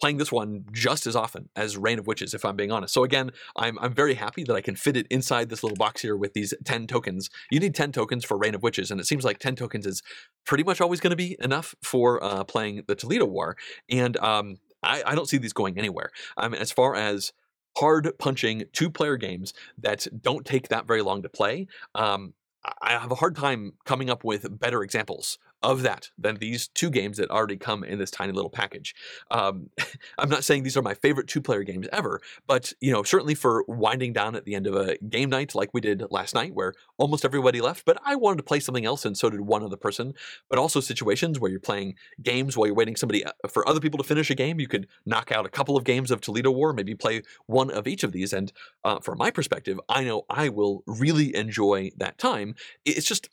playing 0.00 0.18
this 0.18 0.32
one 0.32 0.64
just 0.72 1.06
as 1.06 1.16
often 1.16 1.48
as 1.56 1.76
Reign 1.76 1.98
of 1.98 2.06
Witches, 2.06 2.34
if 2.34 2.44
I'm 2.44 2.56
being 2.56 2.72
honest. 2.72 2.92
So 2.92 3.04
again, 3.04 3.30
I'm 3.56 3.78
I'm 3.78 3.94
very 3.94 4.14
happy 4.14 4.44
that 4.44 4.54
I 4.54 4.60
can 4.60 4.76
fit 4.76 4.96
it 4.96 5.06
inside 5.08 5.48
this 5.48 5.62
little 5.62 5.76
box 5.76 6.02
here 6.02 6.16
with 6.16 6.34
these 6.34 6.52
10 6.64 6.86
tokens. 6.86 7.30
You 7.50 7.60
need 7.60 7.74
10 7.74 7.92
tokens 7.92 8.24
for 8.24 8.36
Reign 8.36 8.54
of 8.54 8.62
Witches, 8.62 8.90
and 8.90 9.00
it 9.00 9.06
seems 9.06 9.24
like 9.24 9.38
10 9.38 9.56
tokens 9.56 9.86
is 9.86 10.02
pretty 10.44 10.64
much 10.64 10.80
always 10.80 11.00
going 11.00 11.12
to 11.12 11.16
be 11.16 11.36
enough 11.40 11.74
for 11.82 12.22
uh, 12.22 12.44
playing 12.44 12.82
the 12.86 12.94
Toledo 12.94 13.26
War. 13.26 13.56
And 13.88 14.16
um, 14.18 14.56
I, 14.82 15.02
I 15.06 15.14
don't 15.14 15.28
see 15.28 15.38
these 15.38 15.52
going 15.52 15.78
anywhere. 15.78 16.10
I 16.36 16.48
mean, 16.48 16.60
as 16.60 16.70
far 16.72 16.94
as 16.94 17.32
hard 17.76 18.10
punching 18.18 18.64
two 18.72 18.90
player 18.90 19.16
games 19.16 19.52
that 19.78 20.06
don't 20.20 20.44
take 20.44 20.68
that 20.68 20.86
very 20.86 21.02
long 21.02 21.22
to 21.22 21.28
play, 21.28 21.66
um, 21.94 22.34
I 22.80 22.92
have 22.92 23.10
a 23.10 23.16
hard 23.16 23.36
time 23.36 23.72
coming 23.84 24.08
up 24.08 24.24
with 24.24 24.58
better 24.58 24.82
examples 24.82 25.38
of 25.64 25.82
that 25.82 26.10
than 26.18 26.36
these 26.36 26.68
two 26.68 26.90
games 26.90 27.16
that 27.16 27.30
already 27.30 27.56
come 27.56 27.82
in 27.82 27.98
this 27.98 28.10
tiny 28.10 28.32
little 28.32 28.50
package. 28.50 28.94
Um, 29.30 29.70
I'm 30.18 30.28
not 30.28 30.44
saying 30.44 30.62
these 30.62 30.76
are 30.76 30.82
my 30.82 30.94
favorite 30.94 31.26
two-player 31.26 31.64
games 31.64 31.88
ever, 31.90 32.20
but 32.46 32.72
you 32.80 32.92
know, 32.92 33.02
certainly 33.02 33.34
for 33.34 33.64
winding 33.66 34.12
down 34.12 34.36
at 34.36 34.44
the 34.44 34.54
end 34.54 34.66
of 34.66 34.76
a 34.76 34.98
game 34.98 35.30
night 35.30 35.54
like 35.54 35.70
we 35.72 35.80
did 35.80 36.04
last 36.10 36.34
night, 36.34 36.54
where 36.54 36.74
almost 36.98 37.24
everybody 37.24 37.60
left, 37.60 37.84
but 37.86 37.98
I 38.04 38.14
wanted 38.14 38.36
to 38.36 38.42
play 38.42 38.60
something 38.60 38.84
else, 38.84 39.04
and 39.04 39.16
so 39.16 39.30
did 39.30 39.40
one 39.40 39.62
other 39.62 39.76
person. 39.76 40.14
But 40.50 40.58
also 40.58 40.80
situations 40.80 41.40
where 41.40 41.50
you're 41.50 41.60
playing 41.60 41.94
games 42.22 42.56
while 42.56 42.66
you're 42.66 42.76
waiting 42.76 42.96
somebody 42.96 43.24
uh, 43.24 43.32
for 43.48 43.66
other 43.66 43.80
people 43.80 43.98
to 43.98 44.04
finish 44.04 44.30
a 44.30 44.34
game. 44.34 44.60
You 44.60 44.68
could 44.68 44.86
knock 45.06 45.32
out 45.32 45.46
a 45.46 45.50
couple 45.50 45.76
of 45.76 45.84
games 45.84 46.10
of 46.10 46.20
Toledo 46.20 46.50
War, 46.50 46.74
maybe 46.74 46.94
play 46.94 47.22
one 47.46 47.70
of 47.70 47.86
each 47.86 48.04
of 48.04 48.12
these, 48.12 48.32
and 48.34 48.52
uh, 48.84 49.00
from 49.00 49.18
my 49.18 49.30
perspective, 49.30 49.80
I 49.88 50.04
know 50.04 50.26
I 50.28 50.50
will 50.50 50.84
really 50.86 51.34
enjoy 51.34 51.90
that 51.96 52.18
time. 52.18 52.54
It's 52.84 53.06
just 53.06 53.28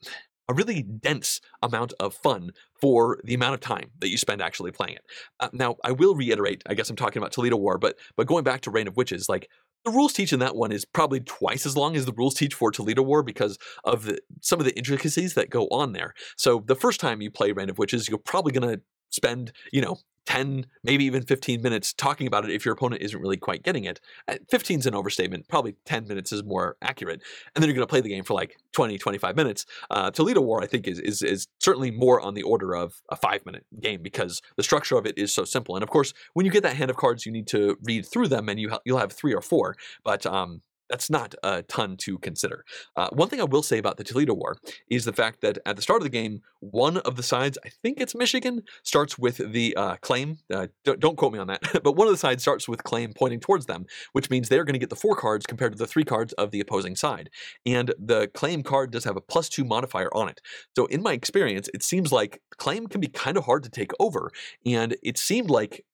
a 0.52 0.54
really 0.54 0.84
dense 0.84 1.40
amount 1.64 1.94
of 2.00 2.14
fun 2.14 2.52
for 2.80 3.20
the 3.24 3.34
amount 3.34 3.54
of 3.54 3.62
time 3.62 3.92
that 4.00 4.10
you 4.10 4.18
spend 4.18 4.42
actually 4.42 4.72
playing 4.72 4.96
it. 4.96 5.06
Uh, 5.40 5.50
now, 5.54 5.78
I 5.84 5.94
will 5.94 6.14
reiterate, 6.14 6.62
I 6.68 6.74
guess 6.74 6.90
I'm 6.90 6.96
talking 6.98 7.22
about 7.22 7.32
Toledo 7.32 7.56
War, 7.56 7.78
but 7.78 7.98
but 8.18 8.28
going 8.28 8.44
back 8.44 8.62
to 8.62 8.72
Reign 8.72 8.88
of 8.88 8.98
Witches, 8.98 9.30
like 9.30 9.48
the 9.86 9.92
rules 9.92 10.14
teach 10.14 10.34
in 10.34 10.40
that 10.40 10.56
one 10.56 10.72
is 10.72 10.84
probably 10.86 11.22
twice 11.22 11.66
as 11.66 11.78
long 11.78 11.96
as 11.96 12.06
the 12.06 12.14
rules 12.14 12.36
teach 12.36 12.54
for 12.54 12.70
Toledo 12.70 13.02
War 13.02 13.24
because 13.24 13.58
of 13.86 14.04
the, 14.04 14.20
some 14.42 14.60
of 14.60 14.66
the 14.66 14.78
intricacies 14.78 15.34
that 15.36 15.50
go 15.50 15.68
on 15.68 15.94
there. 15.94 16.14
So 16.38 16.64
the 16.68 16.76
first 16.76 17.00
time 17.00 17.22
you 17.22 17.32
play 17.32 17.52
Reign 17.52 17.70
of 17.70 17.80
Witches, 17.80 18.10
you're 18.10 18.20
probably 18.20 18.52
going 18.52 18.76
to 18.76 18.82
spend, 19.10 19.54
you 19.72 19.82
know, 19.82 19.98
10, 20.26 20.66
maybe 20.84 21.04
even 21.06 21.24
15 21.24 21.62
minutes 21.62 21.94
talking 21.94 22.28
about 22.28 22.46
it 22.46 22.52
if 22.52 22.66
your 22.66 22.74
opponent 22.74 23.02
isn't 23.02 23.20
really 23.20 23.38
quite 23.38 23.64
getting 23.64 23.86
it. 23.86 24.00
15 24.50 24.80
is 24.80 24.86
an 24.86 24.96
overstatement. 24.96 25.48
Probably 25.48 25.76
10 25.86 26.08
minutes 26.08 26.32
is 26.32 26.44
more 26.44 26.78
accurate. 26.82 27.22
And 27.56 27.62
then 27.62 27.70
you're 27.70 27.76
going 27.76 27.88
to 27.88 27.90
play 27.90 28.02
the 28.02 28.10
game 28.10 28.24
for 28.24 28.34
like 28.34 28.58
20, 28.74 28.98
25 28.98 29.36
minutes. 29.36 29.66
Uh, 29.90 30.12
Toledo 30.12 30.42
War, 30.42 30.62
I 30.62 30.68
think, 30.68 30.88
is, 30.88 31.00
is, 31.00 31.22
is 31.22 31.48
certainly 31.60 31.92
more 31.92 32.22
on 32.22 32.34
the 32.34 32.44
order 32.44 32.76
of 32.76 33.02
a 33.10 33.16
five 33.16 33.46
minute 33.46 33.66
game 33.80 34.02
because 34.02 34.42
the 34.58 34.64
structure 34.64 34.98
of 34.98 35.06
it 35.06 35.18
is 35.18 35.34
so 35.34 35.44
simple. 35.44 35.76
And 35.76 35.84
of 35.84 35.90
course, 35.90 36.14
when 36.34 36.46
you 36.46 36.52
get 36.52 36.64
that 36.64 36.76
hand 36.76 36.90
of 36.90 36.98
cards, 36.98 37.26
you 37.26 37.32
need 37.32 37.48
to 37.48 37.78
read 37.84 38.06
through 38.06 38.28
them 38.28 38.50
and 38.50 38.60
you 38.60 38.70
ha- 38.70 38.80
you'll 38.86 39.00
have 39.00 39.12
three 39.12 39.34
or 39.34 39.42
four. 39.42 39.76
But 40.04 40.26
um, 40.26 40.62
that's 40.92 41.10
not 41.10 41.34
a 41.42 41.64
ton 41.64 41.96
to 41.98 42.18
consider. 42.20 42.66
Uh, 42.98 43.10
one 43.14 43.30
thing 43.30 43.40
I 43.40 43.46
will 43.46 43.64
say 43.64 43.78
about 43.78 43.96
the 43.96 44.04
Toledo 44.04 44.34
War 44.34 44.58
is 44.90 45.06
the 45.06 45.14
fact 45.14 45.40
that 45.42 45.58
at 45.66 45.78
the 45.78 45.82
start 45.82 46.02
of 46.02 46.04
the 46.04 46.10
game, 46.10 46.42
one 46.60 46.98
of 46.98 47.16
the 47.16 47.24
sides, 47.24 47.58
I 47.66 47.70
think 47.70 48.00
it's 48.02 48.14
Michigan, 48.14 48.64
starts 48.84 49.18
with 49.18 49.38
the 49.38 49.74
uh, 49.78 49.96
claim. 50.02 50.40
Uh, 50.54 50.68
don't, 50.84 51.00
don't, 51.00 51.16
quote 51.16 51.32
me 51.32 51.40
on 51.40 51.48
that, 51.48 51.62
but 51.84 51.96
one 51.96 52.08
of 52.08 52.14
the 52.14 52.18
sides 52.18 52.44
starts 52.44 52.68
with 52.68 52.84
claim 52.84 53.14
pointing 53.14 53.40
towards 53.40 53.68
them, 53.68 53.86
which 54.12 54.30
means 54.30 54.50
they're 54.50 54.66
going 54.66 54.74
to 54.74 54.80
get 54.80 54.90
the 54.90 54.96
four 54.98 55.16
cards 55.16 55.46
compared 55.46 55.72
to 55.72 55.78
the 55.78 55.88
three 55.88 56.04
cards 56.04 56.34
of 56.34 56.52
the 56.52 56.60
opposing 56.60 56.98
side. 56.98 57.30
And 57.66 57.94
the 57.98 58.28
claim 58.34 58.62
card 58.62 58.92
does 58.92 59.06
have 59.06 59.16
a 59.16 59.22
plus 59.22 59.48
two 59.48 59.64
modifier 59.64 60.10
on 60.14 60.28
it. 60.28 60.42
So 60.76 60.88
in 60.88 61.02
my 61.02 61.14
experience, 61.14 61.70
it 61.74 61.84
seems 61.84 62.12
like 62.12 62.42
claim 62.58 62.88
can 62.88 63.00
be 63.00 63.08
kind 63.08 63.38
of 63.38 63.46
hard 63.46 63.64
to 63.64 63.70
take 63.70 63.92
over. 63.98 64.30
And 64.66 64.98
it 65.02 65.18
seemed 65.18 65.50
like 65.50 65.86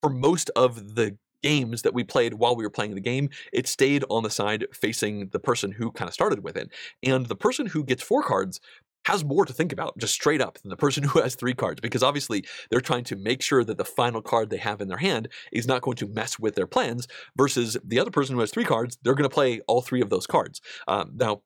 for 0.00 0.10
most 0.10 0.48
of 0.54 0.94
the 0.94 1.18
games 1.42 1.82
that 1.82 1.94
we 1.94 2.04
played 2.04 2.34
while 2.34 2.56
we 2.56 2.64
were 2.64 2.70
playing 2.70 2.94
the 2.94 3.00
game, 3.00 3.30
it 3.52 3.66
stayed 3.66 4.04
on 4.08 4.22
the 4.22 4.30
side 4.30 4.66
facing 4.72 5.28
the 5.28 5.40
person 5.40 5.72
who 5.72 5.90
kind 5.92 6.08
of 6.08 6.14
started 6.14 6.42
with 6.42 6.56
it. 6.56 6.70
And 7.02 7.26
the 7.26 7.36
person 7.36 7.66
who 7.66 7.84
gets 7.84 8.02
four 8.02 8.22
cards 8.22 8.60
has 9.06 9.24
more 9.24 9.46
to 9.46 9.52
think 9.54 9.72
about, 9.72 9.96
just 9.96 10.12
straight 10.12 10.40
up, 10.40 10.58
than 10.58 10.68
the 10.68 10.76
person 10.76 11.02
who 11.08 11.20
has 11.20 11.34
three 11.34 11.54
cards, 11.54 11.80
because 11.80 12.02
obviously 12.02 12.44
they're 12.70 12.80
trying 12.80 13.04
to 13.04 13.16
make 13.16 13.42
sure 13.42 13.64
that 13.64 13.78
the 13.78 13.84
final 13.84 14.20
card 14.20 14.50
they 14.50 14.58
have 14.58 14.80
in 14.80 14.88
their 14.88 14.98
hand 14.98 15.28
is 15.52 15.66
not 15.66 15.82
going 15.82 15.96
to 15.96 16.06
mess 16.06 16.38
with 16.38 16.54
their 16.54 16.66
plans, 16.66 17.08
versus 17.36 17.76
the 17.84 17.98
other 17.98 18.10
person 18.10 18.34
who 18.34 18.40
has 18.40 18.50
three 18.50 18.64
cards, 18.64 18.98
they're 19.02 19.14
going 19.14 19.28
to 19.28 19.34
play 19.34 19.60
all 19.66 19.80
three 19.80 20.02
of 20.02 20.10
those 20.10 20.26
cards. 20.26 20.60
Um, 20.86 21.12
now, 21.14 21.42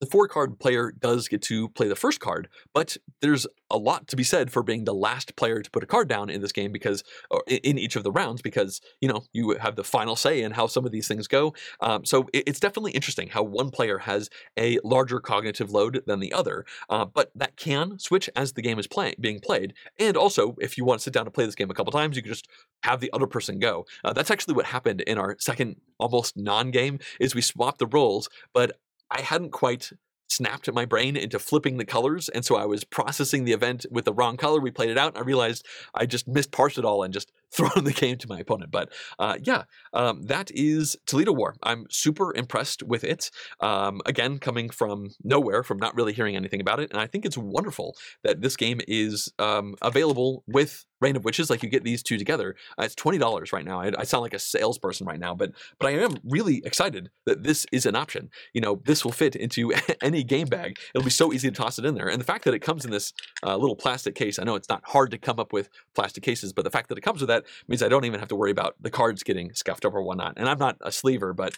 the 0.00 0.06
four 0.06 0.26
card 0.28 0.58
player 0.58 0.92
does 0.98 1.28
get 1.28 1.42
to 1.42 1.68
play 1.70 1.88
the 1.88 1.96
first 1.96 2.20
card, 2.20 2.48
but 2.74 2.96
there's 3.20 3.46
a 3.70 3.76
lot 3.76 4.08
to 4.08 4.16
be 4.16 4.24
said 4.24 4.50
for 4.50 4.62
being 4.62 4.84
the 4.84 4.94
last 4.94 5.36
player 5.36 5.62
to 5.62 5.70
put 5.70 5.82
a 5.82 5.86
card 5.86 6.08
down 6.08 6.30
in 6.30 6.40
this 6.40 6.52
game 6.52 6.72
because, 6.72 7.04
in 7.46 7.78
each 7.78 7.96
of 7.96 8.02
the 8.02 8.10
rounds, 8.10 8.42
because 8.42 8.80
you 9.00 9.08
know 9.08 9.24
you 9.32 9.56
have 9.60 9.76
the 9.76 9.84
final 9.84 10.16
say 10.16 10.42
in 10.42 10.52
how 10.52 10.66
some 10.66 10.84
of 10.84 10.92
these 10.92 11.06
things 11.06 11.28
go. 11.28 11.54
Um, 11.80 12.04
so 12.04 12.28
it's 12.32 12.60
definitely 12.60 12.92
interesting 12.92 13.28
how 13.28 13.42
one 13.42 13.70
player 13.70 13.98
has 13.98 14.30
a 14.58 14.78
larger 14.82 15.20
cognitive 15.20 15.70
load 15.70 16.02
than 16.06 16.20
the 16.20 16.32
other, 16.32 16.64
uh, 16.88 17.04
but 17.04 17.30
that 17.34 17.56
can 17.56 17.98
switch 17.98 18.30
as 18.34 18.54
the 18.54 18.62
game 18.62 18.78
is 18.78 18.86
play- 18.86 19.14
being 19.20 19.40
played. 19.40 19.74
And 19.98 20.16
also, 20.16 20.56
if 20.60 20.78
you 20.78 20.84
want 20.84 21.00
to 21.00 21.04
sit 21.04 21.12
down 21.12 21.26
and 21.26 21.34
play 21.34 21.44
this 21.44 21.54
game 21.54 21.70
a 21.70 21.74
couple 21.74 21.92
times, 21.92 22.16
you 22.16 22.22
can 22.22 22.32
just 22.32 22.48
have 22.82 23.00
the 23.00 23.12
other 23.12 23.26
person 23.26 23.58
go. 23.58 23.86
Uh, 24.02 24.12
that's 24.12 24.30
actually 24.30 24.54
what 24.54 24.66
happened 24.66 25.02
in 25.02 25.18
our 25.18 25.36
second 25.38 25.76
almost 25.98 26.36
non-game 26.36 26.98
is 27.18 27.34
we 27.34 27.42
swapped 27.42 27.78
the 27.78 27.86
roles, 27.86 28.28
but 28.54 28.78
I 29.10 29.22
hadn't 29.22 29.50
quite 29.50 29.92
snapped 30.28 30.72
my 30.72 30.84
brain 30.84 31.16
into 31.16 31.38
flipping 31.38 31.76
the 31.76 31.84
colors. 31.84 32.28
And 32.28 32.44
so 32.44 32.56
I 32.56 32.64
was 32.64 32.84
processing 32.84 33.44
the 33.44 33.52
event 33.52 33.84
with 33.90 34.04
the 34.04 34.12
wrong 34.12 34.36
color. 34.36 34.60
We 34.60 34.70
played 34.70 34.90
it 34.90 34.98
out. 34.98 35.14
And 35.14 35.18
I 35.18 35.26
realized 35.26 35.66
I 35.94 36.06
just 36.06 36.28
misparsed 36.28 36.78
it 36.78 36.84
all 36.84 37.02
and 37.02 37.12
just 37.12 37.32
thrown 37.54 37.84
the 37.84 37.92
game 37.92 38.16
to 38.18 38.28
my 38.28 38.38
opponent. 38.38 38.70
But 38.70 38.90
uh, 39.18 39.38
yeah, 39.42 39.64
um, 39.92 40.22
that 40.24 40.50
is 40.52 40.96
Toledo 41.06 41.32
War. 41.32 41.56
I'm 41.62 41.86
super 41.90 42.34
impressed 42.34 42.82
with 42.82 43.04
it. 43.04 43.30
Um, 43.60 44.00
again, 44.06 44.38
coming 44.38 44.70
from 44.70 45.10
nowhere, 45.22 45.62
from 45.62 45.78
not 45.78 45.94
really 45.94 46.12
hearing 46.12 46.36
anything 46.36 46.60
about 46.60 46.80
it. 46.80 46.90
And 46.90 47.00
I 47.00 47.06
think 47.06 47.24
it's 47.24 47.38
wonderful 47.38 47.96
that 48.22 48.40
this 48.40 48.56
game 48.56 48.80
is 48.86 49.32
um, 49.38 49.74
available 49.82 50.44
with 50.46 50.84
Reign 51.00 51.16
of 51.16 51.24
Witches. 51.24 51.50
Like 51.50 51.62
you 51.62 51.68
get 51.68 51.84
these 51.84 52.02
two 52.02 52.18
together. 52.18 52.56
Uh, 52.78 52.84
it's 52.84 52.94
twenty 52.94 53.18
dollars 53.18 53.52
right 53.52 53.64
now. 53.64 53.80
I, 53.80 53.90
I, 53.98 54.04
sound 54.04 54.22
like 54.22 54.34
a 54.34 54.38
salesperson 54.38 55.06
right 55.06 55.18
now, 55.18 55.34
but 55.34 55.52
but 55.78 55.88
I 55.88 55.92
am 55.92 56.16
really 56.24 56.62
excited 56.64 57.10
that 57.26 57.42
this 57.42 57.66
is 57.72 57.86
an 57.86 57.96
option. 57.96 58.30
You 58.52 58.60
know, 58.60 58.82
this 58.84 59.04
will 59.04 59.12
fit 59.12 59.34
into 59.34 59.72
any 60.02 60.22
game 60.22 60.46
bag. 60.46 60.78
It'll 60.94 61.04
be 61.04 61.10
so 61.10 61.32
easy 61.32 61.50
to 61.50 61.54
toss 61.54 61.78
it 61.78 61.84
in 61.84 61.94
there. 61.94 62.08
And 62.08 62.20
the 62.20 62.24
fact 62.24 62.44
that 62.44 62.54
it 62.54 62.60
comes 62.60 62.84
in 62.84 62.90
this 62.90 63.12
uh, 63.44 63.56
little 63.56 63.76
plastic 63.76 64.14
case, 64.14 64.38
I 64.38 64.44
know 64.44 64.54
it's 64.54 64.68
not 64.68 64.82
hard 64.86 65.10
to 65.12 65.18
come 65.18 65.40
up 65.40 65.52
with 65.52 65.70
plastic 65.94 66.22
cases, 66.22 66.52
but 66.52 66.64
the 66.64 66.70
fact 66.70 66.88
that 66.90 66.98
it 66.98 67.02
comes 67.02 67.20
with 67.20 67.28
that 67.28 67.39
means 67.68 67.82
I 67.82 67.88
don't 67.88 68.04
even 68.04 68.20
have 68.20 68.28
to 68.28 68.36
worry 68.36 68.50
about 68.50 68.76
the 68.80 68.90
cards 68.90 69.22
getting 69.22 69.52
scuffed 69.54 69.84
up 69.84 69.94
or 69.94 70.02
whatnot. 70.02 70.34
And 70.36 70.48
I'm 70.48 70.58
not 70.58 70.76
a 70.80 70.92
sleever, 70.92 71.32
but 71.32 71.54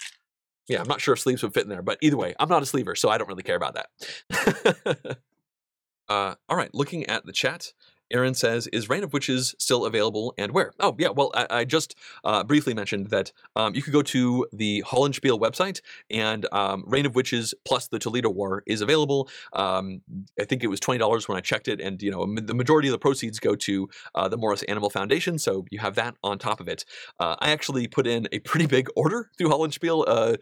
yeah, 0.69 0.81
I'm 0.81 0.89
not 0.89 1.01
sure 1.01 1.15
if 1.15 1.21
sleeves 1.21 1.43
would 1.43 1.55
fit 1.55 1.65
in 1.65 1.69
there. 1.69 1.83
But 1.83 1.99
either 2.01 2.17
way, 2.17 2.35
I'm 2.39 2.49
not 2.49 2.63
a 2.63 2.67
sleever, 2.67 2.95
so 2.95 3.09
I 3.09 3.19
don't 3.19 3.29
really 3.29 3.43
care 3.43 3.57
about 3.57 3.75
that. 3.75 5.19
uh, 6.09 6.35
all 6.49 6.57
right, 6.57 6.73
looking 6.75 7.07
at 7.07 7.27
the 7.27 7.33
chat, 7.33 7.73
Aaron 8.13 8.35
says, 8.35 8.67
"Is 8.69 8.89
Reign 8.89 9.05
of 9.05 9.13
Witches 9.13 9.55
still 9.59 9.85
available 9.85 10.35
and 10.39 10.53
where?" 10.53 10.73
Oh, 10.81 10.95
yeah. 10.99 11.09
Well, 11.09 11.31
I, 11.35 11.47
I 11.51 11.65
just 11.65 11.95
uh, 12.25 12.45
briefly 12.45 12.75
mentioned 12.75 13.11
that 13.11 13.33
um, 13.57 13.75
you 13.75 13.83
could 13.83 13.93
go 13.93 14.03
to 14.03 14.47
the 14.53 14.83
Hollandspiele 14.87 15.41
website, 15.41 15.81
and 16.11 16.47
um, 16.53 16.85
Reign 16.87 17.07
of 17.07 17.15
Witches 17.15 17.55
plus 17.65 17.89
the 17.89 17.99
Toledo 17.99 18.31
War 18.31 18.63
is 18.67 18.81
available. 18.81 19.29
Um, 19.53 20.03
I 20.41 20.45
think 20.45 20.63
it 20.63 20.69
was 20.69 20.81
twenty 20.81 20.99
dollars 20.99 21.29
when 21.29 21.39
I 21.39 21.41
checked 21.41 21.69
it, 21.69 21.81
and 21.81 22.03
you 22.03 22.11
know 22.11 22.27
the 22.41 22.55
majority 22.55 22.89
of 22.89 22.93
the 22.93 22.99
proceeds 22.99 23.39
go 23.39 23.55
to 23.57 23.89
uh, 24.15 24.29
the 24.29 24.37
Morris 24.37 24.63
Animal 24.65 24.91
Foundation, 24.91 25.39
so 25.39 25.65
you 25.71 25.79
have 25.79 25.95
that 25.97 26.17
on 26.23 26.39
top 26.39 26.61
of 26.61 26.69
it. 26.69 26.85
Uh, 27.19 27.37
I 27.39 27.51
actually 27.51 27.87
put 27.87 28.07
in 28.07 28.29
a 28.33 28.39
pretty 28.41 28.67
big 28.67 28.89
order 28.97 29.31
through 29.39 29.49
Hollandspiele 29.49 30.05
uh, 30.07 30.37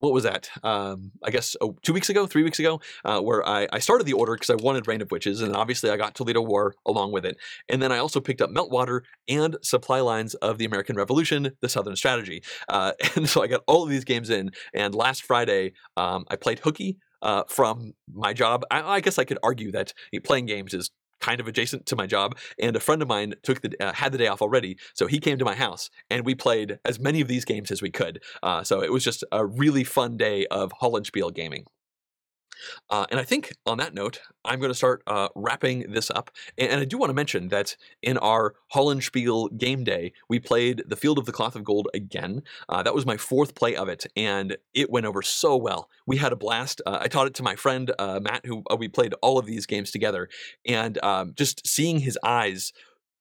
what 0.00 0.12
was 0.12 0.24
that? 0.24 0.50
Um, 0.62 1.12
I 1.24 1.30
guess 1.30 1.56
oh, 1.60 1.76
two 1.82 1.92
weeks 1.92 2.08
ago, 2.08 2.26
three 2.26 2.42
weeks 2.42 2.58
ago, 2.58 2.80
uh, 3.04 3.20
where 3.20 3.46
I, 3.46 3.68
I, 3.72 3.78
started 3.78 4.04
the 4.06 4.14
order 4.14 4.34
because 4.34 4.50
I 4.50 4.54
wanted 4.54 4.86
Reign 4.86 5.02
of 5.02 5.10
Witches, 5.10 5.40
and 5.40 5.54
obviously 5.54 5.90
I 5.90 5.96
got 5.96 6.14
Toledo 6.14 6.40
War 6.40 6.74
along 6.86 7.12
with 7.12 7.24
it. 7.24 7.36
And 7.68 7.82
then 7.82 7.92
I 7.92 7.98
also 7.98 8.20
picked 8.20 8.40
up 8.40 8.50
Meltwater 8.50 9.02
and 9.28 9.56
Supply 9.62 10.00
Lines 10.00 10.34
of 10.34 10.58
the 10.58 10.64
American 10.64 10.96
Revolution, 10.96 11.52
The 11.60 11.68
Southern 11.68 11.96
Strategy. 11.96 12.42
Uh, 12.68 12.92
and 13.16 13.28
so 13.28 13.42
I 13.42 13.46
got 13.46 13.62
all 13.66 13.82
of 13.82 13.90
these 13.90 14.04
games 14.04 14.30
in. 14.30 14.50
And 14.74 14.94
last 14.94 15.22
Friday, 15.22 15.74
um, 15.96 16.24
I 16.28 16.36
played 16.36 16.60
Hooky, 16.60 16.98
uh, 17.22 17.44
from 17.48 17.92
my 18.12 18.32
job. 18.32 18.64
I, 18.70 18.80
I, 18.82 19.00
guess 19.00 19.18
I 19.18 19.24
could 19.24 19.38
argue 19.42 19.70
that 19.72 19.92
playing 20.24 20.46
games 20.46 20.72
is 20.72 20.90
kind 21.20 21.40
of 21.40 21.48
adjacent 21.48 21.86
to 21.86 21.96
my 21.96 22.06
job, 22.06 22.36
and 22.58 22.76
a 22.76 22.80
friend 22.80 23.02
of 23.02 23.08
mine 23.08 23.34
took 23.42 23.60
the 23.60 23.70
uh, 23.80 23.92
had 23.92 24.12
the 24.12 24.18
day 24.18 24.26
off 24.26 24.42
already, 24.42 24.78
so 24.94 25.06
he 25.06 25.18
came 25.18 25.38
to 25.38 25.44
my 25.44 25.54
house 25.54 25.90
and 26.10 26.24
we 26.24 26.34
played 26.34 26.78
as 26.84 26.98
many 26.98 27.20
of 27.20 27.28
these 27.28 27.44
games 27.44 27.70
as 27.70 27.82
we 27.82 27.90
could. 27.90 28.22
Uh, 28.42 28.62
so 28.62 28.82
it 28.82 28.92
was 28.92 29.04
just 29.04 29.24
a 29.32 29.44
really 29.46 29.84
fun 29.84 30.16
day 30.16 30.46
of 30.46 30.72
Hollandspiele 30.80 31.34
gaming. 31.34 31.66
Uh, 32.88 33.06
and 33.10 33.20
I 33.20 33.24
think 33.24 33.54
on 33.66 33.78
that 33.78 33.94
note, 33.94 34.20
I'm 34.44 34.58
going 34.58 34.70
to 34.70 34.76
start 34.76 35.02
uh, 35.06 35.28
wrapping 35.34 35.92
this 35.92 36.10
up. 36.10 36.30
And, 36.56 36.80
I 36.80 36.84
do 36.84 36.96
want 36.96 37.10
to 37.10 37.14
mention 37.14 37.48
that 37.48 37.76
in 38.02 38.16
our 38.18 38.54
Hollandspiele 38.74 39.58
game 39.58 39.84
day, 39.84 40.12
we 40.28 40.38
played 40.38 40.82
The 40.86 40.96
Field 40.96 41.18
of 41.18 41.26
the 41.26 41.32
Cloth 41.32 41.56
of 41.56 41.64
Gold 41.64 41.88
again. 41.92 42.42
Uh, 42.68 42.82
that 42.82 42.94
was 42.94 43.04
my 43.04 43.16
fourth 43.16 43.54
play 43.54 43.76
of 43.76 43.88
it, 43.88 44.06
and 44.16 44.56
it 44.72 44.90
went 44.90 45.06
over 45.06 45.20
so 45.22 45.56
well. 45.56 45.90
We 46.06 46.16
had 46.16 46.32
a 46.32 46.36
blast. 46.36 46.80
Uh, 46.86 46.98
I 47.00 47.08
taught 47.08 47.26
it 47.26 47.34
to 47.34 47.42
my 47.42 47.56
friend 47.56 47.92
uh, 47.98 48.20
Matt, 48.22 48.46
who 48.46 48.62
uh, 48.70 48.76
we 48.76 48.88
played 48.88 49.14
all 49.20 49.38
of 49.38 49.46
these 49.46 49.66
games 49.66 49.90
together, 49.90 50.28
and 50.66 51.02
um, 51.02 51.34
just 51.36 51.66
seeing 51.66 52.00
his 52.00 52.18
eyes 52.24 52.72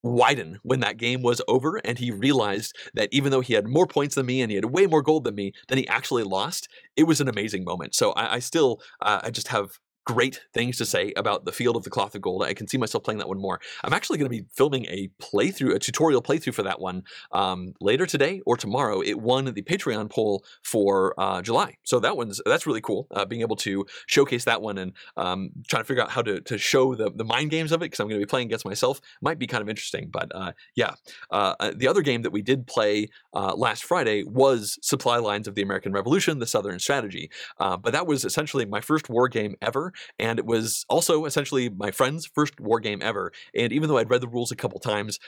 widen 0.03 0.59
when 0.63 0.79
that 0.79 0.97
game 0.97 1.21
was 1.21 1.41
over 1.47 1.77
and 1.83 1.97
he 1.97 2.11
realized 2.11 2.75
that 2.93 3.09
even 3.11 3.31
though 3.31 3.41
he 3.41 3.53
had 3.53 3.67
more 3.67 3.87
points 3.87 4.15
than 4.15 4.25
me 4.25 4.41
and 4.41 4.51
he 4.51 4.55
had 4.55 4.65
way 4.65 4.85
more 4.85 5.01
gold 5.01 5.23
than 5.23 5.35
me, 5.35 5.51
then 5.67 5.77
he 5.77 5.87
actually 5.87 6.23
lost. 6.23 6.67
It 6.95 7.03
was 7.03 7.21
an 7.21 7.27
amazing 7.27 7.63
moment. 7.63 7.95
So 7.95 8.11
I, 8.11 8.35
I 8.35 8.39
still, 8.39 8.81
uh, 9.01 9.19
I 9.23 9.29
just 9.31 9.49
have 9.49 9.79
great 10.09 10.41
things 10.55 10.75
to 10.75 10.85
say 10.87 11.13
about 11.15 11.45
the 11.45 11.51
field 11.51 11.75
of 11.75 11.83
the 11.83 11.89
cloth 11.91 12.15
of 12.15 12.21
gold. 12.21 12.41
I 12.41 12.55
can 12.55 12.67
see 12.67 12.79
myself 12.79 13.03
playing 13.03 13.19
that 13.19 13.27
one 13.27 13.39
more. 13.39 13.61
I'm 13.83 13.93
actually 13.93 14.17
going 14.17 14.25
to 14.25 14.35
be 14.35 14.43
filming 14.51 14.87
a 14.87 15.11
playthrough, 15.21 15.75
a 15.75 15.77
tutorial 15.77 16.23
playthrough 16.23 16.55
for 16.55 16.63
that 16.63 16.81
one 16.81 17.03
um, 17.31 17.73
later 17.79 18.07
today 18.07 18.41
or 18.47 18.57
tomorrow. 18.57 19.01
It 19.01 19.19
won 19.19 19.45
the 19.45 19.61
Patreon 19.61 20.09
poll 20.09 20.43
for 20.63 21.13
uh, 21.19 21.43
July, 21.43 21.77
so 21.83 21.99
that 21.99 22.17
one's 22.17 22.41
that's 22.43 22.65
really 22.65 22.81
cool. 22.81 23.05
Uh, 23.11 23.23
being 23.23 23.43
able 23.43 23.55
to 23.57 23.85
showcase 24.07 24.45
that 24.45 24.63
one 24.63 24.79
and 24.79 24.93
um, 25.15 25.51
trying 25.67 25.83
to 25.83 25.87
figure 25.87 26.01
out 26.01 26.09
how 26.09 26.23
to 26.23 26.41
to 26.41 26.57
show 26.57 26.95
the 26.95 27.11
the 27.11 27.23
mind 27.23 27.51
games 27.51 27.71
of 27.71 27.83
it 27.83 27.85
because 27.85 27.99
I'm 27.99 28.07
going 28.07 28.19
to 28.19 28.25
be 28.25 28.29
playing 28.29 28.47
against 28.47 28.65
myself 28.65 28.99
might 29.21 29.37
be 29.37 29.45
kind 29.45 29.61
of 29.61 29.69
interesting. 29.69 30.09
But 30.11 30.31
uh, 30.33 30.53
yeah, 30.75 30.93
uh, 31.29 31.53
uh, 31.59 31.73
the 31.75 31.87
other 31.87 32.01
game 32.01 32.23
that 32.23 32.31
we 32.31 32.41
did 32.41 32.65
play 32.65 33.09
uh, 33.35 33.53
last 33.53 33.83
Friday 33.83 34.23
was 34.23 34.79
Supply 34.81 35.17
Lines 35.17 35.47
of 35.47 35.53
the 35.53 35.61
American 35.61 35.91
Revolution: 35.91 36.39
The 36.39 36.47
Southern 36.47 36.79
Strategy. 36.79 37.29
but 37.59 37.91
that 37.91 38.07
was 38.07 38.25
essentially 38.25 38.65
my 38.65 38.81
first 38.81 39.07
war 39.07 39.27
game 39.27 39.55
ever 39.61 39.93
and 40.17 40.39
it 40.39 40.45
was 40.45 40.85
also 40.89 41.25
essentially 41.25 41.69
my 41.69 41.91
friend's 41.91 42.25
first 42.25 42.59
war 42.59 42.79
game 42.79 43.01
ever. 43.01 43.31
And 43.53 43.71
even 43.71 43.89
though 43.89 43.97
I'd 43.97 44.09
read 44.09 44.21
the 44.21 44.27
rules 44.27 44.51
a 44.51 44.55
couple 44.55 44.79
times, 44.79 45.19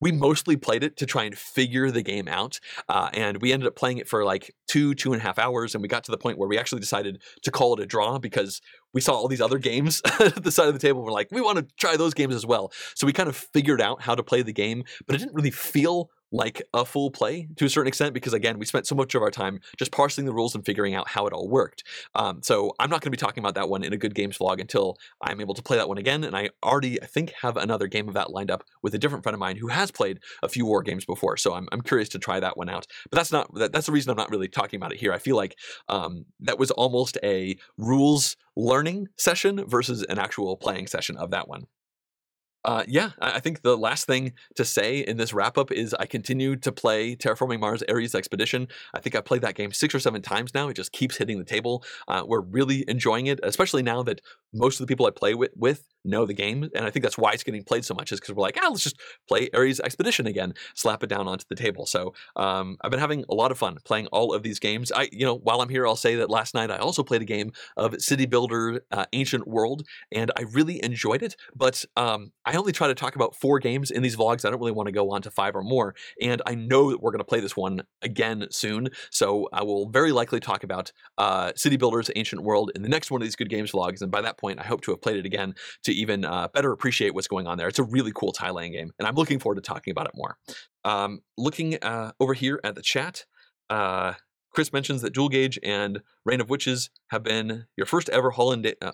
we 0.00 0.12
mostly 0.12 0.56
played 0.56 0.82
it 0.82 0.96
to 0.98 1.06
try 1.06 1.24
and 1.24 1.36
figure 1.36 1.90
the 1.90 2.02
game 2.02 2.28
out. 2.28 2.60
Uh, 2.88 3.08
and 3.14 3.40
we 3.40 3.52
ended 3.52 3.66
up 3.66 3.76
playing 3.76 3.98
it 3.98 4.08
for 4.08 4.24
like 4.24 4.54
two, 4.68 4.94
two 4.94 5.12
and 5.12 5.20
a 5.20 5.24
half 5.24 5.38
hours. 5.38 5.74
And 5.74 5.80
we 5.80 5.88
got 5.88 6.04
to 6.04 6.10
the 6.10 6.18
point 6.18 6.36
where 6.36 6.48
we 6.48 6.58
actually 6.58 6.80
decided 6.80 7.22
to 7.42 7.50
call 7.50 7.72
it 7.74 7.80
a 7.80 7.86
draw 7.86 8.18
because 8.18 8.60
we 8.92 9.00
saw 9.00 9.14
all 9.14 9.28
these 9.28 9.40
other 9.40 9.58
games 9.58 10.02
at 10.20 10.42
the 10.42 10.52
side 10.52 10.68
of 10.68 10.74
the 10.74 10.80
table. 10.80 11.02
We're 11.02 11.10
like, 11.10 11.28
we 11.30 11.40
want 11.40 11.58
to 11.58 11.66
try 11.78 11.96
those 11.96 12.12
games 12.12 12.34
as 12.34 12.44
well. 12.44 12.72
So 12.94 13.06
we 13.06 13.12
kind 13.12 13.28
of 13.28 13.36
figured 13.36 13.80
out 13.80 14.02
how 14.02 14.14
to 14.14 14.22
play 14.22 14.42
the 14.42 14.52
game, 14.52 14.84
but 15.06 15.16
it 15.16 15.20
didn't 15.20 15.34
really 15.34 15.50
feel 15.50 16.10
like 16.34 16.62
a 16.74 16.84
full 16.84 17.12
play 17.12 17.48
to 17.56 17.64
a 17.64 17.70
certain 17.70 17.86
extent 17.86 18.12
because 18.12 18.32
again 18.32 18.58
we 18.58 18.66
spent 18.66 18.86
so 18.86 18.94
much 18.94 19.14
of 19.14 19.22
our 19.22 19.30
time 19.30 19.60
just 19.78 19.92
parsing 19.92 20.24
the 20.24 20.32
rules 20.32 20.54
and 20.54 20.66
figuring 20.66 20.94
out 20.94 21.08
how 21.08 21.26
it 21.26 21.32
all 21.32 21.48
worked. 21.48 21.84
Um, 22.14 22.42
so 22.42 22.74
i'm 22.80 22.90
not 22.90 23.00
going 23.00 23.10
to 23.12 23.16
be 23.16 23.16
talking 23.16 23.42
about 23.42 23.54
that 23.54 23.68
one 23.68 23.84
in 23.84 23.92
a 23.92 23.96
good 23.96 24.14
games 24.14 24.38
vlog 24.38 24.60
until 24.60 24.98
i'm 25.22 25.40
able 25.40 25.54
to 25.54 25.62
play 25.62 25.76
that 25.76 25.88
one 25.88 25.98
again 25.98 26.24
and 26.24 26.36
i 26.36 26.50
already 26.62 27.00
i 27.00 27.06
think 27.06 27.32
have 27.40 27.56
another 27.56 27.86
game 27.86 28.08
of 28.08 28.14
that 28.14 28.32
lined 28.32 28.50
up 28.50 28.64
with 28.82 28.94
a 28.94 28.98
different 28.98 29.22
friend 29.22 29.34
of 29.34 29.40
mine 29.40 29.56
who 29.56 29.68
has 29.68 29.90
played 29.92 30.18
a 30.42 30.48
few 30.48 30.66
war 30.66 30.82
games 30.82 31.04
before 31.04 31.36
so 31.36 31.54
i'm, 31.54 31.68
I'm 31.70 31.82
curious 31.82 32.08
to 32.10 32.18
try 32.18 32.40
that 32.40 32.56
one 32.56 32.68
out. 32.68 32.86
But 33.10 33.16
that's 33.16 33.32
not 33.32 33.54
that, 33.54 33.72
that's 33.72 33.86
the 33.86 33.92
reason 33.92 34.10
i'm 34.10 34.16
not 34.16 34.30
really 34.30 34.48
talking 34.48 34.78
about 34.78 34.92
it 34.92 34.98
here. 34.98 35.12
I 35.12 35.18
feel 35.18 35.36
like 35.36 35.56
um, 35.88 36.24
that 36.40 36.58
was 36.58 36.70
almost 36.72 37.18
a 37.22 37.56
rules 37.76 38.36
learning 38.56 39.08
session 39.16 39.64
versus 39.66 40.02
an 40.04 40.18
actual 40.18 40.56
playing 40.56 40.86
session 40.86 41.16
of 41.16 41.30
that 41.30 41.48
one 41.48 41.66
uh, 42.64 42.84
yeah, 42.88 43.10
I 43.20 43.40
think 43.40 43.62
the 43.62 43.76
last 43.76 44.06
thing 44.06 44.32
to 44.56 44.64
say 44.64 45.00
in 45.00 45.16
this 45.16 45.34
wrap 45.34 45.58
up 45.58 45.70
is 45.70 45.94
I 45.94 46.06
continue 46.06 46.56
to 46.56 46.72
play 46.72 47.14
Terraforming 47.14 47.60
Mars 47.60 47.82
Ares 47.88 48.14
Expedition. 48.14 48.68
I 48.94 49.00
think 49.00 49.14
I've 49.14 49.24
played 49.24 49.42
that 49.42 49.54
game 49.54 49.72
six 49.72 49.94
or 49.94 50.00
seven 50.00 50.22
times 50.22 50.54
now. 50.54 50.68
It 50.68 50.74
just 50.74 50.92
keeps 50.92 51.16
hitting 51.16 51.38
the 51.38 51.44
table. 51.44 51.84
Uh, 52.08 52.24
we're 52.26 52.40
really 52.40 52.84
enjoying 52.88 53.26
it, 53.26 53.38
especially 53.42 53.82
now 53.82 54.02
that 54.04 54.20
most 54.52 54.80
of 54.80 54.86
the 54.86 54.90
people 54.90 55.06
I 55.06 55.10
play 55.10 55.34
with, 55.34 55.50
with 55.56 55.84
know 56.04 56.26
the 56.26 56.34
game, 56.34 56.68
and 56.74 56.84
I 56.84 56.90
think 56.90 57.02
that's 57.02 57.18
why 57.18 57.32
it's 57.32 57.42
getting 57.42 57.64
played 57.64 57.84
so 57.84 57.94
much. 57.94 58.12
Is 58.12 58.20
because 58.20 58.34
we're 58.34 58.42
like, 58.42 58.58
ah, 58.62 58.68
let's 58.68 58.82
just 58.82 59.00
play 59.28 59.48
Ares 59.54 59.80
Expedition 59.80 60.26
again, 60.26 60.54
slap 60.74 61.02
it 61.02 61.08
down 61.08 61.26
onto 61.28 61.44
the 61.48 61.54
table. 61.54 61.86
So 61.86 62.14
um, 62.36 62.76
I've 62.82 62.90
been 62.90 63.00
having 63.00 63.24
a 63.28 63.34
lot 63.34 63.50
of 63.50 63.58
fun 63.58 63.78
playing 63.84 64.06
all 64.08 64.32
of 64.34 64.42
these 64.42 64.58
games. 64.58 64.92
I, 64.92 65.08
you 65.12 65.24
know, 65.24 65.36
while 65.36 65.60
I'm 65.60 65.68
here, 65.68 65.86
I'll 65.86 65.96
say 65.96 66.16
that 66.16 66.30
last 66.30 66.54
night 66.54 66.70
I 66.70 66.78
also 66.78 67.02
played 67.02 67.22
a 67.22 67.26
game 67.26 67.52
of 67.76 68.00
City 68.00 68.26
Builder 68.26 68.84
uh, 68.90 69.06
Ancient 69.12 69.46
World, 69.46 69.86
and 70.12 70.30
I 70.36 70.42
really 70.42 70.82
enjoyed 70.84 71.22
it. 71.22 71.36
But 71.54 71.84
um, 71.96 72.32
I 72.44 72.54
only 72.54 72.72
try 72.72 72.88
to 72.88 72.94
talk 72.94 73.16
about 73.16 73.34
four 73.34 73.58
games 73.58 73.90
in 73.90 74.02
these 74.02 74.16
vlogs. 74.16 74.44
I 74.44 74.50
don't 74.50 74.60
really 74.60 74.72
want 74.72 74.86
to 74.86 74.92
go 74.92 75.10
on 75.10 75.22
to 75.22 75.30
five 75.30 75.56
or 75.56 75.62
more, 75.62 75.94
and 76.20 76.42
I 76.46 76.54
know 76.54 76.90
that 76.90 77.00
we're 77.00 77.10
going 77.10 77.18
to 77.18 77.24
play 77.24 77.40
this 77.40 77.56
one 77.56 77.82
again 78.02 78.46
soon. 78.50 78.88
So 79.10 79.48
I 79.52 79.62
will 79.62 79.88
very 79.88 80.12
likely 80.12 80.40
talk 80.40 80.64
about 80.64 80.92
uh, 81.18 81.52
City 81.56 81.76
Builders 81.76 82.10
Ancient 82.16 82.42
World 82.42 82.70
in 82.74 82.82
the 82.82 82.88
next 82.88 83.10
one 83.10 83.20
of 83.20 83.26
these 83.26 83.36
Good 83.36 83.50
Games 83.50 83.72
vlogs, 83.72 84.02
and 84.02 84.10
by 84.10 84.20
that 84.20 84.38
point, 84.38 84.60
I 84.60 84.64
hope 84.64 84.82
to 84.82 84.90
have 84.90 85.00
played 85.00 85.16
it 85.16 85.26
again 85.26 85.54
to 85.84 85.93
even 85.94 86.24
uh, 86.24 86.48
better 86.48 86.72
appreciate 86.72 87.14
what's 87.14 87.28
going 87.28 87.46
on 87.46 87.58
there. 87.58 87.68
It's 87.68 87.78
a 87.78 87.84
really 87.84 88.12
cool 88.14 88.32
tile 88.32 88.54
laying 88.54 88.72
game, 88.72 88.92
and 88.98 89.08
I'm 89.08 89.14
looking 89.14 89.38
forward 89.38 89.56
to 89.56 89.62
talking 89.62 89.90
about 89.90 90.06
it 90.06 90.12
more. 90.14 90.36
Um, 90.84 91.20
looking 91.38 91.82
uh, 91.82 92.12
over 92.20 92.34
here 92.34 92.60
at 92.64 92.74
the 92.74 92.82
chat, 92.82 93.24
uh, 93.70 94.14
Chris 94.54 94.72
mentions 94.72 95.02
that 95.02 95.12
Dual 95.12 95.28
Gauge 95.28 95.58
and 95.62 96.00
Reign 96.24 96.40
of 96.40 96.48
Witches 96.48 96.88
have 97.08 97.24
been 97.24 97.66
your 97.76 97.86
first 97.86 98.08
ever 98.10 98.30
Holland 98.30 98.72
uh, 98.80 98.92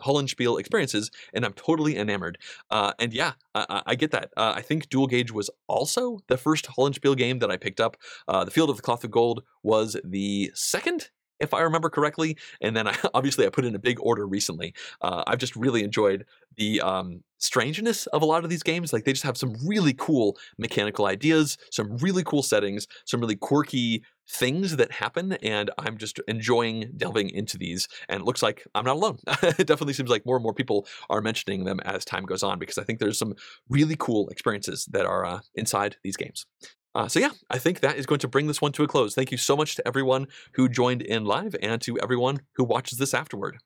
experiences, 0.58 1.10
and 1.34 1.44
I'm 1.44 1.52
totally 1.52 1.98
enamored. 1.98 2.38
Uh, 2.70 2.92
and 2.98 3.12
yeah, 3.12 3.32
I, 3.54 3.82
I 3.86 3.94
get 3.94 4.10
that. 4.12 4.30
Uh, 4.36 4.54
I 4.56 4.62
think 4.62 4.88
Dual 4.88 5.06
Gauge 5.06 5.30
was 5.30 5.50
also 5.68 6.20
the 6.28 6.38
first 6.38 6.66
Hollandspiele 6.66 7.16
game 7.16 7.40
that 7.40 7.50
I 7.50 7.58
picked 7.58 7.80
up. 7.80 7.98
Uh, 8.26 8.44
the 8.44 8.50
Field 8.50 8.70
of 8.70 8.76
the 8.76 8.82
Cloth 8.82 9.04
of 9.04 9.10
Gold 9.10 9.42
was 9.62 9.96
the 10.02 10.50
second 10.54 11.10
if 11.40 11.54
I 11.54 11.60
remember 11.60 11.90
correctly. 11.90 12.36
And 12.60 12.76
then 12.76 12.86
I, 12.86 12.96
obviously 13.14 13.46
I 13.46 13.50
put 13.50 13.64
in 13.64 13.74
a 13.74 13.78
big 13.78 13.98
order 14.00 14.26
recently. 14.26 14.74
Uh, 15.00 15.24
I've 15.26 15.38
just 15.38 15.56
really 15.56 15.82
enjoyed 15.82 16.26
the 16.56 16.80
um, 16.80 17.22
strangeness 17.38 18.06
of 18.06 18.22
a 18.22 18.26
lot 18.26 18.44
of 18.44 18.50
these 18.50 18.62
games. 18.62 18.92
Like 18.92 19.04
they 19.04 19.12
just 19.12 19.24
have 19.24 19.36
some 19.36 19.54
really 19.64 19.94
cool 19.94 20.36
mechanical 20.58 21.06
ideas, 21.06 21.58
some 21.70 21.96
really 21.98 22.22
cool 22.22 22.42
settings, 22.42 22.86
some 23.04 23.20
really 23.20 23.36
quirky 23.36 24.04
things 24.28 24.76
that 24.76 24.92
happen, 24.92 25.32
and 25.42 25.70
I'm 25.76 25.98
just 25.98 26.20
enjoying 26.28 26.92
delving 26.96 27.30
into 27.30 27.58
these. 27.58 27.88
And 28.08 28.20
it 28.20 28.24
looks 28.24 28.42
like 28.42 28.64
I'm 28.74 28.84
not 28.84 28.96
alone. 28.96 29.18
it 29.42 29.66
definitely 29.66 29.94
seems 29.94 30.10
like 30.10 30.24
more 30.24 30.36
and 30.36 30.42
more 30.42 30.54
people 30.54 30.86
are 31.08 31.20
mentioning 31.20 31.64
them 31.64 31.80
as 31.80 32.04
time 32.04 32.24
goes 32.24 32.42
on 32.42 32.58
because 32.58 32.78
I 32.78 32.84
think 32.84 33.00
there's 33.00 33.18
some 33.18 33.34
really 33.68 33.96
cool 33.98 34.28
experiences 34.28 34.86
that 34.92 35.04
are 35.04 35.24
uh, 35.24 35.40
inside 35.54 35.96
these 36.04 36.16
games. 36.16 36.46
Uh, 36.94 37.06
so 37.08 37.20
yeah, 37.20 37.30
I 37.48 37.58
think 37.58 37.80
that 37.80 37.96
is 37.96 38.06
going 38.06 38.18
to 38.20 38.28
bring 38.28 38.46
this 38.46 38.60
one 38.60 38.72
to 38.72 38.82
a 38.82 38.88
close. 38.88 39.14
Thank 39.14 39.30
you 39.30 39.38
so 39.38 39.56
much 39.56 39.76
to 39.76 39.86
everyone 39.86 40.26
who 40.54 40.68
joined 40.68 41.02
in 41.02 41.24
live 41.24 41.54
and 41.62 41.80
to 41.82 41.98
everyone 42.00 42.40
who 42.56 42.64
watches 42.64 42.98
this 42.98 43.14
afterward. 43.14 43.58